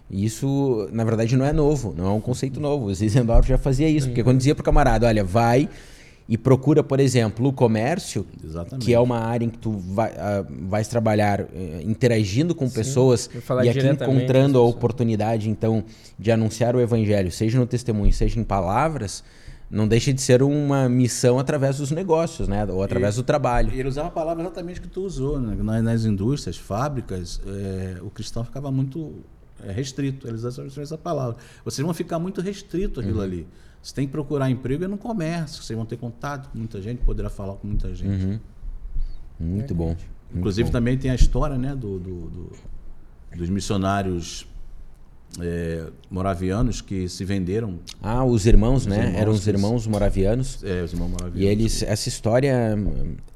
E 0.08 0.24
isso, 0.24 0.88
na 0.92 1.02
verdade, 1.02 1.36
não 1.36 1.44
é 1.44 1.52
novo, 1.52 1.92
não 1.96 2.06
é 2.06 2.10
um 2.10 2.20
conceito 2.20 2.60
novo. 2.60 2.86
O 2.86 2.94
Zizendorf 2.94 3.48
já 3.48 3.58
fazia 3.58 3.88
isso, 3.88 4.08
porque 4.08 4.22
quando 4.22 4.38
dizia 4.38 4.54
para 4.54 4.62
o 4.62 4.64
camarada: 4.64 5.06
olha, 5.06 5.24
vai 5.24 5.68
e 6.28 6.36
procura, 6.36 6.82
por 6.82 6.98
exemplo, 6.98 7.48
o 7.48 7.52
comércio, 7.52 8.26
Exatamente. 8.42 8.84
que 8.84 8.92
é 8.92 8.98
uma 8.98 9.18
área 9.18 9.44
em 9.44 9.50
que 9.50 9.58
tu 9.58 9.72
vai, 9.72 10.10
uh, 10.10 10.46
vais 10.68 10.88
trabalhar 10.88 11.42
uh, 11.42 11.46
interagindo 11.82 12.54
com 12.54 12.68
Sim, 12.68 12.74
pessoas 12.74 13.30
e 13.62 13.68
aqui 13.68 13.86
encontrando 13.86 14.58
a 14.58 14.62
oportunidade, 14.62 15.48
então, 15.48 15.84
de 16.18 16.32
anunciar 16.32 16.74
o 16.74 16.80
evangelho, 16.80 17.30
seja 17.30 17.58
no 17.58 17.66
testemunho, 17.66 18.12
seja 18.12 18.40
em 18.40 18.44
palavras, 18.44 19.22
não 19.70 19.86
deixa 19.86 20.12
de 20.12 20.20
ser 20.20 20.42
uma 20.42 20.88
missão 20.88 21.38
através 21.38 21.78
dos 21.78 21.90
negócios, 21.90 22.48
né? 22.48 22.64
Ou 22.66 22.82
através 22.82 23.14
e, 23.14 23.18
do 23.18 23.22
trabalho. 23.24 23.72
Ele 23.72 23.88
usava 23.88 24.08
a 24.08 24.12
palavra 24.12 24.42
exatamente 24.42 24.80
que 24.80 24.88
tu 24.88 25.02
usou, 25.02 25.40
né? 25.40 25.56
nas, 25.60 25.82
nas 25.82 26.04
indústrias, 26.04 26.56
fábricas, 26.56 27.40
é, 27.46 27.96
o 28.00 28.10
cristão 28.10 28.44
ficava 28.44 28.70
muito 28.70 29.14
é, 29.64 29.72
restrito. 29.72 30.28
Eles 30.28 30.44
usavam 30.44 30.70
essa 30.82 30.98
palavra. 30.98 31.36
Vocês 31.64 31.84
vão 31.84 31.94
ficar 31.94 32.18
muito 32.18 32.40
restrito 32.40 33.00
aquilo 33.00 33.18
uhum. 33.18 33.24
ali. 33.24 33.46
Você 33.86 33.94
tem 33.94 34.04
que 34.04 34.10
procurar 34.10 34.50
emprego 34.50 34.82
é 34.82 34.88
no 34.88 34.98
comércio. 34.98 35.62
Vocês 35.62 35.76
vão 35.76 35.86
ter 35.86 35.96
contato 35.96 36.50
com 36.50 36.58
muita 36.58 36.82
gente, 36.82 36.98
poderá 37.04 37.30
falar 37.30 37.54
com 37.54 37.68
muita 37.68 37.94
gente. 37.94 38.24
Uhum. 38.24 38.40
Muito 39.38 39.72
é. 39.72 39.76
bom. 39.76 39.86
Muito 39.86 40.06
Inclusive 40.34 40.68
bom. 40.68 40.72
também 40.72 40.98
tem 40.98 41.08
a 41.08 41.14
história, 41.14 41.56
né, 41.56 41.72
do, 41.72 42.00
do, 42.00 42.28
do 42.28 42.52
dos 43.36 43.48
missionários 43.48 44.44
é, 45.38 45.86
moravianos 46.10 46.80
que 46.80 47.08
se 47.08 47.24
venderam. 47.24 47.78
Ah, 48.02 48.24
os 48.24 48.44
irmãos, 48.44 48.78
os 48.78 48.86
né? 48.86 49.04
Irmãos 49.04 49.20
Eram 49.20 49.32
os 49.32 49.46
irmãos 49.46 49.86
moravianos. 49.86 50.64
É, 50.64 50.82
os 50.82 50.92
irmãos 50.92 51.10
moravianos. 51.10 51.40
E 51.40 51.46
eles, 51.46 51.82
essa 51.84 52.08
história, 52.08 52.76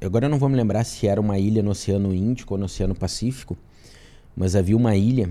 agora 0.00 0.26
eu 0.26 0.30
não 0.30 0.38
vou 0.38 0.48
me 0.48 0.56
lembrar 0.56 0.82
se 0.82 1.06
era 1.06 1.20
uma 1.20 1.38
ilha 1.38 1.62
no 1.62 1.70
Oceano 1.70 2.12
Índico 2.12 2.54
ou 2.54 2.58
no 2.58 2.64
Oceano 2.64 2.96
Pacífico, 2.96 3.56
mas 4.34 4.56
havia 4.56 4.76
uma 4.76 4.96
ilha 4.96 5.30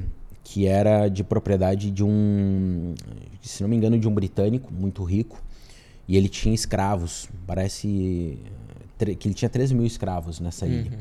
que 0.52 0.66
era 0.66 1.08
de 1.10 1.24
propriedade 1.24 1.92
de 1.92 2.04
um, 2.04 2.96
se 3.40 3.62
não 3.62 3.70
me 3.70 3.76
engano, 3.76 4.00
de 4.00 4.08
um 4.08 4.12
britânico 4.12 4.74
muito 4.74 5.04
rico. 5.04 5.40
E 6.08 6.18
ele 6.18 6.28
tinha 6.28 6.56
escravos. 6.56 7.30
Parece 7.46 8.40
que 8.98 9.28
ele 9.28 9.36
tinha 9.36 9.48
13 9.48 9.76
mil 9.76 9.86
escravos 9.86 10.40
nessa 10.40 10.66
uhum. 10.66 10.72
ilha. 10.72 11.00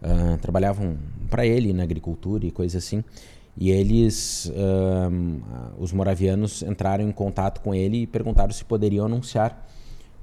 Uh, 0.00 0.38
trabalhavam 0.38 0.96
para 1.28 1.44
ele 1.44 1.72
na 1.72 1.82
agricultura 1.82 2.46
e 2.46 2.52
coisa 2.52 2.78
assim. 2.78 3.02
E 3.56 3.72
eles, 3.72 4.52
uh, 4.54 5.72
os 5.80 5.90
moravianos, 5.90 6.62
entraram 6.62 7.08
em 7.08 7.12
contato 7.12 7.62
com 7.62 7.74
ele 7.74 8.02
e 8.02 8.06
perguntaram 8.06 8.52
se 8.52 8.64
poderiam 8.64 9.06
anunciar 9.06 9.68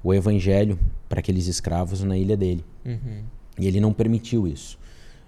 o 0.02 0.14
evangelho 0.14 0.78
para 1.06 1.20
aqueles 1.20 1.48
escravos 1.48 2.02
na 2.02 2.16
ilha 2.16 2.36
dele. 2.36 2.64
Uhum. 2.82 3.24
E 3.58 3.66
ele 3.66 3.78
não 3.78 3.92
permitiu 3.92 4.48
isso. 4.48 4.78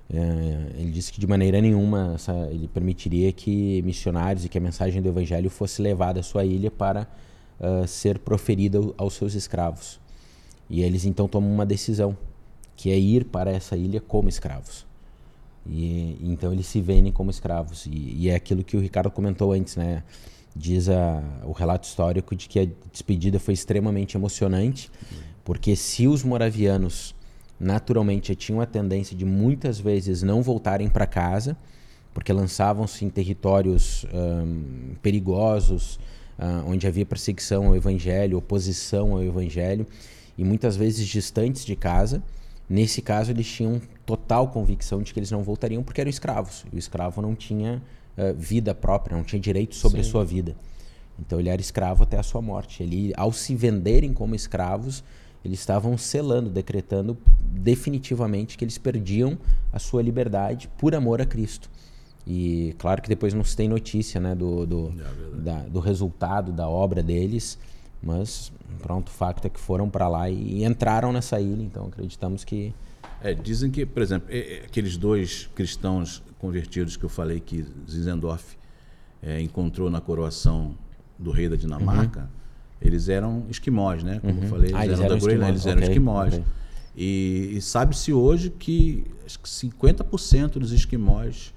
É, 0.09 0.81
ele 0.81 0.93
disse 0.93 1.13
que 1.13 1.19
de 1.19 1.27
maneira 1.27 1.61
nenhuma 1.61 2.13
essa, 2.15 2.33
ele 2.51 2.69
permitiria 2.69 3.33
que 3.33 3.83
missionários 3.83 4.45
e 4.45 4.49
que 4.49 4.57
a 4.57 4.61
mensagem 4.61 5.03
do 5.03 5.09
evangelho 5.09 5.51
fosse 5.51 5.83
levada 5.83 6.21
à 6.21 6.23
sua 6.23 6.45
ilha 6.45 6.71
para 6.71 7.09
uh, 7.61 7.87
ser 7.87 8.19
proferida 8.21 8.79
aos 8.97 9.15
seus 9.15 9.35
escravos. 9.35 9.99
E 10.71 10.83
eles 10.83 11.05
então 11.05 11.27
tomam 11.27 11.53
uma 11.53 11.67
decisão, 11.67 12.17
que 12.77 12.91
é 12.91 12.99
ir 12.99 13.25
para 13.25 13.51
essa 13.51 13.77
ilha 13.77 14.01
como 14.01 14.29
escravos. 14.29 14.87
E 15.69 16.17
então 16.23 16.53
eles 16.53 16.67
se 16.67 16.81
vendem 16.81 17.13
como 17.13 17.31
escravos. 17.31 17.87
E, 17.87 18.15
e, 18.17 18.29
é 18.29 18.35
aquilo 18.35 18.63
que 18.63 18.77
o 18.77 18.81
Ricardo 18.81 19.11
comentou 19.11 19.53
antes, 19.53 19.77
né? 19.77 20.03
Diz 20.55 20.89
a, 20.89 21.23
o 21.45 21.53
relato 21.53 21.87
histórico 21.87 22.35
de 22.35 22.49
que 22.49 22.61
a 22.61 22.67
despedida 22.91 23.39
foi 23.39 23.53
extremamente 23.55 24.17
emocionante, 24.17 24.91
porque 25.45 25.77
se 25.77 26.07
os 26.07 26.23
moravianos 26.23 27.15
naturalmente 27.59 28.35
tinham 28.35 28.61
a 28.61 28.67
tendência 28.67 29.17
de 29.17 29.25
muitas 29.25 29.79
vezes 29.79 30.23
não 30.23 30.43
voltarem 30.43 30.89
para 30.89 31.07
casa, 31.07 31.57
porque 32.13 32.33
lançavam-se 32.33 33.05
em 33.05 33.11
territórios 33.11 34.07
um, 34.13 34.95
perigosos, 35.03 35.97
uh, 36.39 36.67
onde 36.67 36.87
havia 36.87 37.05
perseguição 37.05 37.67
ao 37.67 37.77
evangelho, 37.77 38.39
oposição 38.39 39.13
ao 39.13 39.23
evangelho, 39.23 39.87
e 40.37 40.45
muitas 40.45 40.77
vezes 40.77 41.07
distantes 41.07 41.65
de 41.65 41.77
casa. 41.77 42.23
Nesse 42.69 43.01
caso, 43.01 43.31
eles 43.31 43.47
tinham 43.47 43.81
total 44.05 44.49
convicção 44.49 45.03
de 45.03 45.13
que 45.13 45.19
eles 45.19 45.31
não 45.31 45.43
voltariam 45.43 45.83
porque 45.83 46.01
eram 46.01 46.11
escravos. 46.11 46.65
E 46.73 46.77
o 46.77 46.79
escravo 46.79 47.23
não 47.23 47.35
tinha 47.35 47.83
uh, 48.17 48.35
vida 48.35 48.75
própria, 48.75 49.17
não 49.17 49.25
tinha 49.25 49.41
direito 49.41 49.75
sobre 49.75 50.03
Sim. 50.03 50.09
a 50.09 50.11
sua 50.11 50.25
vida. 50.25 50.57
Então 51.19 51.39
ele 51.41 51.49
era 51.49 51.61
escravo 51.61 52.03
até 52.03 52.19
a 52.19 52.23
sua 52.23 52.43
morte. 52.43 52.83
Ele, 52.83 53.13
ao 53.17 53.33
se 53.33 53.55
venderem 53.55 54.13
como 54.13 54.35
escravos, 54.35 55.03
eles 55.47 55.61
estavam 55.61 55.97
selando, 55.97 56.51
decretando 56.51 57.17
definitivamente 57.41 58.59
que 58.59 58.65
eles 58.65 58.77
perdiam 58.77 59.39
a 59.73 59.79
sua 59.79 60.03
liberdade 60.03 60.69
por 60.77 60.95
amor 60.95 61.21
a 61.23 61.27
Cristo. 61.27 61.71
E 62.27 62.75
claro 62.79 63.01
que 63.01 63.09
depois 63.09 63.33
não 63.33 63.45
se 63.45 63.57
tem 63.57 63.69
notícia 63.69 64.21
né, 64.21 64.35
do, 64.35 64.67
do, 64.67 64.95
é 64.99 65.41
da, 65.41 65.59
do 65.61 65.79
resultado 65.79 66.53
da 66.53 66.69
obra 66.69 67.03
deles, 67.03 67.57
mas 68.03 68.53
pronto, 68.83 69.09
o 69.09 69.13
fato 69.13 69.47
é 69.47 69.49
que 69.49 69.61
foram 69.61 69.89
para 69.89 70.09
lá 70.09 70.29
e, 70.29 70.65
entraram 70.65 71.13
nessa 71.13 71.41
ilha, 71.41 71.63
então 71.63 71.87
acreditamos 71.87 72.43
que. 72.45 72.75
É, 73.23 73.33
dizem 73.33 73.71
que, 73.71 73.87
por 73.87 74.03
exemplo, 74.03 74.29
é, 74.31 74.39
é, 74.39 74.65
aqueles 74.65 74.97
dois 74.97 75.49
cristãos 75.55 76.23
convertidos 76.39 76.97
que 76.97 77.05
eu 77.05 77.09
falei 77.09 77.41
que 77.41 77.65
Zinzendorf 77.89 78.57
é, 79.23 79.41
encontrou 79.41 79.89
na 79.89 80.01
coroação 80.01 80.77
do 81.17 81.31
rei 81.31 81.49
da 81.49 81.57
Dinamarca. 81.57 82.21
Uhum 82.21 82.36
eles 82.81 83.09
eram 83.09 83.45
esquimós, 83.49 84.03
né? 84.03 84.21
Como 84.21 84.35
uhum. 84.35 84.43
eu 84.43 84.49
falei, 84.49 84.71
eles, 84.71 84.77
ah, 84.77 84.85
eram, 84.85 85.05
eram 85.05 85.09
da 85.09 85.21
Groenlândia, 85.21 85.53
eles 85.53 85.67
eram 85.67 85.79
okay. 85.79 85.89
esquimós. 85.89 86.35
Okay. 86.35 86.45
E, 86.97 87.53
e 87.57 87.61
sabe-se 87.61 88.13
hoje 88.13 88.51
que 88.51 89.05
50% 89.27 90.53
dos 90.53 90.73
esquimós 90.73 91.53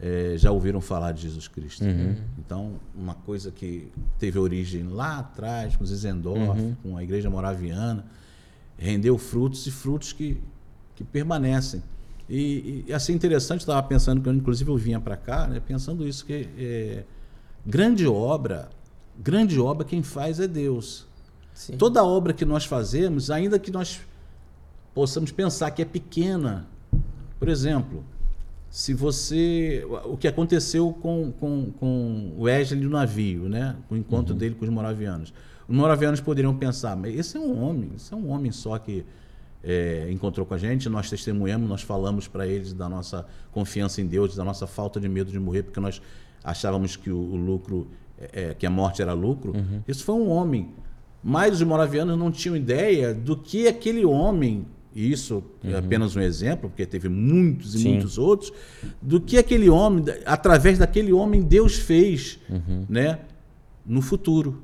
é, 0.00 0.34
já 0.36 0.50
ouviram 0.50 0.80
falar 0.80 1.12
de 1.12 1.22
Jesus 1.22 1.46
Cristo. 1.46 1.84
Uhum. 1.84 2.16
Então, 2.38 2.72
uma 2.94 3.14
coisa 3.14 3.50
que 3.50 3.92
teve 4.18 4.38
origem 4.38 4.84
lá 4.84 5.18
atrás, 5.18 5.76
com 5.76 5.84
Zizendorf, 5.84 6.58
uhum. 6.58 6.74
com 6.82 6.96
a 6.96 7.02
igreja 7.02 7.28
moraviana, 7.28 8.06
rendeu 8.78 9.18
frutos 9.18 9.66
e 9.66 9.70
frutos 9.70 10.12
que, 10.12 10.40
que 10.96 11.04
permanecem. 11.04 11.82
E, 12.28 12.84
e 12.86 12.92
assim, 12.92 13.12
interessante, 13.12 13.60
estava 13.60 13.82
pensando, 13.82 14.22
que 14.22 14.28
eu, 14.28 14.32
inclusive 14.32 14.70
eu 14.70 14.76
vinha 14.76 15.00
para 15.00 15.16
cá, 15.16 15.46
né, 15.46 15.60
pensando 15.60 16.06
isso, 16.06 16.24
que 16.24 16.48
é, 16.56 17.04
grande 17.66 18.06
obra 18.06 18.70
grande 19.18 19.60
obra 19.60 19.84
quem 19.84 20.02
faz 20.02 20.40
é 20.40 20.46
Deus. 20.46 21.06
Sim. 21.54 21.76
Toda 21.76 22.04
obra 22.04 22.32
que 22.32 22.44
nós 22.44 22.64
fazemos, 22.64 23.30
ainda 23.30 23.58
que 23.58 23.70
nós 23.70 24.00
possamos 24.94 25.30
pensar 25.30 25.70
que 25.70 25.82
é 25.82 25.84
pequena, 25.84 26.66
por 27.38 27.48
exemplo, 27.48 28.04
se 28.70 28.94
você. 28.94 29.84
O 30.04 30.16
que 30.16 30.28
aconteceu 30.28 30.92
com, 30.92 31.32
com, 31.32 31.72
com 31.78 32.32
o 32.36 32.42
Wesley 32.42 32.80
no 32.80 32.90
navio, 32.90 33.48
né? 33.48 33.76
o 33.90 33.96
encontro 33.96 34.32
uhum. 34.32 34.38
dele 34.38 34.54
com 34.54 34.64
os 34.64 34.70
moravianos. 34.70 35.34
Os 35.68 35.74
moravianos 35.74 36.20
poderiam 36.20 36.54
pensar, 36.56 36.96
mas 36.96 37.16
esse 37.18 37.36
é 37.36 37.40
um 37.40 37.62
homem, 37.62 37.92
esse 37.96 38.12
é 38.12 38.16
um 38.16 38.30
homem 38.30 38.50
só 38.50 38.78
que 38.78 39.04
é, 39.62 40.08
encontrou 40.10 40.46
com 40.46 40.54
a 40.54 40.58
gente, 40.58 40.88
nós 40.88 41.08
testemunhamos, 41.10 41.68
nós 41.68 41.82
falamos 41.82 42.26
para 42.26 42.46
eles 42.46 42.72
da 42.72 42.88
nossa 42.88 43.26
confiança 43.52 44.00
em 44.00 44.06
Deus, 44.06 44.34
da 44.34 44.44
nossa 44.44 44.66
falta 44.66 44.98
de 44.98 45.08
medo 45.08 45.30
de 45.30 45.38
morrer, 45.38 45.62
porque 45.64 45.78
nós 45.78 46.00
achávamos 46.42 46.96
que 46.96 47.10
o, 47.10 47.18
o 47.18 47.36
lucro 47.36 47.86
é, 48.32 48.54
que 48.54 48.66
a 48.66 48.70
morte 48.70 49.00
era 49.02 49.12
lucro, 49.12 49.52
uhum. 49.54 49.80
isso 49.86 50.04
foi 50.04 50.14
um 50.14 50.28
homem. 50.28 50.68
Mas 51.22 51.54
os 51.54 51.62
moravianos 51.62 52.18
não 52.18 52.30
tinham 52.30 52.56
ideia 52.56 53.12
do 53.12 53.36
que 53.36 53.68
aquele 53.68 54.04
homem, 54.04 54.66
e 54.94 55.10
isso 55.10 55.42
é 55.62 55.68
uhum. 55.68 55.78
apenas 55.78 56.16
um 56.16 56.20
exemplo, 56.20 56.70
porque 56.70 56.86
teve 56.86 57.08
muitos 57.08 57.74
e 57.74 57.80
Sim. 57.80 57.92
muitos 57.92 58.18
outros, 58.18 58.52
do 59.00 59.20
que 59.20 59.36
aquele 59.36 59.68
homem, 59.68 60.04
através 60.24 60.78
daquele 60.78 61.12
homem, 61.12 61.42
Deus 61.42 61.76
fez 61.76 62.38
uhum. 62.48 62.86
né, 62.88 63.20
no 63.84 64.00
futuro. 64.00 64.62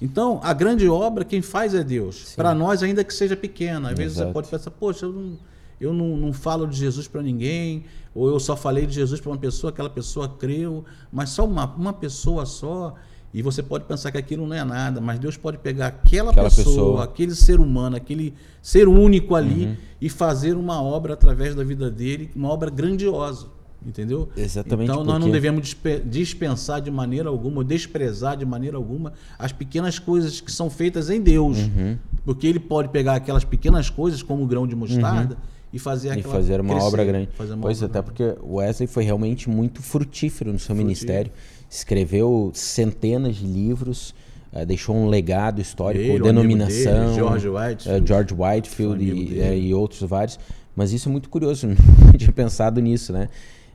Então, 0.00 0.40
a 0.42 0.54
grande 0.54 0.88
obra, 0.88 1.24
quem 1.24 1.42
faz 1.42 1.74
é 1.74 1.84
Deus. 1.84 2.34
Para 2.34 2.54
nós, 2.54 2.82
ainda 2.82 3.04
que 3.04 3.12
seja 3.12 3.36
pequena. 3.36 3.90
Às 3.90 3.98
vezes 3.98 4.16
Exato. 4.16 4.28
você 4.28 4.32
pode 4.32 4.48
pensar, 4.48 4.70
poxa, 4.70 5.04
eu 5.04 5.12
não, 5.12 5.38
eu 5.80 5.94
não, 5.94 6.16
não 6.16 6.32
falo 6.32 6.66
de 6.66 6.76
Jesus 6.76 7.08
para 7.08 7.22
ninguém, 7.22 7.84
ou 8.14 8.28
eu 8.28 8.38
só 8.38 8.54
falei 8.54 8.86
de 8.86 8.92
Jesus 8.92 9.20
para 9.20 9.30
uma 9.30 9.38
pessoa, 9.38 9.70
aquela 9.70 9.88
pessoa 9.88 10.28
creu, 10.28 10.84
mas 11.10 11.30
só 11.30 11.46
uma, 11.46 11.64
uma 11.74 11.92
pessoa 11.92 12.44
só. 12.44 12.94
E 13.32 13.42
você 13.42 13.62
pode 13.62 13.84
pensar 13.84 14.10
que 14.10 14.18
aquilo 14.18 14.46
não 14.46 14.54
é 14.54 14.64
nada, 14.64 15.00
mas 15.00 15.18
Deus 15.18 15.36
pode 15.36 15.56
pegar 15.58 15.86
aquela, 15.86 16.32
aquela 16.32 16.48
pessoa, 16.50 16.66
pessoa, 16.66 17.04
aquele 17.04 17.34
ser 17.34 17.60
humano, 17.60 17.96
aquele 17.96 18.34
ser 18.60 18.88
único 18.88 19.36
ali 19.36 19.66
uhum. 19.66 19.76
e 20.00 20.08
fazer 20.08 20.54
uma 20.54 20.82
obra 20.82 21.14
através 21.14 21.54
da 21.54 21.62
vida 21.62 21.90
dele, 21.90 22.30
uma 22.34 22.48
obra 22.48 22.68
grandiosa. 22.68 23.46
Entendeu? 23.86 24.28
Exatamente. 24.36 24.90
Então 24.90 25.02
nós 25.02 25.18
não 25.18 25.30
devemos 25.30 25.74
dispensar 26.04 26.82
de 26.82 26.90
maneira 26.90 27.30
alguma, 27.30 27.64
desprezar 27.64 28.36
de 28.36 28.44
maneira 28.44 28.76
alguma 28.76 29.14
as 29.38 29.52
pequenas 29.52 29.98
coisas 29.98 30.38
que 30.38 30.52
são 30.52 30.68
feitas 30.68 31.08
em 31.08 31.18
Deus. 31.18 31.56
Uhum. 31.56 31.96
Porque 32.22 32.46
ele 32.46 32.60
pode 32.60 32.90
pegar 32.90 33.14
aquelas 33.14 33.44
pequenas 33.44 33.88
coisas, 33.88 34.22
como 34.22 34.42
o 34.42 34.46
grão 34.46 34.66
de 34.66 34.76
mostarda, 34.76 35.34
uhum 35.34 35.59
e 35.72 35.78
fazer 35.78 36.10
aquela, 36.10 36.28
e 36.28 36.30
fazer 36.30 36.60
uma 36.60 36.74
crescer, 36.74 36.86
obra 36.86 37.04
grande. 37.04 37.28
Uma 37.38 37.62
pois 37.62 37.82
obra 37.82 38.00
até 38.00 38.12
grande. 38.12 38.36
porque 38.36 38.46
Wesley 38.46 38.86
foi 38.86 39.04
realmente 39.04 39.48
muito 39.48 39.82
frutífero 39.82 40.52
no 40.52 40.58
seu 40.58 40.74
frutífero. 40.74 40.86
ministério. 40.86 41.32
Escreveu 41.68 42.50
centenas 42.54 43.36
de 43.36 43.46
livros, 43.46 44.14
uh, 44.52 44.66
deixou 44.66 44.96
um 44.96 45.08
legado 45.08 45.60
histórico, 45.60 46.04
Ele, 46.04 46.22
denominação, 46.22 47.06
dele, 47.06 47.14
George 47.14 47.48
Whitefield, 47.48 48.02
uh, 48.02 48.06
George 48.06 48.34
Whitefield 48.34 49.04
e, 49.04 49.40
uh, 49.40 49.54
e, 49.54 49.74
outros 49.74 50.00
vários. 50.02 50.38
Mas 50.74 50.92
isso 50.92 51.08
é 51.08 51.12
muito 51.12 51.28
curioso, 51.28 51.68
não 51.68 52.12
tinha 52.16 52.32
pensado 52.32 52.80
nisso, 52.80 53.12
né? 53.12 53.28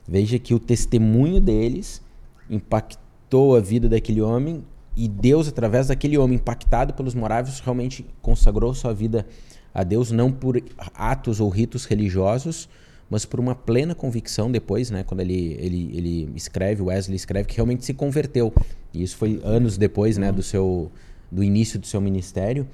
Veja 0.06 0.38
que 0.38 0.54
o 0.54 0.58
testemunho 0.58 1.40
deles 1.40 2.02
impactou 2.50 3.56
a 3.56 3.60
vida 3.60 3.88
daquele 3.88 4.20
homem 4.20 4.62
e 4.96 5.08
Deus, 5.08 5.46
através 5.46 5.88
daquele 5.88 6.16
homem 6.16 6.36
impactado 6.36 6.94
pelos 6.94 7.14
moráveis, 7.14 7.60
realmente 7.60 8.06
consagrou 8.22 8.72
sua 8.72 8.94
vida 8.94 9.26
a 9.76 9.84
Deus 9.84 10.10
não 10.10 10.32
por 10.32 10.58
atos 10.94 11.38
ou 11.38 11.50
ritos 11.50 11.84
religiosos, 11.84 12.66
mas 13.10 13.26
por 13.26 13.38
uma 13.38 13.54
plena 13.54 13.94
convicção 13.94 14.50
depois, 14.50 14.90
né, 14.90 15.02
quando 15.02 15.20
ele, 15.20 15.54
ele, 15.60 15.90
ele 15.94 16.32
escreve, 16.34 16.82
Wesley 16.82 17.14
escreve 17.14 17.46
que 17.46 17.56
realmente 17.56 17.84
se 17.84 17.92
converteu. 17.92 18.54
E 18.94 19.02
isso 19.02 19.18
foi 19.18 19.38
anos 19.44 19.76
depois, 19.76 20.16
né, 20.16 20.32
do 20.32 20.42
seu 20.42 20.90
do 21.30 21.42
início 21.42 21.78
do 21.78 21.86
seu 21.86 22.00
ministério, 22.00 22.66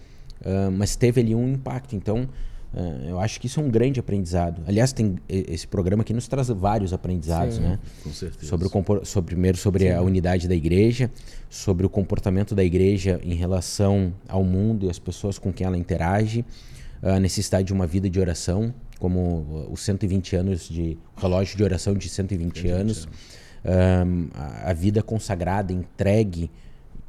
uh, 0.43 0.71
mas 0.71 0.95
teve 0.95 1.21
ali 1.21 1.35
um 1.35 1.55
impacto. 1.55 1.97
Então, 1.97 2.29
uh, 2.73 3.09
eu 3.09 3.19
acho 3.19 3.41
que 3.41 3.49
isso 3.49 3.59
é 3.59 3.63
um 3.65 3.71
grande 3.71 3.99
aprendizado. 3.99 4.63
Aliás, 4.69 4.93
tem 4.93 5.17
esse 5.29 5.67
programa 5.67 6.03
aqui 6.03 6.13
nos 6.13 6.29
traz 6.29 6.49
vários 6.49 6.93
aprendizados, 6.93 7.57
Sim, 7.57 7.63
né? 7.63 7.79
Com 8.05 8.13
certeza. 8.13 8.47
Sobre 8.47 8.69
o 8.69 9.05
sobre 9.05 9.35
primeiro 9.35 9.59
sobre 9.59 9.89
Sim. 9.89 9.95
a 9.95 10.03
unidade 10.03 10.47
da 10.47 10.55
igreja, 10.55 11.11
sobre 11.51 11.85
o 11.85 11.89
comportamento 11.89 12.55
da 12.55 12.63
igreja 12.63 13.19
em 13.25 13.35
relação 13.35 14.13
ao 14.29 14.45
mundo 14.45 14.87
e 14.87 14.91
as 14.91 15.01
pessoas 15.01 15.37
com 15.37 15.53
quem 15.53 15.67
ela 15.67 15.77
interage 15.77 16.45
a 17.03 17.19
necessidade 17.19 17.67
de 17.67 17.73
uma 17.73 17.87
vida 17.87 18.09
de 18.09 18.21
oração, 18.21 18.73
como 18.99 19.67
os 19.71 19.81
120 19.81 20.37
anos 20.37 20.69
de 20.69 20.97
relógio 21.17 21.57
de 21.57 21.65
oração 21.65 21.95
de 21.95 22.09
120 22.09 22.69
anos, 22.69 23.09
um, 23.65 24.29
a, 24.35 24.71
a, 24.71 24.73
vida 24.73 25.03
consagrada, 25.03 25.73
entregue 25.73 26.51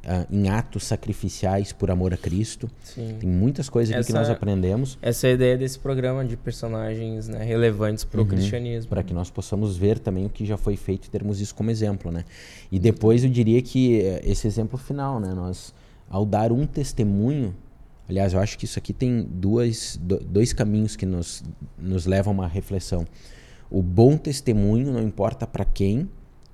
uh, 0.04 0.26
em 0.28 0.48
atos 0.48 0.84
sacrificiais 0.84 1.72
por 1.72 1.90
amor 1.90 2.12
a 2.12 2.16
Cristo. 2.16 2.68
Sim. 2.82 3.16
Tem 3.20 3.28
muitas 3.28 3.68
coisas 3.68 3.94
essa, 3.94 4.06
que 4.06 4.12
nós 4.12 4.28
aprendemos. 4.28 4.98
Essa 5.00 5.28
é 5.28 5.30
a 5.30 5.34
ideia 5.34 5.56
desse 5.56 5.78
programa 5.78 6.24
de 6.24 6.36
personagens 6.36 7.28
né, 7.28 7.44
relevantes 7.44 8.04
para 8.04 8.20
o 8.20 8.22
uhum, 8.22 8.28
cristianismo. 8.28 8.90
Para 8.90 9.02
que 9.02 9.14
nós 9.14 9.30
possamos 9.30 9.76
ver 9.76 9.98
também 9.98 10.26
o 10.26 10.30
que 10.30 10.44
já 10.44 10.56
foi 10.56 10.76
feito 10.76 11.06
e 11.06 11.10
termos 11.10 11.40
isso 11.40 11.54
como 11.54 11.70
exemplo. 11.70 12.10
Né? 12.10 12.24
E 12.70 12.78
depois 12.78 13.24
eu 13.24 13.30
diria 13.30 13.60
que 13.62 14.00
eh, 14.00 14.20
esse 14.24 14.46
exemplo 14.46 14.78
final, 14.78 15.20
né? 15.20 15.32
nós, 15.34 15.74
ao 16.08 16.24
dar 16.24 16.52
um 16.52 16.66
testemunho, 16.66 17.54
aliás, 18.08 18.32
eu 18.32 18.40
acho 18.40 18.58
que 18.58 18.64
isso 18.64 18.78
aqui 18.78 18.92
tem 18.92 19.22
duas, 19.22 19.98
dois 20.26 20.52
caminhos 20.52 20.96
que 20.96 21.06
nos, 21.06 21.42
nos 21.78 22.06
levam 22.06 22.32
a 22.32 22.34
uma 22.34 22.48
reflexão. 22.48 23.04
O 23.70 23.82
bom 23.82 24.16
testemunho, 24.16 24.92
não 24.92 25.02
importa 25.02 25.46
para 25.46 25.64
quem, 25.64 26.08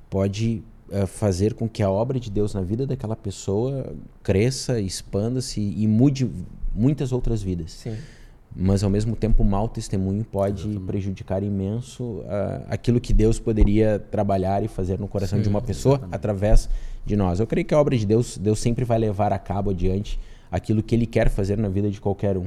pode 0.08 0.62
uh, 0.88 1.06
fazer 1.06 1.54
com 1.54 1.68
que 1.68 1.82
a 1.82 1.90
obra 1.90 2.18
de 2.18 2.30
Deus 2.30 2.54
na 2.54 2.62
vida 2.62 2.86
daquela 2.86 3.16
pessoa 3.16 3.92
cresça, 4.22 4.80
expanda-se 4.80 5.60
e 5.60 5.86
mude 5.86 6.30
muitas 6.74 7.12
outras 7.12 7.42
vidas. 7.42 7.72
Sim. 7.72 7.96
Mas 8.54 8.82
ao 8.82 8.90
mesmo 8.90 9.14
tempo, 9.14 9.44
o 9.44 9.46
mau 9.46 9.68
testemunho 9.68 10.24
pode 10.24 10.62
Exatamente. 10.62 10.86
prejudicar 10.86 11.42
imenso 11.42 12.02
uh, 12.02 12.64
aquilo 12.68 13.00
que 13.00 13.12
Deus 13.12 13.38
poderia 13.38 13.98
trabalhar 14.10 14.64
e 14.64 14.68
fazer 14.68 14.98
no 14.98 15.06
coração 15.06 15.38
Sim, 15.38 15.44
de 15.44 15.48
uma 15.48 15.62
pessoa 15.62 15.94
exatamente. 15.94 16.16
através 16.16 16.68
de 17.06 17.16
nós. 17.16 17.38
Eu 17.38 17.46
creio 17.46 17.64
que 17.64 17.74
a 17.74 17.78
obra 17.78 17.96
de 17.96 18.04
Deus, 18.04 18.36
Deus 18.36 18.58
sempre 18.58 18.84
vai 18.84 18.98
levar 18.98 19.32
a 19.32 19.38
cabo 19.38 19.70
adiante 19.70 20.18
aquilo 20.50 20.82
que 20.82 20.94
Ele 20.94 21.06
quer 21.06 21.30
fazer 21.30 21.58
na 21.58 21.68
vida 21.68 21.90
de 21.90 22.00
qualquer 22.00 22.36
um. 22.36 22.46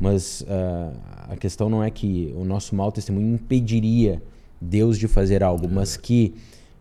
Mas 0.00 0.42
uh, 0.42 0.96
a 1.28 1.36
questão 1.36 1.68
não 1.68 1.82
é 1.82 1.90
que 1.90 2.32
o 2.36 2.44
nosso 2.44 2.74
mau 2.74 2.92
testemunho 2.92 3.34
impediria 3.34 4.22
Deus 4.60 4.98
de 4.98 5.08
fazer 5.08 5.42
algo, 5.42 5.68
mas 5.68 5.96
que 5.96 6.34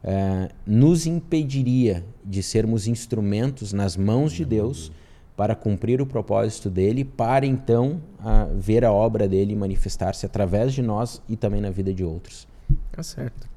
uh, 0.04 0.54
nos 0.66 1.08
impediria 1.08 2.04
de 2.24 2.44
sermos 2.44 2.88
instrumentos 2.88 3.74
nas 3.74 3.96
mãos 3.96 4.32
de 4.34 4.46
Deus 4.46 4.92
para 5.36 5.56
cumprir 5.56 6.02
o 6.02 6.06
propósito 6.06 6.70
dele, 6.70 7.06
para 7.06 7.46
então 7.46 8.02
uh, 8.20 8.60
ver 8.60 8.84
a 8.84 8.92
obra 8.92 9.28
dele 9.28 9.56
manifestar-se 9.56 10.26
através 10.26 10.74
de 10.74 10.82
nós 10.82 11.22
e 11.30 11.38
também 11.38 11.62
na 11.62 11.70
vida 11.70 11.94
de 11.94 12.04
outros. 12.04 12.48
Tá 12.92 13.02
certo. 13.02 13.48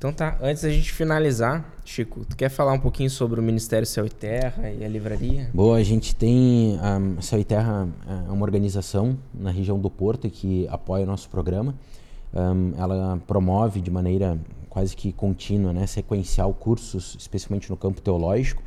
Então 0.00 0.14
tá, 0.14 0.38
antes 0.40 0.62
da 0.62 0.70
gente 0.70 0.90
finalizar, 0.94 1.62
Chico, 1.84 2.24
tu 2.24 2.34
quer 2.34 2.48
falar 2.48 2.72
um 2.72 2.78
pouquinho 2.78 3.10
sobre 3.10 3.38
o 3.38 3.42
Ministério 3.42 3.86
Céu 3.86 4.06
e 4.06 4.08
Terra 4.08 4.70
e 4.70 4.82
a 4.82 4.88
livraria? 4.88 5.50
Boa, 5.52 5.76
a 5.76 5.82
gente 5.82 6.16
tem 6.16 6.78
a 6.80 7.20
Céu 7.20 7.38
e 7.38 7.44
Terra 7.44 7.86
é 8.08 8.32
uma 8.32 8.42
organização 8.42 9.18
na 9.34 9.50
região 9.50 9.78
do 9.78 9.90
Porto 9.90 10.30
que 10.30 10.66
apoia 10.68 11.04
o 11.04 11.06
nosso 11.06 11.28
programa. 11.28 11.74
Um, 12.32 12.72
ela 12.78 13.20
promove 13.26 13.82
de 13.82 13.90
maneira 13.90 14.38
quase 14.70 14.96
que 14.96 15.12
contínua, 15.12 15.70
né, 15.70 15.86
sequencial 15.86 16.54
cursos, 16.54 17.14
especialmente 17.18 17.68
no 17.68 17.76
campo 17.76 18.00
teológico. 18.00 18.62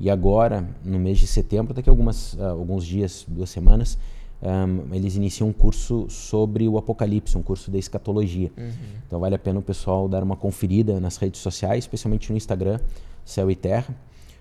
E 0.00 0.08
agora, 0.08 0.66
no 0.82 0.98
mês 0.98 1.18
de 1.18 1.26
setembro, 1.26 1.74
daqui 1.74 1.90
a 1.90 1.92
algumas, 1.92 2.32
uh, 2.32 2.44
alguns 2.44 2.86
dias, 2.86 3.26
duas 3.28 3.50
semanas, 3.50 3.98
um, 4.40 4.94
eles 4.94 5.16
iniciam 5.16 5.48
um 5.48 5.52
curso 5.52 6.06
sobre 6.08 6.68
o 6.68 6.78
Apocalipse, 6.78 7.36
um 7.36 7.42
curso 7.42 7.70
de 7.70 7.78
escatologia. 7.78 8.50
Uhum. 8.56 8.72
Então 9.06 9.18
vale 9.18 9.34
a 9.34 9.38
pena 9.38 9.58
o 9.58 9.62
pessoal 9.62 10.08
dar 10.08 10.22
uma 10.22 10.36
conferida 10.36 11.00
nas 11.00 11.16
redes 11.16 11.40
sociais, 11.40 11.84
especialmente 11.84 12.30
no 12.30 12.36
Instagram, 12.36 12.78
Céu 13.24 13.50
e 13.50 13.56
Terra, 13.56 13.94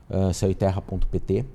uh, 0.10 0.34
céueterra.pt, 0.34 1.45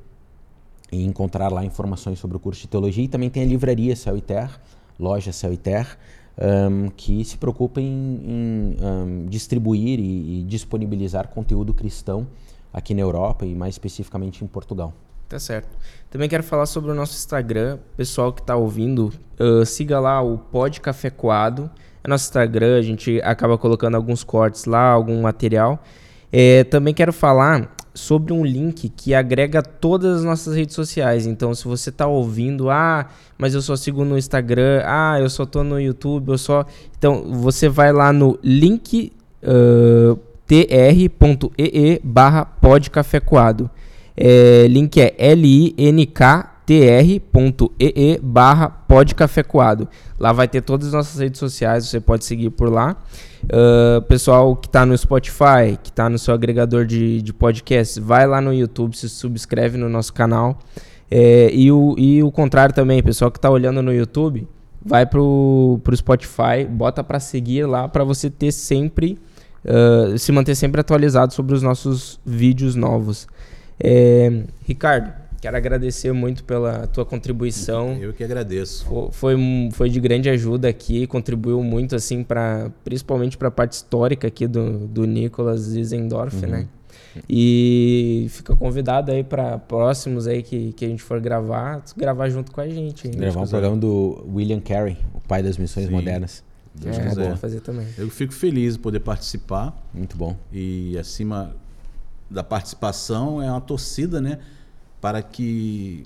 e 0.90 1.04
encontrar 1.04 1.50
lá 1.50 1.64
informações 1.64 2.18
sobre 2.18 2.36
o 2.36 2.40
curso 2.40 2.62
de 2.62 2.68
teologia. 2.68 3.04
E 3.04 3.08
também 3.08 3.30
tem 3.30 3.42
a 3.42 3.46
livraria 3.46 3.94
Céu 3.94 4.16
e 4.16 4.20
Terra, 4.20 4.60
loja 4.98 5.32
Céu 5.32 5.52
e 5.52 5.56
Terra, 5.56 5.96
um, 6.36 6.88
que 6.88 7.24
se 7.24 7.36
preocupa 7.38 7.80
em, 7.80 7.84
em 7.84 8.76
um, 8.84 9.26
distribuir 9.28 10.00
e, 10.00 10.40
e 10.40 10.42
disponibilizar 10.42 11.28
conteúdo 11.28 11.72
cristão 11.72 12.26
aqui 12.72 12.94
na 12.94 13.02
Europa 13.02 13.46
e 13.46 13.54
mais 13.54 13.74
especificamente 13.74 14.44
em 14.44 14.46
Portugal. 14.46 14.92
Tá 15.32 15.38
certo. 15.38 15.70
Também 16.10 16.28
quero 16.28 16.42
falar 16.42 16.66
sobre 16.66 16.90
o 16.90 16.94
nosso 16.94 17.14
Instagram. 17.14 17.78
Pessoal 17.96 18.34
que 18.34 18.42
está 18.42 18.54
ouvindo, 18.54 19.10
uh, 19.40 19.64
siga 19.64 19.98
lá 19.98 20.20
o 20.20 20.36
Pod 20.36 20.78
Café 20.78 21.08
Coado. 21.08 21.70
É 22.04 22.08
nosso 22.08 22.26
Instagram, 22.26 22.76
a 22.76 22.82
gente 22.82 23.18
acaba 23.22 23.56
colocando 23.56 23.94
alguns 23.94 24.22
cortes 24.22 24.66
lá, 24.66 24.90
algum 24.90 25.22
material. 25.22 25.82
É, 26.30 26.64
também 26.64 26.92
quero 26.92 27.14
falar 27.14 27.74
sobre 27.94 28.30
um 28.34 28.44
link 28.44 28.90
que 28.90 29.14
agrega 29.14 29.62
todas 29.62 30.18
as 30.18 30.22
nossas 30.22 30.54
redes 30.54 30.74
sociais. 30.74 31.26
Então, 31.26 31.54
se 31.54 31.64
você 31.64 31.88
está 31.88 32.06
ouvindo, 32.06 32.68
ah, 32.68 33.08
mas 33.38 33.54
eu 33.54 33.62
só 33.62 33.74
sigo 33.74 34.04
no 34.04 34.18
Instagram, 34.18 34.82
ah, 34.84 35.18
eu 35.18 35.30
só 35.30 35.46
tô 35.46 35.64
no 35.64 35.80
YouTube, 35.80 36.28
eu 36.28 36.36
só. 36.36 36.66
Então, 36.98 37.24
você 37.40 37.70
vai 37.70 37.90
lá 37.90 38.12
no 38.12 38.38
link 38.42 39.10
uh, 39.42 40.14
tr.ee 40.46 42.00
barra 42.04 42.44
podcafecoado. 42.44 43.70
É, 44.16 44.66
link 44.68 44.98
é 45.00 45.34
linktr.ee 45.34 47.20
barra 48.22 48.68
podcafecoado. 48.68 49.88
Lá 50.18 50.32
vai 50.32 50.46
ter 50.46 50.60
todas 50.60 50.88
as 50.88 50.92
nossas 50.92 51.20
redes 51.20 51.38
sociais, 51.38 51.86
você 51.86 52.00
pode 52.00 52.24
seguir 52.24 52.50
por 52.50 52.70
lá. 52.70 52.96
Uh, 53.44 54.00
pessoal 54.02 54.54
que 54.54 54.68
está 54.68 54.86
no 54.86 54.96
Spotify, 54.96 55.76
que 55.82 55.90
está 55.90 56.08
no 56.08 56.18
seu 56.18 56.32
agregador 56.32 56.84
de, 56.84 57.20
de 57.22 57.32
podcasts, 57.32 57.98
vai 57.98 58.26
lá 58.26 58.40
no 58.40 58.54
YouTube, 58.54 58.96
se 58.96 59.08
subscreve 59.08 59.76
no 59.76 59.88
nosso 59.88 60.12
canal. 60.12 60.58
É, 61.10 61.50
e, 61.52 61.70
o, 61.70 61.94
e 61.98 62.22
o 62.22 62.30
contrário 62.30 62.74
também, 62.74 63.02
pessoal 63.02 63.30
que 63.30 63.36
está 63.36 63.50
olhando 63.50 63.82
no 63.82 63.92
YouTube, 63.92 64.48
vai 64.84 65.04
pro, 65.04 65.78
pro 65.84 65.96
Spotify, 65.96 66.64
bota 66.68 67.04
para 67.04 67.20
seguir 67.20 67.66
lá 67.66 67.88
para 67.88 68.04
você 68.04 68.30
ter 68.30 68.50
sempre, 68.52 69.18
uh, 69.64 70.16
se 70.16 70.32
manter 70.32 70.54
sempre 70.54 70.80
atualizado 70.80 71.32
sobre 71.32 71.54
os 71.54 71.62
nossos 71.62 72.18
vídeos 72.24 72.74
novos. 72.74 73.26
É, 73.82 74.44
Ricardo, 74.64 75.12
quero 75.40 75.56
agradecer 75.56 76.12
muito 76.12 76.44
pela 76.44 76.86
tua 76.86 77.04
contribuição. 77.04 77.96
Eu 78.00 78.12
que 78.12 78.22
agradeço. 78.22 78.84
Foi, 78.84 79.08
foi, 79.10 79.36
foi 79.72 79.90
de 79.90 79.98
grande 79.98 80.30
ajuda 80.30 80.68
aqui, 80.68 81.06
contribuiu 81.06 81.62
muito, 81.64 81.96
assim, 81.96 82.22
para 82.22 82.70
principalmente 82.84 83.36
para 83.36 83.48
a 83.48 83.50
parte 83.50 83.72
histórica 83.72 84.28
aqui 84.28 84.46
do, 84.46 84.86
do 84.86 85.04
Nicolas 85.04 85.62
Zizendorf, 85.62 86.36
uhum. 86.44 86.50
né? 86.50 86.68
E 87.28 88.26
fica 88.30 88.56
convidado 88.56 89.10
aí 89.10 89.22
para 89.22 89.58
próximos 89.58 90.26
aí 90.26 90.42
que, 90.42 90.72
que 90.72 90.84
a 90.84 90.88
gente 90.88 91.02
for 91.02 91.20
gravar, 91.20 91.82
gravar 91.96 92.28
junto 92.30 92.52
com 92.52 92.60
a 92.60 92.68
gente. 92.68 93.08
Gravar 93.08 93.42
um 93.42 93.46
programa 93.46 93.76
do 93.76 94.24
William 94.32 94.60
Carey, 94.60 94.96
o 95.12 95.20
pai 95.20 95.42
das 95.42 95.58
missões 95.58 95.86
Sim. 95.86 95.92
modernas. 95.92 96.42
Deus 96.74 96.96
é, 96.96 97.36
fazer 97.36 97.60
também. 97.60 97.86
Eu 97.98 98.08
fico 98.08 98.32
feliz 98.32 98.74
de 98.74 98.78
poder 98.78 99.00
participar. 99.00 99.76
Muito 99.92 100.16
bom. 100.16 100.34
E 100.50 100.96
acima 100.96 101.54
da 102.32 102.42
participação 102.42 103.42
é 103.42 103.50
uma 103.50 103.60
torcida, 103.60 104.20
né? 104.20 104.38
Para 105.00 105.22
que 105.22 106.04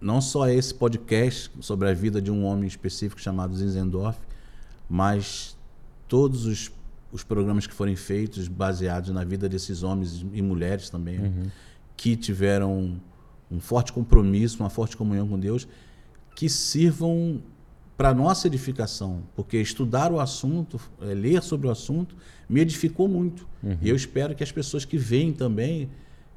não 0.00 0.20
só 0.20 0.48
esse 0.48 0.74
podcast 0.74 1.50
sobre 1.60 1.88
a 1.88 1.94
vida 1.94 2.22
de 2.22 2.30
um 2.30 2.44
homem 2.44 2.66
específico 2.66 3.20
chamado 3.20 3.54
Zinzendorf, 3.54 4.18
mas 4.88 5.56
todos 6.08 6.46
os, 6.46 6.72
os 7.12 7.22
programas 7.22 7.66
que 7.66 7.74
forem 7.74 7.94
feitos 7.94 8.48
baseados 8.48 9.10
na 9.10 9.22
vida 9.22 9.48
desses 9.48 9.82
homens 9.82 10.24
e 10.32 10.40
mulheres 10.40 10.88
também, 10.88 11.18
né? 11.18 11.28
uhum. 11.28 11.50
que 11.96 12.16
tiveram 12.16 13.00
um 13.50 13.60
forte 13.60 13.92
compromisso, 13.92 14.60
uma 14.60 14.70
forte 14.70 14.96
comunhão 14.96 15.28
com 15.28 15.38
Deus, 15.38 15.68
que 16.34 16.48
sirvam 16.48 17.42
para 18.00 18.14
nossa 18.14 18.46
edificação, 18.46 19.24
porque 19.36 19.58
estudar 19.58 20.10
o 20.10 20.20
assunto, 20.20 20.80
é, 21.02 21.12
ler 21.12 21.42
sobre 21.42 21.66
o 21.66 21.70
assunto, 21.70 22.16
me 22.48 22.58
edificou 22.62 23.06
muito. 23.06 23.46
Uhum. 23.62 23.76
E 23.82 23.90
eu 23.90 23.94
espero 23.94 24.34
que 24.34 24.42
as 24.42 24.50
pessoas 24.50 24.86
que 24.86 24.96
veem 24.96 25.34
também 25.34 25.86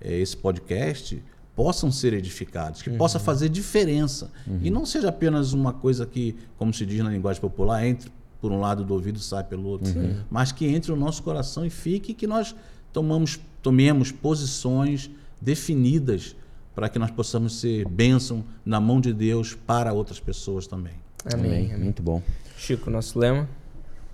é, 0.02 0.19
esse 0.19 0.35
podcast 0.35 1.23
possam 1.56 1.90
ser 1.90 2.11
edificados, 2.11 2.81
que 2.81 2.90
uhum. 2.90 2.98
possa 2.98 3.18
fazer 3.18 3.48
diferença. 3.48 4.30
Uhum. 4.45 4.60
E 4.61 4.69
não 4.69 4.85
seja 4.85 5.07
apenas 5.07 5.53
uma 5.53 5.72
coisa 5.72 6.06
que, 6.06 6.35
como 6.57 6.73
se 6.73 6.85
diz 6.85 6.99
na 6.99 7.10
linguagem 7.10 7.41
popular, 7.41 7.88
entre 7.88 8.11
por 8.41 8.52
um 8.52 8.60
lado 8.60 8.84
do 8.84 8.94
ouvido 8.94 9.15
e 9.15 9.22
sai 9.22 9.45
pelo 9.45 9.64
outro, 9.64 9.98
uhum. 9.98 10.18
mas 10.30 10.52
que 10.52 10.65
entre 10.65 10.91
no 10.91 10.98
nosso 10.98 11.23
coração 11.23 11.65
e 11.65 11.69
fique 11.69 12.14
que 12.14 12.27
nós 12.27 12.53
tomamos, 12.91 13.40
tomemos 13.61 14.11
posições 14.11 15.10
definidas 15.41 16.35
para 16.76 16.90
que 16.90 16.99
nós 16.99 17.10
possamos 17.10 17.61
ser 17.61 17.88
bênção 17.88 18.44
na 18.65 18.81
mão 18.81 18.99
de 18.99 19.14
Deus 19.14 19.56
para 19.56 19.94
outras 19.94 20.19
pessoas 20.19 20.68
também. 20.68 21.02
Amém. 21.31 21.71
Amém. 21.71 21.77
Muito 21.77 22.01
bom. 22.01 22.21
Chico, 22.57 22.89
nosso 22.89 23.19
lema? 23.19 23.47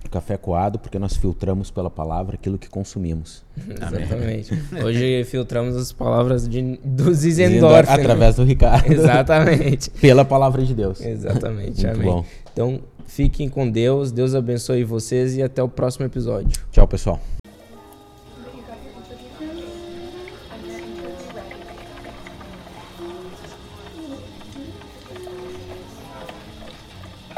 Café 0.10 0.38
coado, 0.38 0.80
porque 0.80 0.98
nós 0.98 1.16
filtramos 1.16 1.70
pela 1.70 1.90
palavra 1.90 2.36
aquilo 2.36 2.58
que 2.58 2.70
consumimos. 2.70 3.44
Exatamente. 3.58 4.54
Hoje 4.84 5.24
filtramos 5.26 5.76
as 5.76 5.92
palavras 5.92 6.48
de, 6.48 6.80
do 6.84 7.14
Zizendorf. 7.14 7.88
Né? 7.90 7.96
Através 7.96 8.36
do 8.36 8.44
Ricardo. 8.44 8.90
Exatamente. 8.92 9.90
pela 9.92 10.26
palavra 10.26 10.64
de 10.64 10.74
Deus. 10.74 11.02
Exatamente. 11.02 11.86
Muito 11.86 12.00
Amém. 12.00 12.12
Bom. 12.12 12.26
Então, 12.52 12.82
fiquem 13.06 13.50
com 13.50 13.70
Deus. 13.70 14.12
Deus 14.12 14.34
abençoe 14.34 14.84
vocês 14.84 15.36
e 15.36 15.44
até 15.44 15.62
o 15.62 15.70
próximo 15.70 16.06
episódio. 16.06 16.60
Tchau, 16.72 16.88
pessoal. 16.88 17.20